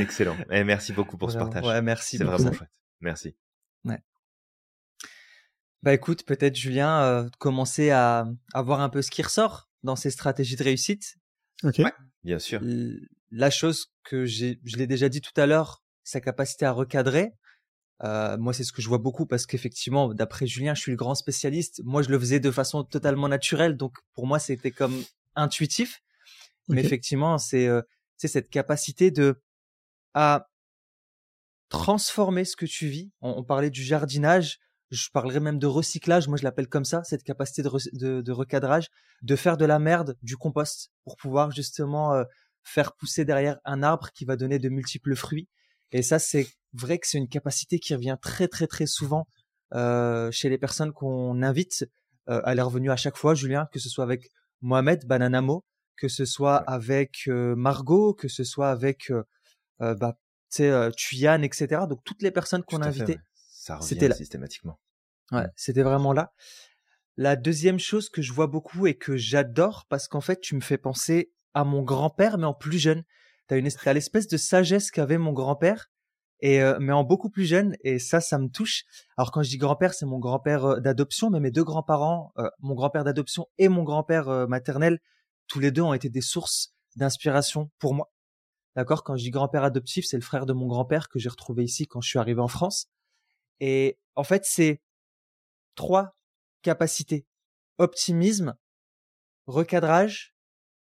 Excellent. 0.00 0.36
Et 0.50 0.64
merci 0.64 0.92
beaucoup 0.92 1.16
pour 1.16 1.30
ce 1.30 1.38
partage. 1.38 1.64
Ouais, 1.64 1.82
merci. 1.82 2.18
C'est 2.18 2.24
vraiment 2.24 2.52
chouette. 2.52 2.70
Merci. 3.00 3.36
Ouais. 3.84 4.02
Bah 5.82 5.92
écoute, 5.94 6.24
peut-être 6.24 6.56
Julien, 6.56 7.02
euh, 7.02 7.28
commencer 7.38 7.90
à, 7.90 8.26
à 8.54 8.62
voir 8.62 8.80
un 8.80 8.88
peu 8.88 9.02
ce 9.02 9.10
qui 9.10 9.22
ressort 9.22 9.68
dans 9.82 9.96
ces 9.96 10.10
stratégies 10.10 10.56
de 10.56 10.64
réussite. 10.64 11.16
Ok. 11.62 11.80
bien 12.24 12.38
sûr. 12.38 12.60
La 13.30 13.50
chose 13.50 13.92
que 14.04 14.24
j'ai, 14.24 14.60
je 14.64 14.76
l'ai 14.76 14.86
déjà 14.86 15.08
dit 15.08 15.20
tout 15.20 15.38
à 15.40 15.46
l'heure, 15.46 15.82
sa 16.02 16.20
capacité 16.20 16.64
à 16.64 16.72
recadrer. 16.72 17.32
Euh, 18.04 18.36
moi, 18.36 18.52
c'est 18.52 18.64
ce 18.64 18.72
que 18.72 18.82
je 18.82 18.88
vois 18.88 18.98
beaucoup 18.98 19.26
parce 19.26 19.46
qu'effectivement, 19.46 20.12
d'après 20.12 20.46
Julien, 20.46 20.74
je 20.74 20.80
suis 20.80 20.92
le 20.92 20.96
grand 20.96 21.14
spécialiste. 21.14 21.80
Moi, 21.84 22.02
je 22.02 22.10
le 22.10 22.18
faisais 22.18 22.40
de 22.40 22.50
façon 22.50 22.84
totalement 22.84 23.28
naturelle, 23.28 23.76
donc 23.76 23.96
pour 24.12 24.26
moi, 24.26 24.38
c'était 24.38 24.70
comme 24.70 25.02
intuitif. 25.34 26.02
Mais 26.68 26.84
effectivement, 26.84 27.38
c'est 27.38 27.68
euh, 27.68 27.80
c'est 28.16 28.28
cette 28.28 28.50
capacité 28.50 29.10
de 29.10 29.40
à 30.16 30.48
transformer 31.68 32.46
ce 32.46 32.56
que 32.56 32.64
tu 32.64 32.88
vis. 32.88 33.12
On, 33.20 33.44
parlait 33.44 33.70
du 33.70 33.82
jardinage, 33.82 34.58
je 34.90 35.08
parlerai 35.12 35.40
même 35.40 35.58
de 35.58 35.66
recyclage, 35.66 36.26
moi 36.26 36.38
je 36.38 36.42
l'appelle 36.44 36.68
comme 36.68 36.86
ça, 36.86 37.04
cette 37.04 37.22
capacité 37.22 37.62
de, 37.62 38.22
de, 38.22 38.32
recadrage, 38.32 38.88
de 39.20 39.36
faire 39.36 39.58
de 39.58 39.66
la 39.66 39.78
merde 39.78 40.16
du 40.22 40.38
compost 40.38 40.90
pour 41.04 41.16
pouvoir 41.16 41.50
justement 41.50 42.14
euh, 42.14 42.24
faire 42.64 42.94
pousser 42.94 43.26
derrière 43.26 43.58
un 43.66 43.82
arbre 43.82 44.10
qui 44.12 44.24
va 44.24 44.36
donner 44.36 44.58
de 44.58 44.70
multiples 44.70 45.14
fruits. 45.14 45.48
Et 45.92 46.00
ça, 46.00 46.18
c'est 46.18 46.48
vrai 46.72 46.98
que 46.98 47.06
c'est 47.06 47.18
une 47.18 47.28
capacité 47.28 47.78
qui 47.78 47.94
revient 47.94 48.16
très 48.22 48.48
très 48.48 48.66
très 48.66 48.86
souvent 48.86 49.26
euh, 49.74 50.30
chez 50.30 50.48
les 50.48 50.58
personnes 50.58 50.92
qu'on 50.92 51.42
invite. 51.42 51.84
Euh, 52.30 52.40
elle 52.46 52.58
est 52.58 52.62
revenue 52.62 52.90
à 52.90 52.96
chaque 52.96 53.18
fois, 53.18 53.34
Julien, 53.34 53.68
que 53.70 53.78
ce 53.78 53.90
soit 53.90 54.04
avec 54.04 54.30
Mohamed 54.62 55.04
Bananamo, 55.04 55.62
que 55.98 56.08
ce 56.08 56.24
soit 56.24 56.56
avec 56.56 57.24
euh, 57.28 57.54
Margot, 57.54 58.14
que 58.14 58.28
ce 58.28 58.44
soit 58.44 58.70
avec 58.70 59.12
euh, 59.80 59.94
bah, 59.94 60.18
euh, 60.60 60.90
etc. 60.90 61.82
Donc 61.88 62.02
toutes 62.04 62.22
les 62.22 62.30
personnes 62.30 62.62
qu'on 62.62 62.82
a 62.82 62.88
invitées, 62.88 63.18
c'était 63.80 64.08
là 64.08 64.14
systématiquement. 64.14 64.78
Ouais, 65.32 65.46
mmh. 65.46 65.52
c'était 65.56 65.82
vraiment 65.82 66.12
là. 66.12 66.32
La 67.16 67.36
deuxième 67.36 67.78
chose 67.78 68.08
que 68.08 68.22
je 68.22 68.32
vois 68.32 68.46
beaucoup 68.46 68.86
et 68.86 68.94
que 68.94 69.16
j'adore 69.16 69.86
parce 69.88 70.08
qu'en 70.08 70.20
fait 70.20 70.40
tu 70.40 70.54
me 70.54 70.60
fais 70.60 70.78
penser 70.78 71.32
à 71.54 71.64
mon 71.64 71.82
grand-père 71.82 72.38
mais 72.38 72.46
en 72.46 72.54
plus 72.54 72.78
jeune. 72.78 73.04
T'as 73.48 73.56
une 73.56 73.66
as 73.66 73.92
l'espèce 73.92 74.28
de 74.28 74.36
sagesse 74.36 74.90
qu'avait 74.90 75.18
mon 75.18 75.32
grand-père 75.32 75.90
et 76.40 76.62
euh, 76.62 76.78
mais 76.80 76.92
en 76.92 77.04
beaucoup 77.04 77.30
plus 77.30 77.44
jeune 77.44 77.76
et 77.82 77.98
ça 77.98 78.20
ça 78.20 78.38
me 78.38 78.48
touche. 78.48 78.84
Alors 79.16 79.30
quand 79.30 79.42
je 79.42 79.50
dis 79.50 79.58
grand-père, 79.58 79.94
c'est 79.94 80.06
mon 80.06 80.18
grand-père 80.18 80.80
d'adoption 80.80 81.30
mais 81.30 81.40
mes 81.40 81.50
deux 81.50 81.64
grands-parents, 81.64 82.32
mon 82.60 82.74
grand-père 82.74 83.04
d'adoption 83.04 83.46
et 83.58 83.68
mon 83.68 83.82
grand-père 83.82 84.48
maternel, 84.48 85.00
tous 85.48 85.60
les 85.60 85.70
deux 85.70 85.82
ont 85.82 85.94
été 85.94 86.08
des 86.08 86.20
sources 86.20 86.74
d'inspiration 86.96 87.70
pour 87.78 87.94
moi. 87.94 88.10
D'accord 88.76 89.04
Quand 89.04 89.16
je 89.16 89.22
dis 89.22 89.30
grand-père 89.30 89.64
adoptif, 89.64 90.04
c'est 90.04 90.18
le 90.18 90.22
frère 90.22 90.44
de 90.44 90.52
mon 90.52 90.66
grand-père 90.66 91.08
que 91.08 91.18
j'ai 91.18 91.30
retrouvé 91.30 91.64
ici 91.64 91.86
quand 91.86 92.02
je 92.02 92.10
suis 92.10 92.18
arrivé 92.18 92.40
en 92.40 92.48
France. 92.48 92.90
Et 93.58 93.98
en 94.14 94.22
fait, 94.22 94.44
c'est 94.44 94.82
trois 95.74 96.14
capacités. 96.60 97.26
Optimisme, 97.78 98.54
recadrage 99.46 100.34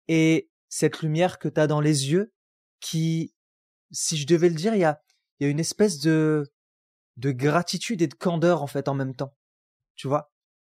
et 0.06 0.48
cette 0.68 1.02
lumière 1.02 1.40
que 1.40 1.48
tu 1.48 1.60
as 1.60 1.66
dans 1.66 1.80
les 1.80 2.10
yeux 2.10 2.32
qui, 2.80 3.34
si 3.90 4.16
je 4.16 4.26
devais 4.28 4.48
le 4.48 4.54
dire, 4.54 4.74
il 4.74 4.80
y 4.80 4.84
a, 4.84 5.02
y 5.40 5.44
a 5.44 5.48
une 5.48 5.60
espèce 5.60 5.98
de, 5.98 6.52
de 7.16 7.32
gratitude 7.32 8.00
et 8.00 8.06
de 8.06 8.14
candeur 8.14 8.62
en 8.62 8.68
fait 8.68 8.86
en 8.88 8.94
même 8.94 9.16
temps. 9.16 9.36
Tu 9.96 10.06
vois? 10.06 10.32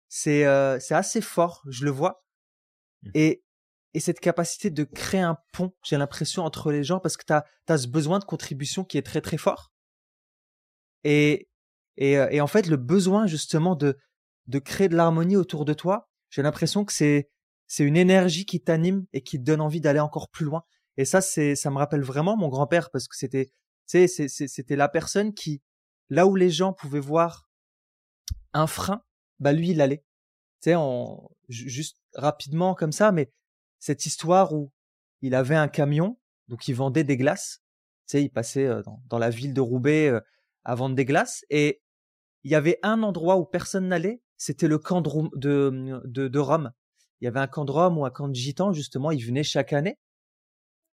C'est 0.09 0.45
euh, 0.47 0.79
c'est 0.79 0.95
assez 0.95 1.21
fort, 1.21 1.63
je 1.69 1.85
le 1.85 1.91
vois. 1.91 2.25
Mmh. 3.03 3.11
Et 3.15 3.45
et 3.95 4.01
cette 4.01 4.21
capacité 4.21 4.71
de 4.71 4.85
créer 4.85 5.21
un 5.21 5.37
pont, 5.53 5.73
j'ai 5.85 5.99
l'impression, 5.99 6.45
entre 6.45 6.73
les 6.73 6.83
gens 6.85 6.99
parce 6.99 7.17
que 7.17 7.25
tu 7.27 7.33
as, 7.33 7.79
ce 7.79 7.87
besoin 7.89 8.19
de 8.19 8.25
contribution 8.25 8.85
qui 8.85 8.99
est 8.99 9.03
très 9.03 9.21
très 9.21 9.37
fort. 9.37 9.73
Et, 11.05 11.49
et, 11.97 12.19
euh, 12.19 12.29
et 12.31 12.41
en 12.41 12.47
fait, 12.47 12.67
le 12.67 12.77
besoin 12.77 13.27
justement 13.27 13.75
de, 13.75 13.99
de 14.47 14.59
créer 14.59 14.89
de 14.89 14.97
l'harmonie 14.97 15.37
autour 15.37 15.65
de 15.65 15.75
toi, 15.75 16.09
j'ai 16.31 16.43
l'impression 16.43 16.85
que 16.85 16.93
c'est, 16.93 17.29
c'est 17.67 17.85
une 17.85 17.97
énergie 17.97 18.47
qui 18.47 18.63
t'anime 18.63 19.07
et 19.13 19.23
qui 19.23 19.39
te 19.39 19.45
donne 19.45 19.61
envie 19.61 19.81
d'aller 19.81 20.01
encore 20.01 20.31
plus 20.31 20.45
loin. 20.45 20.63
Et 20.97 21.05
ça, 21.05 21.21
c'est, 21.21 21.55
ça 21.55 21.71
me 21.71 21.79
rappelle 21.79 22.03
vraiment 22.03 22.37
mon 22.37 22.49
grand-père 22.49 22.91
parce 22.91 23.09
que 23.09 23.17
c'était, 23.17 23.51
c'était 23.87 24.77
la 24.77 24.89
personne 24.89 25.35
qui, 25.35 25.63
là 26.09 26.27
où 26.27 26.37
les 26.37 26.51
gens 26.51 26.73
pouvaient 26.73 27.01
voir 27.01 27.49
un 28.53 28.67
frein, 28.67 29.03
bah 29.39 29.53
lui, 29.53 29.71
il 29.71 29.81
allait. 29.81 30.05
Tu 30.63 30.71
sais, 30.71 30.77
juste 31.49 31.99
rapidement 32.15 32.75
comme 32.75 32.93
ça, 32.93 33.11
mais 33.11 33.33
cette 33.83 34.07
histoire 34.07 34.55
où 34.55 34.71
il 35.23 35.35
avait 35.35 35.57
un 35.57 35.67
camion, 35.67 36.17
donc 36.47 36.69
il 36.69 36.75
vendait 36.75 37.03
des 37.03 37.17
glaces. 37.17 37.65
Tu 38.07 38.13
sais, 38.13 38.23
il 38.23 38.31
passait 38.31 38.67
euh, 38.67 38.81
dans, 39.07 39.19
la 39.19 39.29
ville 39.29 39.55
de 39.55 39.61
Roubaix 39.61 40.09
euh, 40.09 40.21
à 40.63 40.77
vendre 40.77 40.95
des 40.95 41.05
glaces. 41.05 41.45
Et 41.51 41.83
il 42.45 42.53
y 42.53 42.55
avait 42.55 42.79
un 42.85 43.03
endroit 43.03 43.39
où 43.39 43.45
personne 43.45 43.89
n'allait, 43.89 44.23
c'était 44.37 44.69
le 44.69 44.79
camp 44.79 45.01
de, 45.01 46.01
de, 46.05 46.39
Rome. 46.39 46.71
Il 47.21 47.25
y 47.25 47.27
avait 47.27 47.41
un 47.41 47.49
camp 47.49 47.65
de 47.65 47.73
Rome 47.73 47.99
ou 47.99 48.05
un 48.05 48.11
camp 48.11 48.29
de 48.29 48.37
Gitans, 48.37 48.73
justement, 48.73 49.11
ils 49.11 49.27
venaient 49.27 49.43
chaque 49.43 49.73
année. 49.73 49.99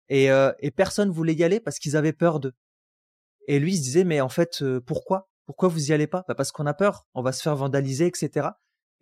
Et, 0.09 0.31
euh, 0.31 0.53
et 0.61 0.71
personne 0.71 1.11
voulait 1.11 1.35
y 1.35 1.43
aller 1.43 1.59
parce 1.59 1.81
qu'ils 1.81 1.97
avaient 1.97 2.13
peur 2.13 2.39
d'eux. 2.39 2.55
Et 3.49 3.59
lui, 3.59 3.73
il 3.73 3.79
se 3.79 3.83
disait, 3.83 4.05
mais 4.05 4.21
en 4.21 4.29
fait, 4.29 4.63
pourquoi? 4.87 5.29
Pourquoi 5.45 5.69
vous 5.69 5.91
y 5.91 5.93
allez 5.93 6.07
pas? 6.07 6.25
Bah 6.29 6.37
Parce 6.37 6.53
qu'on 6.53 6.67
a 6.67 6.75
peur, 6.75 7.05
on 7.15 7.23
va 7.23 7.33
se 7.33 7.43
faire 7.43 7.57
vandaliser, 7.57 8.07
etc. 8.07 8.51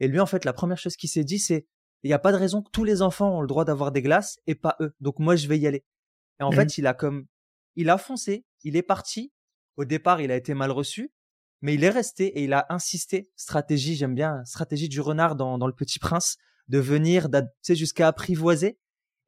Et 0.01 0.09
lui, 0.09 0.21
en 0.21 0.27
fait, 0.27 0.47
la 0.47 0.55
première 0.55 0.79
chose 0.79 0.97
qu'il 0.97 1.11
s'est 1.11 1.25
dit, 1.25 1.39
c'est, 1.39 1.67
il 2.05 2.11
n'y 2.11 2.15
a 2.15 2.19
pas 2.19 2.33
de 2.33 2.37
raison 2.37 2.63
que 2.63 2.71
tous 2.71 2.85
les 2.85 3.03
enfants 3.03 3.39
ont 3.39 3.41
le 3.41 3.47
droit 3.47 3.65
d'avoir 3.65 3.91
des 3.91 4.03
glaces 4.03 4.39
et 4.47 4.55
pas 4.55 4.77
eux. 4.81 4.95
Donc 5.01 5.19
moi, 5.19 5.37
je 5.37 5.49
vais 5.49 5.59
y 5.59 5.67
aller. 5.67 5.85
Et 6.39 6.43
en 6.43 6.51
mmh 6.51 6.55
fait, 6.55 6.79
il 6.79 6.87
a 6.87 6.95
comme, 6.95 7.27
il 7.77 7.91
a 7.91 7.99
foncé, 7.99 8.45
il 8.63 8.77
est 8.77 8.83
parti. 8.83 9.33
Au 9.77 9.85
départ, 9.85 10.21
il 10.21 10.31
a 10.31 10.37
été 10.37 10.55
mal 10.55 10.71
reçu, 10.71 11.13
mais 11.63 11.75
il 11.75 11.83
est 11.83 11.91
resté 11.91 12.27
et 12.27 12.45
il 12.45 12.53
a 12.53 12.67
insisté. 12.69 13.31
Stratégie, 13.37 13.97
j'aime 13.97 14.15
bien, 14.15 14.45
stratégie 14.45 14.89
du 14.89 15.01
renard 15.01 15.35
dans, 15.35 15.59
dans 15.59 15.67
Le 15.67 15.73
Petit 15.75 15.99
Prince, 15.99 16.37
de 16.69 16.79
venir, 16.79 17.29
jusqu'à 17.69 18.07
apprivoiser. 18.09 18.79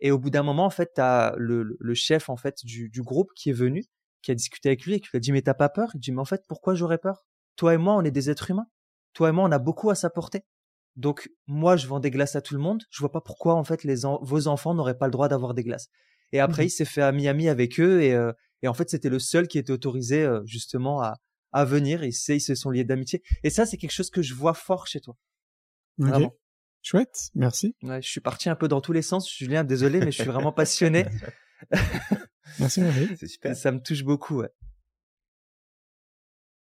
Et 0.01 0.11
au 0.11 0.18
bout 0.18 0.31
d'un 0.31 0.43
moment, 0.43 0.66
en 0.66 0.70
fait, 0.70 0.93
t'as 0.95 1.35
le, 1.37 1.77
le 1.81 1.95
chef 1.95 2.29
en 2.29 2.37
fait 2.37 2.64
du, 2.64 2.91
du 2.91 3.03
groupe 3.03 3.33
qui 3.35 3.51
est 3.51 3.55
venu, 3.55 3.87
qui 4.20 4.31
a 4.31 4.35
discuté 4.35 4.68
avec 4.68 4.85
lui 4.85 4.95
et 4.95 5.01
qui 5.01 5.09
lui 5.11 5.16
a 5.16 5.20
dit 5.20 5.33
mais 5.33 5.41
t'as 5.41 5.55
pas 5.55 5.70
peur? 5.70 5.91
Il 5.95 6.01
dit 6.01 6.12
mais 6.12 6.20
en 6.20 6.27
fait 6.27 6.45
pourquoi 6.47 6.74
j'aurais 6.74 6.99
peur? 6.99 7.24
Toi 7.57 7.74
et 7.74 7.79
moi, 7.79 7.95
on 7.95 8.03
est 8.05 8.11
des 8.11 8.29
êtres 8.29 8.51
humains. 8.51 8.68
Toi 9.14 9.31
et 9.31 9.33
moi, 9.33 9.45
on 9.45 9.53
a 9.53 9.59
beaucoup 9.59 9.89
à 9.89 9.95
s'apporter. 9.95 10.45
Donc 10.97 11.30
moi, 11.47 11.76
je 11.76 11.86
vends 11.86 12.01
des 12.01 12.11
glaces 12.11 12.36
à 12.36 12.40
tout 12.40 12.55
le 12.55 12.61
monde. 12.61 12.82
Je 12.90 13.01
vois 13.01 13.12
pas 13.12 13.20
pourquoi 13.20 13.55
en 13.55 13.64
fait 13.64 13.84
les 13.84 14.03
vos 14.22 14.49
enfants 14.49 14.74
n'auraient 14.74 14.99
pas 14.99 15.07
le 15.07 15.12
droit 15.12 15.28
d'avoir 15.28 15.55
des 15.55 15.62
glaces. 15.62 15.88
Et 16.32 16.40
après, 16.40 16.64
mmh 16.64 16.66
il 16.66 16.70
s'est 16.70 16.84
fait 16.84 17.03
à 17.03 17.12
Miami 17.12 17.49
avec 17.49 17.78
eux 17.78 18.03
et, 18.03 18.12
euh, 18.12 18.32
et 18.62 18.68
en 18.68 18.74
fait, 18.74 18.90
c'était 18.90 19.11
le 19.11 19.18
seul 19.18 19.47
qui 19.47 19.59
était 19.59 19.72
autorisé 19.72 20.24
euh, 20.24 20.42
justement 20.44 21.01
à, 21.03 21.14
à 21.53 21.64
venir. 21.64 22.03
Et 22.03 22.09
ils 22.09 22.40
se 22.40 22.55
sont 22.55 22.70
liés 22.70 22.84
d'amitié. 22.84 23.22
Et 23.42 23.51
ça, 23.51 23.66
c'est 23.66 23.76
quelque 23.76 23.92
chose 23.92 24.11
que 24.11 24.22
je 24.22 24.34
vois 24.34 24.55
fort 24.55 24.86
chez 24.86 25.01
toi. 25.01 25.16
Vraiment. 25.99 26.34
Chouette, 26.82 27.30
merci. 27.34 27.74
Ouais, 27.82 28.01
je 28.01 28.09
suis 28.09 28.20
parti 28.20 28.49
un 28.49 28.55
peu 28.55 28.68
dans 28.68 28.80
tous 28.80 28.92
les 28.92 29.03
sens, 29.03 29.28
Julien. 29.28 29.64
Désolé, 29.64 29.99
mais 29.99 30.12
je 30.12 30.22
suis 30.22 30.30
vraiment 30.30 30.53
passionné. 30.53 31.05
merci, 32.61 32.80
Marie. 32.80 33.09
C'est 33.18 33.26
super. 33.26 33.57
Ça 33.57 33.72
me 33.72 33.80
touche 33.80 34.05
beaucoup. 34.05 34.42
Ouais. 34.42 34.51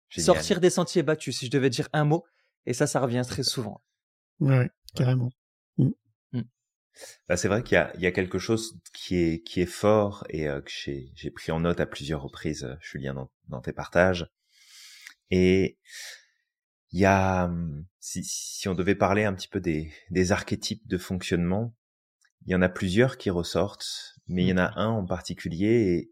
Sortir 0.10 0.62
des 0.62 0.70
sentiers 0.70 1.04
battus, 1.04 1.38
si 1.38 1.48
je 1.48 1.52
devais 1.52 1.70
dire 1.70 1.90
un 1.92 2.06
mot, 2.06 2.26
et 2.66 2.74
ça, 2.74 2.88
ça 2.88 3.02
revient 3.02 3.24
très 3.28 3.44
souvent. 3.44 3.82
Ouais, 4.40 4.70
carrément. 4.96 5.32
Mm. 5.78 5.90
Mm. 6.34 6.42
Bah, 7.28 7.38
c'est 7.38 7.48
vrai 7.48 7.64
qu'il 7.64 7.76
y 7.76 7.78
a, 7.78 7.92
il 7.96 8.02
y 8.02 8.08
a 8.08 8.12
quelque 8.12 8.40
chose 8.40 8.80
qui 8.94 9.16
est, 9.18 9.44
qui 9.44 9.62
est 9.62 9.66
fort 9.66 10.26
et 10.30 10.48
euh, 10.48 10.62
que 10.62 10.72
j'ai, 10.72 11.12
j'ai 11.16 11.32
pris 11.32 11.52
en 11.52 11.60
note 11.62 11.80
à 11.80 11.86
plusieurs 11.86 12.22
reprises, 12.22 12.64
euh, 12.66 12.76
Julien, 12.82 13.14
dans, 13.14 13.32
dans 13.50 13.62
tes 13.62 13.74
partages. 13.74 14.28
Et 15.30 15.78
il 16.92 17.00
y 17.00 17.06
a, 17.06 17.46
hum, 17.46 17.86
si, 18.00 18.24
si 18.24 18.68
on 18.70 18.76
devait 18.76 18.96
parler 18.96 19.24
un 19.26 19.34
petit 19.34 19.48
peu 19.48 19.60
des, 19.60 19.92
des 20.10 20.32
archétypes 20.32 20.88
de 20.88 20.98
fonctionnement, 20.98 21.74
il 22.46 22.52
y 22.52 22.56
en 22.56 22.62
a 22.62 22.70
plusieurs 22.70 23.18
qui 23.18 23.30
ressortent, 23.30 24.16
mais 24.28 24.44
il 24.44 24.50
y 24.50 24.54
en 24.54 24.58
a 24.58 24.80
un 24.80 24.90
en 24.90 25.06
particulier 25.06 25.68
et 25.98 26.12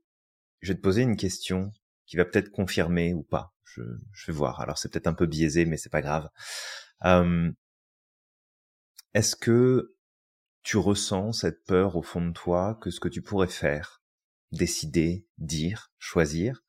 je 0.61 0.73
vais 0.73 0.77
te 0.77 0.83
poser 0.83 1.03
une 1.03 1.17
question 1.17 1.71
qui 2.07 2.17
va 2.17 2.25
peut-être 2.25 2.51
confirmer 2.51 3.13
ou 3.13 3.23
pas. 3.23 3.53
Je, 3.65 3.81
je 4.13 4.27
vais 4.27 4.33
voir. 4.37 4.61
Alors 4.61 4.77
c'est 4.77 4.91
peut-être 4.91 5.07
un 5.07 5.13
peu 5.13 5.27
biaisé, 5.27 5.65
mais 5.65 5.77
c'est 5.77 5.91
pas 5.91 6.01
grave. 6.01 6.29
Hum, 7.01 7.53
est-ce 9.15 9.35
que 9.35 9.95
tu 10.61 10.77
ressens 10.77 11.31
cette 11.31 11.63
peur 11.63 11.95
au 11.95 12.03
fond 12.03 12.25
de 12.25 12.33
toi 12.33 12.77
que 12.81 12.91
ce 12.91 12.99
que 12.99 13.07
tu 13.07 13.21
pourrais 13.21 13.47
faire, 13.47 14.03
décider, 14.51 15.25
dire, 15.37 15.91
choisir, 15.97 16.63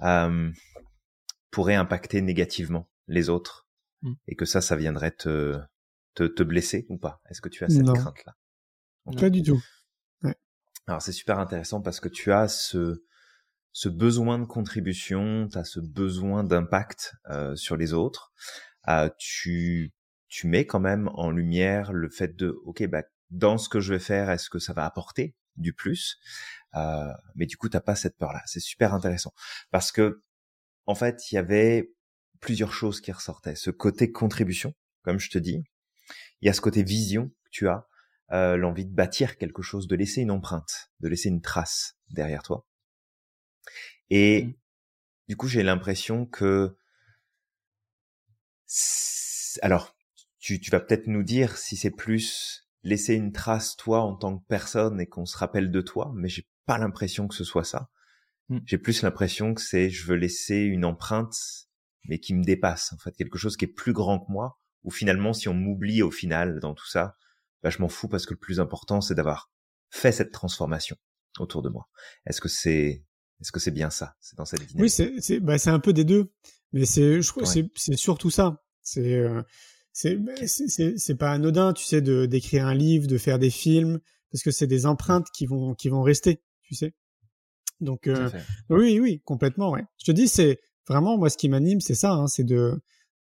hum, 0.00 0.54
pourrait 1.50 1.74
impacter 1.74 2.22
négativement 2.22 2.90
les 3.06 3.28
autres 3.28 3.68
mmh. 4.02 4.12
et 4.28 4.34
que 4.34 4.46
ça, 4.46 4.60
ça 4.60 4.76
viendrait 4.76 5.10
te, 5.10 5.60
te, 6.14 6.24
te 6.24 6.42
blesser 6.42 6.86
ou 6.88 6.96
pas? 6.96 7.20
Est-ce 7.28 7.42
que 7.42 7.50
tu 7.50 7.64
as 7.64 7.68
cette 7.68 7.86
crainte-là? 7.86 8.34
Pas 9.20 9.30
du 9.30 9.42
tout. 9.42 9.62
Alors 10.86 11.02
c'est 11.02 11.12
super 11.12 11.38
intéressant 11.38 11.80
parce 11.82 12.00
que 12.00 12.08
tu 12.08 12.32
as 12.32 12.48
ce, 12.48 13.04
ce 13.72 13.88
besoin 13.88 14.38
de 14.38 14.44
contribution, 14.44 15.48
tu 15.50 15.58
as 15.58 15.64
ce 15.64 15.80
besoin 15.80 16.44
d'impact 16.44 17.14
euh, 17.30 17.56
sur 17.56 17.76
les 17.76 17.92
autres. 17.92 18.32
Euh, 18.88 19.08
tu, 19.18 19.92
tu 20.34 20.48
mets 20.48 20.66
quand 20.66 20.80
même 20.80 21.08
en 21.14 21.30
lumière 21.30 21.92
le 21.92 22.10
fait 22.10 22.34
de, 22.34 22.60
ok, 22.64 22.84
bah, 22.88 23.04
dans 23.30 23.56
ce 23.56 23.68
que 23.68 23.78
je 23.78 23.94
vais 23.94 24.00
faire, 24.00 24.30
est-ce 24.30 24.50
que 24.50 24.58
ça 24.58 24.72
va 24.72 24.84
apporter 24.84 25.36
du 25.54 25.72
plus? 25.72 26.18
Euh, 26.74 27.12
Mais 27.36 27.46
du 27.46 27.56
coup, 27.56 27.68
t'as 27.68 27.80
pas 27.80 27.94
cette 27.94 28.18
peur-là. 28.18 28.42
C'est 28.44 28.58
super 28.58 28.94
intéressant 28.94 29.32
parce 29.70 29.92
que 29.92 30.24
en 30.86 30.96
fait, 30.96 31.30
il 31.30 31.36
y 31.36 31.38
avait 31.38 31.92
plusieurs 32.40 32.72
choses 32.72 33.00
qui 33.00 33.12
ressortaient. 33.12 33.54
Ce 33.54 33.70
côté 33.70 34.10
contribution, 34.10 34.74
comme 35.02 35.20
je 35.20 35.30
te 35.30 35.38
dis. 35.38 35.62
Il 36.40 36.46
y 36.46 36.48
a 36.48 36.52
ce 36.52 36.60
côté 36.60 36.82
vision 36.82 37.28
que 37.28 37.50
tu 37.52 37.68
as, 37.68 37.86
euh, 38.32 38.56
l'envie 38.56 38.86
de 38.86 38.92
bâtir 38.92 39.38
quelque 39.38 39.62
chose, 39.62 39.86
de 39.86 39.94
laisser 39.94 40.20
une 40.20 40.32
empreinte, 40.32 40.90
de 40.98 41.06
laisser 41.06 41.28
une 41.28 41.42
trace 41.42 41.96
derrière 42.10 42.42
toi. 42.42 42.66
Et 44.10 44.46
mmh. 44.46 44.54
du 45.28 45.36
coup, 45.36 45.46
j'ai 45.46 45.62
l'impression 45.62 46.26
que... 46.26 46.76
Alors, 49.62 49.93
tu, 50.44 50.60
tu 50.60 50.70
vas 50.70 50.80
peut-être 50.80 51.06
nous 51.06 51.22
dire 51.22 51.56
si 51.56 51.74
c'est 51.74 51.90
plus 51.90 52.68
laisser 52.82 53.14
une 53.14 53.32
trace 53.32 53.76
toi 53.76 54.02
en 54.02 54.14
tant 54.14 54.36
que 54.36 54.44
personne 54.46 55.00
et 55.00 55.06
qu'on 55.06 55.24
se 55.24 55.38
rappelle 55.38 55.70
de 55.70 55.80
toi, 55.80 56.12
mais 56.14 56.28
j'ai 56.28 56.46
pas 56.66 56.76
l'impression 56.76 57.28
que 57.28 57.34
ce 57.34 57.44
soit 57.44 57.64
ça. 57.64 57.88
Mmh. 58.50 58.58
J'ai 58.66 58.76
plus 58.76 59.00
l'impression 59.00 59.54
que 59.54 59.62
c'est 59.62 59.88
je 59.88 60.06
veux 60.06 60.16
laisser 60.16 60.58
une 60.58 60.84
empreinte 60.84 61.34
mais 62.06 62.18
qui 62.18 62.34
me 62.34 62.44
dépasse, 62.44 62.92
en 62.92 62.98
fait, 62.98 63.16
quelque 63.16 63.38
chose 63.38 63.56
qui 63.56 63.64
est 63.64 63.72
plus 63.72 63.94
grand 63.94 64.20
que 64.20 64.30
moi, 64.30 64.60
ou 64.82 64.90
finalement, 64.90 65.32
si 65.32 65.48
on 65.48 65.54
m'oublie 65.54 66.02
au 66.02 66.10
final 66.10 66.60
dans 66.60 66.74
tout 66.74 66.86
ça, 66.86 67.16
bah, 67.62 67.70
je 67.70 67.78
m'en 67.78 67.88
fous 67.88 68.08
parce 68.08 68.26
que 68.26 68.34
le 68.34 68.38
plus 68.38 68.60
important, 68.60 69.00
c'est 69.00 69.14
d'avoir 69.14 69.50
fait 69.88 70.12
cette 70.12 70.30
transformation 70.30 70.96
autour 71.38 71.62
de 71.62 71.70
moi. 71.70 71.88
Est-ce 72.26 72.42
que 72.42 72.50
c'est, 72.50 73.02
est-ce 73.40 73.50
que 73.50 73.60
c'est 73.60 73.70
bien 73.70 73.88
ça? 73.88 74.14
C'est 74.20 74.36
dans 74.36 74.44
cette 74.44 74.60
dynamique? 74.60 74.82
Oui, 74.82 74.90
c'est, 74.90 75.14
c'est, 75.20 75.40
bah, 75.40 75.56
c'est 75.56 75.70
un 75.70 75.80
peu 75.80 75.94
des 75.94 76.04
deux. 76.04 76.30
Mais 76.74 76.84
c'est, 76.84 77.22
je 77.22 77.30
crois, 77.30 77.46
c'est, 77.46 77.70
c'est 77.74 77.96
surtout 77.96 78.28
ça. 78.28 78.62
C'est, 78.82 79.14
euh, 79.14 79.42
c'est, 79.94 80.18
c'est, 80.46 80.98
c'est 80.98 81.14
pas 81.14 81.30
anodin, 81.30 81.72
tu 81.72 81.84
sais, 81.84 82.02
de, 82.02 82.26
d'écrire 82.26 82.66
un 82.66 82.74
livre, 82.74 83.06
de 83.06 83.16
faire 83.16 83.38
des 83.38 83.48
films, 83.48 84.00
parce 84.32 84.42
que 84.42 84.50
c'est 84.50 84.66
des 84.66 84.86
empreintes 84.86 85.28
qui 85.32 85.46
vont, 85.46 85.74
qui 85.74 85.88
vont 85.88 86.02
rester, 86.02 86.42
tu 86.62 86.74
sais. 86.74 86.94
Donc, 87.80 88.08
euh, 88.08 88.28
oui, 88.70 88.98
oui, 88.98 89.22
complètement, 89.24 89.70
ouais. 89.70 89.84
Je 89.98 90.06
te 90.06 90.12
dis, 90.12 90.26
c'est, 90.26 90.58
vraiment, 90.88 91.16
moi, 91.16 91.30
ce 91.30 91.36
qui 91.36 91.48
m'anime, 91.48 91.80
c'est 91.80 91.94
ça, 91.94 92.12
hein, 92.12 92.26
c'est 92.26 92.42
de, 92.42 92.82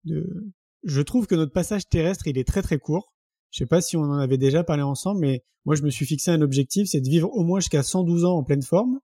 de, 0.05 0.51
je 0.83 1.01
trouve 1.01 1.27
que 1.27 1.35
notre 1.35 1.53
passage 1.53 1.87
terrestre, 1.87 2.25
il 2.25 2.37
est 2.39 2.47
très 2.47 2.63
très 2.63 2.79
court. 2.79 3.13
Je 3.51 3.59
sais 3.59 3.67
pas 3.67 3.79
si 3.79 3.95
on 3.95 4.01
en 4.01 4.17
avait 4.17 4.39
déjà 4.39 4.63
parlé 4.63 4.81
ensemble, 4.81 5.21
mais 5.21 5.43
moi, 5.65 5.75
je 5.75 5.83
me 5.83 5.91
suis 5.91 6.07
fixé 6.07 6.31
un 6.31 6.41
objectif, 6.41 6.87
c'est 6.89 7.01
de 7.01 7.09
vivre 7.09 7.29
au 7.31 7.43
moins 7.43 7.59
jusqu'à 7.59 7.83
112 7.83 8.25
ans 8.25 8.37
en 8.37 8.43
pleine 8.43 8.63
forme, 8.63 8.99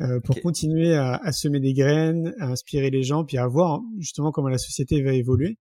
euh, 0.00 0.20
pour 0.20 0.40
continuer 0.40 0.94
à, 0.94 1.16
à, 1.16 1.32
semer 1.32 1.60
des 1.60 1.74
graines, 1.74 2.34
à 2.40 2.46
inspirer 2.46 2.90
les 2.90 3.02
gens, 3.02 3.26
puis 3.26 3.36
à 3.36 3.46
voir 3.46 3.82
justement 3.98 4.32
comment 4.32 4.48
la 4.48 4.58
société 4.58 5.02
va 5.02 5.12
évoluer. 5.12 5.58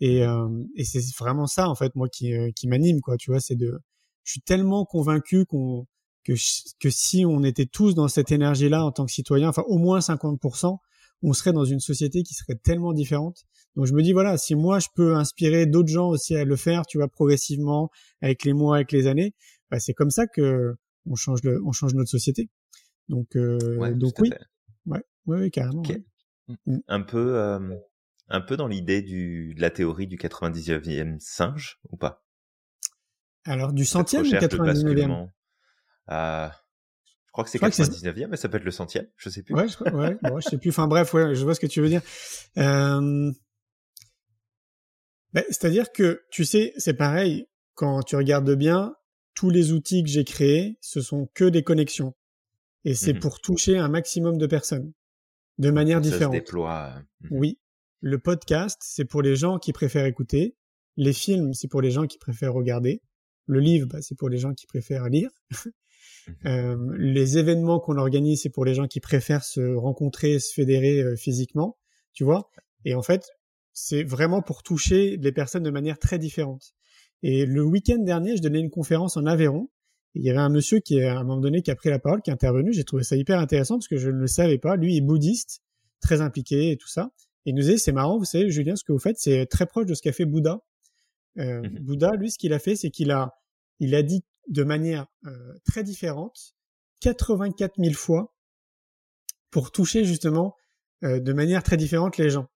Et, 0.00 0.24
euh, 0.24 0.48
et 0.76 0.84
c'est 0.84 1.00
vraiment 1.18 1.46
ça, 1.46 1.68
en 1.68 1.74
fait, 1.74 1.94
moi, 1.94 2.08
qui, 2.08 2.34
euh, 2.34 2.50
qui 2.56 2.68
m'anime, 2.68 3.00
quoi. 3.00 3.16
Tu 3.16 3.30
vois, 3.30 3.40
c'est 3.40 3.56
de, 3.56 3.78
je 4.24 4.32
suis 4.32 4.40
tellement 4.40 4.84
convaincu 4.84 5.44
qu'on 5.46 5.86
que, 6.24 6.32
que 6.78 6.90
si 6.90 7.24
on 7.24 7.42
était 7.42 7.66
tous 7.66 7.94
dans 7.94 8.08
cette 8.08 8.30
énergie-là 8.30 8.84
en 8.84 8.92
tant 8.92 9.06
que 9.06 9.12
citoyen, 9.12 9.48
enfin 9.48 9.64
au 9.66 9.78
moins 9.78 10.00
50%, 10.00 10.78
on 11.22 11.32
serait 11.32 11.52
dans 11.52 11.64
une 11.64 11.80
société 11.80 12.22
qui 12.22 12.34
serait 12.34 12.56
tellement 12.56 12.92
différente. 12.92 13.44
Donc 13.76 13.86
je 13.86 13.94
me 13.94 14.02
dis 14.02 14.12
voilà, 14.12 14.36
si 14.36 14.54
moi 14.54 14.78
je 14.78 14.88
peux 14.94 15.16
inspirer 15.16 15.66
d'autres 15.66 15.88
gens 15.88 16.08
aussi 16.08 16.34
à 16.34 16.44
le 16.44 16.56
faire, 16.56 16.86
tu 16.86 16.98
vois, 16.98 17.08
progressivement, 17.08 17.90
avec 18.20 18.44
les 18.44 18.52
mois, 18.52 18.76
avec 18.76 18.92
les 18.92 19.06
années, 19.06 19.34
bah, 19.70 19.78
c'est 19.80 19.94
comme 19.94 20.10
ça 20.10 20.26
que 20.26 20.74
on 21.06 21.14
change 21.14 21.42
le, 21.42 21.62
on 21.64 21.72
change 21.72 21.94
notre 21.94 22.10
société. 22.10 22.48
Donc 23.08 23.36
euh, 23.36 23.94
donc 23.94 24.14
oui, 24.18 24.30
ouais, 24.86 25.02
ouais, 25.26 25.50
carrément. 25.50 25.82
Mm. 26.66 26.78
Un 26.88 27.00
peu, 27.02 27.36
euh, 27.36 27.76
un 28.30 28.40
peu 28.40 28.56
dans 28.56 28.66
l'idée 28.66 29.02
du 29.02 29.54
de 29.54 29.60
la 29.60 29.70
théorie 29.70 30.06
du 30.06 30.16
99e 30.16 31.18
singe 31.20 31.78
ou 31.90 31.96
pas? 31.96 32.24
Alors 33.44 33.72
du 33.72 33.84
centième 33.84 34.22
ou 34.22 34.30
99e 34.30 35.28
je 37.30 37.32
crois 37.32 37.44
que 37.44 37.50
c'est 37.50 37.58
99e, 37.58 38.26
mais 38.26 38.36
ça 38.36 38.48
peut 38.48 38.56
être 38.56 38.64
le 38.64 38.72
centième, 38.72 39.06
je 39.16 39.30
sais 39.30 39.44
plus. 39.44 39.54
Ouais, 39.54 39.68
je, 39.68 39.78
ouais, 39.84 40.16
bon, 40.20 40.40
je 40.40 40.48
sais 40.48 40.58
plus. 40.58 40.70
Enfin 40.70 40.88
bref, 40.88 41.14
ouais, 41.14 41.32
je 41.36 41.44
vois 41.44 41.54
ce 41.54 41.60
que 41.60 41.68
tu 41.68 41.80
veux 41.80 41.88
dire. 41.88 42.02
Euh... 42.58 43.30
Ben, 45.32 45.44
C'est-à-dire 45.48 45.92
que, 45.92 46.24
tu 46.32 46.44
sais, 46.44 46.72
c'est 46.76 46.94
pareil, 46.94 47.46
quand 47.74 48.02
tu 48.02 48.16
regardes 48.16 48.52
bien, 48.56 48.96
tous 49.34 49.48
les 49.48 49.70
outils 49.70 50.02
que 50.02 50.08
j'ai 50.08 50.24
créés, 50.24 50.76
ce 50.80 51.00
sont 51.00 51.30
que 51.32 51.44
des 51.44 51.62
connexions. 51.62 52.16
Et 52.84 52.96
c'est 52.96 53.12
mmh 53.12 53.20
pour 53.20 53.40
toucher 53.40 53.78
un 53.78 53.88
maximum 53.88 54.36
de 54.36 54.48
personnes, 54.48 54.92
de 55.58 55.70
manière 55.70 56.00
différente. 56.00 56.34
Se 56.34 56.40
déploie. 56.40 56.94
Mmh 57.20 57.28
oui. 57.30 57.60
Le 58.00 58.18
podcast, 58.18 58.78
c'est 58.82 59.04
pour 59.04 59.20
les 59.20 59.36
gens 59.36 59.58
qui 59.58 59.72
préfèrent 59.72 60.06
écouter. 60.06 60.56
Les 60.96 61.12
films, 61.12 61.52
c'est 61.52 61.68
pour 61.68 61.82
les 61.82 61.90
gens 61.90 62.06
qui 62.06 62.18
préfèrent 62.18 62.54
regarder. 62.54 63.02
Le 63.46 63.60
livre, 63.60 63.88
bah, 63.88 64.00
c'est 64.00 64.14
pour 64.14 64.28
les 64.28 64.38
gens 64.38 64.54
qui 64.54 64.66
préfèrent 64.66 65.08
lire. 65.08 65.30
Mmh 65.50 65.70
euh, 66.46 66.76
les 66.98 67.38
événements 67.38 67.80
qu'on 67.80 67.96
organise, 67.96 68.42
c'est 68.42 68.50
pour 68.50 68.64
les 68.64 68.74
gens 68.74 68.86
qui 68.86 69.00
préfèrent 69.00 69.44
se 69.44 69.74
rencontrer, 69.74 70.38
se 70.38 70.52
fédérer 70.52 71.00
euh, 71.00 71.16
physiquement, 71.16 71.78
tu 72.12 72.24
vois. 72.24 72.50
Et 72.84 72.94
en 72.94 73.02
fait, 73.02 73.28
c'est 73.72 74.02
vraiment 74.02 74.42
pour 74.42 74.62
toucher 74.62 75.16
les 75.16 75.32
personnes 75.32 75.62
de 75.62 75.70
manière 75.70 75.98
très 75.98 76.18
différente. 76.18 76.74
Et 77.22 77.46
le 77.46 77.62
week-end 77.64 77.98
dernier, 77.98 78.36
je 78.36 78.42
donnais 78.42 78.60
une 78.60 78.70
conférence 78.70 79.16
en 79.16 79.26
Aveyron. 79.26 79.68
il 80.14 80.22
y 80.22 80.30
avait 80.30 80.38
un 80.38 80.50
monsieur 80.50 80.80
qui, 80.80 81.02
à 81.02 81.18
un 81.18 81.24
moment 81.24 81.40
donné, 81.40 81.62
qui 81.62 81.70
a 81.70 81.76
pris 81.76 81.90
la 81.90 81.98
parole, 81.98 82.22
qui 82.22 82.30
est 82.30 82.32
intervenu. 82.32 82.72
J'ai 82.72 82.84
trouvé 82.84 83.02
ça 83.02 83.16
hyper 83.16 83.38
intéressant 83.38 83.76
parce 83.76 83.88
que 83.88 83.96
je 83.96 84.10
ne 84.10 84.16
le 84.16 84.26
savais 84.26 84.58
pas. 84.58 84.76
Lui 84.76 84.96
est 84.96 85.02
bouddhiste, 85.02 85.62
très 86.00 86.20
impliqué 86.20 86.70
et 86.70 86.76
tout 86.76 86.88
ça. 86.88 87.12
Et 87.46 87.50
il 87.50 87.54
nous 87.54 87.62
disait, 87.62 87.78
c'est 87.78 87.92
marrant, 87.92 88.18
vous 88.18 88.24
savez, 88.24 88.50
Julien, 88.50 88.76
ce 88.76 88.84
que 88.84 88.92
vous 88.92 88.98
faites, 88.98 89.18
c'est 89.18 89.46
très 89.46 89.66
proche 89.66 89.86
de 89.86 89.94
ce 89.94 90.02
qu'a 90.02 90.12
fait 90.12 90.26
Bouddha. 90.26 90.60
Euh, 91.38 91.62
mmh 91.62 91.78
Bouddha, 91.80 92.16
lui, 92.16 92.30
ce 92.30 92.38
qu'il 92.38 92.52
a 92.52 92.58
fait, 92.58 92.76
c'est 92.76 92.90
qu'il 92.90 93.10
a, 93.10 93.34
il 93.78 93.94
a 93.94 94.02
dit 94.02 94.22
de 94.48 94.62
manière 94.62 95.06
euh, 95.26 95.54
très 95.64 95.82
différente, 95.82 96.54
84 97.00 97.74
000 97.78 97.94
fois, 97.94 98.34
pour 99.50 99.72
toucher 99.72 100.04
justement 100.04 100.56
euh, 101.04 101.20
de 101.20 101.32
manière 101.32 101.62
très 101.62 101.76
différente 101.76 102.16
les 102.18 102.30
gens. 102.30 102.48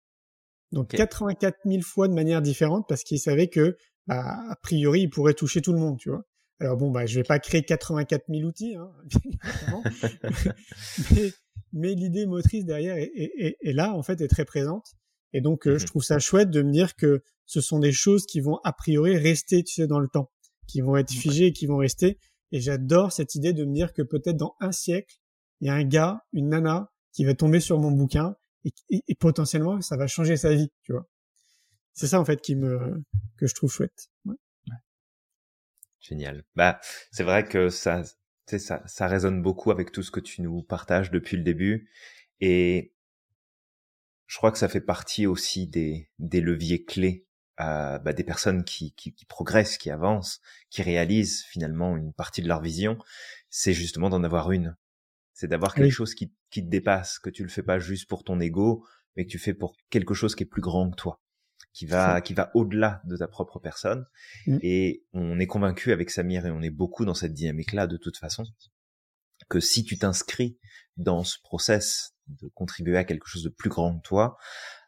Donc 0.73 0.89
84 0.89 1.59
000 1.65 1.83
fois 1.83 2.09
de 2.09 2.15
manière 2.15 2.43
différente 2.43 2.87
parce 2.89 3.05
qu'il 3.05 3.19
savait 3.19 3.49
que, 3.49 3.77
bah, 4.07 4.39
a 4.51 4.57
priori, 4.57 5.03
il 5.03 5.11
pourrait 5.11 5.35
toucher 5.35 5.63
tout 5.63 5.73
le 5.73 5.79
monde, 5.79 5.99
tu 5.99 6.11
vois. 6.11 6.25
Alors 6.61 6.77
bon, 6.77 6.91
bah, 6.91 7.07
je 7.07 7.15
vais 7.17 7.25
pas 7.25 7.39
créer 7.39 7.63
84 7.63 8.25
000 8.29 8.43
outils, 8.43 8.75
hein, 8.75 8.91
mais, 11.15 11.33
mais 11.75 11.95
l'idée 11.95 12.25
motrice 12.25 12.65
derrière 12.65 12.97
est, 12.97 13.11
est, 13.15 13.57
est, 13.61 13.73
là, 13.73 13.95
en 13.95 14.03
fait, 14.03 14.21
est 14.21 14.29
très 14.29 14.45
présente. 14.45 14.95
Et 15.33 15.41
donc, 15.41 15.67
euh, 15.67 15.77
je 15.77 15.85
mhm. 15.85 15.89
trouve 15.89 16.05
ça 16.05 16.19
chouette 16.19 16.51
de 16.51 16.63
me 16.63 16.71
dire 16.71 16.95
que 16.95 17.23
ce 17.45 17.61
sont 17.61 17.81
des 17.81 17.93
choses 17.93 18.25
qui 18.25 18.41
vont 18.41 18.59
a 18.65 18.73
priori 18.73 19.19
rester, 19.19 19.63
tu 19.65 19.75
sais, 19.75 19.87
dans 19.87 19.99
le 19.99 20.09
temps, 20.09 20.31
qui 20.67 20.81
vont 20.81 20.97
être 20.97 21.11
figées, 21.11 21.53
qui 21.53 21.67
vont 21.67 21.77
rester. 21.77 22.19
Et 22.53 22.61
j'adore 22.61 23.13
cette 23.13 23.35
idée 23.35 23.53
de 23.53 23.65
me 23.65 23.75
dire 23.75 23.93
que 23.93 24.03
peut-être 24.03 24.37
dans 24.37 24.55
un 24.61 24.73
siècle, 24.73 25.17
il 25.61 25.67
y 25.67 25.71
a 25.71 25.75
un 25.75 25.85
gars, 25.85 26.25
une 26.33 26.51
nana, 26.51 26.93
qui 27.13 27.25
va 27.25 27.35
tomber 27.35 27.61
sur 27.61 27.79
mon 27.79 27.91
bouquin 27.91 28.37
et, 28.65 28.73
et, 28.91 29.15
potentiellement 29.15 29.81
ça 29.81 29.97
va 29.97 30.07
changer 30.07 30.37
sa 30.37 30.53
vie, 30.53 30.71
tu 30.83 30.93
vois. 30.93 31.07
C'est 31.93 32.09
ça 32.09 32.21
en 32.21 32.25
fait 32.25 32.41
qui 32.41 32.57
me 32.57 33.05
que 33.37 33.47
je 33.47 33.55
trouve 33.55 33.71
chouette. 33.71 34.09
Ouais. 34.25 34.35
Génial. 36.01 36.45
Bah, 36.57 36.81
c'est 37.13 37.23
vrai 37.23 37.45
que 37.45 37.69
ça, 37.69 38.03
ça, 38.47 38.83
ça 38.87 39.07
résonne 39.07 39.43
beaucoup 39.43 39.71
avec 39.71 39.93
tout 39.93 40.03
ce 40.03 40.11
que 40.11 40.21
tu 40.21 40.43
nous 40.43 40.63
partages 40.63 41.11
depuis 41.11 41.37
le 41.37 41.43
début, 41.43 41.91
et 42.41 42.93
je 44.27 44.37
crois 44.37 44.53
que 44.53 44.59
ça 44.59 44.69
fait 44.69 44.81
partie 44.81 45.27
aussi 45.27 45.67
des, 45.67 46.09
des 46.19 46.41
leviers 46.41 46.85
clés 46.85 47.27
euh, 47.61 47.99
bah, 48.01 48.13
des 48.13 48.25
personnes 48.25 48.65
qui, 48.65 48.95
qui, 48.95 49.15
qui, 49.15 49.27
progressent, 49.27 49.79
qui 49.79 49.91
avancent, 49.91 50.41
qui 50.71 50.83
réalisent 50.83 51.45
finalement 51.45 51.97
une 51.97 52.13
partie 52.13 52.43
de 52.43 52.49
leur 52.49 52.61
vision. 52.61 52.99
C'est 53.49 53.73
justement 53.73 54.11
d'en 54.11 54.25
avoir 54.25 54.51
une. 54.51 54.77
C'est 55.35 55.47
d'avoir 55.47 55.75
quelque 55.75 55.93
chose 55.93 56.15
qui, 56.15 56.33
qui 56.51 56.65
te 56.65 56.69
dépasse, 56.69 57.21
que 57.21 57.31
tu 57.31 57.45
le 57.45 57.49
fais 57.49 57.63
pas 57.63 57.79
juste 57.79 58.09
pour 58.09 58.25
ton 58.25 58.41
ego, 58.41 58.85
mais 59.15 59.25
que 59.25 59.31
tu 59.31 59.39
fais 59.39 59.55
pour 59.55 59.77
quelque 59.91 60.15
chose 60.15 60.35
qui 60.35 60.43
est 60.43 60.47
plus 60.47 60.63
grand 60.63 60.91
que 60.91 60.97
toi 60.97 61.21
qui 61.73 61.87
va 61.87 62.21
qui 62.21 62.35
va 62.35 62.51
au-delà 62.55 63.03
de 63.05 63.17
ta 63.17 63.29
propre 63.29 63.59
personne. 63.59 64.07
Mm. 64.47 64.59
Et 64.63 65.05
on 65.13 65.39
est 65.39 65.47
convaincu 65.47 65.93
avec 65.93 66.11
Samir 66.11 66.47
et 66.47 66.51
on 66.51 66.63
est 66.63 66.71
beaucoup 66.71 67.05
dans 67.05 67.15
cette 67.15 67.35
dynamique-là 67.35 67.87
de 67.87 67.97
toute 67.97 68.17
façon 68.17 68.45
que 69.49 69.61
si 69.61 69.85
tu 69.85 69.99
t'inscris 69.99 70.59
dans 70.97 71.25
ce 71.25 71.39
process 71.43 72.15
de 72.29 72.49
contribuer 72.55 72.97
à 72.97 73.05
quelque 73.05 73.27
chose 73.27 73.43
de 73.43 73.49
plus 73.49 73.69
grand 73.69 73.99
que 73.99 74.03
toi, 74.03 74.39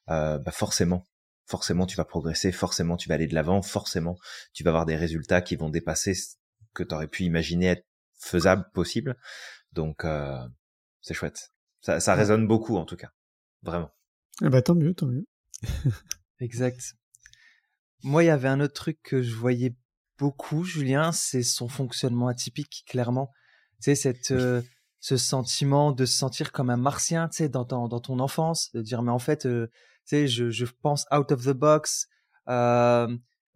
euh, 0.08 0.38
bah 0.38 0.52
forcément, 0.52 1.04
forcément 1.46 1.86
tu 1.86 1.96
vas 1.96 2.04
progresser, 2.04 2.52
forcément 2.52 2.96
tu 2.96 3.08
vas 3.08 3.16
aller 3.16 3.26
de 3.26 3.34
l'avant, 3.34 3.60
forcément 3.62 4.16
tu 4.52 4.62
vas 4.64 4.70
avoir 4.70 4.86
des 4.86 4.96
résultats 4.96 5.42
qui 5.42 5.56
vont 5.56 5.68
dépasser 5.68 6.14
ce 6.14 6.36
que 6.72 6.82
tu 6.82 6.94
aurais 6.94 7.08
pu 7.08 7.24
imaginer 7.24 7.66
être 7.66 7.86
faisable, 8.18 8.64
possible. 8.72 9.16
Donc 9.72 10.04
euh, 10.04 10.38
c'est 11.00 11.14
chouette. 11.14 11.52
Ça, 11.80 12.00
ça 12.00 12.14
résonne 12.14 12.46
beaucoup 12.46 12.76
en 12.76 12.84
tout 12.84 12.96
cas, 12.96 13.10
vraiment. 13.62 13.90
Ah 14.42 14.48
bah 14.48 14.62
tant 14.62 14.74
mieux, 14.74 14.94
tant 14.94 15.06
mieux. 15.06 15.26
Exact. 16.40 16.94
Moi, 18.02 18.24
il 18.24 18.26
y 18.26 18.30
avait 18.30 18.48
un 18.48 18.60
autre 18.60 18.74
truc 18.74 18.98
que 19.02 19.22
je 19.22 19.34
voyais 19.34 19.74
beaucoup, 20.18 20.64
Julien, 20.64 21.12
c'est 21.12 21.42
son 21.42 21.68
fonctionnement 21.68 22.28
atypique, 22.28 22.84
clairement. 22.86 23.30
Tu 23.82 23.84
sais, 23.84 23.94
cette, 23.94 24.30
euh, 24.30 24.62
ce 25.00 25.16
sentiment 25.16 25.92
de 25.92 26.04
se 26.04 26.16
sentir 26.16 26.52
comme 26.52 26.70
un 26.70 26.76
martien, 26.76 27.28
tu 27.28 27.38
sais, 27.38 27.48
dans, 27.48 27.64
dans, 27.64 27.88
dans 27.88 28.00
ton 28.00 28.18
enfance, 28.18 28.70
de 28.72 28.82
dire, 28.82 29.02
mais 29.02 29.10
en 29.10 29.18
fait, 29.18 29.46
euh, 29.46 29.66
tu 30.06 30.16
sais, 30.16 30.28
je, 30.28 30.50
je 30.50 30.64
pense 30.82 31.06
out 31.12 31.30
of 31.32 31.44
the 31.44 31.50
box. 31.50 32.06
Euh, 32.48 33.08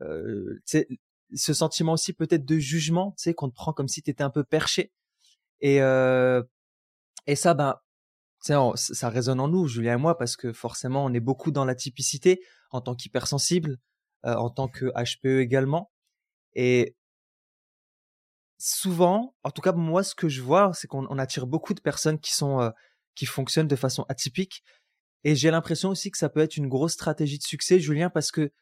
euh, 0.03 0.55
tu 0.67 0.79
sais, 0.79 0.89
ce 1.35 1.55
sentiment 1.55 1.93
aussi 1.93 2.13
peut-être 2.13 2.45
de 2.45 2.59
jugement, 2.59 3.13
tu 3.13 3.25
sais, 3.25 3.35
qu'on 3.35 3.49
te 3.49 3.55
prend 3.55 3.73
comme 3.73 3.89
si 3.89 4.03
tu 4.03 4.11
étais 4.11 4.23
un 4.25 4.31
peu 4.31 4.45
perché. 4.45 4.93
Et, 5.61 5.81
euh, 5.83 6.43
et 7.27 7.37
ça, 7.37 7.55
ben, 7.55 7.77
ça 8.41 9.09
résonne 9.09 9.41
en 9.41 9.49
nous, 9.49 9.67
Julien 9.67 9.95
et 9.95 10.01
moi, 10.01 10.17
parce 10.17 10.37
que 10.37 10.53
forcément, 10.53 11.05
on 11.05 11.13
est 11.13 11.21
beaucoup 11.21 11.51
dans 11.51 11.65
la 11.65 11.75
typicité 11.75 12.43
en 12.71 12.81
tant 12.81 12.95
qu'hypersensible, 12.95 13.79
euh, 14.25 14.35
en 14.35 14.51
tant 14.51 14.69
que 14.69 14.87
HPE 14.97 15.41
également. 15.41 15.91
Et 16.55 16.97
souvent, 18.59 19.35
en 19.45 19.51
tout 19.51 19.63
cas 19.63 19.73
moi, 19.73 20.03
ce 20.03 20.15
que 20.15 20.29
je 20.29 20.43
vois, 20.43 20.73
c'est 20.75 20.87
qu'on 20.87 21.19
attire 21.19 21.47
beaucoup 21.47 21.75
de 21.75 21.81
personnes 21.81 22.19
qui 22.19 22.35
sont 22.35 22.61
euh, 22.61 22.71
qui 23.15 23.27
fonctionnent 23.27 23.69
de 23.69 23.77
façon 23.77 24.05
atypique. 24.09 24.63
Et 25.25 25.35
j'ai 25.35 25.51
l'impression 25.51 25.91
aussi 25.91 26.11
que 26.11 26.19
ça 26.19 26.29
peut 26.29 26.41
être 26.41 26.57
une 26.57 26.69
grosse 26.69 26.93
stratégie 26.93 27.39
de 27.39 27.43
succès, 27.43 27.79
Julien, 27.79 28.11
parce 28.11 28.31
que 28.31 28.53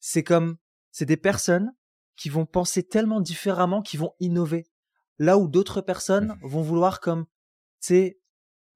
c'est 0.00 0.24
comme 0.24 0.56
c'est 0.90 1.06
des 1.06 1.16
personnes 1.16 1.72
qui 2.16 2.28
vont 2.28 2.46
penser 2.46 2.82
tellement 2.82 3.20
différemment, 3.20 3.82
qui 3.82 3.96
vont 3.96 4.14
innover. 4.20 4.66
Là 5.18 5.38
où 5.38 5.48
d'autres 5.48 5.80
personnes 5.80 6.36
mmh. 6.42 6.46
vont 6.46 6.62
vouloir 6.62 7.00
comme, 7.00 7.24
tu 7.80 7.88
sais, 7.88 8.21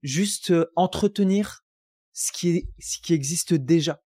juste 0.02 0.50
euh, 0.50 0.70
entretenir 0.76 1.64
ce 2.12 2.32
qui, 2.32 2.68
ce 2.78 2.98
qui 2.98 3.12
existe 3.14 3.54
déjà. 3.54 4.02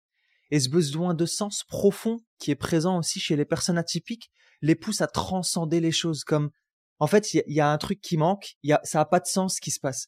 Et 0.52 0.60
ce 0.60 0.70
besoin 0.70 1.14
de 1.14 1.26
sens 1.26 1.64
profond 1.64 2.20
qui 2.38 2.52
est 2.52 2.56
présent 2.56 3.00
aussi 3.00 3.20
chez 3.20 3.36
les 3.36 3.46
personnes 3.46 3.78
atypiques 3.78 4.32
les 4.62 4.76
pousse 4.76 5.02
à 5.02 5.08
transcender 5.08 5.80
les 5.80 5.92
choses 5.92 6.24
comme 6.24 6.52
en 7.00 7.08
fait 7.08 7.34
il 7.34 7.44
y, 7.48 7.60
a 7.60 7.70
un 7.70 7.78
truc 7.78 8.00
qui 8.02 8.18
manque, 8.18 8.56
y 8.64 8.72
a, 8.72 8.80
ça 8.84 9.02
a 9.02 9.06
pas 9.06 9.20
de 9.20 9.26
sens 9.26 9.56
ce 9.56 9.62
qui 9.62 9.72
se 9.72 9.80
passe. 9.80 10.08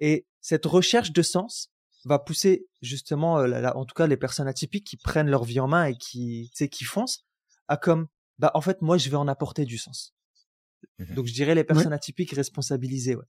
Et 0.00 0.26
cette 0.40 0.66
recherche 0.66 1.12
de 1.12 1.22
sens 1.22 1.70
va 2.04 2.18
pousser 2.18 2.66
justement 2.82 3.38
euh, 3.38 3.70
en 3.74 3.84
tout 3.84 3.94
cas 3.94 4.06
les 4.06 4.16
personnes 4.16 4.48
atypiques 4.48 4.86
qui 4.86 4.96
prennent 4.96 5.28
leur 5.28 5.44
vie 5.44 5.60
en 5.60 5.68
main 5.68 5.86
et 5.86 5.96
qui 5.96 6.50
tu 6.52 6.58
sais 6.58 6.68
qui 6.68 6.84
foncent 6.84 7.24
à 7.68 7.76
comme 7.76 8.08
bah 8.38 8.50
en 8.54 8.60
fait 8.60 8.82
moi 8.82 8.98
je 8.98 9.08
vais 9.10 9.16
en 9.16 9.28
apporter 9.28 9.64
du 9.64 9.78
sens. 9.78 10.14
Mmh 10.98 11.14
Donc 11.14 11.26
je 11.26 11.32
dirais 11.32 11.54
les 11.54 11.64
personnes 11.64 11.92
atypiques 11.92 12.32
responsabilisées 12.32 13.16
ouais. 13.16 13.24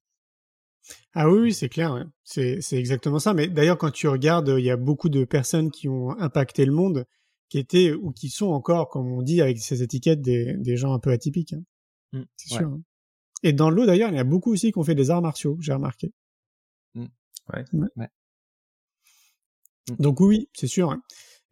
Ah 1.13 1.29
oui, 1.29 1.39
oui 1.39 1.53
c'est 1.53 1.69
clair, 1.69 2.05
c'est, 2.23 2.61
c'est 2.61 2.77
exactement 2.77 3.19
ça. 3.19 3.33
Mais 3.33 3.47
d'ailleurs, 3.47 3.77
quand 3.77 3.91
tu 3.91 4.07
regardes, 4.07 4.53
il 4.57 4.63
y 4.63 4.69
a 4.69 4.77
beaucoup 4.77 5.09
de 5.09 5.23
personnes 5.23 5.71
qui 5.71 5.87
ont 5.87 6.11
impacté 6.19 6.65
le 6.65 6.71
monde, 6.71 7.05
qui 7.49 7.57
étaient 7.57 7.93
ou 7.93 8.11
qui 8.11 8.29
sont 8.29 8.47
encore, 8.47 8.89
comme 8.89 9.11
on 9.11 9.21
dit 9.21 9.41
avec 9.41 9.59
ces 9.59 9.81
étiquettes, 9.83 10.21
des, 10.21 10.53
des 10.57 10.77
gens 10.77 10.93
un 10.93 10.99
peu 10.99 11.11
atypiques. 11.11 11.53
Hein. 11.53 11.63
Mmh, 12.13 12.23
c'est 12.35 12.49
sûr. 12.49 12.67
Hein. 12.67 12.81
Et 13.43 13.53
dans 13.53 13.69
l'eau, 13.69 13.85
d'ailleurs, 13.85 14.09
il 14.09 14.15
y 14.15 14.19
a 14.19 14.23
beaucoup 14.23 14.51
aussi 14.51 14.71
qui 14.71 14.77
ont 14.77 14.83
fait 14.83 14.95
des 14.95 15.11
arts 15.11 15.21
martiaux, 15.21 15.57
j'ai 15.59 15.73
remarqué. 15.73 16.11
Mmh. 16.95 17.05
Ouais. 17.53 17.63
ouais. 17.73 18.09
Mmh. 19.89 19.95
Donc 19.99 20.19
oui, 20.19 20.49
c'est 20.53 20.67
sûr. 20.67 20.91
Hein. 20.91 21.01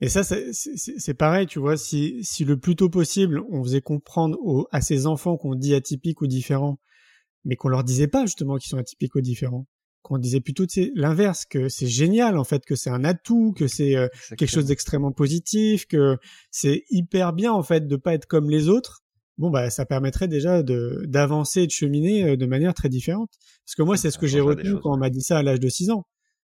Et 0.01 0.10
ça, 0.10 0.23
c'est, 0.23 0.51
c'est, 0.51 1.14
pareil, 1.14 1.47
tu 1.47 1.60
vois, 1.60 1.77
si, 1.77 2.23
si 2.23 2.43
le 2.43 2.60
plus 2.60 2.76
tôt 2.76 2.89
possible, 2.89 3.41
on 3.49 3.64
faisait 3.64 3.80
comprendre 3.80 4.38
aux, 4.41 4.68
à 4.72 4.81
ces 4.81 5.05
enfants 5.05 5.38
qu'on 5.38 5.55
dit 5.55 5.73
atypiques 5.76 6.19
ou 6.22 6.27
différents, 6.27 6.77
mais 7.45 7.56
qu'on 7.56 7.70
leur 7.70 7.84
disait 7.84 8.07
pas 8.07 8.26
justement 8.26 8.57
qu'ils 8.57 8.70
sont 8.70 8.78
atypiques 8.78 9.15
ou 9.15 9.22
différents. 9.22 9.68
Qu'on 10.02 10.18
disait 10.18 10.41
plutôt 10.41 10.65
l'inverse 10.95 11.45
que 11.45 11.70
c'est 11.70 11.88
génial 11.88 12.38
en 12.38 12.44
fait 12.44 12.65
que 12.65 12.76
c'est 12.76 12.90
un 12.90 13.06
atout 13.06 13.53
que 13.53 13.68
c'est 13.68 13.95
euh, 13.95 14.10
quelque 14.38 14.52
chose 14.52 14.65
d'extrêmement 14.65 15.14
positif 15.14 15.86
que 15.88 16.18
c'est 16.52 16.84
hyper 16.90 17.32
bien 17.32 17.53
en 17.53 17.64
fait 17.64 17.88
de 17.88 17.95
pas 17.95 18.14
être 18.14 18.26
comme 18.26 18.49
les 18.49 18.68
autres. 18.68 19.02
Bon 19.38 19.49
bah 19.49 19.70
ça 19.70 19.86
permettrait 19.86 20.28
déjà 20.28 20.61
de 20.61 21.03
d'avancer 21.07 21.61
et 21.61 21.68
de 21.68 21.72
cheminer 21.72 22.32
euh, 22.32 22.36
de 22.36 22.45
manière 22.45 22.74
très 22.74 22.90
différente. 22.90 23.32
Parce 23.65 23.76
que 23.76 23.82
moi 23.82 23.95
c'est 23.95 24.11
ce 24.11 24.18
que 24.18 24.28
j'ai 24.28 24.41
retenu 24.41 24.78
quand 24.82 24.94
on 24.94 24.98
m'a 24.98 25.10
dit 25.10 25.22
ça 25.22 25.38
à 25.38 25.44
l'âge 25.44 25.61
de 25.61 25.70
6 25.70 25.91
ans. 25.91 26.06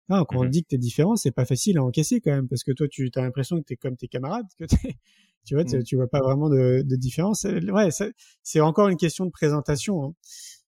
Quand 0.09 0.27
on 0.35 0.45
mmh 0.45 0.51
dit 0.51 0.63
que 0.63 0.69
t'es 0.69 0.79
différent 0.79 1.15
c'est 1.15 1.33
pas 1.33 1.45
facile 1.45 1.79
à 1.79 1.85
encaisser 1.85 2.21
quand 2.21 2.33
même 2.33 2.49
parce 2.49 2.65
que 2.65 2.73
toi 2.73 2.89
tu 2.89 3.11
as 3.15 3.21
l'impression 3.23 3.59
que 3.59 3.65
t'es 3.65 3.77
comme 3.77 3.97
tes 3.97 4.09
camarades 4.09 4.47
que 4.59 4.65
tu 5.45 5.55
vois 5.55 5.65
mmh. 5.65 5.85
tu 5.85 5.97
vois 5.97 6.09
pas 6.09 6.21
vraiment 6.21 6.49
de, 6.49 6.83
de 6.83 6.97
différence. 6.97 7.45
Ouais 7.45 7.91
c'est 8.43 8.61
encore 8.61 8.89
une 8.89 8.97
question 8.97 9.25
de 9.25 9.31
présentation 9.31 10.05
hein 10.05 10.15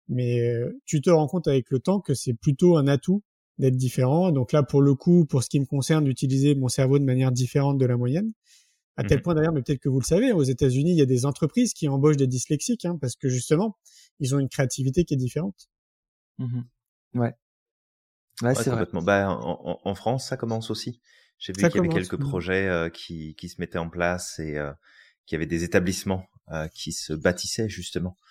mais 0.09 0.41
euh, 0.41 0.81
tu 0.85 1.01
te 1.01 1.11
rends 1.11 1.27
compte 1.27 1.49
avec 1.49 1.71
le 1.71 1.79
temps 1.79 2.01
que 2.01 2.15
c'est 2.15 2.35
plutôt 2.35 2.77
un 2.77 2.87
atout 2.87 3.23
d'être 3.59 3.77
différent. 3.77 4.31
Donc 4.31 4.53
là, 4.53 4.63
pour 4.63 4.81
le 4.81 4.95
coup, 4.95 5.27
pour 5.27 5.43
ce 5.43 5.49
qui 5.49 5.61
me 5.61 5.67
concerne, 5.67 6.05
d'utiliser 6.05 6.55
mon 6.55 6.69
cerveau 6.69 6.99
de 6.99 7.05
manière 7.05 7.33
différente 7.33 7.79
de 7.79 7.87
la 7.87 7.97
moyenne. 7.97 8.33
À 8.97 9.05
tel 9.05 9.19
mmh 9.19 9.23
point 9.23 9.35
d'ailleurs, 9.35 9.53
mais 9.53 9.63
peut-être 9.63 9.81
que 9.81 9.89
vous 9.89 10.01
le 10.01 10.05
savez, 10.05 10.33
aux 10.33 10.43
États-Unis, 10.43 10.91
il 10.91 10.97
y 10.97 11.03
a 11.03 11.07
des 11.07 11.25
entreprises 11.25 11.73
qui 11.73 11.87
embauchent 11.89 12.17
des 12.17 12.27
dyslexiques, 12.27 12.85
hein, 12.85 12.99
parce 13.01 13.15
que 13.15 13.29
justement, 13.29 13.77
ils 14.19 14.35
ont 14.35 14.41
une 14.41 14.49
créativité 14.49 15.05
qui 15.05 15.15
est 15.15 15.19
différente. 15.19 15.69
Mmh 16.39 16.63
ouais. 17.15 17.35
Ouais, 18.43 18.55
c'est 18.55 18.71
complètement. 18.71 19.03
Bah, 19.03 19.31
en, 19.31 19.81
en, 19.85 19.95
France, 19.95 20.29
ça 20.29 20.37
commence 20.37 20.71
aussi. 20.71 21.01
J'ai 21.39 21.53
vu 21.53 21.63
qu'il 21.63 21.77
y 21.77 21.79
avait 21.79 21.89
quelques 21.89 22.19
projets 22.19 22.69
euh, 22.69 22.89
qui, 22.89 23.35
qui 23.37 23.49
se 23.49 23.61
mettaient 23.61 23.79
en 23.79 23.89
place 23.89 24.39
et 24.39 24.57
euh, 24.57 24.73
qu'il 25.27 25.37
y 25.37 25.39
avait 25.39 25.47
des 25.47 25.63
établissements 25.65 26.27
euh, 26.51 26.67
qui 26.69 26.93
se 26.93 27.13
bâtissaient 27.13 27.69
justement 27.69 28.17
euh, 28.17 28.25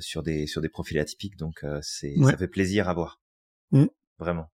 sur 0.00 0.22
des 0.22 0.46
sur 0.46 0.60
des 0.60 0.68
profils 0.68 0.98
atypiques. 0.98 1.36
Donc 1.36 1.64
euh, 1.64 1.80
c'est 1.82 2.14
ça 2.22 2.36
fait 2.36 2.48
plaisir 2.48 2.88
à 2.88 2.94
voir. 2.94 3.20
Mmh. 3.70 3.86
Vraiment. 4.18 4.50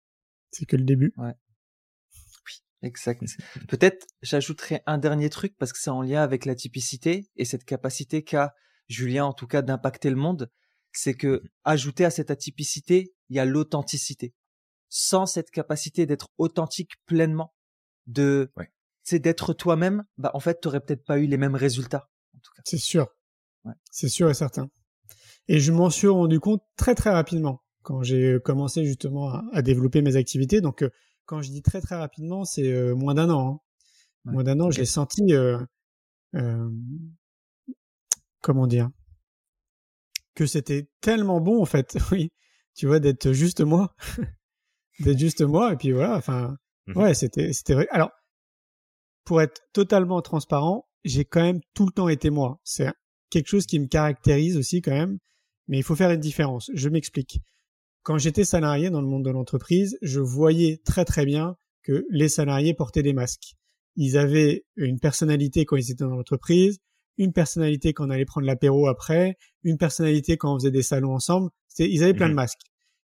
C'est 0.51 0.65
que 0.65 0.75
le 0.75 0.83
début. 0.83 1.13
Ouais. 1.17 1.33
Oui, 2.45 2.63
exact. 2.81 3.23
Peut-être 3.67 4.07
j'ajouterais 4.21 4.83
un 4.85 4.97
dernier 4.97 5.29
truc 5.29 5.55
parce 5.57 5.73
que 5.73 5.79
c'est 5.79 5.89
en 5.89 6.01
lien 6.01 6.21
avec 6.21 6.45
la 6.45 6.55
typicité 6.55 7.29
et 7.35 7.45
cette 7.45 7.65
capacité 7.65 8.23
qu'a 8.23 8.53
Julien 8.87 9.25
en 9.25 9.33
tout 9.33 9.47
cas 9.47 9.61
d'impacter 9.61 10.09
le 10.09 10.15
monde, 10.17 10.51
c'est 10.91 11.13
que 11.13 11.41
mmh. 11.43 11.49
ajouter 11.63 12.05
à 12.05 12.11
cette 12.11 12.31
atypicité, 12.31 13.13
il 13.29 13.37
y 13.37 13.39
a 13.39 13.45
l'authenticité. 13.45 14.33
Sans 14.89 15.25
cette 15.25 15.51
capacité 15.51 16.05
d'être 16.05 16.29
authentique 16.37 16.95
pleinement, 17.05 17.53
de 18.07 18.51
c'est 19.03 19.19
d'être 19.19 19.53
toi-même, 19.53 20.03
bah 20.17 20.31
en 20.33 20.39
fait, 20.39 20.59
tu 20.61 20.67
aurais 20.67 20.81
peut-être 20.81 21.05
pas 21.05 21.17
eu 21.17 21.27
les 21.27 21.37
mêmes 21.37 21.55
résultats. 21.55 22.09
C'est 22.65 22.77
sûr. 22.77 23.07
Ouais. 23.63 23.73
C'est 23.89 24.09
sûr 24.09 24.29
et 24.29 24.33
certain. 24.33 24.69
Et 25.53 25.59
je 25.59 25.73
m'en 25.73 25.89
suis 25.89 26.07
rendu 26.07 26.39
compte 26.39 26.63
très 26.77 26.95
très 26.95 27.09
rapidement 27.09 27.61
quand 27.81 28.03
j'ai 28.03 28.37
commencé 28.41 28.85
justement 28.85 29.33
à, 29.51 29.61
développer 29.61 30.01
mes 30.01 30.15
activités. 30.15 30.61
Donc 30.61 30.81
euh, 30.81 30.89
quand 31.25 31.41
je 31.41 31.49
dis 31.49 31.61
très 31.61 31.81
très 31.81 31.97
rapidement, 31.97 32.45
c'est 32.45 32.71
euh, 32.71 32.95
moins 32.95 33.15
d'un 33.15 33.29
an. 33.29 33.59
Hein. 34.25 34.31
Moi 34.31 34.43
d'un 34.43 34.61
an, 34.61 34.71
je 34.71 34.79
l'ai 34.79 34.85
senti, 34.85 35.33
euh, 35.33 35.59
euh, 36.35 36.69
comment 38.39 38.65
dire, 38.65 38.91
que 40.35 40.45
c'était 40.45 40.89
tellement 41.01 41.41
bon 41.41 41.61
en 41.61 41.65
fait, 41.65 41.97
oui, 42.13 42.31
tu 42.73 42.87
vois, 42.87 43.01
d'être 43.01 43.33
juste 43.33 43.59
moi, 43.59 43.93
d'être 45.01 45.19
juste 45.19 45.41
moi, 45.41 45.73
et 45.73 45.75
puis 45.75 45.91
voilà, 45.91 46.15
enfin, 46.15 46.55
mmh 46.87 46.97
ouais, 46.97 47.13
c'était, 47.13 47.51
c'était 47.51 47.73
vrai. 47.73 47.89
Alors, 47.91 48.11
pour 49.25 49.41
être 49.41 49.59
totalement 49.73 50.21
transparent, 50.21 50.87
j'ai 51.03 51.25
quand 51.25 51.41
même 51.41 51.59
tout 51.73 51.85
le 51.85 51.91
temps 51.91 52.07
été 52.07 52.29
moi. 52.29 52.61
C'est 52.63 52.87
quelque 53.29 53.49
chose 53.49 53.65
qui 53.65 53.79
me 53.79 53.87
caractérise 53.87 54.55
aussi 54.55 54.81
quand 54.81 54.91
même, 54.91 55.19
mais 55.67 55.77
il 55.77 55.83
faut 55.83 55.95
faire 55.95 56.11
une 56.11 56.19
différence. 56.19 56.69
Je 56.73 56.89
m'explique. 56.89 57.39
Quand 58.03 58.17
j'étais 58.17 58.45
salarié 58.45 58.89
dans 58.89 59.01
le 59.01 59.07
monde 59.07 59.23
de 59.23 59.29
l'entreprise, 59.29 59.97
je 60.01 60.19
voyais 60.19 60.81
très 60.85 61.05
très 61.05 61.25
bien 61.25 61.55
que 61.83 62.05
les 62.09 62.29
salariés 62.29 62.73
portaient 62.73 63.03
des 63.03 63.13
masques. 63.13 63.55
Ils 63.95 64.17
avaient 64.17 64.65
une 64.75 64.99
personnalité 64.99 65.65
quand 65.65 65.75
ils 65.75 65.91
étaient 65.91 66.03
dans 66.03 66.15
l'entreprise, 66.15 66.79
une 67.17 67.33
personnalité 67.33 67.93
quand 67.93 68.07
on 68.07 68.09
allait 68.09 68.25
prendre 68.25 68.47
l'apéro 68.47 68.87
après, 68.87 69.37
une 69.63 69.77
personnalité 69.77 70.37
quand 70.37 70.55
on 70.55 70.59
faisait 70.59 70.71
des 70.71 70.83
salons 70.83 71.13
ensemble. 71.13 71.49
Ils 71.77 72.03
avaient 72.03 72.13
plein 72.13 72.27
de 72.27 72.31
mhm. 72.31 72.37
masques. 72.37 72.61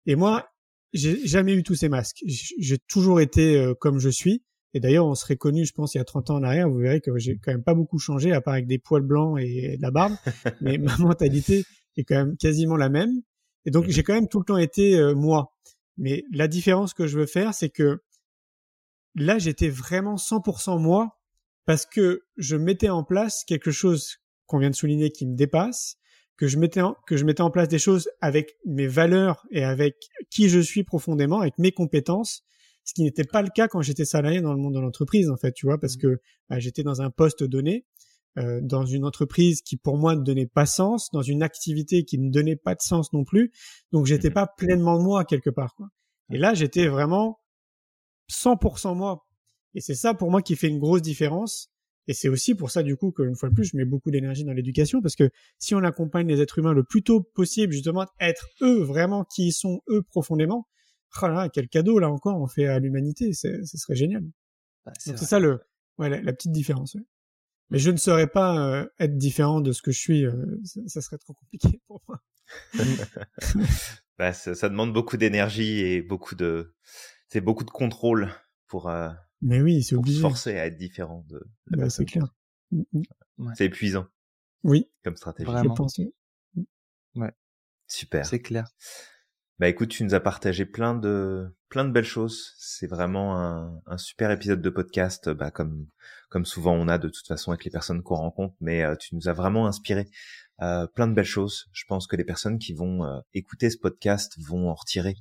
Et 0.07 0.17
moi, 0.17 0.49
j'ai 0.93 1.25
jamais 1.27 1.55
eu 1.55 1.63
tous 1.63 1.75
ces 1.75 1.89
masques. 1.89 2.23
J'ai 2.27 2.79
toujours 2.79 3.21
été 3.21 3.57
euh, 3.57 3.75
comme 3.75 3.99
je 3.99 4.09
suis. 4.09 4.43
Et 4.73 4.81
d'ailleurs, 4.81 5.07
on 5.07 5.15
serait 5.15 5.37
connu, 5.37 5.65
je 5.65 5.73
pense, 5.73 5.95
il 5.95 5.99
y 5.99 6.01
a 6.01 6.05
30 6.05 6.31
ans 6.31 6.37
en 6.37 6.43
arrière. 6.43 6.69
Vous 6.69 6.79
verrez 6.79 7.01
que 7.01 7.17
j'ai 7.19 7.37
quand 7.39 7.53
même 7.53 7.63
pas 7.63 7.75
beaucoup 7.75 7.99
changé, 7.99 8.33
à 8.33 8.41
part 8.41 8.55
avec 8.55 8.67
des 8.67 8.79
poils 8.79 9.03
blancs 9.03 9.39
et 9.41 9.77
de 9.77 9.83
la 9.83 9.91
barbe. 9.91 10.15
Mais 10.61 10.79
ma 10.79 10.97
mentalité 10.99 11.65
est 11.97 12.05
quand 12.05 12.17
même 12.17 12.37
quasiment 12.37 12.77
la 12.77 12.89
même. 12.89 13.23
Et 13.65 13.71
donc, 13.71 13.87
mhm. 13.87 13.91
j'ai 13.91 14.03
quand 14.03 14.15
même 14.15 14.29
tout 14.29 14.39
le 14.39 14.45
temps 14.45 14.57
été 14.57 14.97
euh, 14.97 15.15
moi. 15.15 15.55
Mais 15.97 16.25
la 16.33 16.49
différence 16.49 16.95
que 16.95 17.07
je 17.07 17.19
veux 17.19 17.27
faire, 17.27 17.55
c'est 17.55 17.69
que 17.69 18.03
là, 19.15 19.39
j'étais 19.39 19.69
vraiment 19.69 20.17
100% 20.17 20.81
moi 20.81 21.21
parce 21.67 21.87
que 21.87 22.25
je 22.37 22.57
mettais 22.57 22.89
en 22.89 23.05
place 23.05 23.45
quelque 23.45 23.71
chose 23.71 24.17
qu'on 24.47 24.59
vient 24.59 24.71
de 24.71 24.75
souligner 24.75 25.11
qui 25.11 25.27
me 25.27 25.37
dépasse, 25.37 25.97
que 26.37 26.49
je 26.49 26.59
mettais 26.59 26.81
en, 26.81 26.97
que 27.07 27.17
je 27.17 27.25
mettais 27.25 27.43
en 27.43 27.51
place 27.51 27.69
des 27.69 27.79
choses 27.79 28.09
avec 28.21 28.57
mes 28.65 28.87
valeurs 28.87 29.47
et 29.51 29.63
avec 29.63 29.97
qui 30.31 30.49
je 30.49 30.59
suis 30.59 30.85
profondément, 30.85 31.41
avec 31.41 31.59
mes 31.59 31.71
compétences, 31.71 32.45
ce 32.85 32.95
qui 32.95 33.03
n'était 33.03 33.25
pas 33.25 33.43
le 33.43 33.51
cas 33.55 33.69
quand 33.69 33.83
j'étais 33.83 34.05
salarié 34.07 34.41
dans 34.41 34.53
le 34.53 34.59
monde 34.59 34.75
de 34.75 34.81
l'entreprise 34.81 35.31
en 35.31 35.37
fait, 35.37 35.53
tu 35.53 35.67
vois, 35.67 35.79
parce 35.79 35.97
mmh. 35.97 36.01
que 36.01 36.21
bah, 36.49 36.59
j'étais 36.59 36.83
dans 36.83 37.03
un 37.03 37.11
poste 37.11 37.45
donné, 37.45 37.85
euh, 38.39 38.61
dans 38.63 38.85
une 38.85 39.05
entreprise 39.05 39.63
qui 39.63 39.77
pour 39.77 39.97
moi 39.97 40.15
ne 40.15 40.23
donnait 40.23 40.47
pas 40.47 40.67
sens, 40.67 41.11
dans 41.13 41.23
une 41.23 41.43
activité 41.43 42.05
qui 42.05 42.19
ne 42.19 42.31
donnait 42.31 42.57
pas 42.57 42.75
de 42.75 42.81
sens 42.81 43.13
non 43.13 43.25
plus, 43.25 43.53
donc 43.93 44.07
j'étais 44.07 44.31
mmh. 44.31 44.35
pas 44.35 44.47
pleinement 44.47 45.01
moi 45.01 45.25
quelque 45.25 45.51
part. 45.51 45.75
Quoi. 45.75 45.89
Et 46.31 46.39
là, 46.39 46.55
j'étais 46.55 46.87
vraiment 46.87 47.41
100% 48.31 48.95
moi. 48.95 49.27
Et 49.75 49.81
c'est 49.81 49.95
ça 49.95 50.15
pour 50.15 50.31
moi 50.31 50.43
qui 50.43 50.57
fait 50.57 50.69
une 50.69 50.79
grosse 50.79 51.03
différence. 51.03 51.71
Et 52.07 52.15
c'est 52.15 52.29
aussi 52.29 52.55
pour 52.55 52.71
ça 52.71 52.83
du 52.83 52.97
coup 52.97 53.13
qu'une 53.13 53.37
fois 53.37 53.49
de 53.49 53.55
plus, 53.55 53.67
je 53.67 53.77
mets 53.77 53.85
beaucoup 53.85 54.11
d'énergie 54.11 54.45
dans 54.45 54.53
l'éducation 54.53 55.01
parce 55.01 55.15
que 55.15 55.31
si 55.59 55.75
on 55.75 55.83
accompagne 55.85 56.27
les 56.27 56.41
êtres 56.41 56.59
humains 56.59 56.73
le 56.73 56.83
plus 56.83 57.03
tôt 57.03 57.21
possible, 57.21 57.73
justement, 57.73 58.07
être 58.19 58.49
eux 58.63 58.83
vraiment 58.83 59.25
qui 59.25 59.49
ils 59.49 59.53
sont 59.53 59.81
eux 59.89 60.03
profondément, 60.03 60.67
oh 61.23 61.27
là, 61.29 61.49
quel 61.49 61.69
cadeau 61.69 61.99
là 61.99 62.11
encore 62.11 62.41
on 62.41 62.47
fait 62.47 62.67
à 62.67 62.79
l'humanité, 62.79 63.33
ce 63.33 63.65
serait 63.65 63.95
génial. 63.95 64.25
Bah, 64.85 64.93
c'est 64.99 65.17
ça 65.19 65.39
le, 65.39 65.61
ouais, 65.99 66.09
la, 66.09 66.33
petite 66.33 66.53
différence. 66.53 66.97
Mais 67.71 67.79
je 67.79 67.91
ne 67.91 67.97
saurais 67.97 68.27
pas 68.27 68.59
euh, 68.59 68.87
être 68.99 69.17
différent 69.17 69.61
de 69.61 69.73
ce 69.73 69.83
que 69.83 69.93
je 69.93 69.99
suis, 69.99 70.27
euh, 70.27 70.61
ça, 70.87 71.01
serait 71.01 71.19
trop 71.19 71.35
compliqué 71.35 71.81
pour 71.87 72.03
moi. 72.09 72.21
bah, 74.19 74.33
ça, 74.33 74.55
ça, 74.55 74.69
demande 74.69 74.93
beaucoup 74.93 75.17
d'énergie 75.17 75.81
et 75.81 76.03
beaucoup 76.03 76.35
de, 76.35 76.75
c'est 77.29 77.41
beaucoup 77.41 77.65
de 77.65 77.71
contrôle 77.71 78.29
pour. 78.67 78.89
Euh, 78.89 79.11
mais 79.41 79.61
oui, 79.61 79.85
c'est 79.85 79.95
obligé. 79.95 80.17
Se 80.17 80.23
forcer 80.23 80.59
à 80.59 80.67
être 80.67 80.77
différent 80.77 81.25
de. 81.29 81.43
Bah, 81.69 81.89
c'est 81.89 82.05
clair. 82.05 82.35
Mm, 82.73 82.83
mm. 82.93 83.53
C'est 83.57 83.67
épuisant. 83.67 84.07
Oui. 84.65 84.91
Comme 85.05 85.17
stratégie. 85.17 85.51
Vraiment. 85.51 85.75
Je 85.75 85.77
pense. 85.77 86.01
Ouais. 87.15 87.33
Super. 87.87 88.27
C'est 88.27 88.41
clair. 88.41 88.69
Bah 89.61 89.69
écoute, 89.69 89.91
tu 89.91 90.05
nous 90.05 90.15
as 90.15 90.21
partagé 90.21 90.65
plein 90.65 90.95
de 90.95 91.55
plein 91.69 91.85
de 91.85 91.91
belles 91.93 92.05
choses. 92.05 92.55
C'est 92.59 92.87
vraiment 92.87 93.39
un, 93.39 93.81
un, 93.87 93.99
super 93.99 94.31
épisode 94.31 94.63
de 94.63 94.71
podcast, 94.71 95.29
bah 95.29 95.51
comme 95.51 95.87
comme 96.31 96.47
souvent 96.47 96.73
on 96.73 96.89
a 96.89 96.97
de 96.97 97.09
toute 97.09 97.27
façon 97.27 97.51
avec 97.51 97.65
les 97.65 97.71
personnes 97.71 98.03
qu'on 98.03 98.15
rencontre. 98.15 98.55
Mais 98.61 98.83
euh, 98.83 98.97
tu 98.97 99.15
nous 99.15 99.29
as 99.29 99.33
vraiment 99.35 99.67
inspiré 99.67 100.09
euh, 100.63 100.87
plein 100.87 101.09
de 101.09 101.13
belles 101.13 101.25
choses. 101.25 101.69
Je 101.73 101.85
pense 101.87 102.07
que 102.07 102.17
les 102.17 102.25
personnes 102.25 102.59
qui 102.59 102.73
vont 102.73 103.05
euh, 103.05 103.19
écouter 103.35 103.69
ce 103.69 103.77
podcast 103.77 104.39
vont 104.41 104.71
en 104.71 104.75
retirer 104.75 105.17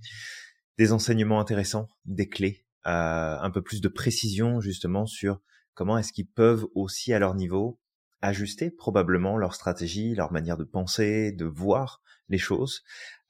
des 0.77 0.93
enseignements 0.93 1.41
intéressants, 1.41 1.89
des 2.05 2.29
clés, 2.29 2.63
un 2.85 3.51
peu 3.51 3.61
plus 3.61 3.81
de 3.81 3.89
précision 3.89 4.61
justement 4.61 5.05
sur 5.05 5.41
comment 5.73 5.97
est-ce 5.97 6.13
qu'ils 6.13 6.29
peuvent 6.29 6.65
aussi 6.73 7.11
à 7.11 7.19
leur 7.19 7.35
niveau 7.35 7.79
ajuster 8.21 8.71
probablement 8.71 9.37
leur 9.37 9.53
stratégie, 9.53 10.15
leur 10.15 10.31
manière 10.31 10.57
de 10.57 10.63
penser, 10.63 11.33
de 11.33 11.45
voir 11.45 12.01
les 12.29 12.37
choses. 12.37 12.83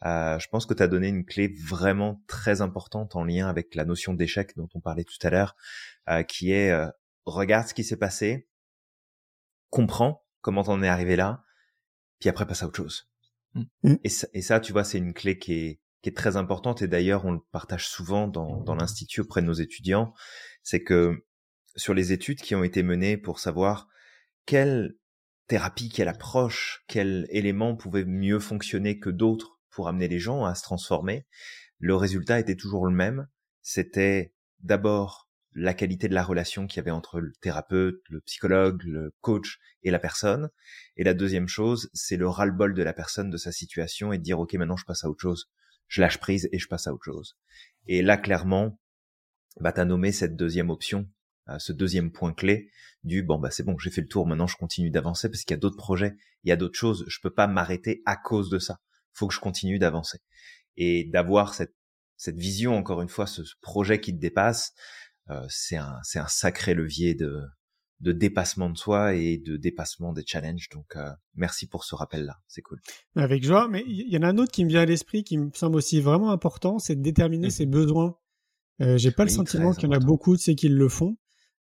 Je 0.04 0.48
pense 0.50 0.68
que 0.68 0.76
tu 0.76 0.84
as 0.84 0.88
donné 0.88 1.08
une 1.08 1.26
clé 1.26 1.54
vraiment 1.60 2.22
très 2.28 2.62
importante 2.62 3.16
en 3.16 3.24
lien 3.24 3.50
avec 3.50 3.74
la 3.74 3.84
notion 3.84 4.14
d'échec 4.14 4.56
dont 4.56 4.70
on 4.76 4.80
parlait 4.80 5.04
tout 5.04 5.28
à 5.28 5.32
l'heure, 5.32 5.56
qui 6.28 6.52
est 6.52 6.72
regarde 7.30 7.68
ce 7.68 7.74
qui 7.74 7.84
s'est 7.84 7.98
passé, 7.98 8.48
comprends 9.70 10.26
comment 10.42 10.64
t'en 10.64 10.82
es 10.84 10.88
arrivé 10.88 11.16
là, 11.16 11.44
puis 12.20 12.30
après 12.30 12.48
passe 12.48 12.64
à 12.64 12.68
autre 12.68 12.78
chose. 12.78 13.10
Mmh. 13.54 13.96
Et, 14.04 14.10
ça, 14.10 14.28
et 14.34 14.42
ça, 14.42 14.60
tu 14.60 14.72
vois, 14.72 14.84
c'est 14.84 14.98
une 14.98 15.14
clé 15.14 15.38
qui 15.38 15.54
est 15.54 15.82
qui 16.02 16.10
est 16.10 16.16
très 16.16 16.38
importante 16.38 16.82
et 16.82 16.88
d'ailleurs 16.88 17.26
on 17.26 17.34
le 17.34 17.42
partage 17.52 17.88
souvent 17.88 18.28
dans, 18.28 18.62
dans 18.62 18.76
l'institut 18.76 19.22
auprès 19.22 19.42
de 19.42 19.48
nos 19.48 19.54
étudiants, 19.54 20.14
c'est 20.64 20.84
que 20.84 21.26
sur 21.76 21.94
les 21.94 22.12
études 22.12 22.42
qui 22.42 22.56
ont 22.56 22.64
été 22.64 22.84
menées 22.84 23.18
pour 23.18 23.40
savoir 23.40 23.88
quelle 24.46 24.96
thérapie, 25.48 25.90
quelle 25.90 26.08
approche, 26.08 26.84
quel 26.88 27.28
élément 27.32 27.76
pouvait 27.76 28.06
mieux 28.06 28.40
fonctionner 28.40 29.00
que 29.00 29.10
d'autres 29.10 29.60
pour 29.70 29.88
amener 29.88 30.08
les 30.08 30.20
gens 30.20 30.46
à 30.46 30.56
se 30.56 30.64
transformer, 30.64 31.26
le 31.80 31.96
résultat 31.96 32.40
était 32.40 32.56
toujours 32.56 32.86
le 32.86 32.94
même. 32.94 33.28
C'était 33.62 34.34
d'abord 34.60 35.29
la 35.54 35.74
qualité 35.74 36.08
de 36.08 36.14
la 36.14 36.24
relation 36.24 36.68
qu'il 36.68 36.78
y 36.78 36.80
avait 36.82 36.92
entre 36.92 37.20
le 37.20 37.32
thérapeute, 37.42 38.02
le 38.10 38.22
psychologue, 38.22 38.84
le 38.84 39.14
coach 39.22 39.60
et 39.84 39.92
la 39.92 40.00
personne. 40.00 40.50
Et 40.96 41.04
la 41.04 41.14
deuxième 41.14 41.48
chose, 41.48 41.90
c'est 41.94 42.18
le 42.18 42.28
ras-le-bol 42.28 42.74
de 42.74 42.84
la 42.84 42.94
personne 42.94 43.30
de 43.30 43.38
sa 43.38 43.52
situation 43.52 44.14
et 44.14 44.18
de 44.18 44.24
dire, 44.24 44.40
OK, 44.40 44.54
maintenant 44.54 44.78
je 44.78 44.86
passe 44.86 45.04
à 45.04 45.10
autre 45.10 45.22
chose 45.22 45.50
je 45.90 46.02
lâche 46.02 46.20
prise 46.20 46.48
et 46.54 46.60
je 46.60 46.68
passe 46.68 46.88
à 46.88 46.94
autre 46.94 47.04
chose. 47.04 47.36
Et 47.88 48.02
là, 48.02 48.16
clairement, 48.16 48.80
bah, 49.60 49.74
tu 49.74 49.82
as 49.82 49.86
nommé 49.86 50.12
cette 50.14 50.38
deuxième 50.38 50.70
option, 50.70 51.10
euh, 51.50 51.60
ce 51.60 51.74
deuxième 51.74 52.12
point 52.12 52.32
clé 52.32 52.72
du 53.04 53.24
bon, 53.24 53.40
bah, 53.40 53.52
c'est 53.52 53.64
bon, 53.64 53.78
j'ai 53.78 53.90
fait 53.90 54.02
le 54.02 54.08
tour, 54.08 54.28
maintenant 54.28 54.48
je 54.48 54.56
continue 54.56 54.92
d'avancer 54.92 55.30
parce 55.30 55.44
qu'il 55.44 55.54
y 55.54 55.58
a 55.58 55.60
d'autres 55.60 55.78
projets, 55.78 56.16
il 56.44 56.50
y 56.50 56.52
a 56.52 56.56
d'autres 56.56 56.78
choses, 56.78 57.04
je 57.08 57.20
peux 57.22 57.34
pas 57.34 57.48
m'arrêter 57.48 58.02
à 58.06 58.16
cause 58.16 58.50
de 58.50 58.60
ça. 58.60 58.80
Faut 59.14 59.28
que 59.28 59.34
je 59.34 59.40
continue 59.40 59.80
d'avancer. 59.80 60.20
Et 60.78 61.06
d'avoir 61.06 61.54
cette, 61.54 61.76
cette 62.16 62.38
vision, 62.38 62.78
encore 62.78 63.02
une 63.02 63.10
fois, 63.10 63.26
ce, 63.26 63.42
projet 63.62 64.00
qui 64.00 64.14
te 64.14 64.20
dépasse, 64.20 64.74
c'est 65.50 65.78
un, 65.78 65.98
c'est 66.04 66.20
un 66.20 66.28
sacré 66.28 66.74
levier 66.74 67.16
de, 67.16 67.42
de 68.02 68.12
dépassement 68.14 68.70
de 68.70 68.78
soi 68.78 69.14
et 69.16 69.38
de 69.38 69.58
dépassement 69.58 70.14
des 70.14 70.24
challenges. 70.26 70.70
Donc, 70.70 70.96
euh, 70.96 71.10
merci 71.36 71.68
pour 71.68 71.84
ce 71.84 71.96
rappel-là. 71.96 72.38
C'est 72.48 72.62
cool. 72.62 72.80
Avec 73.16 73.44
joie. 73.44 73.68
Mais 73.68 73.84
il 73.88 74.10
y 74.10 74.18
en 74.18 74.22
a 74.22 74.28
un 74.28 74.38
autre 74.38 74.52
qui 74.52 74.64
me 74.64 74.70
vient 74.70 74.82
à 74.82 74.86
l'esprit, 74.86 75.24
qui 75.24 75.38
me 75.38 75.50
semble 75.54 75.76
aussi 75.76 76.00
vraiment 76.00 76.32
important, 76.32 76.80
c'est 76.80 76.96
de 76.96 77.02
déterminer 77.02 77.48
mmh. 77.48 77.52
ses 77.52 77.66
besoins. 77.66 78.16
Euh, 78.82 78.98
j'ai 78.98 79.12
pas 79.12 79.26
le 79.26 79.30
sentiment 79.30 79.74
qu'il 79.74 79.90
y 79.90 79.94
en 79.94 79.96
a 79.96 80.00
beaucoup 80.00 80.36
de 80.36 80.42
ceux 80.42 80.54
qui 80.54 80.70
le 80.70 80.88
font. 80.88 81.18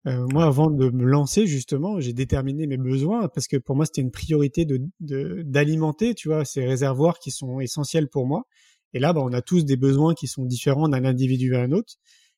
Euh, 0.08 0.28
moi, 0.32 0.46
avant 0.46 0.70
de 0.70 0.90
me 0.90 1.06
lancer, 1.06 1.48
justement, 1.48 2.00
j'ai 2.00 2.14
déterminé 2.14 2.68
mes 2.68 2.78
besoins 2.78 3.28
parce 3.30 3.48
que 3.48 3.58
pour 3.58 3.76
moi, 3.76 3.86
c'était 3.86 4.02
une 4.02 4.12
priorité 4.12 4.66
de 4.66 4.82
d'alimenter, 5.00 6.14
tu 6.14 6.28
vois, 6.28 6.46
ces 6.46 6.66
réservoirs 6.66 7.18
qui 7.18 7.32
sont 7.32 7.60
essentiels 7.60 8.10
pour 8.10 8.28
moi. 8.28 8.44
Et 8.94 9.00
là, 9.00 9.14
bah, 9.14 9.22
on 9.24 9.34
a 9.34 9.42
tous 9.42 9.66
des 9.66 9.78
besoins 9.78 10.14
qui 10.14 10.28
sont 10.28 10.46
différents 10.46 10.90
d'un 10.90 11.06
individu 11.06 11.56
à 11.56 11.62
un 11.62 11.72
autre. 11.72 11.96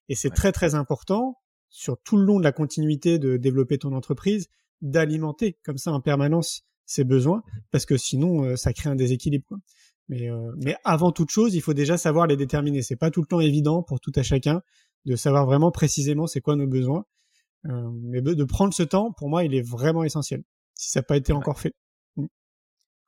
Et 0.09 0.15
c'est 0.15 0.29
très, 0.29 0.51
très 0.51 0.75
important 0.75 1.37
sur 1.69 1.97
tout 2.01 2.17
le 2.17 2.23
long 2.23 2.39
de 2.39 2.43
la 2.43 2.51
continuité 2.51 3.19
de 3.19 3.37
développer 3.37 3.77
ton 3.77 3.93
entreprise, 3.93 4.47
d'alimenter 4.81 5.57
comme 5.63 5.77
ça 5.77 5.91
en 5.91 6.01
permanence 6.01 6.63
ses 6.85 7.03
besoins, 7.03 7.43
mhm. 7.45 7.61
parce 7.71 7.85
que 7.85 7.97
sinon 7.97 8.43
euh, 8.43 8.55
ça 8.55 8.73
crée 8.73 8.89
un 8.89 8.95
déséquilibre. 8.95 9.45
Quoi. 9.47 9.57
Mais, 10.09 10.29
euh, 10.29 10.51
mais 10.63 10.75
avant 10.85 11.11
toute 11.11 11.29
chose, 11.29 11.53
il 11.55 11.61
faut 11.61 11.73
déjà 11.73 11.97
savoir 11.97 12.27
les 12.27 12.37
déterminer. 12.37 12.81
C'est 12.81 12.95
pas 12.95 13.11
tout 13.11 13.21
le 13.21 13.27
temps 13.27 13.41
évident 13.41 13.83
pour 13.83 13.99
tout 13.99 14.13
à 14.15 14.23
chacun 14.23 14.61
de 15.05 15.15
savoir 15.15 15.45
vraiment 15.45 15.71
précisément 15.71 16.27
c'est 16.27 16.41
quoi 16.41 16.55
nos 16.55 16.67
besoins. 16.67 17.05
Euh, 17.65 17.89
mais 18.03 18.21
de 18.21 18.43
prendre 18.43 18.73
ce 18.73 18.83
temps, 18.83 19.11
pour 19.11 19.29
moi, 19.29 19.43
il 19.43 19.53
est 19.53 19.67
vraiment 19.67 20.03
essentiel. 20.03 20.43
Si 20.73 20.91
ça 20.91 20.99
n'a 20.99 21.03
pas 21.03 21.17
été 21.17 21.33
encore 21.33 21.59
fait. 21.59 21.73
Mm. 22.15 22.25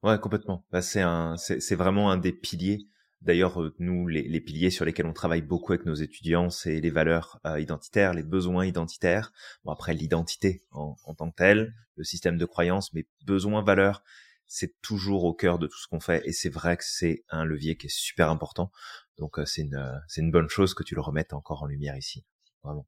Ouais, 0.04 0.20
complètement. 0.20 0.66
Bah, 0.72 0.82
c'est 0.82 1.02
un, 1.02 1.38
c'est 1.38 1.76
vraiment 1.76 2.12
un 2.12 2.18
des 2.18 2.34
piliers 2.34 2.88
D'ailleurs, 3.22 3.62
euh, 3.62 3.76
nous, 3.80 4.08
les, 4.08 4.40
piliers 4.40 4.70
sur 4.70 4.86
lesquels 4.86 5.06
on 5.06 5.14
travaille 5.14 5.42
beaucoup 5.42 5.74
avec 5.74 5.86
nos 5.86 5.94
étudiants, 5.94 6.50
c'est 6.50 6.80
les 6.80 6.90
valeurs 6.90 7.40
euh, 7.46 7.60
identitaires, 7.60 8.14
les 8.14 8.24
besoins 8.24 8.66
identitaires. 8.66 9.34
Bon, 9.64 9.72
après, 9.72 9.94
l'identité 9.94 10.64
en, 10.72 10.96
tant 11.18 11.30
que 11.30 11.36
telle, 11.36 11.74
le 11.96 12.04
système 12.04 12.38
de 12.38 12.46
croyance, 12.46 12.94
mais 12.94 13.08
besoins, 13.26 13.62
valeurs, 13.62 14.04
c'est 14.48 14.82
toujours 14.82 15.26
au 15.26 15.34
cœur 15.34 15.60
de 15.60 15.68
tout 15.68 15.78
ce 15.78 15.88
qu'on 15.88 16.00
fait. 16.00 16.22
Et 16.26 16.32
c'est 16.32 16.50
vrai 16.50 16.78
que 16.78 16.84
c'est 16.86 17.24
un 17.30 17.44
levier 17.44 17.78
qui 17.78 17.88
est 17.88 17.94
super 17.94 18.30
important. 18.30 18.72
Donc, 19.18 19.38
euh, 19.38 19.46
c'est 19.46 19.62
une, 19.62 20.02
c'est 20.08 20.22
une 20.22 20.32
bonne 20.32 20.50
chose 20.50 20.74
que 20.74 20.84
tu 20.84 20.96
le 20.96 21.02
remettes 21.02 21.34
encore 21.34 21.64
en 21.64 21.68
lumière 21.68 21.98
ici. 21.98 22.26
Vraiment. 22.64 22.88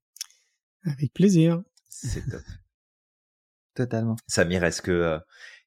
Avec 0.83 1.13
plaisir. 1.13 1.61
C'est 1.89 2.27
top. 2.29 2.41
Totalement. 3.73 4.17
Samir, 4.27 4.63
est-ce 4.63 4.81
que 4.81 4.91
euh, 4.91 5.19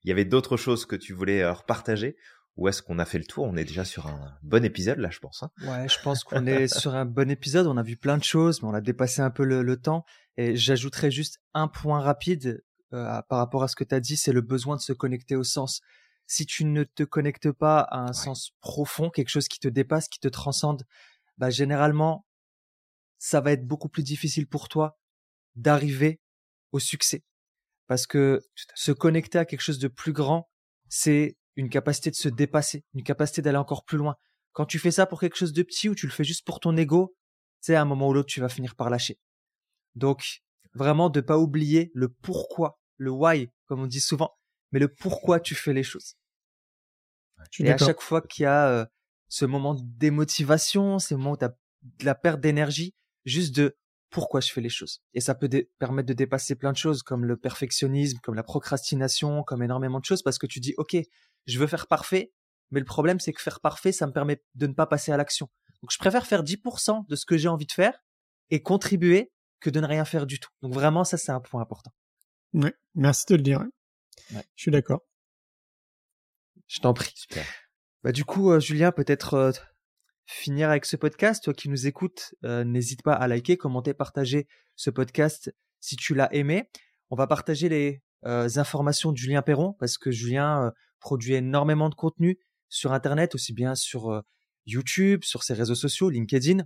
il 0.02 0.08
y 0.08 0.12
avait 0.12 0.24
d'autres 0.24 0.56
choses 0.56 0.84
que 0.84 0.96
tu 0.96 1.12
voulais 1.12 1.42
euh, 1.42 1.52
repartager 1.52 2.16
ou 2.56 2.68
est-ce 2.68 2.82
qu'on 2.82 2.98
a 2.98 3.04
fait 3.04 3.18
le 3.18 3.24
tour? 3.24 3.44
On 3.44 3.56
est 3.56 3.64
déjà 3.64 3.84
sur 3.84 4.06
un 4.06 4.38
bon 4.42 4.64
épisode 4.64 4.98
là, 4.98 5.10
je 5.10 5.18
pense. 5.18 5.42
Hein 5.42 5.50
ouais, 5.62 5.88
je 5.88 6.00
pense 6.02 6.22
qu'on 6.22 6.46
est 6.46 6.68
sur 6.68 6.94
un 6.94 7.04
bon 7.04 7.30
épisode. 7.30 7.66
On 7.66 7.76
a 7.76 7.82
vu 7.82 7.96
plein 7.96 8.16
de 8.16 8.22
choses, 8.22 8.62
mais 8.62 8.68
on 8.68 8.74
a 8.74 8.80
dépassé 8.80 9.22
un 9.22 9.30
peu 9.30 9.44
le, 9.44 9.76
temps. 9.76 10.04
Et 10.36 10.56
j'ajouterais 10.56 11.10
juste 11.10 11.40
un 11.52 11.66
point 11.66 12.00
rapide 12.00 12.64
euh, 12.92 13.22
par 13.22 13.38
rapport 13.38 13.64
à 13.64 13.68
ce 13.68 13.74
que 13.74 13.82
tu 13.82 13.94
as 13.94 14.00
dit, 14.00 14.16
c'est 14.16 14.32
le 14.32 14.40
besoin 14.40 14.76
de 14.76 14.80
se 14.80 14.92
connecter 14.92 15.34
au 15.34 15.42
sens. 15.42 15.80
Si 16.26 16.46
tu 16.46 16.64
ne 16.64 16.84
te 16.84 17.02
connectes 17.02 17.50
pas 17.50 17.80
à 17.80 17.98
un 17.98 18.12
sens 18.12 18.52
profond, 18.60 19.10
quelque 19.10 19.30
chose 19.30 19.48
qui 19.48 19.58
te 19.58 19.68
dépasse, 19.68 20.08
qui 20.08 20.20
te 20.20 20.28
transcende, 20.28 20.84
bah 21.38 21.50
généralement, 21.50 22.24
ça 23.18 23.40
va 23.40 23.52
être 23.52 23.66
beaucoup 23.66 23.88
plus 23.88 24.04
difficile 24.04 24.46
pour 24.46 24.68
toi 24.68 24.96
d'arriver 25.56 26.20
au 26.70 26.78
succès. 26.78 27.24
Parce 27.88 28.06
que 28.06 28.40
se 28.74 28.92
connecter 28.92 29.38
à 29.38 29.44
quelque 29.44 29.60
chose 29.60 29.78
de 29.78 29.88
plus 29.88 30.12
grand, 30.12 30.48
c'est 30.88 31.36
une 31.56 31.68
capacité 31.68 32.10
de 32.10 32.16
se 32.16 32.28
dépasser, 32.28 32.84
une 32.94 33.02
capacité 33.02 33.42
d'aller 33.42 33.58
encore 33.58 33.84
plus 33.84 33.98
loin. 33.98 34.16
Quand 34.52 34.66
tu 34.66 34.78
fais 34.78 34.90
ça 34.90 35.06
pour 35.06 35.20
quelque 35.20 35.36
chose 35.36 35.52
de 35.52 35.62
petit 35.62 35.88
ou 35.88 35.94
tu 35.94 36.06
le 36.06 36.12
fais 36.12 36.24
juste 36.24 36.44
pour 36.44 36.60
ton 36.60 36.76
ego, 36.76 37.14
c'est 37.60 37.74
à 37.74 37.80
un 37.80 37.84
moment 37.84 38.08
ou 38.08 38.12
l'autre, 38.12 38.28
tu 38.28 38.40
vas 38.40 38.48
finir 38.48 38.74
par 38.74 38.90
lâcher. 38.90 39.18
Donc, 39.94 40.42
vraiment, 40.74 41.10
de 41.10 41.20
pas 41.20 41.38
oublier 41.38 41.90
le 41.94 42.08
pourquoi, 42.08 42.78
le 42.96 43.10
why, 43.10 43.50
comme 43.66 43.80
on 43.80 43.86
dit 43.86 44.00
souvent, 44.00 44.36
mais 44.72 44.78
le 44.78 44.88
pourquoi 44.88 45.40
tu 45.40 45.54
fais 45.54 45.72
les 45.72 45.82
choses. 45.82 46.16
Et 47.58 47.70
à 47.70 47.78
chaque 47.78 48.00
fois 48.00 48.20
qu'il 48.20 48.42
y 48.44 48.46
a 48.46 48.68
euh, 48.68 48.86
ce 49.28 49.44
moment 49.44 49.74
de 49.74 49.82
démotivation, 49.84 50.98
ces 50.98 51.14
moments 51.16 51.32
où 51.32 51.36
tu 51.36 51.44
as 51.44 51.54
de 51.82 52.04
la 52.04 52.14
perte 52.14 52.40
d'énergie, 52.40 52.94
juste 53.24 53.54
de 53.54 53.76
pourquoi 54.14 54.40
je 54.40 54.52
fais 54.52 54.60
les 54.60 54.68
choses. 54.68 55.02
Et 55.12 55.20
ça 55.20 55.34
peut 55.34 55.50
permettre 55.80 56.06
de 56.06 56.12
dépasser 56.12 56.54
plein 56.54 56.70
de 56.70 56.76
choses 56.76 57.02
comme 57.02 57.24
le 57.24 57.36
perfectionnisme, 57.36 58.18
comme 58.22 58.36
la 58.36 58.44
procrastination, 58.44 59.42
comme 59.42 59.60
énormément 59.60 59.98
de 59.98 60.04
choses 60.04 60.22
parce 60.22 60.38
que 60.38 60.46
tu 60.46 60.60
dis, 60.60 60.72
OK, 60.78 60.96
je 61.46 61.58
veux 61.58 61.66
faire 61.66 61.88
parfait, 61.88 62.32
mais 62.70 62.78
le 62.78 62.86
problème 62.86 63.18
c'est 63.18 63.32
que 63.32 63.42
faire 63.42 63.58
parfait, 63.58 63.90
ça 63.90 64.06
me 64.06 64.12
permet 64.12 64.40
de 64.54 64.68
ne 64.68 64.72
pas 64.72 64.86
passer 64.86 65.10
à 65.10 65.16
l'action. 65.16 65.50
Donc 65.82 65.90
je 65.90 65.98
préfère 65.98 66.28
faire 66.28 66.44
10% 66.44 67.08
de 67.08 67.16
ce 67.16 67.26
que 67.26 67.36
j'ai 67.36 67.48
envie 67.48 67.66
de 67.66 67.72
faire 67.72 67.98
et 68.50 68.62
contribuer 68.62 69.32
que 69.58 69.68
de 69.68 69.80
ne 69.80 69.86
rien 69.86 70.04
faire 70.04 70.26
du 70.26 70.38
tout. 70.38 70.50
Donc 70.62 70.72
vraiment, 70.72 71.02
ça 71.02 71.16
c'est 71.16 71.32
un 71.32 71.40
point 71.40 71.60
important. 71.60 71.92
Oui, 72.52 72.70
merci 72.94 73.24
de 73.30 73.34
le 73.34 73.42
dire. 73.42 73.64
Je 74.30 74.38
suis 74.54 74.70
d'accord. 74.70 75.00
Je 76.68 76.78
t'en 76.78 76.94
prie. 76.94 77.12
Super. 77.16 77.44
Bah, 78.04 78.12
du 78.12 78.24
coup, 78.24 78.52
euh, 78.52 78.60
Julien, 78.60 78.92
peut-être 78.92 79.34
euh, 79.34 79.52
finir 80.26 80.70
avec 80.70 80.84
ce 80.84 80.96
podcast. 80.96 81.44
Toi 81.44 81.54
qui 81.54 81.68
nous 81.68 81.86
écoutes, 81.86 82.34
euh, 82.44 82.64
n'hésite 82.64 83.02
pas 83.02 83.14
à 83.14 83.28
liker, 83.28 83.56
commenter, 83.56 83.94
partager 83.94 84.46
ce 84.76 84.90
podcast 84.90 85.54
si 85.80 85.96
tu 85.96 86.14
l'as 86.14 86.32
aimé. 86.34 86.70
On 87.10 87.16
va 87.16 87.26
partager 87.26 87.68
les 87.68 88.02
euh, 88.24 88.48
informations 88.56 89.12
de 89.12 89.16
Julien 89.16 89.42
Perron 89.42 89.74
parce 89.78 89.98
que 89.98 90.10
Julien 90.10 90.66
euh, 90.66 90.70
produit 91.00 91.34
énormément 91.34 91.88
de 91.88 91.94
contenu 91.94 92.38
sur 92.68 92.92
Internet, 92.92 93.34
aussi 93.34 93.52
bien 93.52 93.74
sur 93.74 94.22
YouTube, 94.66 95.22
sur 95.22 95.44
ses 95.44 95.54
réseaux 95.54 95.74
sociaux, 95.74 96.10
LinkedIn. 96.10 96.64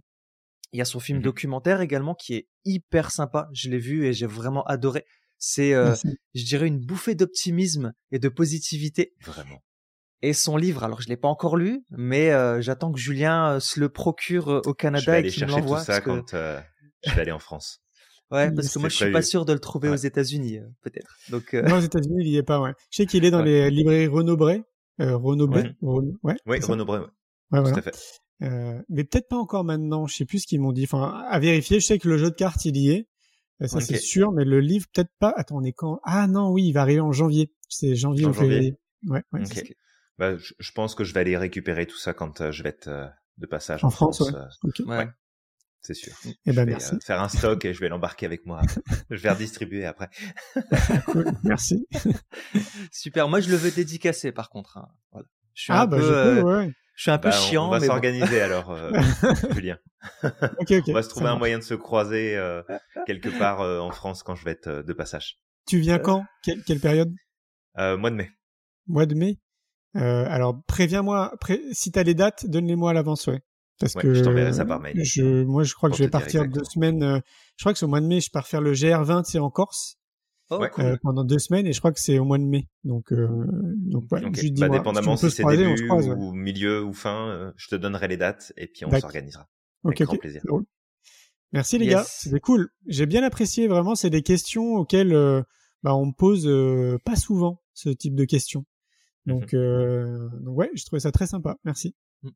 Il 0.73 0.79
y 0.79 0.81
a 0.81 0.85
son 0.85 1.01
film 1.01 1.19
mmh 1.19 1.23
documentaire 1.23 1.81
également 1.81 2.15
qui 2.15 2.35
est 2.35 2.49
hyper 2.65 3.11
sympa. 3.11 3.49
Je 3.53 3.69
l'ai 3.69 3.79
vu 3.79 4.07
et 4.07 4.13
j'ai 4.13 4.27
vraiment 4.27 4.65
adoré. 4.65 5.05
C'est, 5.39 5.73
je 5.73 6.45
dirais, 6.45 6.67
une 6.67 6.79
bouffée 6.79 7.15
d'optimisme 7.15 7.93
et 8.11 8.19
de 8.19 8.29
positivité. 8.29 9.13
Vraiment 9.21 9.61
et 10.23 10.33
son 10.33 10.57
livre. 10.57 10.85
Alors 10.85 11.01
je 11.01 11.09
l'ai 11.09 11.17
pas 11.17 11.29
encore 11.29 11.57
lu, 11.57 11.85
mais 11.91 12.31
euh, 12.31 12.61
j'attends 12.61 12.93
que 12.93 12.99
Julien 12.99 13.55
euh, 13.55 13.61
se 13.61 13.81
le 13.81 13.89
procure 13.89 14.49
euh, 14.49 14.61
au 14.67 14.75
Canada 14.75 15.19
et 15.19 15.29
qu'il 15.29 15.45
me 15.47 15.51
l'envoie. 15.51 15.81
Je 15.81 15.87
vais 15.87 15.93
aller 15.93 16.05
chercher 16.05 16.21
tout 16.21 16.29
ça 16.29 16.33
quand 16.33 16.63
je 17.05 17.15
vais 17.15 17.21
aller 17.21 17.33
en 17.33 17.39
France. 17.39 17.81
Ouais, 18.31 18.53
parce 18.53 18.75
que 18.75 18.79
moi 18.79 18.91
je 18.91 18.95
suis 18.95 19.11
pas 19.11 19.23
sûr 19.23 19.47
de 19.47 19.55
le 19.55 19.59
trouver 19.59 19.89
aux 19.89 19.97
États-Unis, 19.97 20.59
peut-être. 20.83 21.17
Donc 21.31 21.55
non, 21.55 21.79
aux 21.79 21.81
États-unis 21.81 22.17
il 22.19 22.29
y 22.29 22.37
est 22.37 22.43
pas. 22.43 22.61
Ouais. 22.61 22.73
Je 22.91 22.99
sais 22.99 23.07
qu'il 23.07 23.25
est 23.25 23.31
dans 23.31 23.41
les 23.41 23.71
librairies 23.71 24.07
Renaud 24.07 24.37
Bray. 24.37 24.63
Renaud 24.99 25.49
Bray. 25.49 25.75
Ouais. 25.81 26.37
oui, 26.45 26.61
Renaud 26.61 26.85
Bray. 26.85 27.01
Ouais. 27.53 27.73
Tout 27.73 27.79
à 27.79 27.81
fait. 27.81 27.97
mais 28.91 29.05
peut-être 29.05 29.29
pas 29.29 29.39
encore 29.39 29.65
maintenant. 29.65 30.07
Je 30.07 30.15
sais 30.15 30.27
plus 30.27 30.41
ce 30.41 30.47
qu'ils 30.47 30.61
m'ont 30.61 30.73
dit. 30.73 30.85
Enfin, 30.85 31.25
à 31.27 31.39
vérifier. 31.39 31.81
Je 31.81 31.87
sais 31.87 31.99
que 31.99 32.07
le 32.07 32.19
jeu 32.19 32.29
de 32.29 32.35
cartes 32.35 32.67
il 32.67 32.77
y 32.77 32.91
est. 32.91 33.09
Ça 33.67 33.81
c'est 33.81 33.97
sûr, 33.97 34.31
mais 34.31 34.45
le 34.45 34.61
livre 34.61 34.85
peut-être 34.93 35.13
pas. 35.19 35.33
Attends, 35.35 35.57
on 35.57 35.65
est 35.65 35.73
quand? 35.73 35.99
Ah 36.05 36.27
non, 36.27 36.51
oui, 36.51 36.65
il 36.67 36.73
va 36.73 36.83
arriver 36.83 37.01
en 37.01 37.13
janvier. 37.13 37.51
C'est 37.71 37.97
janvier 37.97 38.27
ou 38.27 38.35
février. 38.35 38.75
Ouais. 39.07 39.23
ouais 39.33 39.41
bah, 40.19 40.37
je, 40.37 40.73
pense 40.73 40.95
que 40.95 41.05
je 41.05 41.15
vais 41.15 41.21
aller 41.21 41.37
récupérer 41.37 41.87
tout 41.87 41.97
ça 41.97 42.13
quand 42.13 42.41
euh, 42.41 42.51
je 42.51 42.63
vais 42.65 42.71
être 42.71 42.89
euh, 42.89 43.07
de 43.39 43.47
passage 43.47 43.85
en, 43.85 43.91
France. 43.91 44.21
ouais. 44.21 44.35
Euh, 44.97 45.07
c'est 45.81 45.95
sûr. 45.95 46.13
Et 46.25 46.35
eh 46.47 46.53
ben, 46.53 46.67
merci. 46.67 46.99
faire 47.05 47.23
un 47.23 47.29
stock 47.29 47.65
et 47.65 47.73
je 47.73 47.79
vais 47.79 47.89
l'embarquer 47.89 48.27
avec 48.27 48.45
moi. 48.45 48.61
je 49.11 49.23
vais 49.23 49.31
redistribuer 49.31 49.87
après. 49.87 50.11
Merci. 51.45 51.87
Super. 52.93 53.29
Moi, 53.29 53.39
je 53.39 53.49
le 53.49 53.55
veux 53.55 53.71
dédicacer 53.71 54.33
par 54.33 54.51
contre. 54.51 54.79
Hein. 54.79 54.89
Voilà. 55.13 55.29
Je 55.55 55.63
suis 55.63 55.73
ah, 55.73 55.83
un 55.83 55.87
bah, 55.87 55.99
peu, 55.99 56.03
je, 56.03 56.09
peux, 56.09 56.43
ouais. 56.43 56.73
je 56.97 57.03
suis 57.03 57.11
un 57.13 57.19
peu 57.19 57.29
bah, 57.29 57.37
chiant. 57.37 57.69
On, 57.69 57.71
va 57.71 57.81
s'organiser 57.81 58.41
alors, 58.41 58.77
Julien. 59.53 59.79
okay, 60.59 60.79
okay, 60.79 60.91
on 60.91 60.95
va 60.95 61.03
se 61.05 61.09
trouver 61.09 61.29
un 61.29 61.37
moyen 61.37 61.59
de 61.59 61.65
se 61.65 61.75
croiser 61.75 62.37
quelque 63.07 63.29
part 63.39 63.61
en 63.61 63.91
France 63.93 64.25
quand 64.25 64.35
je 64.35 64.45
vais 64.45 64.53
être 64.53 64.83
de 64.83 64.93
passage. 64.93 65.39
Tu 65.67 65.79
viens 65.79 66.01
quand? 66.01 66.27
Quelle, 66.43 66.63
quelle, 66.65 66.81
période? 66.81 67.13
Mois 67.77 68.11
de 68.11 68.17
mai. 68.17 68.31
Mois 68.89 69.07
de 69.07 69.15
mai? 69.15 69.39
Euh, 69.97 70.27
alors 70.29 70.61
préviens-moi, 70.67 71.35
pré... 71.41 71.61
si 71.73 71.91
t'as 71.91 72.03
les 72.03 72.15
dates, 72.15 72.47
donne-les-moi 72.47 72.91
à 72.91 72.95
l'avance, 72.95 73.27
ouais. 73.27 73.41
Parce 73.81 73.95
que 73.95 74.13
je 74.13 74.25
t'enverrai 74.25 74.53
ça 74.53 74.65
par 74.65 74.81
mail. 74.81 75.01
Je, 75.05 75.45
moi, 75.45 75.63
je 75.63 75.75
crois 75.75 75.89
que 75.89 75.97
je 75.97 76.03
vais 76.03 76.11
partir 76.11 76.49
deux 76.49 76.65
semaines. 76.65 77.03
Euh, 77.03 77.21
je 77.57 77.63
crois 77.63 77.73
que 77.73 77.79
c'est 77.79 77.85
au 77.85 77.89
mois 77.89 78.01
de 78.01 78.07
mai. 78.07 78.21
Je 78.21 78.31
pars 78.31 78.47
faire 78.47 78.61
le 78.61 78.73
GR20, 78.73 79.23
c'est 79.25 79.39
en 79.39 79.51
Corse. 79.51 79.99
Oh, 80.51 80.65
euh, 80.79 80.97
pendant 81.03 81.25
deux 81.25 81.39
semaines 81.39 81.67
et 81.67 81.75
je 81.75 81.79
crois 81.79 81.93
que 81.93 82.01
c'est 82.01 82.19
au 82.19 82.25
mois 82.25 82.39
de 82.39 82.45
mai. 82.45 82.69
Donc, 82.83 83.13
euh, 83.13 83.29
donc 83.77 84.05
ouais, 84.11 84.25
okay. 84.25 84.51
bah, 84.53 84.71
dépendamment 84.71 85.15
si, 85.19 85.31
c'est 85.31 85.45
début 85.45 85.91
ou 85.91 86.33
milieu 86.33 86.83
ou 86.83 86.95
fin, 86.95 87.29
euh, 87.29 87.53
je 87.57 87.69
te 87.69 87.75
donnerai 87.75 88.09
les 88.09 88.17
dates 88.17 88.55
et 88.57 88.67
puis 88.67 88.87
on 88.87 88.91
s'organisera. 88.91 89.47
Avec 89.85 90.03
grand 90.03 90.17
plaisir. 90.17 90.43
Merci 91.53 91.79
les 91.79 91.87
gars, 91.87 92.05
c'était 92.05 92.41
cool. 92.41 92.71
J'ai 92.87 93.05
bien 93.05 93.23
apprécié 93.23 93.69
vraiment. 93.69 93.95
C'est 93.95 94.11
des 94.11 94.23
questions 94.23 94.77
auxquelles 94.77 95.13
bah, 95.83 95.95
on 95.95 96.07
me 96.07 96.13
pose 96.13 96.49
pas 97.05 97.17
souvent 97.17 97.63
ce 97.75 97.91
type 97.91 98.15
de 98.15 98.25
questions. 98.25 98.65
Donc, 99.29 99.53
euh, 99.53 100.31
donc 100.41 100.57
ouais, 100.57 100.71
je 100.75 100.85
trouvais 100.87 101.01
ça 101.01 101.13
très 101.13 101.27
sympa. 101.27 101.59
Merci. 101.63 101.95
Mm. 102.23 102.31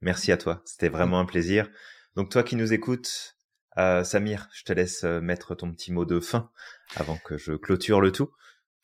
Merci 0.00 0.30
à 0.30 0.36
toi. 0.36 0.62
C'était 0.64 0.88
vraiment 0.88 1.18
un 1.18 1.24
plaisir. 1.24 1.68
Donc 2.14 2.30
toi 2.30 2.44
qui 2.44 2.54
nous 2.54 2.72
écoutes, 2.72 3.36
euh, 3.78 4.04
Samir, 4.04 4.48
je 4.54 4.62
te 4.62 4.72
laisse 4.72 5.02
euh, 5.02 5.20
mettre 5.20 5.56
ton 5.56 5.72
petit 5.72 5.92
mot 5.92 6.04
de 6.04 6.20
fin 6.20 6.50
avant 6.94 7.18
que 7.18 7.36
je 7.36 7.52
clôture 7.52 8.00
le 8.00 8.12
tout. 8.12 8.30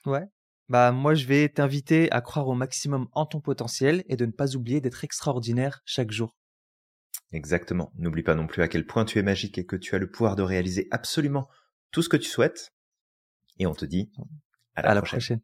Ouais. 0.06 0.24
Bah 0.68 0.90
moi 0.90 1.14
je 1.14 1.26
vais 1.26 1.48
t'inviter 1.48 2.10
à 2.10 2.20
croire 2.20 2.48
au 2.48 2.54
maximum 2.54 3.06
en 3.12 3.26
ton 3.26 3.40
potentiel 3.40 4.02
et 4.08 4.16
de 4.16 4.26
ne 4.26 4.32
pas 4.32 4.56
oublier 4.56 4.80
d'être 4.80 5.04
extraordinaire 5.04 5.82
chaque 5.84 6.10
jour. 6.10 6.36
Exactement. 7.30 7.92
N'oublie 7.96 8.22
pas 8.24 8.34
non 8.34 8.48
plus 8.48 8.62
à 8.62 8.68
quel 8.68 8.86
point 8.86 9.04
tu 9.04 9.20
es 9.20 9.22
magique 9.22 9.56
et 9.56 9.66
que 9.66 9.76
tu 9.76 9.94
as 9.94 9.98
le 9.98 10.10
pouvoir 10.10 10.34
de 10.34 10.42
réaliser 10.42 10.88
absolument 10.90 11.48
tout 11.92 12.02
ce 12.02 12.08
que 12.08 12.16
tu 12.16 12.28
souhaites. 12.28 12.72
Et 13.60 13.66
on 13.66 13.74
te 13.74 13.84
dit 13.84 14.10
à 14.74 14.94
la, 14.94 15.02
prochaine. 15.02 15.40